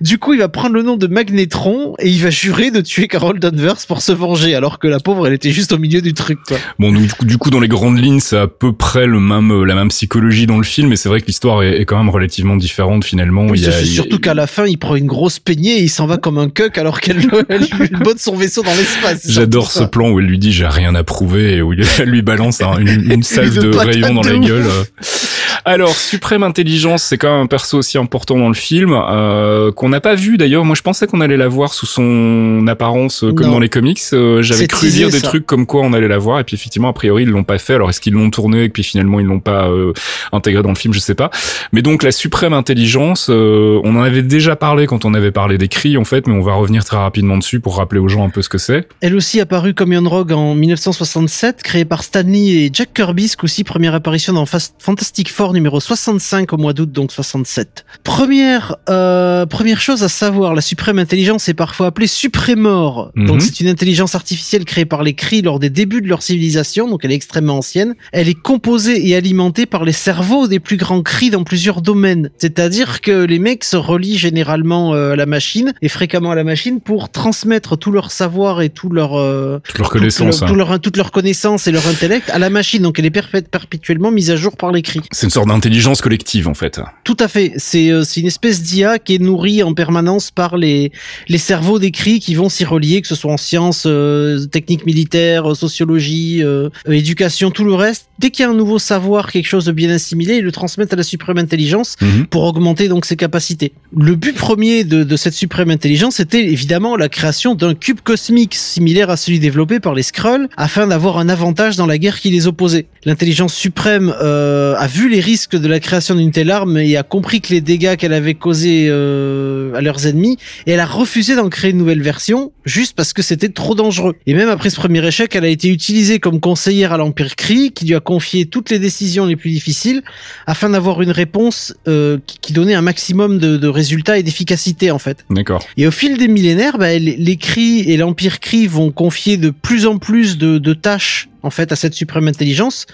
Du 0.00 0.18
coup, 0.18 0.32
il 0.32 0.38
va 0.38 0.48
prendre 0.48 0.74
le 0.74 0.82
nom 0.82 0.96
de 0.96 1.08
Magnetron 1.08 1.94
et 1.98 2.08
il 2.08 2.22
va 2.22 2.30
jurer 2.30 2.70
de 2.70 2.80
tuer 2.80 3.08
Carol 3.08 3.40
Danvers 3.40 3.78
pour 3.88 4.00
se 4.00 4.12
venger, 4.12 4.54
alors 4.54 4.78
que 4.78 4.86
la 4.86 5.00
pauvre, 5.00 5.26
elle 5.26 5.32
était 5.32 5.50
juste 5.50 5.72
au 5.72 5.78
milieu 5.78 6.00
du 6.00 6.14
truc. 6.14 6.38
Quoi. 6.46 6.58
Bon, 6.78 6.92
du 6.92 7.08
coup, 7.08 7.24
du 7.24 7.36
coup, 7.36 7.50
dans 7.50 7.58
les 7.58 7.68
grandes 7.68 7.98
lignes, 7.98 8.20
c'est 8.20 8.38
à 8.38 8.46
peu 8.46 8.72
près 8.72 9.06
le 9.06 9.18
même, 9.18 9.64
la 9.64 9.74
même 9.74 9.88
psychologie 9.88 10.46
dans 10.46 10.58
le 10.58 10.64
film, 10.64 10.88
mais 10.88 10.96
c'est 10.96 11.08
vrai 11.08 11.20
que 11.20 11.26
l'histoire 11.26 11.64
est, 11.64 11.80
est, 11.80 11.84
quand 11.84 11.98
même 11.98 12.10
relativement 12.10 12.56
différente 12.56 13.04
finalement. 13.04 13.46
Oui, 13.46 13.58
il 13.58 13.64
y 13.64 13.68
a, 13.68 13.84
surtout 13.84 14.16
il... 14.16 14.20
qu'à 14.20 14.34
la 14.34 14.46
fin, 14.46 14.66
il 14.66 14.78
prend 14.78 14.94
une 14.94 15.06
grosse 15.06 15.40
peignée 15.40 15.78
et 15.78 15.82
il 15.82 15.90
s'en 15.90 16.06
va 16.06 16.16
comme 16.16 16.38
un 16.38 16.48
cuck 16.48 16.78
alors 16.78 17.00
qu'elle 17.00 17.18
lui 17.18 17.28
botte 18.04 18.20
son 18.20 18.36
vaisseau 18.36 18.62
dans 18.62 18.74
l'espace. 18.74 19.26
J'adore 19.28 19.72
ce 19.72 19.82
plan 19.82 20.10
où 20.10 20.20
elle 20.20 20.26
lui 20.26 20.38
dit 20.38 20.52
j'ai 20.52 20.66
rien 20.66 20.94
à 20.94 21.02
prouver 21.02 21.56
et 21.56 21.62
où 21.62 21.72
elle 21.72 22.08
lui 22.08 22.22
balance 22.22 22.60
un, 22.60 22.78
une, 22.78 23.10
une 23.10 23.22
salve 23.24 23.58
de 23.58 23.76
rayons 23.76 24.14
dans 24.14 24.22
la 24.22 24.38
gueule. 24.38 24.66
Alors, 25.64 25.90
Suprême 25.94 26.42
Intelligence, 26.42 27.02
c'est 27.02 27.18
quand 27.18 27.30
même 27.30 27.42
un 27.42 27.46
perso 27.46 27.78
aussi 27.78 27.98
important 27.98 28.38
dans 28.38 28.48
le 28.48 28.54
film, 28.54 28.92
euh, 28.92 29.72
qu'on 29.72 29.88
n'a 29.88 30.00
pas 30.00 30.14
vu 30.14 30.36
d'ailleurs. 30.36 30.64
Moi, 30.64 30.74
je 30.76 30.82
pensais 30.82 31.06
qu'on 31.06 31.20
allait 31.20 31.36
la 31.36 31.48
voir 31.48 31.74
sous 31.74 31.86
son 31.86 32.66
apparence 32.68 33.24
euh, 33.24 33.32
comme 33.32 33.46
Non. 33.46 33.52
dans 33.54 33.58
les 33.60 33.68
comics. 33.68 34.00
Euh, 34.12 34.42
J'avais 34.42 34.66
cru 34.66 34.86
teasé, 34.86 34.98
lire 35.00 35.10
des 35.10 35.18
ça. 35.20 35.28
trucs 35.28 35.46
comme 35.46 35.66
quoi 35.66 35.82
on 35.82 35.92
allait 35.92 36.08
la 36.08 36.18
voir, 36.18 36.40
et 36.40 36.44
puis 36.44 36.54
effectivement, 36.54 36.88
a 36.88 36.92
priori, 36.92 37.24
ils 37.24 37.28
l'ont 37.28 37.44
pas 37.44 37.58
fait. 37.58 37.74
Alors, 37.74 37.90
est-ce 37.90 38.00
qu'ils 38.00 38.14
l'ont 38.14 38.30
tourné 38.30 38.64
et 38.64 38.68
puis 38.68 38.82
finalement 38.82 39.20
ils 39.20 39.26
l'ont 39.26 39.40
pas 39.40 39.68
euh, 39.68 39.92
intégré 40.32 40.62
dans 40.62 40.68
le 40.70 40.74
film? 40.74 40.94
Je 40.94 41.00
sais 41.00 41.14
pas. 41.14 41.30
Mais 41.72 41.82
donc, 41.82 42.02
la 42.02 42.12
Suprême 42.12 42.52
Intelligence, 42.52 43.28
euh, 43.30 43.80
on 43.84 43.96
en 43.96 44.02
avait 44.02 44.22
déjà 44.22 44.56
parlé 44.56 44.86
quand 44.86 45.04
on 45.04 45.14
avait 45.14 45.32
parlé 45.32 45.58
des 45.58 45.68
cris 45.68 45.96
en 45.96 46.04
fait, 46.04 46.26
mais 46.26 46.34
on 46.34 46.42
va 46.42 46.54
revenir 46.54 46.84
très 46.84 46.96
rapidement 46.96 47.36
dessus 47.36 47.60
pour 47.60 47.76
rappeler 47.76 48.00
aux 48.00 48.08
gens 48.08 48.24
un 48.24 48.30
peu 48.30 48.42
ce 48.42 48.48
que 48.48 48.58
c'est. 48.58 48.88
Elle 49.00 49.14
aussi 49.16 49.40
apparue 49.40 49.74
comme 49.74 49.92
Yon 49.92 50.08
Rogue 50.08 50.32
en 50.32 50.54
1967, 50.54 51.62
créée 51.62 51.84
par 51.84 52.02
Stanley 52.02 52.64
et 52.64 52.70
Jack 52.72 52.92
Kirby, 52.94 53.28
ce 53.28 53.36
coup-ci 53.36 53.64
première 53.64 53.94
apparition 53.94 54.32
dans 54.32 54.46
Fast- 54.46 54.74
Fantastic 54.78 55.30
Four 55.32 55.47
numéro 55.52 55.80
65 55.80 56.52
au 56.52 56.56
mois 56.56 56.72
d'août, 56.72 56.90
donc 56.92 57.12
67. 57.12 57.84
Première, 58.04 58.76
euh, 58.88 59.46
première 59.46 59.80
chose 59.80 60.02
à 60.02 60.08
savoir, 60.08 60.54
la 60.54 60.60
suprême 60.60 60.98
intelligence 60.98 61.48
est 61.48 61.54
parfois 61.54 61.88
appelée 61.88 62.06
Suprémor. 62.06 63.10
Mhm. 63.14 63.26
Donc 63.26 63.42
c'est 63.42 63.60
une 63.60 63.68
intelligence 63.68 64.14
artificielle 64.14 64.64
créée 64.64 64.84
par 64.84 65.02
les 65.02 65.14
Kree 65.14 65.42
lors 65.42 65.58
des 65.58 65.70
débuts 65.70 66.00
de 66.02 66.08
leur 66.08 66.22
civilisation, 66.22 66.88
donc 66.88 67.04
elle 67.04 67.12
est 67.12 67.16
extrêmement 67.16 67.58
ancienne. 67.58 67.94
Elle 68.12 68.28
est 68.28 68.34
composée 68.40 69.08
et 69.08 69.16
alimentée 69.16 69.66
par 69.66 69.84
les 69.84 69.92
cerveaux 69.92 70.46
des 70.48 70.60
plus 70.60 70.76
grands 70.76 71.02
Kree 71.02 71.30
dans 71.30 71.44
plusieurs 71.44 71.82
domaines. 71.82 72.30
C'est-à-dire 72.38 73.00
que 73.00 73.24
les 73.24 73.38
mecs 73.38 73.64
se 73.64 73.76
relient 73.76 74.18
généralement 74.18 74.94
euh, 74.94 75.12
à 75.12 75.16
la 75.16 75.26
machine 75.26 75.72
et 75.82 75.88
fréquemment 75.88 76.30
à 76.30 76.34
la 76.34 76.44
machine 76.44 76.80
pour 76.80 77.10
transmettre 77.10 77.76
tout 77.76 77.90
leur 77.92 78.10
savoir 78.10 78.62
et 78.62 78.68
tout 78.70 78.90
leur 78.90 79.18
euh, 79.18 79.58
Toute 79.64 79.78
leur 79.78 79.90
connaissance. 79.90 80.40
leur, 80.40 80.48
hein. 80.48 80.52
tout 80.52 80.54
leur- 80.54 80.80
toute 80.80 80.96
leur 80.96 81.10
connaissance 81.10 81.66
et 81.66 81.72
leur 81.72 81.86
intellect 81.88 82.30
à 82.30 82.38
la 82.38 82.50
machine. 82.50 82.82
Donc 82.82 82.98
elle 82.98 83.06
est 83.06 83.10
perpé- 83.14 83.42
perpétuellement 83.42 84.10
mise 84.10 84.30
à 84.30 84.36
jour 84.36 84.56
par 84.56 84.72
les 84.72 84.82
cris. 84.82 85.00
C'est 85.12 85.26
une 85.26 85.30
sorte 85.38 85.48
d'intelligence 85.48 86.00
collective 86.00 86.48
en 86.48 86.54
fait. 86.54 86.80
Tout 87.04 87.16
à 87.20 87.28
fait. 87.28 87.52
C'est 87.58 87.90
euh, 87.90 88.02
une 88.16 88.26
espèce 88.26 88.60
d'IA 88.60 88.98
qui 88.98 89.14
est 89.14 89.18
nourrie 89.20 89.62
en 89.62 89.72
permanence 89.72 90.32
par 90.32 90.56
les 90.56 90.90
les 91.28 91.38
cerveaux 91.38 91.78
des 91.78 91.92
cris 91.92 92.18
qui 92.18 92.34
vont 92.34 92.48
s'y 92.48 92.64
relier, 92.64 93.00
que 93.02 93.06
ce 93.06 93.14
soit 93.14 93.32
en 93.32 93.36
sciences, 93.36 93.84
euh, 93.86 94.46
techniques 94.46 94.84
militaires, 94.84 95.52
euh, 95.52 95.54
sociologie, 95.54 96.42
euh, 96.42 96.70
éducation, 96.90 97.52
tout 97.52 97.62
le 97.62 97.74
reste. 97.74 98.08
Dès 98.18 98.30
qu'il 98.30 98.42
y 98.42 98.46
a 98.46 98.50
un 98.50 98.54
nouveau 98.54 98.80
savoir, 98.80 99.30
quelque 99.30 99.46
chose 99.46 99.64
de 99.66 99.70
bien 99.70 99.90
assimilé, 99.90 100.38
ils 100.38 100.44
le 100.44 100.50
transmettent 100.50 100.92
à 100.92 100.96
la 100.96 101.04
suprême 101.04 101.38
intelligence 101.38 101.94
Mhm. 102.00 102.26
pour 102.26 102.42
augmenter 102.42 102.88
donc 102.88 103.04
ses 103.04 103.14
capacités. 103.14 103.70
Le 103.96 104.16
but 104.16 104.34
premier 104.34 104.82
de, 104.82 105.04
de 105.04 105.16
cette 105.16 105.34
suprême 105.34 105.70
intelligence 105.70 106.18
était 106.18 106.44
évidemment 106.44 106.96
la 106.96 107.08
création 107.08 107.54
d'un 107.54 107.74
cube 107.74 108.00
cosmique 108.02 108.56
similaire 108.56 109.08
à 109.08 109.16
celui 109.16 109.38
développé 109.38 109.78
par 109.78 109.94
les 109.94 110.02
Skrulls 110.02 110.48
afin 110.56 110.88
d'avoir 110.88 111.18
un 111.18 111.28
avantage 111.28 111.76
dans 111.76 111.86
la 111.86 111.98
guerre 111.98 112.18
qui 112.18 112.30
les 112.30 112.48
opposait. 112.48 112.86
L'intelligence 113.04 113.54
suprême 113.54 114.08
a 114.20 114.86
vu 114.88 115.08
les 115.08 115.20
risques 115.28 115.56
de 115.56 115.68
la 115.68 115.78
création 115.78 116.14
d'une 116.14 116.30
telle 116.30 116.50
arme 116.50 116.78
et 116.78 116.96
a 116.96 117.02
compris 117.02 117.42
que 117.42 117.50
les 117.52 117.60
dégâts 117.60 117.96
qu'elle 117.96 118.14
avait 118.14 118.32
causés 118.32 118.86
euh, 118.88 119.74
à 119.74 119.82
leurs 119.82 120.06
ennemis 120.06 120.38
et 120.64 120.70
elle 120.70 120.80
a 120.80 120.86
refusé 120.86 121.36
d'en 121.36 121.50
créer 121.50 121.72
une 121.72 121.76
nouvelle 121.76 122.00
version 122.00 122.50
juste 122.64 122.96
parce 122.96 123.12
que 123.12 123.20
c'était 123.20 123.50
trop 123.50 123.74
dangereux. 123.74 124.14
Et 124.26 124.32
même 124.32 124.48
après 124.48 124.70
ce 124.70 124.76
premier 124.76 125.06
échec, 125.06 125.36
elle 125.36 125.44
a 125.44 125.48
été 125.48 125.68
utilisée 125.68 126.18
comme 126.18 126.40
conseillère 126.40 126.94
à 126.94 126.96
l'Empire 126.96 127.36
Kree 127.36 127.72
qui 127.72 127.84
lui 127.84 127.94
a 127.94 128.00
confié 128.00 128.46
toutes 128.46 128.70
les 128.70 128.78
décisions 128.78 129.26
les 129.26 129.36
plus 129.36 129.50
difficiles 129.50 130.02
afin 130.46 130.70
d'avoir 130.70 131.02
une 131.02 131.10
réponse 131.10 131.74
euh, 131.88 132.16
qui, 132.40 132.54
donnait 132.54 132.72
un 132.72 132.80
maximum 132.80 133.38
de, 133.38 133.58
de 133.58 133.68
résultats 133.68 134.16
et 134.16 134.22
d'efficacité 134.22 134.90
en 134.90 134.98
fait. 134.98 135.26
D'accord. 135.28 135.62
Et 135.76 135.86
au 135.86 135.90
fil 135.90 136.16
des 136.16 136.28
millénaires, 136.28 136.78
bah, 136.78 136.98
les, 136.98 137.16
les 137.16 137.36
Kree 137.36 137.84
et 137.86 137.98
l'Empire 137.98 138.40
Kree 138.40 138.66
vont 138.66 138.90
confier 138.92 139.36
de 139.36 139.50
plus 139.50 139.84
en 139.84 139.98
plus 139.98 140.38
de, 140.38 140.56
de 140.56 140.72
tâches 140.72 141.27
en 141.42 141.50
fait 141.50 141.72
à 141.72 141.76
cette 141.76 141.94
suprême 141.94 142.28
intelligence 142.28 142.86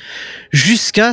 jusqu'à 0.53 1.13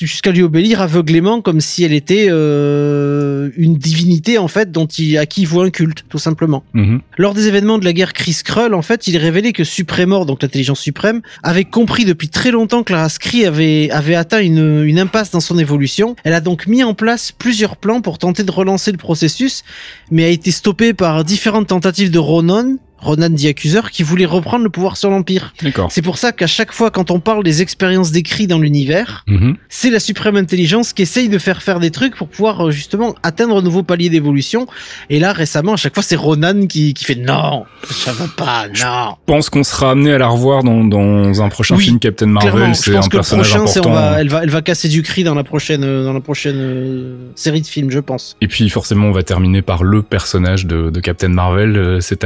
jusqu'à 0.00 0.32
lui 0.32 0.42
obéir 0.42 0.80
aveuglément 0.80 1.40
comme 1.40 1.60
si 1.60 1.84
elle 1.84 1.92
était 1.92 2.26
euh, 2.28 3.50
une 3.56 3.76
divinité 3.76 4.38
en 4.38 4.48
fait 4.48 4.70
dont 4.70 4.86
il 4.86 5.18
à 5.18 5.26
qui 5.26 5.42
il 5.42 5.46
voit 5.46 5.64
un 5.64 5.70
culte 5.70 6.04
tout 6.08 6.18
simplement. 6.18 6.62
Mhm. 6.74 7.00
Lors 7.18 7.34
des 7.34 7.48
événements 7.48 7.78
de 7.78 7.84
la 7.84 7.92
guerre 7.92 8.12
Kree 8.12 8.32
Skrull, 8.32 8.74
en 8.74 8.82
fait, 8.82 9.06
il 9.06 9.16
est 9.16 9.18
révélé 9.18 9.52
que 9.52 9.64
Supremor, 9.64 10.26
donc 10.26 10.42
l'intelligence 10.42 10.80
suprême, 10.80 11.20
avait 11.42 11.64
compris 11.64 12.04
depuis 12.04 12.28
très 12.28 12.50
longtemps 12.50 12.82
que 12.82 12.92
la 12.92 13.00
race 13.00 13.18
Kree 13.18 13.44
avait 13.44 13.90
avait 13.90 14.14
atteint 14.14 14.40
une 14.40 14.84
une 14.84 14.98
impasse 14.98 15.30
dans 15.30 15.40
son 15.40 15.58
évolution. 15.58 16.16
Elle 16.24 16.34
a 16.34 16.40
donc 16.40 16.66
mis 16.66 16.84
en 16.84 16.94
place 16.94 17.32
plusieurs 17.32 17.76
plans 17.76 18.00
pour 18.00 18.18
tenter 18.18 18.44
de 18.44 18.50
relancer 18.50 18.92
le 18.92 18.98
processus, 18.98 19.64
mais 20.10 20.24
a 20.24 20.28
été 20.28 20.50
stoppée 20.50 20.94
par 20.94 21.24
différentes 21.24 21.68
tentatives 21.68 22.10
de 22.10 22.18
Ronan 22.18 22.76
Ronan 23.02 23.28
the 23.34 23.44
Accuser 23.46 23.80
qui 23.92 24.02
voulait 24.02 24.24
reprendre 24.26 24.64
le 24.64 24.70
pouvoir 24.70 24.96
sur 24.96 25.10
l'Empire. 25.10 25.52
D'accord. 25.62 25.90
C'est 25.92 26.02
pour 26.02 26.16
ça 26.18 26.32
qu'à 26.32 26.46
chaque 26.46 26.72
fois 26.72 26.90
quand 26.90 27.10
on 27.10 27.20
parle 27.20 27.44
des 27.44 27.60
expériences 27.62 28.10
décrites 28.12 28.48
dans 28.48 28.58
l'univers, 28.58 29.24
Mhm. 29.28 29.56
c'est 29.68 29.90
la 29.90 30.00
suprême 30.00 30.36
intelligence 30.36 30.92
qui 30.92 31.02
essaye 31.02 31.28
de 31.28 31.38
faire 31.38 31.62
faire 31.62 31.80
des 31.80 31.90
trucs 31.90 32.16
pour 32.16 32.28
pouvoir 32.28 32.68
euh, 32.68 32.70
justement 32.70 33.14
atteindre 33.22 33.56
un 33.58 33.62
nouveau 33.62 33.82
palier 33.82 34.08
d'évolution. 34.08 34.66
Et 35.10 35.18
là 35.18 35.32
récemment, 35.32 35.74
à 35.74 35.76
chaque 35.76 35.94
fois 35.94 36.02
c'est 36.02 36.16
Ronan 36.16 36.66
qui, 36.66 36.94
qui 36.94 37.04
fait 37.04 37.14
non, 37.16 37.64
ça 37.90 38.12
va 38.12 38.26
pas, 38.36 38.66
non. 38.68 39.16
Je 39.26 39.32
pense 39.32 39.50
qu'on 39.50 39.64
sera 39.64 39.90
amené 39.90 40.12
à 40.12 40.18
la 40.18 40.28
revoir 40.28 40.62
dans, 40.62 40.84
dans 40.84 41.42
un 41.42 41.48
prochain 41.48 41.76
Oui, 41.76 41.84
film 41.84 41.98
Captain 41.98 42.26
Marvel. 42.26 42.74
C'est 42.74 42.92
pense 42.92 43.06
un 43.06 43.08
que 43.08 43.16
le 43.16 43.18
personnage 43.18 43.48
prochain, 43.50 43.66
c'est 43.66 43.80
on 43.80 43.82
important. 43.90 43.94
va, 44.12 44.20
elle 44.20 44.28
va, 44.28 44.42
elle 44.42 44.50
va 44.50 44.62
casser 44.62 44.88
du 44.88 45.02
cri 45.02 45.24
dans 45.24 45.34
la 45.34 45.44
prochaine, 45.44 45.82
euh, 45.84 46.04
dans 46.04 46.12
la 46.12 46.20
prochaine 46.20 46.56
euh, 46.58 47.16
série 47.34 47.60
de 47.60 47.66
films, 47.66 47.90
je 47.90 47.98
pense. 47.98 48.36
Et 48.40 48.48
puis 48.48 48.68
forcément, 48.70 49.06
on 49.08 49.12
va 49.12 49.22
terminer 49.22 49.62
par 49.62 49.82
le 49.82 50.02
personnage 50.02 50.66
de, 50.66 50.90
de 50.90 51.00
Captain 51.00 51.28
Marvel. 51.28 51.98
C'est 52.00 52.24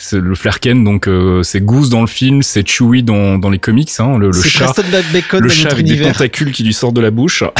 c'est- 0.00 0.18
le 0.20 0.34
Flerken, 0.34 0.84
donc 0.84 1.08
euh, 1.08 1.42
c'est 1.42 1.60
Goose 1.60 1.88
dans 1.90 2.00
le 2.00 2.06
film, 2.06 2.42
c'est 2.42 2.66
Chewie 2.66 3.02
dans, 3.02 3.38
dans 3.38 3.50
les 3.50 3.58
comics, 3.58 3.90
hein, 3.98 4.18
le, 4.18 4.26
le 4.28 4.32
chat. 4.42 4.72
Bacon 5.12 5.40
Le 5.42 5.48
chat 5.48 5.70
avec 5.72 5.86
des 5.86 6.00
tentacules 6.00 6.52
qui 6.52 6.62
lui 6.64 6.72
sortent 6.74 6.94
de 6.94 7.00
la 7.00 7.10
bouche. 7.10 7.42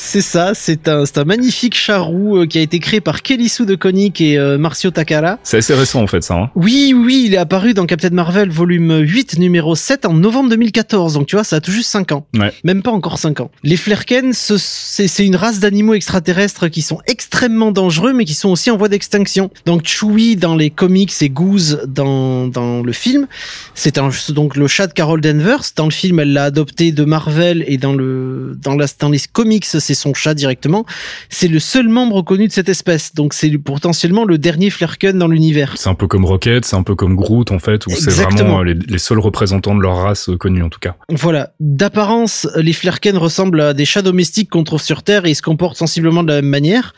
C'est 0.00 0.20
ça, 0.20 0.52
c'est 0.54 0.86
un, 0.86 1.02
un 1.16 1.24
magnifique 1.24 1.74
chat 1.74 1.98
roux 1.98 2.36
euh, 2.38 2.46
qui 2.46 2.58
a 2.58 2.60
été 2.60 2.78
créé 2.78 3.00
par 3.00 3.20
Kelly 3.22 3.48
Sue 3.48 3.66
de 3.66 3.74
Koenig 3.74 4.22
et 4.22 4.38
euh, 4.38 4.56
Marcio 4.56 4.92
Takara. 4.92 5.38
C'est 5.42 5.56
assez 5.56 5.74
récent 5.74 6.00
en 6.00 6.06
fait 6.06 6.22
ça. 6.22 6.34
Hein. 6.34 6.50
Oui, 6.54 6.94
oui, 6.96 7.24
il 7.26 7.34
est 7.34 7.38
apparu 7.38 7.74
dans 7.74 7.84
Captain 7.84 8.10
Marvel 8.10 8.48
volume 8.48 8.96
8, 9.00 9.38
numéro 9.40 9.74
7 9.74 10.06
en 10.06 10.12
novembre 10.14 10.50
2014. 10.50 11.14
Donc 11.14 11.26
tu 11.26 11.34
vois, 11.34 11.42
ça 11.42 11.56
a 11.56 11.60
tout 11.60 11.72
juste 11.72 11.90
5 11.90 12.12
ans. 12.12 12.26
Ouais. 12.38 12.52
Même 12.62 12.82
pas 12.82 12.92
encore 12.92 13.18
5 13.18 13.40
ans. 13.40 13.50
Les 13.64 13.76
Flerken, 13.76 14.32
ce- 14.34 14.56
c'est 14.56 15.08
c'est 15.08 15.26
une 15.26 15.34
race 15.34 15.58
d'animaux 15.58 15.94
extraterrestres 15.94 16.68
qui 16.68 16.82
sont 16.82 17.00
extrêmement 17.08 17.72
dangereux, 17.72 18.12
mais 18.12 18.24
qui 18.24 18.34
sont 18.34 18.50
aussi 18.50 18.70
en 18.70 18.76
voie 18.76 18.88
d'extinction. 18.88 19.50
Donc 19.66 19.84
Chewie 19.84 20.36
dans 20.36 20.54
les 20.54 20.70
comics 20.70 21.12
et 21.22 21.28
Goose 21.28 21.77
dans, 21.86 22.48
dans 22.48 22.82
le 22.82 22.92
film, 22.92 23.26
c'est 23.74 23.98
donc 24.30 24.56
le 24.56 24.66
chat 24.66 24.86
de 24.86 24.92
Carol 24.92 25.20
Danvers. 25.20 25.62
Dans 25.76 25.84
le 25.84 25.90
film, 25.90 26.20
elle 26.20 26.32
l'a 26.32 26.44
adopté 26.44 26.92
de 26.92 27.04
Marvel 27.04 27.64
et 27.66 27.78
dans 27.78 27.92
le, 27.92 28.58
dans 28.62 28.74
la, 28.74 28.86
dans 28.98 29.08
les 29.08 29.20
comics, 29.32 29.64
c'est 29.64 29.94
son 29.94 30.14
chat 30.14 30.34
directement. 30.34 30.84
C'est 31.28 31.48
le 31.48 31.58
seul 31.58 31.88
membre 31.88 32.22
connu 32.22 32.48
de 32.48 32.52
cette 32.52 32.68
espèce. 32.68 33.14
Donc 33.14 33.34
c'est 33.34 33.50
potentiellement 33.58 34.24
le 34.24 34.38
dernier 34.38 34.70
Flerken 34.70 35.18
dans 35.18 35.28
l'univers. 35.28 35.74
C'est 35.76 35.88
un 35.88 35.94
peu 35.94 36.06
comme 36.06 36.24
Rocket, 36.24 36.64
c'est 36.64 36.76
un 36.76 36.82
peu 36.82 36.94
comme 36.94 37.16
Groot 37.16 37.50
en 37.50 37.58
fait, 37.58 37.86
où 37.86 37.90
c'est 37.90 38.10
vraiment 38.10 38.60
euh, 38.60 38.64
les, 38.64 38.74
les 38.74 38.98
seuls 38.98 39.18
représentants 39.18 39.74
de 39.74 39.80
leur 39.80 39.96
race 39.96 40.28
euh, 40.28 40.36
connus 40.36 40.62
en 40.62 40.68
tout 40.68 40.80
cas. 40.80 40.96
Voilà. 41.08 41.52
D'apparence, 41.60 42.48
les 42.56 42.72
Flerken 42.72 43.16
ressemblent 43.16 43.60
à 43.60 43.74
des 43.74 43.84
chats 43.84 44.02
domestiques 44.02 44.50
qu'on 44.50 44.64
trouve 44.64 44.82
sur 44.82 45.02
Terre 45.02 45.26
et 45.26 45.30
ils 45.30 45.34
se 45.34 45.42
comportent 45.42 45.76
sensiblement 45.76 46.22
de 46.22 46.28
la 46.28 46.36
même 46.36 46.50
manière. 46.50 46.94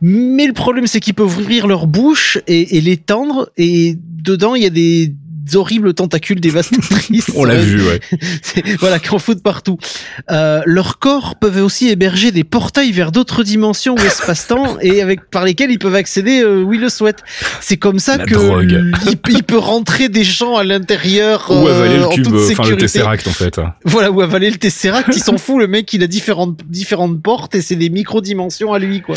Mais 0.00 0.46
le 0.46 0.52
problème, 0.52 0.86
c'est 0.86 1.00
qu'ils 1.00 1.14
peuvent 1.14 1.38
ouvrir 1.38 1.66
leur 1.66 1.86
bouche 1.86 2.38
et, 2.46 2.76
et 2.76 2.80
les 2.80 2.96
tendre 2.96 3.50
et 3.56 3.96
dedans, 4.22 4.54
il 4.54 4.62
y 4.62 4.66
a 4.66 4.70
des 4.70 5.14
horribles 5.54 5.94
tentacules 5.94 6.40
dévastatrices. 6.40 7.30
On 7.34 7.44
l'a 7.44 7.56
vu, 7.56 7.82
ouais. 7.82 8.00
Voilà, 8.80 8.98
qui 8.98 9.10
en 9.10 9.18
foutent 9.18 9.42
partout. 9.42 9.78
Euh, 10.30 10.60
leurs 10.66 10.98
corps 10.98 11.36
peuvent 11.36 11.62
aussi 11.62 11.88
héberger 11.88 12.30
des 12.30 12.44
portails 12.44 12.92
vers 12.92 13.12
d'autres 13.12 13.42
dimensions 13.42 13.94
ou 13.94 13.98
espace-temps 14.00 14.78
et 14.82 15.02
avec 15.02 15.30
par 15.30 15.44
lesquels 15.44 15.70
ils 15.70 15.78
peuvent 15.78 15.94
accéder 15.94 16.40
euh, 16.42 16.62
où 16.62 16.72
ils 16.72 16.80
le 16.80 16.88
souhaitent. 16.88 17.22
C'est 17.60 17.76
comme 17.76 17.98
ça 17.98 18.16
La 18.16 18.24
que 18.24 18.34
il, 19.08 19.16
peut- 19.16 19.32
il 19.32 19.42
peut 19.42 19.58
rentrer 19.58 20.08
des 20.08 20.24
gens 20.24 20.56
à 20.56 20.64
l'intérieur 20.64 21.46
Ou 21.50 21.66
avaler 21.66 21.98
le 21.98 22.08
cube, 22.08 22.26
euh, 22.26 22.48
enfin 22.52 22.62
le 22.62 22.70
sécurité. 22.70 22.76
Tesseract 22.86 23.26
en 23.28 23.32
fait. 23.32 23.60
Voilà, 23.84 24.10
ou 24.10 24.20
avaler 24.20 24.50
le 24.50 24.56
Tesseract, 24.56 25.08
il 25.14 25.22
s'en 25.22 25.38
fout, 25.38 25.58
le 25.58 25.66
mec, 25.66 25.92
il 25.92 26.02
a 26.02 26.06
différentes, 26.06 26.58
différentes 26.68 27.20
portes 27.22 27.54
et 27.54 27.62
c'est 27.62 27.76
des 27.76 27.90
micro-dimensions 27.90 28.72
à 28.72 28.78
lui, 28.78 29.00
quoi. 29.00 29.16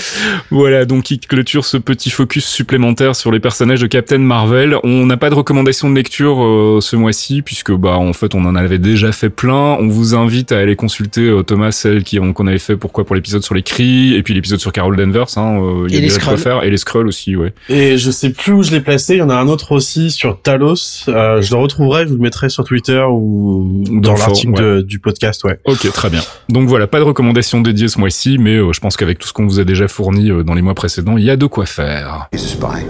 Voilà, 0.51 0.86
donc 0.86 1.11
il 1.11 1.19
clôture 1.19 1.65
ce 1.65 1.78
petit 1.78 2.09
focus 2.09 2.45
supplémentaire 2.45 3.15
sur 3.15 3.32
les 3.32 3.39
personnages 3.39 3.80
de 3.82 3.88
Captain 3.88 4.17
Marvel. 4.19 4.76
On 4.84 5.05
n'a 5.05 5.17
pas 5.17 5.30
de 5.30 5.36
recommandation 5.36 5.89
de 5.89 5.95
lecture 5.95 6.12
euh, 6.22 6.82
ce 6.82 6.95
mois-ci 6.95 7.41
puisque 7.41 7.72
bah 7.72 7.97
en 7.97 8.14
fait 8.14 8.36
on 8.36 8.45
en 8.45 8.55
avait 8.55 8.80
déjà 8.80 9.11
fait 9.11 9.30
plein. 9.30 9.78
On 9.80 9.88
vous 9.88 10.16
invite 10.16 10.51
à 10.51 10.59
aller 10.59 10.76
consulter 10.76 11.22
euh, 11.22 11.43
Thomas 11.43 11.72
celle 11.72 12.03
qui 12.03 12.20
qu'on 12.34 12.47
avait 12.47 12.59
fait 12.59 12.78
pourquoi 12.78 13.05
pour 13.05 13.16
l'épisode 13.16 13.43
sur 13.43 13.55
les 13.55 13.64
cris 13.64 14.14
et 14.14 14.24
puis 14.24 14.34
l'épisode 14.34 14.59
sur 14.59 14.72
Carol 14.72 14.95
Danvers. 14.95 15.38
Hein, 15.38 15.59
euh, 15.61 15.88
il 15.89 15.95
y 15.95 15.97
a 15.97 16.01
déjà 16.01 16.20
de 16.20 16.24
quoi 16.24 16.38
faire 16.38 16.64
et 16.64 16.70
les 16.70 16.78
Skrulls 16.78 17.07
aussi, 17.07 17.36
ouais. 17.36 17.53
Et 17.70 17.97
je 17.97 18.11
sais 18.11 18.30
plus 18.30 18.53
où 18.53 18.64
je 18.64 18.72
l'ai 18.72 18.82
placé. 18.82 19.16
Il 19.16 19.20
y 19.20 19.22
en 19.22 19.30
a 19.30 19.36
un 19.36 19.47
autre 19.47 19.72
aussi 19.72 20.11
sur 20.11 20.41
Talos. 20.41 21.05
Euh, 21.07 21.41
je 21.41 21.53
le 21.53 21.59
retrouverai. 21.59 22.03
Je 22.03 22.09
vous 22.09 22.16
le 22.16 22.22
mettrai 22.22 22.49
sur 22.49 22.64
Twitter 22.64 23.03
ou 23.09 23.84
Dans 23.88 23.99
dans 23.99 24.14
le 24.14 24.20
l'article 24.20 24.84
du 24.84 24.99
podcast. 24.99 25.43
Ouais. 25.43 25.59
Ok, 25.66 25.91
très 25.91 26.09
bien. 26.09 26.22
Donc 26.49 26.68
voilà, 26.68 26.88
pas 26.88 26.99
de 26.99 27.03
recommandation 27.03 27.61
dédiée 27.61 27.88
ce 27.88 27.99
mois-ci, 27.99 28.38
mais 28.38 28.55
euh, 28.55 28.74
je 28.74 28.80
pense 28.80 28.97
qu'avec 28.97 29.20
tout 29.20 29.28
ce 29.28 29.34
qu'on 29.34 29.45
vous 29.45 29.59
a 29.59 29.64
déjà 29.64 29.88
fourni 29.88 30.32
euh, 30.32 30.43
dans 30.43 30.53
les 30.53 30.61
mois 30.61 30.76
précédents, 30.76 31.18
il 31.18 31.24
y 31.24 31.30
a 31.30 31.38
de 31.38 31.45
quoi 31.45 31.66
faire. 31.66 32.28
He's 32.34 32.43
a 32.43 32.47
spy. 32.47 32.86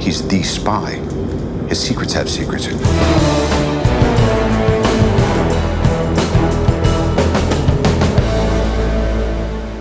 He's 0.00 0.26
the 0.26 0.44
spy. 0.44 0.98
His 1.74 1.82
secrets 1.82 2.12
have 2.12 2.30
secrets. 2.30 2.68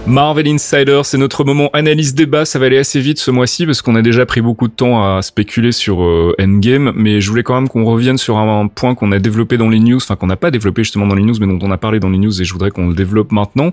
Marvel 0.05 0.49
Insider, 0.49 0.99
c'est 1.05 1.17
notre 1.17 1.45
moment 1.45 1.69
analyse 1.71 2.13
débat. 2.13 2.43
Ça 2.43 2.59
va 2.59 2.65
aller 2.65 2.77
assez 2.77 2.99
vite 2.99 3.19
ce 3.19 3.31
mois-ci 3.31 3.65
parce 3.65 3.81
qu'on 3.81 3.95
a 3.95 4.01
déjà 4.01 4.25
pris 4.25 4.41
beaucoup 4.41 4.67
de 4.67 4.73
temps 4.73 5.01
à 5.01 5.21
spéculer 5.21 5.71
sur 5.71 6.03
euh, 6.03 6.35
Endgame, 6.41 6.91
mais 6.93 7.21
je 7.21 7.29
voulais 7.29 7.43
quand 7.43 7.55
même 7.55 7.69
qu'on 7.69 7.85
revienne 7.85 8.17
sur 8.17 8.37
un, 8.37 8.67
point 8.67 8.95
qu'on 8.95 9.13
a 9.13 9.19
développé 9.19 9.55
dans 9.55 9.69
les 9.69 9.79
news, 9.79 9.95
enfin 9.95 10.17
qu'on 10.17 10.27
n'a 10.27 10.35
pas 10.35 10.51
développé 10.51 10.83
justement 10.83 11.07
dans 11.07 11.15
les 11.15 11.23
news, 11.23 11.35
mais 11.39 11.47
dont 11.47 11.57
on 11.61 11.71
a 11.71 11.77
parlé 11.77 12.01
dans 12.01 12.09
les 12.09 12.17
news 12.17 12.41
et 12.41 12.43
je 12.43 12.51
voudrais 12.51 12.69
qu'on 12.69 12.89
le 12.89 12.95
développe 12.95 13.31
maintenant. 13.31 13.71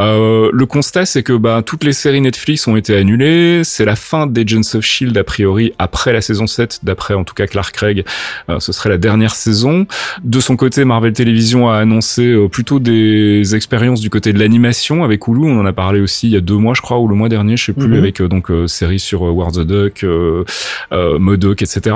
Euh, 0.00 0.50
le 0.52 0.66
constat, 0.66 1.06
c'est 1.06 1.22
que 1.22 1.32
bah, 1.32 1.62
toutes 1.64 1.84
les 1.84 1.92
séries 1.92 2.20
Netflix 2.20 2.66
ont 2.66 2.74
été 2.74 2.96
annulées. 2.96 3.62
C'est 3.62 3.84
la 3.84 3.94
fin 3.94 4.26
d'Agents 4.26 4.74
of 4.74 4.84
Shield 4.84 5.16
a 5.16 5.22
priori 5.22 5.74
après 5.78 6.12
la 6.12 6.20
saison 6.20 6.48
7, 6.48 6.80
d'après 6.82 7.14
en 7.14 7.22
tout 7.22 7.34
cas 7.34 7.46
Clark 7.46 7.72
Craig. 7.72 8.04
Euh, 8.50 8.58
ce 8.58 8.72
serait 8.72 8.88
la 8.88 8.98
dernière 8.98 9.36
saison. 9.36 9.86
De 10.24 10.40
son 10.40 10.56
côté, 10.56 10.84
Marvel 10.84 11.12
Television 11.12 11.70
a 11.70 11.76
annoncé 11.76 12.26
euh, 12.26 12.48
plutôt 12.48 12.80
des 12.80 13.54
expériences 13.54 14.00
du 14.00 14.10
côté 14.10 14.32
de 14.32 14.40
l'animation 14.40 15.04
avec 15.04 15.28
Hulu. 15.28 15.67
A 15.68 15.72
parlé 15.72 16.00
aussi 16.00 16.26
il 16.26 16.32
y 16.32 16.36
a 16.36 16.40
deux 16.40 16.56
mois, 16.56 16.74
je 16.74 16.80
crois, 16.82 16.98
ou 16.98 17.06
le 17.06 17.14
mois 17.14 17.28
dernier, 17.28 17.56
je 17.56 17.66
sais 17.66 17.72
plus, 17.72 17.86
Mhm. 17.88 17.94
avec 17.98 18.20
euh, 18.20 18.28
donc 18.28 18.50
euh, 18.50 18.66
séries 18.66 18.98
sur 18.98 19.24
euh, 19.26 19.30
War 19.30 19.52
the 19.52 19.60
Duck, 19.60 20.02
euh, 20.04 20.44
euh, 20.92 21.18
Modoc, 21.18 21.62
etc. 21.62 21.94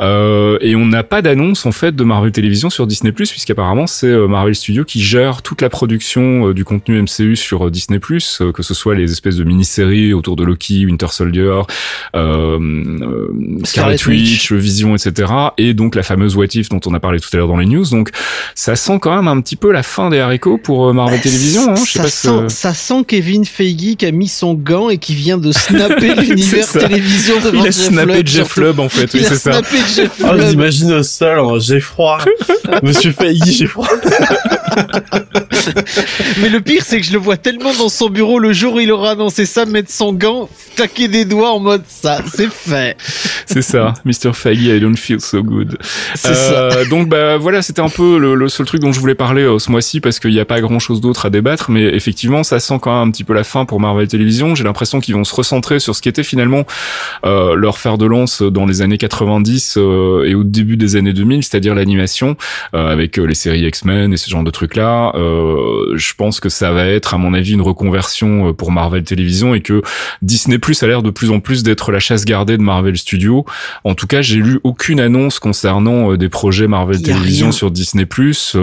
Euh, 0.00 0.58
et 0.60 0.74
on 0.76 0.86
n'a 0.86 1.02
pas 1.04 1.22
d'annonce 1.22 1.66
en 1.66 1.72
fait 1.72 1.94
de 1.94 2.02
Marvel 2.04 2.32
Television 2.32 2.70
sur 2.70 2.86
Disney 2.86 3.12
Plus, 3.12 3.30
puisqu'apparemment 3.30 3.86
c'est 3.86 4.10
Marvel 4.28 4.54
Studios 4.54 4.84
qui 4.84 5.00
gère 5.00 5.42
toute 5.42 5.62
la 5.62 5.68
production 5.70 6.50
du 6.52 6.64
contenu 6.64 7.00
MCU 7.02 7.36
sur 7.36 7.70
Disney 7.70 7.98
Plus, 8.00 8.42
que 8.54 8.62
ce 8.62 8.74
soit 8.74 8.94
les 8.94 9.10
espèces 9.12 9.36
de 9.36 9.44
mini-séries 9.44 10.12
autour 10.14 10.36
de 10.36 10.44
Loki, 10.44 10.86
Winter 10.86 11.06
Soldier, 11.10 11.60
Scarlet 13.64 13.96
Witch. 14.06 14.52
Vision, 14.52 14.94
etc. 14.94 15.32
Et 15.58 15.74
donc 15.74 15.94
la 15.94 16.02
fameuse 16.02 16.36
What 16.36 16.46
If 16.54 16.68
dont 16.68 16.80
on 16.86 16.94
a 16.94 17.00
parlé 17.00 17.20
tout 17.20 17.28
à 17.32 17.36
l'heure 17.36 17.48
dans 17.48 17.56
les 17.56 17.66
news. 17.66 17.84
Donc 17.90 18.10
ça 18.54 18.76
sent 18.76 18.98
quand 19.00 19.14
même 19.14 19.28
un 19.28 19.40
petit 19.40 19.56
peu 19.56 19.70
la 19.72 19.82
fin 19.82 20.10
des 20.10 20.18
haricots 20.18 20.58
pour 20.58 20.92
Marvel 20.92 21.20
Television. 21.20 21.70
Hein. 21.70 21.74
Je 21.76 21.90
sais 21.92 21.98
ça, 21.98 22.02
pas 22.02 22.08
sent, 22.08 22.48
si, 22.48 22.56
ça 22.56 22.74
sent 22.74 23.04
Kevin 23.10 23.44
Feige 23.44 23.96
qui 23.96 24.06
a 24.06 24.12
mis 24.12 24.28
son 24.28 24.54
gant 24.54 24.88
et 24.88 24.98
qui 24.98 25.16
vient 25.16 25.36
de 25.36 25.50
snapper 25.50 26.14
l'univers 26.22 26.68
télévision 26.70 27.40
devant 27.40 27.58
il 27.64 27.68
a 27.68 27.70
Jeff 27.72 27.88
snappé 27.88 28.12
Lubb, 28.18 28.26
Jeff. 28.28 28.56
Lubb 28.56 28.78
en 28.78 28.88
fait. 28.88 29.12
Oui, 29.12 29.20
Il 29.20 29.26
a 29.26 29.28
c'est 29.30 29.34
ça. 29.34 29.52
snappé 29.54 29.76
Jeff 29.96 30.10
Ah, 30.22 30.32
Lubb. 30.34 30.48
l'imagine 30.50 30.92
au 30.92 31.02
sol. 31.02 31.60
J'ai 31.60 31.80
froid. 31.80 32.18
Monsieur 32.84 33.10
Feige, 33.10 33.40
j'ai 33.46 33.66
froid. 33.66 33.88
Mais 36.40 36.48
le 36.48 36.60
pire, 36.60 36.82
c'est 36.84 37.00
que 37.00 37.06
je 37.06 37.12
le 37.12 37.18
vois 37.18 37.36
tellement 37.36 37.72
dans 37.74 37.88
son 37.88 38.08
bureau 38.08 38.38
le 38.38 38.52
jour 38.52 38.74
où 38.74 38.80
il 38.80 38.90
aura 38.90 39.12
annoncé 39.12 39.46
ça, 39.46 39.66
mettre 39.66 39.90
son 39.90 40.12
gant, 40.12 40.48
claquer 40.76 41.08
des 41.08 41.24
doigts 41.24 41.50
en 41.50 41.60
mode 41.60 41.82
ça, 41.88 42.20
c'est 42.32 42.50
fait. 42.50 42.96
C'est 43.46 43.62
ça, 43.62 43.94
Mr. 44.04 44.32
Faggy, 44.32 44.76
I 44.76 44.80
don't 44.80 44.96
feel 44.96 45.20
so 45.20 45.42
good. 45.42 45.78
C'est 46.14 46.34
ça. 46.34 46.84
Donc 46.86 47.08
bah 47.08 47.36
voilà, 47.36 47.62
c'était 47.62 47.82
un 47.82 47.88
peu 47.88 48.18
le, 48.18 48.34
le 48.34 48.48
seul 48.48 48.66
truc 48.66 48.80
dont 48.80 48.92
je 48.92 49.00
voulais 49.00 49.14
parler 49.14 49.42
euh, 49.42 49.58
ce 49.58 49.70
mois-ci 49.70 50.00
parce 50.00 50.18
qu'il 50.18 50.30
n'y 50.30 50.40
a 50.40 50.44
pas 50.44 50.60
grand-chose 50.60 51.00
d'autre 51.00 51.26
à 51.26 51.30
débattre, 51.30 51.70
mais 51.70 51.82
effectivement, 51.82 52.42
ça 52.42 52.60
sent 52.60 52.78
quand 52.80 52.92
même 52.92 53.08
un 53.08 53.10
petit 53.10 53.24
peu 53.24 53.34
la 53.34 53.44
fin 53.44 53.64
pour 53.64 53.80
Marvel 53.80 54.08
Television. 54.08 54.54
J'ai 54.54 54.64
l'impression 54.64 55.00
qu'ils 55.00 55.14
vont 55.14 55.24
se 55.24 55.34
recentrer 55.34 55.80
sur 55.80 55.94
ce 55.94 56.02
qui 56.02 56.08
était 56.08 56.22
finalement 56.22 56.64
euh, 57.24 57.54
leur 57.54 57.78
fer 57.78 57.98
de 57.98 58.06
lance 58.06 58.42
dans 58.42 58.66
les 58.66 58.82
années 58.82 58.98
90 58.98 59.74
euh, 59.76 60.24
et 60.24 60.34
au 60.34 60.44
début 60.44 60.76
des 60.76 60.96
années 60.96 61.12
2000, 61.12 61.42
c'est-à-dire 61.42 61.74
l'animation 61.74 62.36
euh, 62.74 62.92
avec 62.92 63.18
euh, 63.18 63.24
les 63.24 63.34
séries 63.34 63.66
X-Men 63.66 64.12
et 64.12 64.16
ce 64.16 64.30
genre 64.30 64.42
de 64.42 64.50
trucs-là. 64.50 65.12
Euh, 65.14 65.49
je 65.96 66.12
pense 66.14 66.40
que 66.40 66.48
ça 66.48 66.72
va 66.72 66.86
être, 66.86 67.14
à 67.14 67.18
mon 67.18 67.34
avis, 67.34 67.52
une 67.52 67.60
reconversion 67.62 68.48
euh, 68.48 68.52
pour 68.52 68.72
Marvel 68.72 69.02
Television 69.04 69.54
et 69.54 69.60
que 69.60 69.82
Disney 70.22 70.58
Plus 70.58 70.82
a 70.82 70.86
l'air 70.86 71.02
de 71.02 71.10
plus 71.10 71.30
en 71.30 71.40
plus 71.40 71.62
d'être 71.62 71.92
la 71.92 72.00
chasse 72.00 72.24
gardée 72.24 72.56
de 72.56 72.62
Marvel 72.62 72.96
Studios. 72.96 73.44
En 73.84 73.94
tout 73.94 74.06
cas, 74.06 74.22
j'ai 74.22 74.36
lu 74.36 74.60
aucune 74.64 75.00
annonce 75.00 75.38
concernant 75.38 76.12
euh, 76.12 76.16
des 76.16 76.28
projets 76.28 76.66
Marvel 76.66 76.96
rien. 77.04 77.52
sur 77.52 77.70
Disney 77.70 78.06
Plus. 78.06 78.56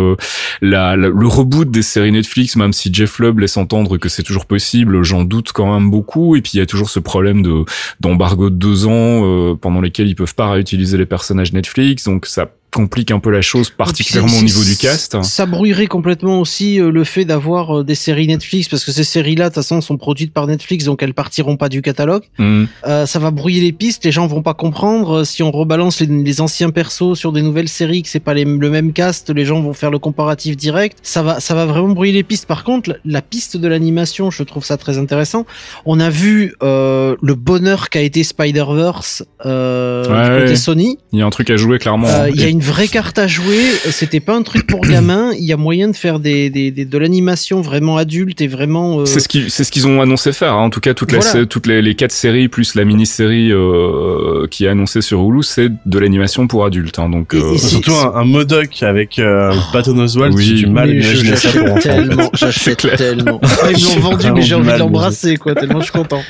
la, 0.61 0.95
la- 0.95 1.07
le 1.09 1.27
reboot 1.27 1.69
des 1.71 1.81
séries 1.81 2.11
Netflix, 2.11 2.55
même 2.55 2.73
si 2.73 2.93
Jeff 2.93 3.19
Lubb 3.19 3.39
laisse 3.39 3.57
entendre 3.57 3.97
que 3.97 4.09
c'est 4.09 4.23
toujours 4.23 4.45
possible, 4.45 5.03
j'en 5.03 5.23
doute 5.23 5.51
quand 5.53 5.73
même 5.73 5.89
beaucoup. 5.89 6.35
Et 6.35 6.41
puis 6.41 6.51
il 6.55 6.57
y 6.59 6.61
a 6.61 6.65
toujours 6.65 6.89
ce 6.89 6.99
problème 6.99 7.41
de 7.43 7.63
d'embargo 7.99 8.49
de 8.49 8.55
deux 8.55 8.85
ans 8.85 8.91
euh, 8.91 9.55
pendant 9.55 9.81
lesquels 9.81 10.07
ils 10.07 10.15
peuvent 10.15 10.35
pas 10.35 10.49
réutiliser 10.51 10.97
les 10.97 11.05
personnages 11.05 11.53
Netflix, 11.53 12.03
donc 12.05 12.25
ça 12.25 12.49
complique 12.71 13.11
un 13.11 13.19
peu 13.19 13.31
la 13.31 13.41
chose, 13.41 13.69
particulièrement 13.69 14.37
au 14.37 14.41
niveau 14.43 14.63
du 14.63 14.75
cast. 14.77 15.21
Ça 15.23 15.45
brouillerait 15.45 15.87
complètement 15.87 16.39
aussi 16.41 16.79
euh, 16.79 16.91
le 16.91 17.03
fait 17.03 17.25
d'avoir 17.25 17.79
euh, 17.79 17.83
des 17.83 17.95
séries 17.95 18.27
Netflix, 18.27 18.67
parce 18.67 18.83
que 18.83 18.91
ces 18.91 19.03
séries-là, 19.03 19.45
de 19.45 19.49
toute 19.49 19.63
façon, 19.63 19.81
sont 19.81 19.97
produites 19.97 20.33
par 20.33 20.47
Netflix, 20.47 20.85
donc 20.85 21.01
elles 21.01 21.13
partiront 21.13 21.57
pas 21.57 21.69
du 21.69 21.81
catalogue. 21.81 22.23
Hmm. 22.37 22.65
Euh, 22.85 23.05
ça 23.05 23.19
va 23.19 23.31
brouiller 23.31 23.61
les 23.61 23.71
pistes, 23.71 24.03
les 24.05 24.11
gens 24.11 24.27
vont 24.27 24.41
pas 24.43 24.53
comprendre. 24.53 25.23
Si 25.23 25.41
on 25.43 25.51
rebalance 25.51 26.01
les, 26.01 26.07
les 26.07 26.41
anciens 26.41 26.69
persos 26.69 27.15
sur 27.17 27.31
des 27.31 27.41
nouvelles 27.41 27.69
séries, 27.69 28.03
que 28.03 28.09
c'est 28.09 28.19
pas 28.19 28.33
les- 28.33 28.45
le 28.45 28.69
même 28.69 28.93
cast, 28.93 29.29
les 29.29 29.45
gens 29.45 29.61
vont 29.61 29.73
faire 29.73 29.89
le 29.91 29.99
comparatif 29.99 30.55
direct. 30.57 30.97
Ça 31.03 31.23
va, 31.23 31.39
ça 31.39 31.55
va 31.55 31.65
vraiment 31.65 31.89
brouiller 31.89 32.11
les 32.13 32.23
pistes. 32.23 32.45
Par 32.47 32.63
contre, 32.63 32.97
la, 33.05 33.21
piste 33.21 33.57
de 33.57 33.67
l'animation, 33.67 34.29
je 34.29 34.43
trouve 34.43 34.63
ça 34.65 34.77
très 34.77 34.97
intéressant. 34.97 35.45
On 35.85 35.99
a 35.99 36.09
vu 36.09 36.53
euh, 36.63 37.15
le 37.21 37.35
bonheur 37.35 37.89
qu'a 37.89 38.01
été 38.01 38.23
Spider-Verse 38.23 39.23
euh, 39.45 40.05
Ouais, 40.07 40.41
côté. 40.41 40.55
Sony. 40.55 40.97
Il 41.13 41.19
y 41.19 41.21
a 41.21 41.25
un 41.25 41.29
truc 41.29 41.49
à 41.49 41.57
jouer 41.57 41.79
clairement. 41.79 42.07
Il 42.33 42.39
y 42.39 42.43
a 42.43 42.47
Et- 42.47 42.56
une 42.57 42.63
vraie 42.63 42.87
carte 42.87 43.19
à 43.19 43.27
jouer. 43.27 43.61
C'était 43.91 44.19
pas 44.19 44.35
un 44.35 44.41
truc 44.41 44.65
pour 44.65 44.81
gamins. 44.93 45.31
Il 45.37 45.45
y 45.45 45.53
a 45.53 45.57
moyen 45.57 45.89
de 45.89 45.95
faire 45.95 46.19
des, 46.19 46.49
des, 46.49 46.71
des- 46.71 46.85
de 46.85 46.97
l'animation 46.97 47.61
vraiment 47.61 47.97
adulte 47.97 48.41
et 48.41 48.47
vraiment. 48.47 48.99
euh, 49.01 49.05
C'est 49.05 49.19
ce 49.19 49.27
qu'ils 49.27 49.51
c'est 49.51 49.63
ce 49.63 49.71
qu'ils 49.71 49.85
ont 49.87 50.01
annoncé 50.01 50.33
faire. 50.33 50.53
hein. 50.53 50.63
En 50.63 50.69
tout 50.71 50.79
cas, 50.79 50.93
toute 50.95 51.11
la, 51.11 51.19
Voilà. 51.19 51.31
sé- 51.41 51.45
toutes 51.47 51.67
les, 51.67 51.81
les 51.83 51.93
quatre 51.95 52.11
séries 52.11 52.47
plus 52.47 52.73
la 52.75 52.83
mini-série 52.83 53.51
euh, 53.51 54.47
qui 54.49 54.65
est 54.65 54.69
annoncée 54.69 55.01
sur 55.01 55.21
Hulu, 55.21 55.43
c'est 55.43 55.69
de 55.85 55.99
l'animation 55.99 56.47
pour 56.47 56.65
adultes. 56.65 56.97
hein. 56.99 57.09
Donc 57.09 57.33
Et- 57.33 57.37
euh, 57.37 57.53
et 57.53 57.57
c'est- 57.59 57.67
Surtout 57.67 57.93
un, 57.93 58.15
un 58.15 58.23
Modoc 58.23 58.81
avec 58.81 59.19
euh, 59.19 59.53
Patton 59.71 59.97
Oswalt, 59.99 60.33
Oui. 60.33 60.45
j'ai 60.45 60.53
du 60.55 60.67
mal 60.67 60.89
imaginer 60.89 61.35
ça 61.35 61.49
j'achète 61.51 61.65
pour 61.67 61.79
tellement, 61.79 62.29
j'achète 62.33 62.95
tellement. 62.97 63.39
Ah, 63.43 63.69
ils 63.71 63.83
l'ont 63.83 63.99
vendu, 63.99 64.31
mais 64.33 64.41
j'ai 64.41 64.55
envie 64.55 64.71
de 64.71 64.77
l'embrasser, 64.77 65.37
quoi, 65.37 65.53
tellement 65.53 65.79
je 65.79 65.85
suis 65.85 65.91
content. 65.93 66.21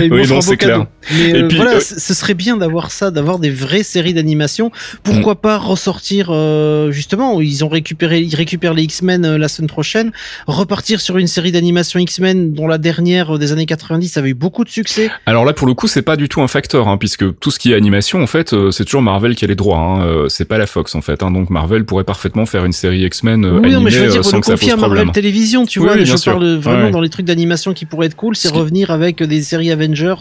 Et 0.00 0.04
ils 0.06 0.12
Oui, 0.12 0.32
un 0.32 0.40
c'est 0.40 0.56
clair. 0.56 0.86
Mais 1.12 1.30
Et 1.30 1.34
euh, 1.42 1.48
puis, 1.48 1.56
voilà, 1.56 1.74
euh, 1.76 1.80
ce 1.80 2.14
serait 2.14 2.34
bien 2.34 2.56
d'avoir 2.56 2.90
ça, 2.90 3.10
d'avoir 3.10 3.38
des 3.38 3.50
vraies 3.50 3.82
séries 3.82 4.14
d'animation. 4.14 4.70
Pourquoi 5.02 5.34
Mm. 5.34 5.38
Ressortir, 5.64 6.28
euh, 6.30 6.90
justement, 6.90 7.40
ils 7.40 7.64
ont 7.64 7.68
récupéré, 7.68 8.20
ils 8.20 8.34
récupèrent 8.34 8.74
les 8.74 8.82
X-Men 8.84 9.24
euh, 9.24 9.38
la 9.38 9.48
semaine 9.48 9.68
prochaine, 9.68 10.12
repartir 10.46 11.00
sur 11.00 11.16
une 11.18 11.26
série 11.26 11.52
d'animation 11.52 11.98
X-Men 12.00 12.52
dont 12.52 12.66
la 12.68 12.78
dernière 12.78 13.34
euh, 13.34 13.38
des 13.38 13.52
années 13.52 13.66
90 13.66 14.16
avait 14.16 14.30
eu 14.30 14.34
beaucoup 14.34 14.64
de 14.64 14.68
succès. 14.68 15.10
Alors 15.26 15.44
là, 15.44 15.52
pour 15.52 15.66
le 15.66 15.74
coup, 15.74 15.86
c'est 15.88 16.02
pas 16.02 16.16
du 16.16 16.28
tout 16.28 16.40
un 16.42 16.48
facteur, 16.48 16.88
hein, 16.88 16.96
puisque 16.98 17.38
tout 17.38 17.50
ce 17.50 17.58
qui 17.58 17.72
est 17.72 17.74
animation, 17.74 18.22
en 18.22 18.26
fait, 18.26 18.54
c'est 18.70 18.84
toujours 18.84 19.02
Marvel 19.02 19.34
qui 19.34 19.44
a 19.44 19.48
les 19.48 19.54
droits. 19.54 19.78
Hein, 19.78 20.26
c'est 20.28 20.44
pas 20.44 20.58
la 20.58 20.66
Fox, 20.66 20.94
en 20.94 21.00
fait. 21.00 21.22
Hein, 21.22 21.30
donc 21.30 21.50
Marvel 21.50 21.84
pourrait 21.84 22.04
parfaitement 22.04 22.46
faire 22.46 22.64
une 22.64 22.72
série 22.72 23.04
X-Men 23.04 23.44
oui, 23.46 23.72
non, 23.72 23.80
mais 23.80 23.90
je 23.90 24.00
veux 24.00 24.10
dire, 24.10 24.24
sans 24.24 24.40
que 24.40 24.46
ça 24.46 24.52
confier 24.52 24.70
pose 24.72 24.78
à 24.78 24.80
Marvel 24.80 24.96
problème. 24.96 25.12
Télévision, 25.14 25.66
tu 25.66 25.78
Oui, 25.80 25.86
vois, 25.86 25.96
oui, 25.96 26.06
je 26.06 26.16
sûr. 26.16 26.32
parle 26.32 26.54
vraiment 26.56 26.84
Ouais. 26.86 26.90
dans 26.90 27.00
les 27.00 27.08
trucs 27.08 27.26
d'animation 27.26 27.72
qui 27.72 27.84
pourraient 27.86 28.06
être 28.06 28.16
cool, 28.16 28.36
c'est 28.36 28.48
Ce 28.48 28.52
qui- 28.52 28.58
revenir 28.58 28.90
avec 28.90 29.22
des 29.22 29.42
séries 29.42 29.70
Avengers, 29.70 30.14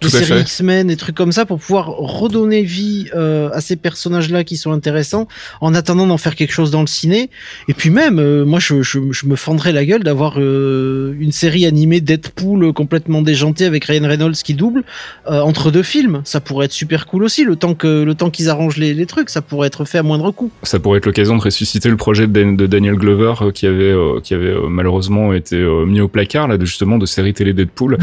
des 0.00 0.08
Tout 0.08 0.08
séries. 0.10 0.40
X-Men, 0.42 0.88
des 0.88 0.96
trucs 0.96 1.14
comme 1.14 1.32
ça 1.32 1.46
pour 1.46 1.58
pouvoir 1.58 1.88
redonner 1.88 2.62
vie 2.62 3.06
euh, 3.14 3.48
à 3.52 3.60
ces 3.60 3.76
personnages-là 3.76 4.44
qui 4.44 4.56
sont 4.56 4.72
intéressants 4.74 5.26
en 5.60 5.74
attendant 5.74 6.06
d'en 6.06 6.18
faire 6.18 6.34
quelque 6.34 6.52
chose 6.52 6.70
dans 6.70 6.80
le 6.82 6.86
ciné. 6.86 7.30
Et 7.68 7.74
puis 7.74 7.90
même, 7.90 8.18
euh, 8.18 8.44
moi, 8.44 8.58
je, 8.60 8.82
je, 8.82 8.98
je 9.10 9.26
me 9.26 9.36
fendrais 9.36 9.72
la 9.72 9.84
gueule 9.84 10.02
d'avoir 10.04 10.34
euh, 10.38 11.14
une 11.18 11.32
série 11.32 11.64
animée 11.66 12.00
Deadpool 12.00 12.72
complètement 12.72 13.22
déjantée 13.22 13.64
avec 13.64 13.84
Ryan 13.86 14.06
Reynolds 14.06 14.34
qui 14.44 14.54
double 14.54 14.84
euh, 15.30 15.40
entre 15.40 15.70
deux 15.70 15.82
films. 15.82 16.20
Ça 16.24 16.40
pourrait 16.40 16.66
être 16.66 16.72
super 16.72 17.06
cool 17.06 17.24
aussi, 17.24 17.44
le 17.44 17.56
temps 17.56 17.74
que 17.74 18.02
le 18.02 18.14
temps 18.14 18.30
qu'ils 18.30 18.50
arrangent 18.50 18.76
les, 18.76 18.92
les 18.94 19.06
trucs, 19.06 19.30
ça 19.30 19.40
pourrait 19.40 19.68
être 19.68 19.84
fait 19.84 19.98
à 19.98 20.02
moindre 20.02 20.30
coût. 20.30 20.50
Ça 20.62 20.78
pourrait 20.78 20.98
être 20.98 21.06
l'occasion 21.06 21.36
de 21.36 21.42
ressusciter 21.42 21.88
le 21.88 21.96
projet 21.96 22.26
de, 22.26 22.32
Dan- 22.32 22.56
de 22.56 22.66
Daniel 22.66 22.96
Glover 22.96 23.34
euh, 23.40 23.50
qui 23.52 23.66
avait 23.66 23.84
euh, 23.92 24.20
qui 24.22 24.34
avait 24.34 24.48
euh, 24.50 24.68
malheureusement 24.68 25.32
été 25.32 25.56
euh, 25.56 25.86
mis 25.86 26.00
au 26.00 26.08
placard 26.08 26.48
là 26.48 26.58
de 26.58 26.64
justement 26.66 26.98
de 26.98 27.06
série 27.06 27.32
télé 27.34 27.52
Deadpool. 27.52 27.96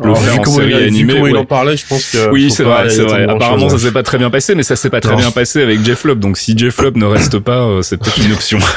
Le 0.00 0.04
Alors, 0.04 0.18
faire 0.18 0.32
vu 0.34 0.38
en 0.38 0.42
il, 0.42 0.48
série 0.52 0.74
a- 0.74 0.78
vu 0.78 0.84
animée. 0.86 1.22
il 1.30 1.36
en 1.36 1.44
parlait, 1.44 1.76
je 1.76 1.86
pense 1.86 2.12
que. 2.12 2.30
Oui, 2.30 2.50
c'est 2.50 2.62
vrai, 2.64 2.88
c'est 2.90 3.02
Apparemment, 3.04 3.36
grand-chose, 3.38 3.72
ça 3.80 3.86
s'est 3.86 3.92
pas 3.92 4.02
très 4.02 4.18
bien 4.18 4.30
passé, 4.30 4.54
mais 4.54 4.62
ça 4.62 4.76
s'est 4.76 4.90
pas 4.90 5.00
très 5.00 5.12
Non. 5.12 5.18
bien 5.18 5.30
passé 5.30 5.62
avec 5.62 5.82
Jeff 5.84 6.04
Lubb. 6.04 6.17
Donc, 6.18 6.36
si 6.38 6.56
Jeff 6.56 6.80
Lubb 6.82 6.96
ne 6.96 7.04
reste 7.06 7.38
pas, 7.38 7.62
euh, 7.66 7.82
c'est 7.82 7.96
peut-être 7.96 8.24
une 8.24 8.32
option. 8.32 8.58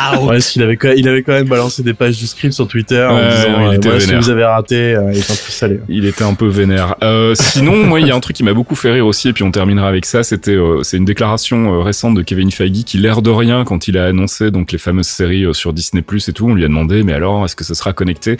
Ah, 0.00 0.20
Ouais, 0.22 0.28
parce 0.36 0.50
qu'il 0.50 0.62
avait, 0.62 0.76
quand- 0.76 0.92
il 0.96 1.06
avait 1.08 1.22
quand 1.22 1.32
même 1.32 1.48
balancé 1.48 1.82
des 1.82 1.92
pages 1.92 2.16
du 2.16 2.26
script 2.26 2.54
sur 2.54 2.66
Twitter 2.68 3.02
en 3.04 3.16
disant 3.18 3.60
il 3.60 3.66
euh, 3.66 3.72
était 3.72 3.90
vénère. 3.98 4.20
vous 4.22 4.30
avez 4.30 4.44
raté, 4.44 4.94
euh, 4.94 5.10
il 5.12 5.18
est 5.18 5.30
un 5.30 5.34
peu 5.34 5.50
salé. 5.50 5.80
Il 5.88 6.06
était 6.06 6.22
un 6.24 6.32
peu 6.34 6.46
vénère. 6.46 6.94
Euh, 7.02 7.34
sinon, 7.34 7.76
moi, 7.84 8.00
il 8.00 8.06
y 8.06 8.10
a 8.10 8.14
un 8.14 8.20
truc 8.20 8.36
qui 8.36 8.44
m'a 8.44 8.54
beaucoup 8.54 8.76
fait 8.76 8.92
rire 8.92 9.04
aussi, 9.06 9.28
et 9.28 9.32
puis 9.34 9.42
on 9.42 9.50
terminera 9.50 9.88
avec 9.88 10.06
ça. 10.06 10.22
C'était, 10.22 10.52
euh, 10.52 10.82
c'est 10.84 10.96
une 10.96 11.04
déclaration 11.04 11.74
euh, 11.74 11.82
récente 11.82 12.14
de 12.14 12.22
Kevin 12.22 12.50
Feige 12.52 12.84
qui, 12.86 12.96
l'air 12.98 13.20
de 13.22 13.28
rien, 13.30 13.64
quand 13.64 13.88
il 13.88 13.98
a 13.98 14.06
annoncé 14.06 14.50
donc 14.52 14.70
les 14.72 14.78
fameuses 14.78 15.08
séries 15.08 15.44
euh, 15.44 15.52
sur 15.52 15.72
Disney 15.74 16.00
Plus 16.02 16.26
et 16.28 16.32
tout, 16.32 16.46
on 16.48 16.54
lui 16.54 16.64
a 16.64 16.68
demandé, 16.68 17.02
mais 17.02 17.12
alors, 17.12 17.44
est-ce 17.44 17.56
que 17.56 17.64
ça 17.64 17.74
sera 17.74 17.92
connecté? 17.92 18.36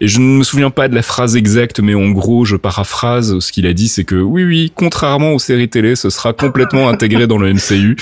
Et 0.00 0.08
je 0.08 0.18
ne 0.18 0.24
me 0.24 0.42
souviens 0.42 0.70
pas 0.70 0.88
de 0.88 0.94
la 0.94 1.02
phrase 1.02 1.36
exacte, 1.36 1.78
mais 1.80 1.94
en 1.94 2.08
gros, 2.10 2.44
je 2.46 2.56
paraphrase. 2.56 3.38
Ce 3.38 3.52
qu'il 3.52 3.66
a 3.66 3.74
dit, 3.74 3.86
c'est 3.88 4.04
que 4.04 4.16
oui, 4.16 4.44
oui, 4.44 4.72
contrairement 4.74 5.32
aux 5.34 5.38
séries 5.38 5.68
télé, 5.68 5.94
ce 5.94 6.10
sera 6.10 6.32
complètement 6.32 6.88
intégré 6.88 7.26
dans 7.26 7.38
le 7.38 7.52
MCU. 7.52 7.96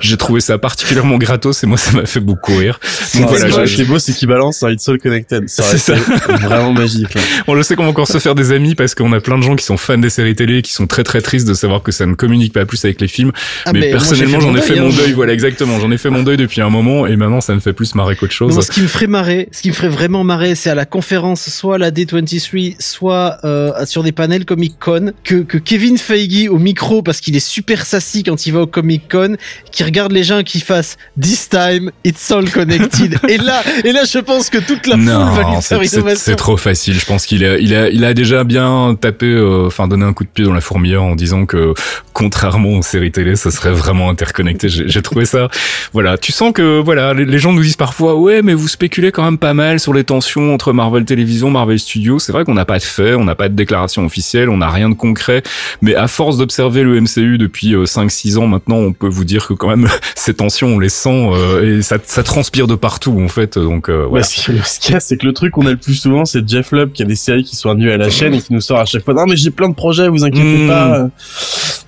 J'ai 0.00 0.16
trouvé 0.16 0.40
ça 0.40 0.58
particulièrement 0.58 1.18
gratos, 1.18 1.62
et 1.62 1.66
moi, 1.66 1.78
ça 1.78 1.92
m'a 1.92 2.06
fait 2.06 2.20
beaucoup 2.20 2.56
rire. 2.56 2.78
Donc 3.14 3.28
voilà, 3.28 3.50
ce 3.50 3.66
je- 3.66 3.76
qui 3.76 3.82
est 3.82 3.84
beau, 3.84 3.98
c'est 3.98 4.12
qu'il 4.12 4.28
balance 4.28 4.62
un 4.62 4.70
It's 4.70 4.88
All 4.88 4.98
Connected. 4.98 5.48
Ça 5.48 5.62
C'est 5.62 5.92
été 5.92 6.02
vraiment 6.42 6.72
magique. 6.72 7.14
Là. 7.14 7.20
Bon, 7.46 7.56
je 7.56 7.62
sais 7.62 7.76
qu'on 7.76 7.84
va 7.84 7.90
encore 7.90 8.08
se 8.08 8.18
faire 8.18 8.34
des 8.34 8.52
amis 8.52 8.74
parce 8.74 8.94
qu'on 8.94 9.12
a 9.12 9.20
plein 9.20 9.36
de 9.38 9.42
gens 9.42 9.56
qui 9.56 9.64
sont 9.64 9.76
fans 9.76 9.98
des 9.98 10.10
séries 10.10 10.34
télé 10.34 10.58
et 10.58 10.62
qui 10.62 10.72
sont 10.72 10.86
très 10.86 11.04
très 11.04 11.20
tristes 11.20 11.46
de 11.46 11.54
savoir 11.54 11.82
que 11.82 11.92
ça 11.92 12.06
ne 12.06 12.14
communique 12.14 12.52
pas 12.52 12.64
plus 12.64 12.84
avec 12.84 13.00
les 13.00 13.08
films. 13.08 13.32
Ah, 13.64 13.72
mais, 13.72 13.90
personnellement, 13.90 14.40
j'en 14.40 14.54
ai 14.56 14.60
fait 14.60 14.78
hein. 14.78 14.82
mon 14.82 14.88
deuil. 14.90 15.12
Voilà, 15.12 15.32
exactement. 15.32 15.78
J'en 15.80 15.90
ai 15.90 15.98
fait 15.98 16.10
mon 16.10 16.22
deuil 16.22 16.36
depuis 16.36 16.60
un 16.60 16.70
moment 16.70 17.06
et 17.06 17.16
maintenant, 17.16 17.40
ça 17.40 17.54
me 17.54 17.60
fait 17.60 17.72
plus 17.72 17.94
marrer 17.94 18.16
qu'autre 18.16 18.32
chose. 18.32 18.54
Non, 18.54 18.62
ce 18.62 18.70
qui 18.70 18.80
me 18.82 18.86
ferait 18.88 19.06
marrer, 19.06 19.48
ce 19.52 19.62
qui 19.62 19.68
me 19.68 19.74
ferait 19.74 19.88
vraiment 19.88 20.24
marrer, 20.24 20.54
c'est 20.54 20.70
à 20.70 20.74
la 20.74 20.86
conférence, 20.86 21.48
soit 21.50 21.76
à 21.76 21.78
la 21.78 21.90
D23, 21.90 22.76
soit 22.78 23.38
euh, 23.44 23.72
sur 23.84 24.02
des 24.02 24.12
panels 24.12 24.44
Comic 24.44 24.78
Con, 24.78 25.12
que, 25.22 25.36
que 25.42 25.58
Kevin 25.58 25.98
Feige 25.98 26.48
au 26.48 26.58
micro, 26.58 27.02
parce 27.02 27.20
qu'il 27.20 27.36
est 27.36 27.46
super 27.46 27.84
sassy 27.86 28.22
quand 28.22 28.46
il 28.46 28.52
va 28.52 28.60
au 28.60 28.66
Comic 28.66 29.10
Con, 29.10 29.36
qui 29.70 29.84
regarde 29.84 30.12
les 30.12 30.24
gens 30.24 30.42
qui 30.42 30.60
fassent 30.60 30.96
This 31.20 31.48
time, 31.48 31.90
it's 32.04 32.30
all 32.30 32.48
connected. 32.50 33.18
et 33.28 33.38
là, 33.38 33.62
et 33.84 33.92
là, 33.92 34.02
je 34.10 34.18
pense 34.18 34.50
que 34.50 34.58
toute 34.58 34.86
la 34.86 34.96
foule 34.96 35.04
va 35.06 35.50
lui 35.78 35.88
faire 35.88 36.16
c'est- 36.16 36.36
trop 36.36 36.56
facile. 36.56 36.98
Je 36.98 37.04
pense 37.06 37.26
qu'il 37.26 37.44
a, 37.44 37.58
il 37.58 37.74
a, 37.74 37.88
il 37.88 38.04
a 38.04 38.14
déjà 38.14 38.44
bien 38.44 38.96
tapé, 39.00 39.26
euh, 39.26 39.66
enfin 39.66 39.88
donné 39.88 40.04
un 40.04 40.12
coup 40.12 40.24
de 40.24 40.28
pied 40.28 40.44
dans 40.44 40.52
la 40.54 40.60
fourmilière 40.60 41.02
en 41.02 41.14
disant 41.16 41.46
que, 41.46 41.74
contrairement 42.12 42.70
aux 42.78 42.82
séries 42.82 43.10
télé, 43.12 43.36
ça 43.36 43.50
serait 43.50 43.72
vraiment 43.72 44.10
interconnecté. 44.10 44.68
J'ai 44.68 44.88
j'ai 44.88 45.02
trouvé 45.02 45.24
ça. 45.24 45.48
Voilà, 45.92 46.18
tu 46.18 46.30
sens 46.32 46.52
que 46.52 46.80
voilà, 46.80 47.14
les, 47.14 47.24
les 47.24 47.38
gens 47.38 47.52
nous 47.52 47.62
disent 47.62 47.76
parfois, 47.76 48.14
ouais, 48.16 48.42
mais 48.42 48.54
vous 48.54 48.68
spéculez 48.68 49.10
quand 49.12 49.24
même 49.24 49.38
pas 49.38 49.54
mal 49.54 49.80
sur 49.80 49.92
les 49.92 50.04
tensions 50.04 50.54
entre 50.54 50.72
Marvel 50.72 51.04
Télévision, 51.04 51.50
Marvel 51.50 51.78
Studios. 51.78 52.18
C'est 52.20 52.32
vrai 52.32 52.44
qu'on 52.44 52.54
n'a 52.54 52.64
pas 52.64 52.78
de 52.78 52.84
fait, 52.84 53.14
on 53.14 53.24
n'a 53.24 53.34
pas 53.34 53.48
de 53.48 53.54
déclaration 53.54 54.04
officielle, 54.04 54.48
on 54.50 54.58
n'a 54.58 54.70
rien 54.70 54.88
de 54.88 54.94
concret. 54.94 55.42
Mais 55.82 55.94
à 55.96 56.06
force 56.06 56.36
d'observer 56.36 56.82
le 56.84 57.00
MCU 57.00 57.38
depuis 57.38 57.74
5-6 57.74 58.36
ans 58.38 58.46
maintenant, 58.46 58.76
on 58.76 58.92
peut 58.92 59.08
vous 59.08 59.24
dire 59.24 59.33
que 59.46 59.54
quand 59.54 59.68
même 59.68 59.88
ces 60.14 60.34
tensions, 60.34 60.68
on 60.68 60.78
les 60.78 60.88
sent 60.88 61.30
euh, 61.32 61.78
et 61.78 61.82
ça, 61.82 61.98
ça 62.04 62.22
transpire 62.22 62.66
de 62.66 62.74
partout 62.74 63.20
en 63.22 63.28
fait. 63.28 63.58
Donc 63.58 63.88
euh, 63.88 64.02
Ouais, 64.04 64.08
voilà. 64.10 64.24
ce 64.24 64.34
qui- 64.34 64.52
ce 64.64 64.80
qu'il 64.80 64.92
y 64.92 64.96
a, 64.96 65.00
c'est 65.00 65.16
que 65.16 65.26
le 65.26 65.32
truc 65.32 65.52
qu'on 65.52 65.66
a 65.66 65.70
le 65.70 65.76
plus 65.76 65.94
souvent, 65.94 66.24
c'est 66.24 66.48
Jeff 66.48 66.72
Lubb 66.72 66.92
qui 66.92 67.02
a 67.02 67.06
des 67.06 67.16
séries 67.16 67.44
qui 67.44 67.56
sont 67.56 67.70
annues 67.70 67.90
à 67.90 67.96
la 67.96 68.10
chaîne 68.10 68.34
et 68.34 68.40
qui 68.40 68.52
nous 68.52 68.60
sort 68.60 68.78
à 68.78 68.84
chaque 68.84 69.04
fois. 69.04 69.14
Non, 69.14 69.26
mais 69.28 69.36
j'ai 69.36 69.50
plein 69.50 69.68
de 69.68 69.74
projets, 69.74 70.08
vous 70.08 70.24
inquiétez 70.24 70.44
Mmh. 70.64 70.68
pas. 70.68 71.08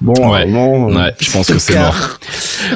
Bon, 0.00 0.12
Ouais. 0.30 0.42
vraiment, 0.44 0.90
euh, 0.90 0.94
Ouais, 0.94 1.14
je 1.20 1.30
pense 1.30 1.46
que 1.46 1.58
c'est 1.58 1.78
mort. 1.78 2.18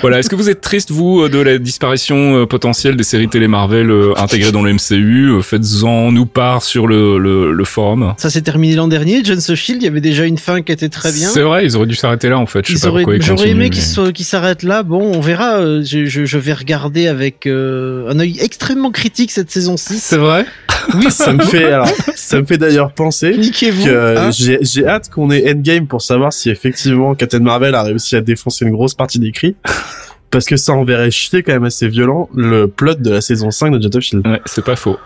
Voilà, 0.01 0.19
est-ce 0.19 0.31
que 0.31 0.37
vous 0.37 0.49
êtes 0.49 0.61
triste 0.61 0.91
vous 0.91 1.23
euh, 1.23 1.29
de 1.29 1.39
la 1.39 1.59
disparition 1.59 2.37
euh, 2.43 2.47
potentielle 2.47 2.97
des 2.97 3.03
séries 3.03 3.29
télé 3.29 3.49
Marvel 3.49 3.91
euh, 3.91 4.13
intégrées 4.17 4.53
dans 4.53 4.63
le 4.63 4.73
MCU 4.73 5.31
Euh, 5.31 5.43
Faites-en 5.43 6.13
nous 6.13 6.27
part 6.27 6.63
sur 6.63 6.87
le, 6.87 7.19
le, 7.19 7.53
le 7.53 7.65
forum. 7.65 8.15
Ça 8.19 8.31
s'est 8.31 8.41
terminé 8.43 8.75
l'an 8.77 8.89
dernier. 8.89 9.23
John's 9.25 9.49
of 9.51 9.59
Shield, 9.59 9.83
il 9.83 9.85
y 9.85 9.89
avait 9.89 10.01
déjà 10.01 10.25
une 10.25 10.39
fin 10.39 10.63
qui 10.63 10.73
était 10.73 10.89
très 10.89 11.13
bien. 11.13 11.29
C'est 11.29 11.43
vrai, 11.43 11.65
ils 11.65 11.77
auraient 11.77 11.87
dû 11.87 11.95
s'arrêter 11.95 12.29
là 12.29 12.39
en 12.39 12.47
fait. 12.47 12.67
Je 12.67 12.73
sais 12.73 12.79
Ils 12.79 12.81
pas 12.83 12.89
auraient- 12.89 13.03
pourquoi 13.03 13.17
ils 13.17 13.23
J'aurais 13.23 13.49
aimé 13.51 13.65
mais- 13.65 13.71
qu'ils 13.71 13.83
soient- 13.83 14.13
là, 14.63 14.83
bon, 14.83 15.01
on 15.17 15.21
verra. 15.21 15.59
euh, 15.61 15.83
Je, 15.85 16.05
je, 16.07 16.25
je 16.25 16.39
vais 16.39 16.53
regarder 16.53 17.07
avec 17.09 17.47
euh, 17.47 18.09
un 18.11 18.19
œil 18.19 18.39
extrêmement 18.41 18.91
critique 18.91 19.31
cette 19.31 19.51
saison 19.51 19.77
6. 19.77 19.99
C'est 20.03 20.17
vrai 20.17 20.47
Oui, 20.95 21.07
ça 21.11 21.33
me 21.33 21.43
fait, 21.43 21.65
alors, 21.73 21.89
ça 22.15 22.41
me 22.41 22.47
fait 22.47 22.59
d'ailleurs 22.59 22.93
penser 22.93 23.33
que 23.33 24.17
hein. 24.19 24.31
j'ai, 24.31 24.59
j'ai 24.63 24.87
hâte 24.87 25.11
qu'on 25.11 25.31
ait 25.31 25.51
Endgame 25.53 25.87
pour 25.87 26.03
savoir 26.03 26.33
si 26.33 26.51
effectivement 26.51 27.15
Captain 27.15 27.41
Marvel 27.41 27.75
a 27.75 27.83
réussi 27.83 28.17
à 28.17 28.21
défoncer 28.21 28.65
une 28.65 28.73
grosse 28.73 28.95
partie 28.95 29.19
des 29.19 29.33
cris. 29.33 29.57
Parce 30.31 30.45
que 30.47 30.57
ça 30.57 30.73
enverrait 30.75 31.11
chier 31.11 31.43
quand 31.43 31.53
même 31.53 31.65
assez 31.65 31.89
violent 31.89 32.29
le 32.33 32.69
plot 32.69 32.95
de 32.95 33.11
la 33.11 33.21
saison 33.21 33.51
5 33.51 33.73
de 33.73 33.79
Agents 33.79 33.89
of 33.99 34.01
Shield. 34.05 34.27
Ouais, 34.27 34.41
c'est 34.45 34.65
pas 34.65 34.77
faux. 34.77 34.97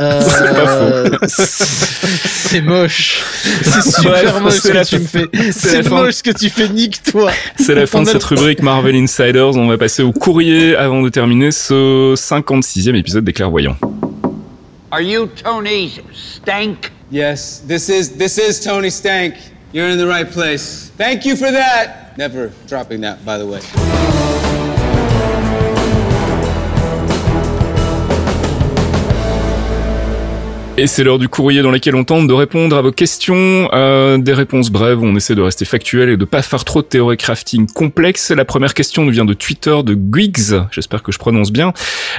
Euh, 0.00 0.20
C'est 0.20 0.54
pas 0.54 1.26
C'est 1.28 2.60
moche. 2.60 3.24
C'est 3.62 3.82
super 3.82 4.12
Bref, 4.12 4.40
moche 4.40 4.54
ce 4.54 4.68
que 4.68 4.84
tu 4.88 4.98
me 5.00 5.06
fais. 5.06 5.52
C'est 5.52 5.88
moche 5.90 6.14
ce 6.14 6.22
que 6.22 6.30
tu 6.30 6.48
fais, 6.50 6.68
nique-toi. 6.68 7.30
C'est 7.58 7.74
la 7.74 7.86
fin 7.86 8.02
de 8.02 8.08
cette 8.08 8.22
rubrique 8.24 8.62
Marvel 8.62 8.94
Insiders. 8.94 9.56
On 9.56 9.66
va 9.66 9.76
passer 9.76 10.02
au 10.02 10.12
courrier 10.12 10.76
avant 10.76 11.02
de 11.02 11.08
terminer 11.08 11.50
ce 11.50 12.14
56e 12.14 12.94
épisode 12.94 13.24
des 13.24 13.32
clairvoyants. 13.32 13.76
Are 14.90 15.02
you 15.02 15.26
Tony 15.26 16.00
Stank? 16.14 16.92
Yes, 17.10 17.62
this 17.66 17.88
is 17.88 18.16
this 18.16 18.38
is 18.38 18.60
Tony 18.60 18.90
Stank. 18.90 19.34
You're 19.74 19.88
in 19.90 19.98
the 19.98 20.06
right 20.06 20.30
place. 20.30 20.90
Thank 20.96 21.26
you 21.26 21.36
for 21.36 21.50
that. 21.50 22.16
Never 22.16 22.50
dropping 22.68 23.02
that, 23.02 23.18
by 23.24 23.36
the 23.38 23.46
way. 23.46 23.60
Et 30.80 30.86
c'est 30.86 31.02
l'heure 31.02 31.18
du 31.18 31.28
courrier 31.28 31.60
dans 31.62 31.72
lequel 31.72 31.96
on 31.96 32.04
tente 32.04 32.28
de 32.28 32.32
répondre 32.32 32.76
à 32.76 32.82
vos 32.82 32.92
questions. 32.92 33.68
Euh, 33.72 34.16
des 34.16 34.32
réponses 34.32 34.70
brèves, 34.70 35.02
on 35.02 35.16
essaie 35.16 35.34
de 35.34 35.40
rester 35.42 35.64
factuel 35.64 36.08
et 36.08 36.16
de 36.16 36.24
pas 36.24 36.40
faire 36.40 36.64
trop 36.64 36.82
de 36.82 36.86
théorie 36.86 37.16
crafting 37.16 37.66
complexe. 37.66 38.30
La 38.30 38.44
première 38.44 38.74
question 38.74 39.04
nous 39.04 39.10
vient 39.10 39.24
de 39.24 39.34
Twitter 39.34 39.76
de 39.84 39.94
Gwigs, 39.94 40.54
j'espère 40.70 41.02
que 41.02 41.10
je 41.10 41.18
prononce 41.18 41.50
bien. 41.50 41.72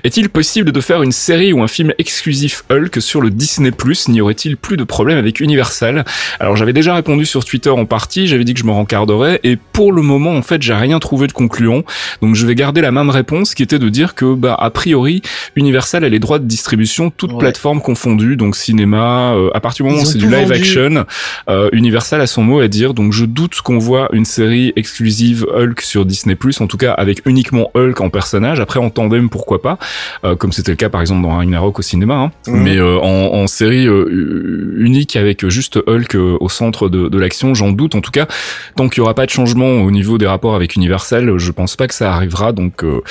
Est-il 0.04 0.28
possible 0.28 0.74
de 0.74 0.82
faire 0.82 1.04
une 1.04 1.14
série 1.14 1.54
ou 1.54 1.64
un 1.64 1.70
film 1.70 1.94
exclusif 2.00 2.66
Hulk 2.70 3.02
sur 3.02 3.22
le 3.22 3.30
Disney+, 3.30 3.72
N'y 4.10 4.20
aurait-il 4.20 4.58
plus 4.58 4.76
de 4.76 4.84
problème 4.84 5.18
avec 5.18 5.40
Universal? 5.40 6.04
Alors 6.42 6.58
j'avais 6.58 6.74
déjà 6.74 6.94
répondu 6.94 7.26
sur 7.26 7.46
Twitter 7.46 7.70
en 7.70 7.86
partie, 7.86 8.28
j'avais 8.28 8.44
dit 8.44 8.54
que 8.54 8.60
je 8.60 8.66
me 8.66 8.72
rencarderais, 8.72 9.40
et 9.46 9.56
pour 9.56 9.94
le 9.94 10.02
moment 10.02 10.36
en 10.36 10.42
fait 10.42 10.62
j'ai 10.62 10.74
rien 10.74 11.00
trouvé 11.00 11.28
de 11.28 11.32
concluant, 11.34 11.84
donc 12.22 12.36
je 12.36 12.46
vais 12.46 12.56
garder 12.56 12.82
la 12.82 12.92
même 12.92 13.10
réponse 13.10 13.56
qui 13.56 13.64
était 13.64 13.80
de 13.80 13.88
dire 13.88 14.16
que 14.16 14.34
bah 14.34 14.54
a 14.60 14.70
priori 14.70 15.22
Universal 15.56 16.04
a 16.04 16.10
les 16.10 16.20
droits 16.20 16.40
de 16.40 16.46
distribution 16.46 17.10
toutes 17.10 17.32
Ouais. 17.32 17.38
plateformes 17.40 17.80
confondues, 17.80 18.36
donc 18.36 18.49
cinéma, 18.56 19.34
euh, 19.34 19.50
à 19.54 19.60
partir 19.60 19.86
du 19.86 19.92
moment 19.92 20.04
où 20.04 20.06
c'est 20.06 20.18
du 20.18 20.30
live 20.30 20.48
vendu. 20.48 20.60
action, 20.60 21.06
euh, 21.50 21.70
Universal 21.72 22.22
a 22.22 22.28
son 22.28 22.44
mot 22.44 22.60
à 22.60 22.68
dire, 22.68 22.94
donc 22.94 23.14
je 23.14 23.26
doute 23.26 23.62
qu'on 23.62 23.78
voit 23.78 24.10
une 24.14 24.26
série 24.26 24.74
exclusive 24.76 25.46
Hulk 25.54 25.82
sur 25.82 26.06
Disney+, 26.06 26.38
en 26.60 26.68
tout 26.68 26.78
cas 26.78 26.94
avec 26.94 27.22
uniquement 27.26 27.72
Hulk 27.74 28.02
en 28.02 28.10
personnage, 28.10 28.60
après 28.60 28.80
en 28.80 28.90
tandem 28.90 29.30
pourquoi 29.30 29.62
pas, 29.62 29.78
euh, 30.24 30.36
comme 30.36 30.52
c'était 30.52 30.72
le 30.72 30.78
cas 30.78 30.90
par 30.90 31.02
exemple 31.02 31.22
dans 31.24 31.36
Ragnarok 31.36 31.80
au 31.80 31.82
cinéma, 31.82 32.16
hein. 32.16 32.32
Mhm. 32.48 32.64
mais 32.64 32.78
euh, 32.78 32.98
en, 33.00 33.34
en 33.34 33.48
série 33.48 33.88
euh, 33.88 34.76
unique 34.78 35.16
avec 35.16 35.48
juste 35.48 35.80
Hulk 35.88 36.16
au 36.16 36.50
centre 36.50 36.90
de, 36.90 37.10
de 37.10 37.18
l'action, 37.18 37.54
j'en 37.54 37.72
doute 37.72 37.96
en 37.96 38.02
tout 38.02 38.12
cas, 38.12 38.28
tant 38.76 38.90
qu'il 38.90 39.00
y 39.00 39.02
aura 39.02 39.14
pas 39.14 39.26
de 39.26 39.32
changement 39.32 39.82
au 39.82 39.92
niveau 39.92 40.18
des 40.18 40.28
rapports 40.28 40.56
avec 40.56 40.76
Universal, 40.76 41.38
je 41.38 41.52
pense 41.52 41.76
pas 41.76 41.88
que 41.88 41.94
ça 41.94 42.14
arrivera, 42.14 42.52
donc 42.52 42.84
euh, 42.84 43.02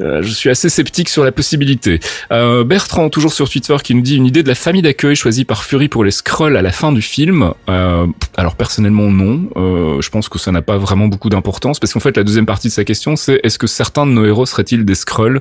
euh, 0.00 0.22
je 0.22 0.30
suis 0.30 0.50
assez 0.50 0.68
sceptique 0.68 1.08
sur 1.08 1.24
la 1.24 1.32
possibilité. 1.32 2.00
Euh, 2.32 2.64
Bertrand, 2.64 3.08
toujours 3.08 3.32
sur 3.32 3.48
Twitter, 3.48 3.76
qui 3.82 3.94
nous 3.94 4.02
dit 4.02 4.16
une 4.16 4.26
idée 4.26 4.42
de 4.42 4.48
la 4.48 4.54
famille 4.70 4.82
d'accueil 4.82 5.16
choisie 5.16 5.44
par 5.44 5.64
Fury 5.64 5.88
pour 5.88 6.04
les 6.04 6.12
Skrulls 6.12 6.56
à 6.56 6.62
la 6.62 6.70
fin 6.70 6.92
du 6.92 7.02
film. 7.02 7.50
Euh, 7.68 8.06
alors 8.36 8.54
personnellement 8.54 9.10
non, 9.10 9.50
euh, 9.56 10.00
je 10.00 10.10
pense 10.10 10.28
que 10.28 10.38
ça 10.38 10.52
n'a 10.52 10.62
pas 10.62 10.78
vraiment 10.78 11.08
beaucoup 11.08 11.28
d'importance 11.28 11.80
parce 11.80 11.92
qu'en 11.92 11.98
fait 11.98 12.16
la 12.16 12.22
deuxième 12.22 12.46
partie 12.46 12.68
de 12.68 12.72
sa 12.72 12.84
question 12.84 13.16
c'est 13.16 13.40
est-ce 13.42 13.58
que 13.58 13.66
certains 13.66 14.06
de 14.06 14.12
nos 14.12 14.24
héros 14.24 14.46
seraient-ils 14.46 14.84
des 14.84 14.94
Skrulls? 14.94 15.40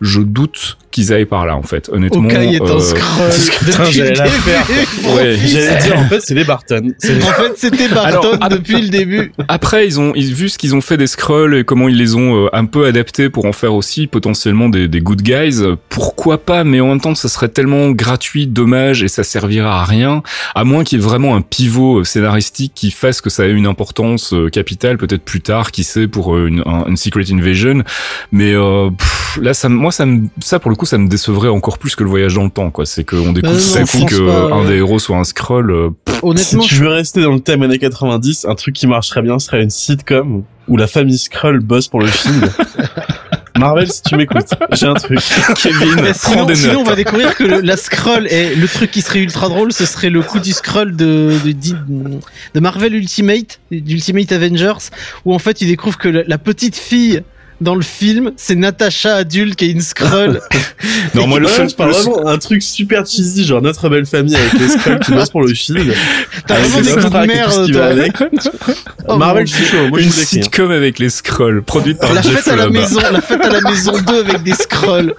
Je 0.00 0.20
doute 0.20 0.78
qu'ils 0.92 1.12
aillent 1.12 1.24
par 1.26 1.44
là 1.44 1.56
en 1.56 1.62
fait. 1.62 1.90
Honnêtement. 1.92 2.24
Okai 2.24 2.54
est 2.54 2.62
un 2.62 2.64
euh, 2.66 2.80
scroll. 2.80 3.86
J'allais 3.90 4.14
la 4.14 4.26
faire. 4.26 4.66
Ouais. 5.14 5.36
J'allais 5.46 5.82
dire, 5.82 5.98
en 5.98 6.04
fait, 6.04 6.20
c'est 6.20 6.34
les 6.34 6.44
Barton. 6.44 6.92
Les- 7.02 7.22
En 7.22 7.26
fait, 7.32 7.52
c'était 7.56 7.88
Barton 7.88 8.32
Alors, 8.40 8.48
depuis 8.48 8.80
le 8.80 8.88
début. 8.88 9.32
Après, 9.48 9.86
ils 9.86 10.00
ont 10.00 10.12
ils, 10.14 10.32
vu 10.34 10.48
ce 10.48 10.56
qu'ils 10.56 10.74
ont 10.74 10.80
fait 10.80 10.96
des 10.96 11.06
Skrulls 11.06 11.54
et 11.54 11.64
comment 11.64 11.88
ils 11.88 11.96
les 11.96 12.14
ont 12.14 12.46
euh, 12.46 12.48
un 12.52 12.64
peu 12.64 12.86
adaptés 12.86 13.28
pour 13.28 13.44
en 13.44 13.52
faire 13.52 13.74
aussi 13.74 14.06
potentiellement 14.06 14.68
des, 14.68 14.88
des 14.88 15.00
good 15.00 15.22
guys. 15.22 15.60
Pourquoi 15.88 16.38
pas? 16.38 16.64
Mais 16.64 16.80
en 16.80 16.88
même 16.88 17.00
temps, 17.00 17.14
ça 17.14 17.28
serait 17.28 17.48
tellement 17.48 17.90
gratuit, 17.90 18.46
dommage 18.68 19.02
et 19.02 19.08
ça 19.08 19.24
servira 19.24 19.80
à 19.80 19.84
rien. 19.84 20.22
À 20.54 20.64
moins 20.64 20.84
qu'il 20.84 20.98
y 20.98 21.02
ait 21.02 21.04
vraiment 21.04 21.34
un 21.34 21.40
pivot 21.40 22.00
euh, 22.00 22.04
scénaristique 22.04 22.72
qui 22.74 22.90
fasse 22.90 23.20
que 23.20 23.30
ça 23.30 23.46
ait 23.46 23.50
une 23.50 23.66
importance 23.66 24.34
euh, 24.34 24.48
capitale, 24.50 24.98
peut-être 24.98 25.24
plus 25.24 25.40
tard, 25.40 25.70
qui 25.70 25.84
sait 25.84 26.06
pour 26.06 26.34
euh, 26.36 26.46
une, 26.48 26.62
un- 26.66 26.84
une 26.86 26.96
Secret 26.96 27.24
Invasion. 27.32 27.82
Mais 28.30 28.52
euh, 28.54 28.90
pff, 28.90 29.38
là, 29.40 29.54
ça, 29.54 29.68
me- 29.68 29.76
moi, 29.76 29.90
ça, 29.90 30.04
me, 30.06 30.28
ça 30.40 30.58
pour 30.58 30.70
le 30.70 30.76
coup, 30.76 30.86
ça 30.86 30.98
me 30.98 31.08
décevrait 31.08 31.48
encore 31.48 31.78
plus 31.78 31.96
que 31.96 32.04
le 32.04 32.10
voyage 32.10 32.34
dans 32.34 32.44
le 32.44 32.50
temps. 32.50 32.70
Quoi, 32.70 32.84
c'est 32.86 33.04
qu'on 33.04 33.32
découvre 33.32 33.54
à 33.54 33.58
je 33.58 33.90
coup 33.90 33.98
pense 34.00 34.10
que 34.10 34.26
pas, 34.26 34.54
un 34.54 34.60
ouais. 34.62 34.66
des 34.68 34.76
héros 34.76 34.98
soit 34.98 35.16
un 35.16 35.24
Skrull. 35.24 35.70
euh, 35.70 35.90
Si 36.08 36.18
Honnêtement, 36.22 36.62
tu 36.62 36.74
veux 36.76 36.88
rester 36.88 37.22
dans 37.22 37.32
le 37.32 37.40
thème 37.40 37.62
années 37.62 37.78
90, 37.78 38.46
un 38.48 38.54
truc 38.54 38.74
qui 38.74 38.86
marcherait 38.86 39.22
bien 39.22 39.38
serait 39.38 39.62
une 39.62 39.70
sitcom 39.70 40.42
où 40.68 40.76
la 40.76 40.86
famille 40.86 41.16
Skrull 41.18 41.60
bosse 41.60 41.88
pour 41.88 42.00
le 42.00 42.06
film. 42.08 42.42
Marvel, 43.58 43.90
si 43.90 44.02
tu 44.02 44.16
m'écoutes, 44.16 44.50
j'ai 44.72 44.86
un 44.86 44.94
truc. 44.94 45.18
Kevin, 45.56 45.96
Mais 46.02 46.12
prends 46.12 46.30
sinon, 46.32 46.44
des 46.46 46.54
sinon, 46.54 46.80
on 46.80 46.84
va 46.84 46.94
découvrir 46.94 47.34
que 47.34 47.44
le- 47.44 47.60
la 47.60 47.76
scroll 47.76 48.26
est 48.28 48.54
le 48.54 48.68
truc 48.68 48.90
qui 48.90 49.02
serait 49.02 49.18
ultra 49.20 49.48
drôle, 49.48 49.72
ce 49.72 49.84
serait 49.86 50.10
le 50.10 50.22
coup 50.22 50.38
du 50.38 50.52
scroll 50.52 50.94
de, 50.96 51.32
de, 51.44 51.52
de 52.54 52.60
Marvel 52.60 52.94
Ultimate, 52.94 53.58
d'Ultimate 53.70 54.32
Avengers, 54.32 54.90
où 55.24 55.34
en 55.34 55.38
fait, 55.38 55.60
il 55.60 55.68
découvre 55.68 55.98
que 55.98 56.08
la, 56.08 56.22
la 56.24 56.38
petite 56.38 56.76
fille 56.76 57.22
dans 57.60 57.74
le 57.74 57.82
film, 57.82 58.32
c'est 58.36 58.54
Natasha 58.54 59.16
adulte 59.16 59.56
qui 59.56 59.66
est 59.66 59.70
une 59.70 59.80
scroll. 59.80 60.40
Non, 61.14 61.26
moi, 61.26 61.40
le 61.40 61.46
parle 61.76 61.90
le- 61.90 61.96
vraiment 61.96 62.26
un 62.28 62.38
truc 62.38 62.62
super 62.62 63.04
cheesy, 63.06 63.44
genre 63.44 63.62
notre 63.62 63.88
belle 63.88 64.06
famille 64.06 64.36
avec 64.36 64.52
les 64.54 64.68
Skrulls 64.68 64.98
qui 65.00 65.12
bossent 65.12 65.30
pour 65.30 65.42
le 65.42 65.54
film. 65.54 65.92
T'as 66.46 66.58
vraiment 66.58 66.80
des 66.80 66.92
tout 66.92 67.00
ce 67.50 67.64
qui 67.66 67.72
toi. 67.72 67.80
va 67.80 67.86
avec. 67.88 68.12
Oh, 69.08 69.16
Marvel, 69.16 69.46
je 69.46 69.54
suis 69.54 69.64
chaud. 69.64 69.88
Moi, 69.88 70.00
je 70.00 70.04
une 70.04 70.10
hein. 70.10 70.12
sitcom 70.12 70.70
avec 70.70 70.98
les 70.98 71.08
scrolls, 71.08 71.62
produite 71.62 71.98
par 71.98 72.12
La 72.12 72.22
fête 72.22 72.46
à 72.48 72.56
la 72.56 72.68
maison, 72.68 73.00
la 73.10 73.20
fête 73.22 73.40
à 73.40 73.48
la 73.48 73.60
maison 73.62 73.92
2 73.98 74.20
avec 74.20 74.42
des 74.42 74.52
scrolls. 74.52 75.14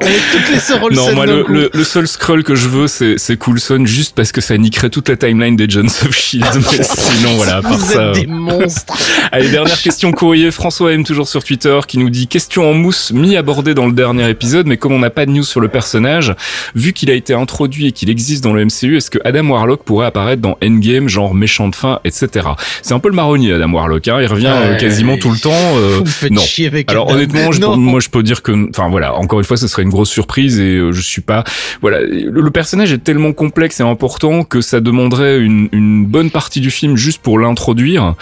Avec 0.00 0.20
toutes 0.32 0.50
les 0.52 0.58
sœurs 0.58 0.82
Olsen 0.82 1.04
Non, 1.08 1.14
moi, 1.14 1.26
le, 1.26 1.44
le, 1.48 1.70
le 1.72 1.84
seul 1.84 2.08
scroll 2.08 2.42
que 2.42 2.54
je 2.54 2.68
veux, 2.68 2.86
c'est, 2.86 3.18
c'est 3.18 3.36
Coulson, 3.36 3.82
juste 3.84 4.14
parce 4.14 4.32
que 4.32 4.40
ça 4.40 4.56
niquerait 4.56 4.88
toute 4.90 5.08
la 5.08 5.16
timeline 5.16 5.56
des 5.56 5.68
Jones 5.68 5.86
of 5.86 6.16
Shield. 6.16 6.46
Mais 6.54 6.82
sinon, 6.82 7.34
voilà, 7.36 7.56
à 7.56 7.62
part 7.62 7.72
Vous 7.76 7.92
ça. 7.92 8.08
êtes 8.10 8.20
des 8.20 8.26
monstres. 8.26 8.94
Allez, 9.32 9.50
dernière 9.50 9.80
question 9.80 10.10
courrier. 10.12 10.50
François 10.50 10.92
M, 10.92 11.04
toujours 11.04 11.28
sur 11.28 11.44
Twitter, 11.44 11.78
qui 11.86 11.98
nous 11.98 12.08
dit 12.10 12.26
question 12.28 12.68
en 12.70 12.74
mousse 12.74 13.12
mi-abordée 13.12 13.74
dans 13.74 13.86
le 13.86 13.92
dernier 13.92 14.28
épisode, 14.30 14.66
mais 14.66 14.76
comme 14.78 14.92
on 14.92 14.98
n'a 15.00 15.10
pas 15.10 15.26
de 15.26 15.30
news 15.32 15.44
sur 15.44 15.60
le 15.60 15.68
personnage, 15.68 16.34
vu 16.74 16.92
qu'il 16.92 17.10
a 17.10 17.14
été 17.14 17.34
introduit 17.34 17.86
et 17.88 17.92
qu'il 17.92 18.08
existe 18.10 18.42
dans 18.42 18.52
le 18.54 18.64
MCU, 18.64 18.96
est-ce 18.96 19.10
que 19.10 19.18
Adam 19.24 19.48
Warlock 19.48 19.84
pourrait 19.84 20.06
apparaître 20.06 20.40
dans 20.40 20.56
Endgame, 20.64 21.08
genre 21.08 21.34
méchant 21.34 21.68
de 21.68 21.74
fin, 21.74 22.00
etc. 22.04 22.48
C'est 22.82 22.94
un 22.94 22.98
peu 23.00 23.08
le 23.08 23.14
marronnier, 23.14 23.52
Adam 23.52 23.72
Warlock, 23.72 24.08
hein. 24.08 24.18
Il 24.20 24.26
revient 24.26 24.46
euh, 24.52 24.76
quasiment 24.76 25.16
tout 25.18 25.30
le 25.30 25.38
temps. 25.38 25.50
euh, 25.52 25.96
Vous 25.98 26.04
me 26.04 26.08
faites 26.08 26.30
non. 26.32 26.40
chier 26.42 26.66
avec 26.68 26.90
Alors 26.90 27.08
Adam. 27.08 27.16
honnêtement, 27.18 27.52
je, 27.52 27.60
Non. 27.60 27.76
moi 27.76 28.00
je 28.00 28.08
peux 28.08 28.22
dire 28.22 28.42
que, 28.42 28.52
enfin 28.70 28.88
voilà, 28.88 29.14
encore 29.14 29.38
une 29.38 29.44
fois, 29.44 29.56
ce 29.56 29.68
serait 29.68 29.82
une 29.82 29.89
grosse 29.90 30.10
surprise 30.10 30.58
et 30.60 30.76
euh, 30.76 30.92
je 30.92 31.00
suis 31.00 31.22
pas, 31.22 31.44
voilà, 31.80 32.00
le, 32.00 32.50
personnage 32.50 32.92
est 32.92 32.98
tellement 33.04 33.32
complexe 33.32 33.80
et 33.80 33.82
important 33.82 34.42
que 34.44 34.60
ça 34.60 34.80
demanderait 34.80 35.38
une, 35.38 35.68
une 35.72 36.04
bonne 36.06 36.30
partie 36.30 36.60
du 36.60 36.70
film 36.70 36.96
juste 36.96 37.22
pour 37.22 37.38
l'introduire, 37.38 38.14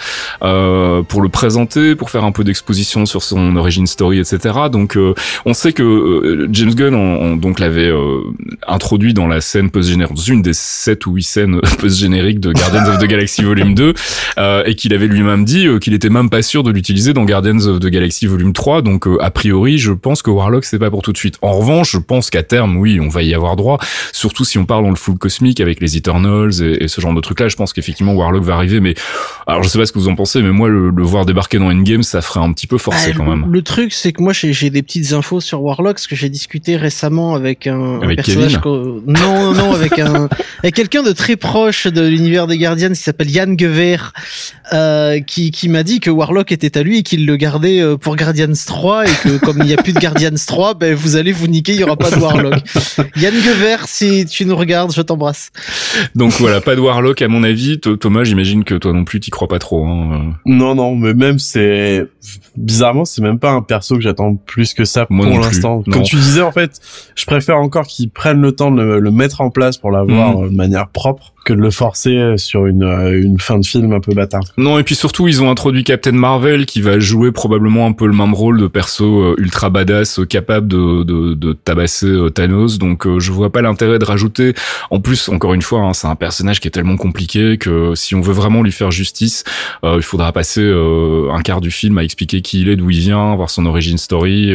euh, 0.43 1.01
pour 1.03 1.21
le 1.21 1.29
présenter, 1.29 1.95
pour 1.95 2.09
faire 2.09 2.23
un 2.23 2.31
peu 2.31 2.43
d'exposition 2.43 3.05
sur 3.05 3.23
son 3.23 3.55
origin 3.55 3.87
story, 3.87 4.19
etc. 4.19 4.55
Donc 4.71 4.97
euh, 4.97 5.13
on 5.45 5.53
sait 5.53 5.73
que 5.73 5.83
euh, 5.83 6.47
James 6.51 6.73
Gunn 6.75 6.93
on, 6.95 7.21
on- 7.21 7.35
donc 7.37 7.59
l'avait 7.59 7.87
euh, 7.89 8.19
introduit 8.67 9.13
dans 9.13 9.27
la 9.27 9.41
scène 9.41 9.69
post-générique, 9.69 10.15
dans 10.15 10.21
une 10.21 10.41
des 10.41 10.53
sept 10.53 11.05
ou 11.05 11.13
huit 11.15 11.23
scènes 11.23 11.59
post-génériques 11.79 12.39
de 12.39 12.51
Guardians 12.53 12.87
of 12.89 12.99
the 12.99 13.05
Galaxy 13.05 13.43
Volume 13.43 13.73
2, 13.75 13.93
euh, 14.37 14.63
et 14.65 14.75
qu'il 14.75 14.93
avait 14.93 15.07
lui-même 15.07 15.45
dit 15.45 15.67
euh, 15.67 15.79
qu'il 15.79 15.93
était 15.93 16.09
même 16.09 16.29
pas 16.29 16.41
sûr 16.41 16.63
de 16.63 16.71
l'utiliser 16.71 17.13
dans 17.13 17.25
Guardians 17.25 17.65
of 17.67 17.79
the 17.79 17.87
Galaxy 17.87 18.27
Volume 18.27 18.53
3. 18.53 18.81
Donc 18.81 19.07
euh, 19.07 19.17
a 19.21 19.31
priori, 19.31 19.77
je 19.77 19.91
pense 19.91 20.21
que 20.21 20.29
Warlock 20.29 20.65
c'est 20.65 20.79
pas 20.79 20.89
pour 20.89 21.01
tout 21.01 21.11
de 21.13 21.17
suite. 21.17 21.37
En 21.41 21.58
revanche, 21.59 21.91
je 21.91 21.97
pense 21.97 22.29
qu'à 22.29 22.43
terme, 22.43 22.77
oui, 22.77 22.99
on 22.99 23.09
va 23.09 23.23
y 23.23 23.33
avoir 23.33 23.55
droit. 23.55 23.79
Surtout 24.11 24.45
si 24.45 24.57
on 24.57 24.65
parle 24.65 24.83
dans 24.83 24.89
le 24.89 24.95
full 24.95 25.17
cosmique 25.17 25.59
avec 25.61 25.81
les 25.81 25.97
Eternals 25.97 26.61
et, 26.61 26.83
et 26.83 26.87
ce 26.87 27.01
genre 27.01 27.13
de 27.13 27.21
trucs-là. 27.21 27.47
Je 27.47 27.55
pense 27.55 27.73
qu'effectivement 27.73 28.13
Warlock 28.13 28.43
va 28.43 28.55
arriver. 28.55 28.79
Mais 28.79 28.95
alors 29.47 29.63
je 29.63 29.69
sais 29.69 29.79
pas 29.79 29.85
ce 29.85 29.91
que 29.91 29.99
vous 29.99 30.09
en 30.09 30.15
pensez, 30.15 30.41
mais 30.41 30.51
moi 30.51 30.69
le, 30.69 30.89
le 30.89 31.03
voir 31.03 31.25
débarquer 31.25 31.59
dans 31.59 31.71
Endgame, 31.71 32.03
ça 32.03 32.21
ferait 32.21 32.39
un 32.39 32.51
petit 32.53 32.67
peu 32.67 32.77
forcé 32.77 33.11
Ah, 33.13 33.17
quand 33.17 33.25
même. 33.25 33.45
Le 33.51 33.61
truc, 33.61 33.93
c'est 33.93 34.11
que 34.13 34.21
moi, 34.21 34.33
j'ai 34.33 34.69
des 34.69 34.83
petites 34.83 35.13
infos 35.13 35.41
sur 35.41 35.61
Warlock, 35.61 35.95
parce 35.95 36.07
que 36.07 36.15
j'ai 36.15 36.29
discuté 36.29 36.75
récemment 36.75 37.35
avec 37.35 37.67
un, 37.67 37.99
personnage. 38.15 38.59
Non, 38.63 39.03
non, 39.05 39.53
non, 39.53 39.73
avec 39.73 39.99
un, 39.99 40.29
avec 40.59 40.75
quelqu'un 40.75 41.03
de 41.03 41.11
très 41.11 41.35
proche 41.35 41.87
de 41.87 42.01
l'univers 42.01 42.47
des 42.47 42.57
Guardians 42.57 42.89
qui 42.89 42.95
s'appelle 42.95 43.29
Yann 43.29 43.57
Gever, 43.57 43.97
euh, 44.73 45.19
qui, 45.19 45.51
qui 45.51 45.69
m'a 45.69 45.83
dit 45.83 45.99
que 45.99 46.09
Warlock 46.09 46.51
était 46.51 46.77
à 46.77 46.83
lui 46.83 46.99
et 46.99 47.03
qu'il 47.03 47.25
le 47.25 47.35
gardait 47.35 47.81
euh, 47.81 47.97
pour 47.97 48.15
Guardians 48.15 48.47
3 48.65 49.05
et 49.05 49.09
que 49.23 49.37
comme 49.37 49.57
il 49.59 49.65
n'y 49.65 49.73
a 49.73 49.77
plus 49.77 49.93
de 49.93 49.99
Guardians 49.99 50.29
3, 50.45 50.75
ben 50.75 50.93
vous 50.93 51.15
allez 51.15 51.31
vous 51.31 51.47
niquer, 51.49 51.73
il 51.73 51.79
y 51.79 51.83
aura 51.83 51.95
pas 51.95 52.11
de 52.11 52.15
Warlock. 52.21 52.59
Yann 53.17 53.33
Gever, 53.33 53.77
si 53.85 54.25
tu 54.25 54.45
nous 54.45 54.55
regardes, 54.55 54.93
je 54.93 55.01
t'embrasse. 55.01 55.51
Donc 56.15 56.31
voilà, 56.33 56.61
pas 56.61 56.75
de 56.75 56.81
Warlock 56.81 57.21
à 57.21 57.27
mon 57.27 57.43
avis. 57.43 57.79
Thomas, 57.79 58.23
j'imagine 58.23 58.63
que 58.63 58.75
toi 58.75 58.93
non 58.93 59.03
plus, 59.03 59.19
t'y 59.19 59.31
crois 59.31 59.47
pas 59.47 59.59
trop. 59.59 59.85
Hein. 59.85 60.33
Non, 60.45 60.75
non, 60.75 60.95
mais 60.95 61.13
même 61.13 61.39
c'est 61.39 62.05
bizarrement, 62.55 63.05
c'est 63.05 63.21
même 63.21 63.39
pas 63.39 63.51
un 63.51 63.61
perso 63.61 63.95
que 63.95 64.01
j'attends 64.01 64.35
plus 64.35 64.73
que 64.73 64.85
ça 64.85 65.05
pour 65.05 65.25
l'instant. 65.25 65.83
Comme 65.89 66.03
tu 66.03 66.15
disais, 66.15 66.41
en 66.41 66.51
fait, 66.51 66.79
je 67.15 67.25
préfère 67.25 67.57
encore 67.57 67.87
qu'ils 67.87 68.09
prennent 68.09 68.41
le 68.41 68.51
temps 68.51 68.71
de 68.71 68.81
le, 68.81 69.11
mettre 69.11 69.41
en 69.41 69.49
place 69.49 69.77
pour 69.77 69.91
l'avoir 69.91 70.37
mm. 70.37 70.49
de 70.51 70.55
manière 70.55 70.89
propre 70.89 71.33
que 71.45 71.53
de 71.53 71.59
le 71.59 71.71
forcer 71.71 72.37
sur 72.37 72.65
une, 72.65 72.83
euh, 72.83 73.21
une 73.21 73.39
fin 73.39 73.57
de 73.59 73.65
film 73.65 73.93
un 73.93 73.99
peu 73.99 74.13
bâtard. 74.13 74.43
Non, 74.57 74.77
et 74.79 74.83
puis 74.83 74.95
surtout, 74.95 75.27
ils 75.27 75.41
ont 75.41 75.49
introduit 75.49 75.83
Captain 75.83 76.11
Marvel 76.11 76.65
qui 76.65 76.81
va 76.81 76.99
jouer 76.99 77.31
probablement 77.31 77.85
un 77.85 77.91
peu 77.91 78.05
le 78.07 78.13
même 78.13 78.33
rôle 78.33 78.59
de 78.59 78.67
perso 78.67 79.21
euh, 79.21 79.35
ultra 79.37 79.69
badass 79.69 80.19
euh, 80.19 80.25
capable 80.25 80.67
de, 80.67 81.03
de, 81.03 81.33
de 81.33 81.53
tabasser 81.53 82.13
Thanos. 82.33 82.77
Donc, 82.77 83.07
je 83.19 83.31
vois 83.31 83.51
pas 83.51 83.61
l'intérêt 83.61 83.99
de 83.99 84.05
rajouter. 84.05 84.53
En 84.89 84.99
plus, 84.99 85.29
encore 85.29 85.53
une 85.53 85.61
fois, 85.61 85.81
hein, 85.81 85.93
c'est 85.93 86.07
un 86.07 86.15
personnage 86.15 86.59
qui 86.59 86.67
est 86.67 86.71
tellement 86.71 86.97
compliqué 86.97 87.57
que 87.57 87.93
si 87.95 88.15
on 88.15 88.21
veut 88.21 88.33
vraiment 88.33 88.61
lui 88.61 88.71
faire 88.71 88.91
justice, 88.91 89.43
il 89.83 90.01
faudra 90.01 90.31
passer 90.31 90.61
un 90.61 91.41
quart 91.41 91.61
du 91.61 91.71
film 91.71 91.97
à 91.97 92.03
expliquer 92.03 92.41
qui 92.41 92.61
il 92.61 92.69
est, 92.69 92.75
d'où 92.75 92.89
il 92.89 92.99
vient, 92.99 93.35
voir 93.35 93.49
son 93.49 93.65
origin 93.65 93.97
story. 93.97 94.53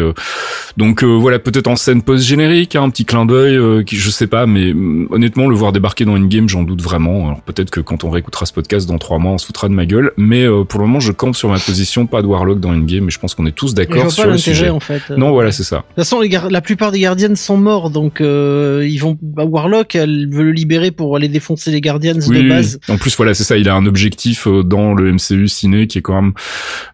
donc 0.76 1.02
voilà, 1.02 1.38
peut-être 1.38 1.68
en 1.68 1.76
scène 1.76 2.02
post-générique, 2.02 2.76
hein, 2.76 2.84
un 2.84 2.90
petit 2.90 3.04
clin 3.04 3.26
d'œil, 3.26 3.84
qui 3.84 3.96
je 3.96 4.10
sais 4.10 4.26
pas, 4.26 4.46
mais 4.46 4.72
mm, 4.72 5.08
honnêtement, 5.10 5.48
le 5.48 5.54
voir 5.54 5.72
débarquer 5.72 6.04
dans 6.04 6.16
une 6.16 6.28
game, 6.28 6.48
j'en 6.48 6.62
doute 6.62 6.82
vraiment. 6.84 7.26
Alors 7.26 7.42
peut-être 7.42 7.70
que 7.70 7.80
quand 7.80 8.04
on 8.04 8.10
réécoutera 8.10 8.46
ce 8.46 8.52
podcast 8.52 8.88
dans 8.88 8.98
trois 8.98 9.18
mois, 9.18 9.32
on 9.32 9.38
se 9.38 9.46
foutra 9.46 9.68
de 9.68 9.74
ma 9.74 9.86
gueule. 9.86 10.12
Mais 10.16 10.44
euh, 10.44 10.64
pour 10.64 10.80
le 10.80 10.86
moment, 10.86 11.00
je 11.00 11.12
campe 11.12 11.34
sur 11.34 11.48
ma 11.48 11.58
position, 11.58 12.06
pas 12.06 12.22
de 12.22 12.26
Warlock 12.26 12.60
dans 12.60 12.72
une 12.72 12.86
game. 12.86 13.04
Mais 13.04 13.10
je 13.10 13.18
pense 13.18 13.34
qu'on 13.34 13.46
est 13.46 13.52
tous 13.52 13.74
d'accord 13.74 14.10
sur 14.10 14.26
le 14.26 14.38
sujet. 14.38 14.68
En 14.68 14.80
fait. 14.80 15.02
Non, 15.16 15.32
voilà, 15.32 15.50
c'est 15.50 15.64
ça. 15.64 15.76
De 15.76 15.82
toute 15.82 15.96
façon, 15.96 16.20
les 16.20 16.28
la 16.50 16.60
plupart 16.60 16.92
des 16.92 17.00
Guardians 17.00 17.34
sont 17.36 17.56
morts, 17.56 17.90
donc 17.90 18.20
euh, 18.20 18.86
ils 18.88 18.98
vont. 18.98 19.16
Bah, 19.22 19.44
Warlock, 19.44 19.94
elle 19.94 20.28
veut 20.30 20.44
le 20.44 20.52
libérer 20.52 20.90
pour 20.90 21.16
aller 21.16 21.28
défoncer 21.28 21.70
les 21.70 21.80
Guardians 21.80 22.14
de 22.14 22.48
base. 22.48 22.78
En 22.88 22.96
plus, 22.96 23.16
voilà, 23.16 23.34
c'est 23.34 23.44
ça. 23.44 23.56
Il 23.56 23.68
a 23.68 23.74
un 23.74 23.86
objectif 23.86 24.46
euh, 24.46 24.62
dans 24.62 24.94
le 24.94 25.12
MCU 25.12 25.48
ciné 25.48 25.86
qui 25.86 25.98
est 25.98 26.02
quand 26.02 26.20
même 26.20 26.32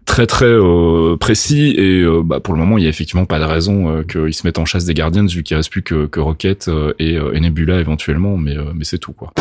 très 0.06 0.26
très 0.26 0.46
euh, 0.46 1.16
précis 1.16 1.74
et 1.78 2.04
bah, 2.24 2.40
pour 2.40 2.54
le 2.54 2.60
moment, 2.60 2.78
il 2.78 2.84
y 2.84 2.86
a 2.86 2.90
effectivement 2.90 3.24
pas 3.24 3.38
de 3.38 3.44
raison 3.44 4.02
qu'ils 4.04 4.34
se 4.34 4.46
mettent 4.46 4.58
en 4.58 4.64
chasse 4.64 4.84
des 4.84 4.94
Guardians 4.94 5.26
vu 5.26 5.42
qu'il 5.42 5.56
reste 5.56 5.70
plus 5.70 5.82
que, 5.82 6.06
que 6.06 6.20
Rocket 6.20 6.70
et, 6.98 7.14
et 7.14 7.40
Nebula 7.40 7.80
éventuellement, 7.80 8.36
mais 8.36 8.56
mais 8.74 8.84
c'est 8.84 8.98
tout 8.98 9.12
quoi. 9.12 9.32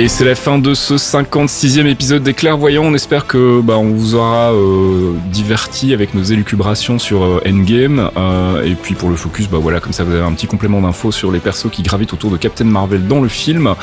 Et 0.00 0.08
c'est 0.08 0.24
la 0.24 0.34
fin 0.34 0.58
de 0.58 0.72
ce 0.72 0.94
56e 0.94 1.84
épisode 1.84 2.22
des 2.22 2.32
Clairvoyants. 2.32 2.84
On 2.86 2.94
espère 2.94 3.26
que 3.26 3.60
bah, 3.60 3.76
on 3.76 3.90
vous 3.90 4.14
aura 4.14 4.50
euh, 4.50 5.12
diverti 5.30 5.92
avec 5.92 6.14
nos 6.14 6.22
élucubrations 6.22 6.98
sur 6.98 7.22
euh, 7.22 7.42
Endgame. 7.46 8.10
Euh, 8.16 8.62
et 8.62 8.76
puis 8.76 8.94
pour 8.94 9.10
le 9.10 9.16
focus, 9.16 9.50
bah 9.50 9.58
voilà, 9.60 9.78
comme 9.78 9.92
ça 9.92 10.02
vous 10.02 10.14
avez 10.14 10.24
un 10.24 10.32
petit 10.32 10.46
complément 10.46 10.80
d'infos 10.80 11.12
sur 11.12 11.30
les 11.30 11.38
persos 11.38 11.68
qui 11.70 11.82
gravitent 11.82 12.14
autour 12.14 12.30
de 12.30 12.38
Captain 12.38 12.64
Marvel 12.64 13.08
dans 13.08 13.20
le 13.20 13.28
film. 13.28 13.74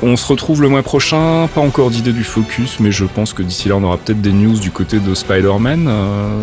On 0.00 0.16
se 0.16 0.24
retrouve 0.28 0.62
le 0.62 0.68
mois 0.68 0.84
prochain. 0.84 1.48
Pas 1.52 1.60
encore 1.60 1.90
d'idée 1.90 2.12
du 2.12 2.22
focus, 2.22 2.78
mais 2.78 2.92
je 2.92 3.04
pense 3.04 3.32
que 3.32 3.42
d'ici 3.42 3.68
là 3.68 3.74
on 3.74 3.82
aura 3.82 3.96
peut-être 3.96 4.22
des 4.22 4.32
news 4.32 4.60
du 4.60 4.70
côté 4.70 5.00
de 5.00 5.12
Spider-Man. 5.12 5.90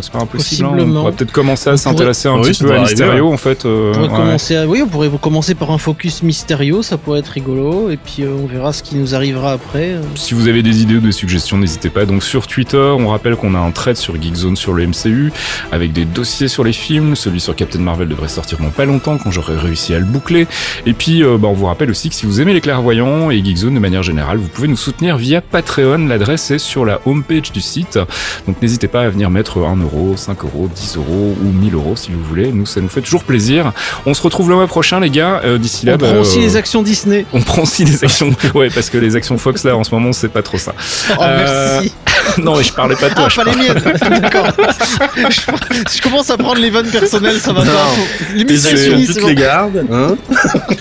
c'est 0.01 0.11
pas 0.11 0.19
impossible. 0.19 0.65
Hein. 0.65 0.75
On 0.77 0.93
pourrait 0.93 1.11
peut-être 1.13 1.31
commencer 1.31 1.69
à 1.69 1.77
s'intéresser 1.77 2.27
un 2.27 2.41
petit 2.41 2.61
peu 2.61 2.75
à 2.75 2.81
Mysterio 2.81 3.31
en 3.31 3.37
fait. 3.37 3.65
On 3.65 4.09
commencer 4.09 4.61
Oui, 4.67 4.81
on 4.83 4.89
pourrait 4.89 5.09
commencer 5.21 5.55
par 5.55 5.71
un 5.71 5.77
focus 5.77 6.21
Mysterio, 6.21 6.81
ça 6.81 6.97
pourrait 6.97 7.19
être 7.19 7.29
rigolo. 7.29 7.89
Et 7.89 7.95
puis 7.95 8.25
on 8.25 8.45
verra 8.45 8.73
ce 8.73 8.83
qui 8.83 8.97
nous 8.97 9.15
arrive 9.15 9.20
arrivera 9.21 9.51
après. 9.51 9.91
Euh. 9.91 10.01
Si 10.15 10.33
vous 10.33 10.47
avez 10.47 10.63
des 10.63 10.81
idées 10.81 10.95
ou 10.95 10.99
des 10.99 11.11
suggestions, 11.11 11.59
n'hésitez 11.59 11.91
pas. 11.91 12.05
Donc 12.05 12.23
sur 12.23 12.47
Twitter, 12.47 12.77
on 12.77 13.09
rappelle 13.09 13.35
qu'on 13.35 13.53
a 13.53 13.59
un 13.59 13.69
thread 13.69 13.95
sur 13.95 14.19
Geekzone 14.19 14.55
sur 14.55 14.73
le 14.73 14.87
MCU 14.87 15.31
avec 15.71 15.93
des 15.93 16.05
dossiers 16.05 16.47
sur 16.47 16.63
les 16.63 16.73
films. 16.73 17.15
Celui 17.15 17.39
sur 17.39 17.55
Captain 17.55 17.79
Marvel 17.79 18.07
devrait 18.07 18.27
sortir 18.27 18.57
dans 18.57 18.71
pas 18.71 18.85
longtemps 18.85 19.19
quand 19.19 19.29
j'aurai 19.29 19.55
réussi 19.57 19.93
à 19.93 19.99
le 19.99 20.05
boucler. 20.05 20.47
Et 20.87 20.93
puis, 20.93 21.23
euh, 21.23 21.37
bah, 21.37 21.49
on 21.49 21.53
vous 21.53 21.67
rappelle 21.67 21.91
aussi 21.91 22.09
que 22.09 22.15
si 22.15 22.25
vous 22.25 22.41
aimez 22.41 22.53
les 22.53 22.61
clairvoyants 22.61 23.29
et 23.29 23.43
Geekzone 23.43 23.75
de 23.75 23.79
manière 23.79 24.01
générale, 24.01 24.37
vous 24.37 24.47
pouvez 24.47 24.67
nous 24.67 24.75
soutenir 24.75 25.17
via 25.17 25.39
Patreon. 25.39 26.07
L'adresse 26.07 26.49
est 26.49 26.57
sur 26.57 26.83
la 26.83 26.99
homepage 27.05 27.51
du 27.51 27.61
site. 27.61 27.99
Donc 28.47 28.59
n'hésitez 28.59 28.87
pas 28.87 29.03
à 29.03 29.09
venir 29.09 29.29
mettre 29.29 29.59
1 29.59 29.75
euro, 29.83 30.15
5 30.17 30.43
euros, 30.45 30.67
10 30.73 30.97
euros 30.97 31.35
ou 31.39 31.51
1000 31.51 31.75
euros 31.75 31.95
si 31.95 32.09
vous 32.11 32.23
voulez. 32.23 32.51
Nous, 32.51 32.65
ça 32.65 32.81
nous 32.81 32.89
fait 32.89 33.01
toujours 33.01 33.23
plaisir. 33.23 33.71
On 34.07 34.15
se 34.15 34.21
retrouve 34.23 34.49
le 34.49 34.55
mois 34.55 34.67
prochain, 34.67 34.99
les 34.99 35.11
gars. 35.11 35.41
Euh, 35.45 35.59
d'ici 35.59 35.85
là, 35.85 35.93
on 35.93 35.97
prend 35.99 36.13
bah, 36.13 36.19
aussi 36.19 36.39
les 36.39 36.55
actions 36.55 36.81
Disney. 36.81 37.27
On 37.33 37.41
prend 37.41 37.61
aussi 37.61 37.85
les 37.85 38.03
actions. 38.03 38.31
ouais, 38.55 38.69
parce 38.73 38.89
que 38.89 38.97
les 39.01 39.11
les 39.11 39.17
actions 39.17 39.37
Fox 39.37 39.63
là 39.65 39.75
en 39.75 39.83
ce 39.83 39.93
moment, 39.93 40.13
c'est 40.13 40.29
pas 40.29 40.41
trop 40.41 40.57
ça. 40.57 40.73
Oh, 41.11 41.15
merci. 41.19 41.91
Euh, 42.07 42.21
non, 42.41 42.57
mais 42.57 42.63
je 42.63 42.73
parlais 42.73 42.95
pas 42.95 43.09
de 43.09 43.15
toi. 43.15 43.27
Ah, 43.29 43.43
pas 43.43 43.51
les 43.51 43.57
miennes. 43.57 43.81
D'accord. 44.21 44.47
je, 45.29 46.01
commence 46.01 46.29
à 46.29 46.37
prendre 46.37 46.59
les 46.59 46.69
vannes 46.69 46.89
personnelles, 46.89 47.39
ça 47.39 47.53
va 47.53 47.61
pas. 47.61 47.87
Les 48.35 48.67
actions, 48.67 49.01
toutes 49.05 49.27
les 49.27 49.35
gardes. 49.35 49.85
Hein 49.91 50.15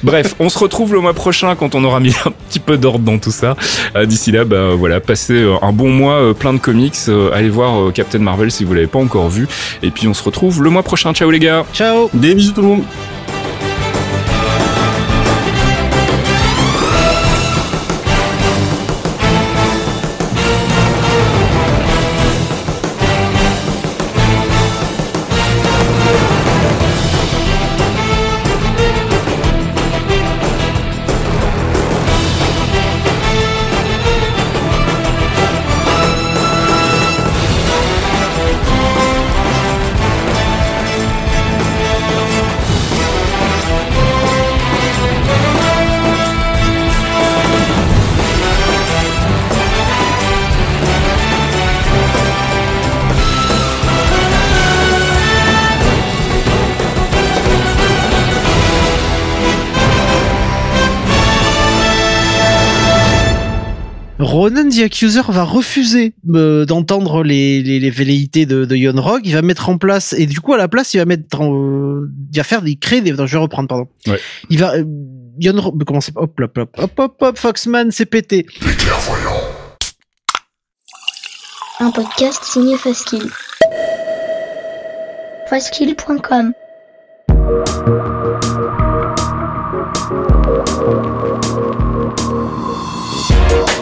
Bref, 0.03 0.35
on 0.39 0.49
se 0.49 0.59
retrouve 0.59 0.95
le 0.95 1.01
mois 1.01 1.15
prochain 1.15 1.55
quand 1.57 1.75
on 1.75 1.85
aura 1.85 2.01
mis 2.01 2.15
un 2.25 2.33
petit 2.49 2.61
peu 2.61 2.79
d'ordre 2.79 3.05
dans 3.05 3.19
tout 3.19 3.33
ça. 3.33 3.57
Euh, 3.97 4.07
d'ici 4.07 4.31
là, 4.31 4.45
bah 4.45 4.75
voilà, 4.77 5.01
passez 5.01 5.35
euh, 5.35 5.57
un 5.63 5.73
bon 5.73 5.91
mois 5.91 6.35
plein 6.35 6.53
de 6.53 6.59
comics. 6.59 6.97
allez 7.35 7.51
voir 7.51 7.93
Captain 7.93 8.19
Marvel 8.19 8.51
si 8.51 8.65
vous 8.65 8.75
l'avez 8.75 8.87
pas 8.87 8.99
encore 8.99 9.29
vu. 9.29 9.49
Et 9.83 9.91
puis 9.91 10.07
on 10.07 10.15
se 10.15 10.23
retrouve 10.23 10.63
le 10.63 10.71
mois 10.71 10.83
prochain. 10.83 11.13
Ciao 11.13 11.31
les 11.31 11.41
gars. 11.41 11.65
Ciao. 11.75 12.11
Des 12.15 12.35
bisous 12.35 12.53
tout 12.53 12.63
le 12.63 12.69
monde. 12.69 12.83
The 64.81 64.85
Accuser 64.85 65.23
va 65.29 65.45
refuser 65.45 66.15
euh, 66.35 66.65
d'entendre 66.65 67.23
les, 67.23 67.63
les, 67.63 67.79
les, 67.79 67.91
velléités 67.91 68.47
de, 68.47 68.65
de 68.65 68.77
Yon 68.77 69.01
Rock. 69.01 69.21
Il 69.25 69.35
va 69.35 69.43
mettre 69.43 69.69
en 69.69 69.79
place 69.79 70.15
et 70.15 70.27
du 70.27 70.41
coup 70.41 70.55
à 70.55 70.59
la 70.59 70.69
place 70.69 70.95
il 70.95 70.99
va 70.99 71.05
mettre, 71.05 71.43
euh, 71.43 72.11
il 72.33 72.37
va 72.37 72.45
faire, 72.45 72.63
des 72.63 72.77
créer 72.77 73.01
des. 73.01 73.11
je 73.11 73.25
vais 73.25 73.39
reprendre 73.39 73.69
pardon. 73.69 73.89
Ouais. 74.07 74.21
Il 74.49 74.59
va 74.59 74.75
euh, 74.75 74.85
Yon 75.39 75.61
Rock. 75.61 75.75
Comment 75.87 76.01
c'est 76.01 76.17
Hop 76.17 76.39
hop 76.41 76.59
hop 76.59 76.71
hop 76.79 76.93
hop 76.99 77.17
hop. 77.21 77.39
Foxman 77.39 77.91
c'est 77.91 78.07
pété. 78.07 78.47
Un 81.81 81.91
podcast 81.91 82.45
signé 82.45 82.77
Faskill. 82.77 83.31
Faskill.com. 85.49 86.53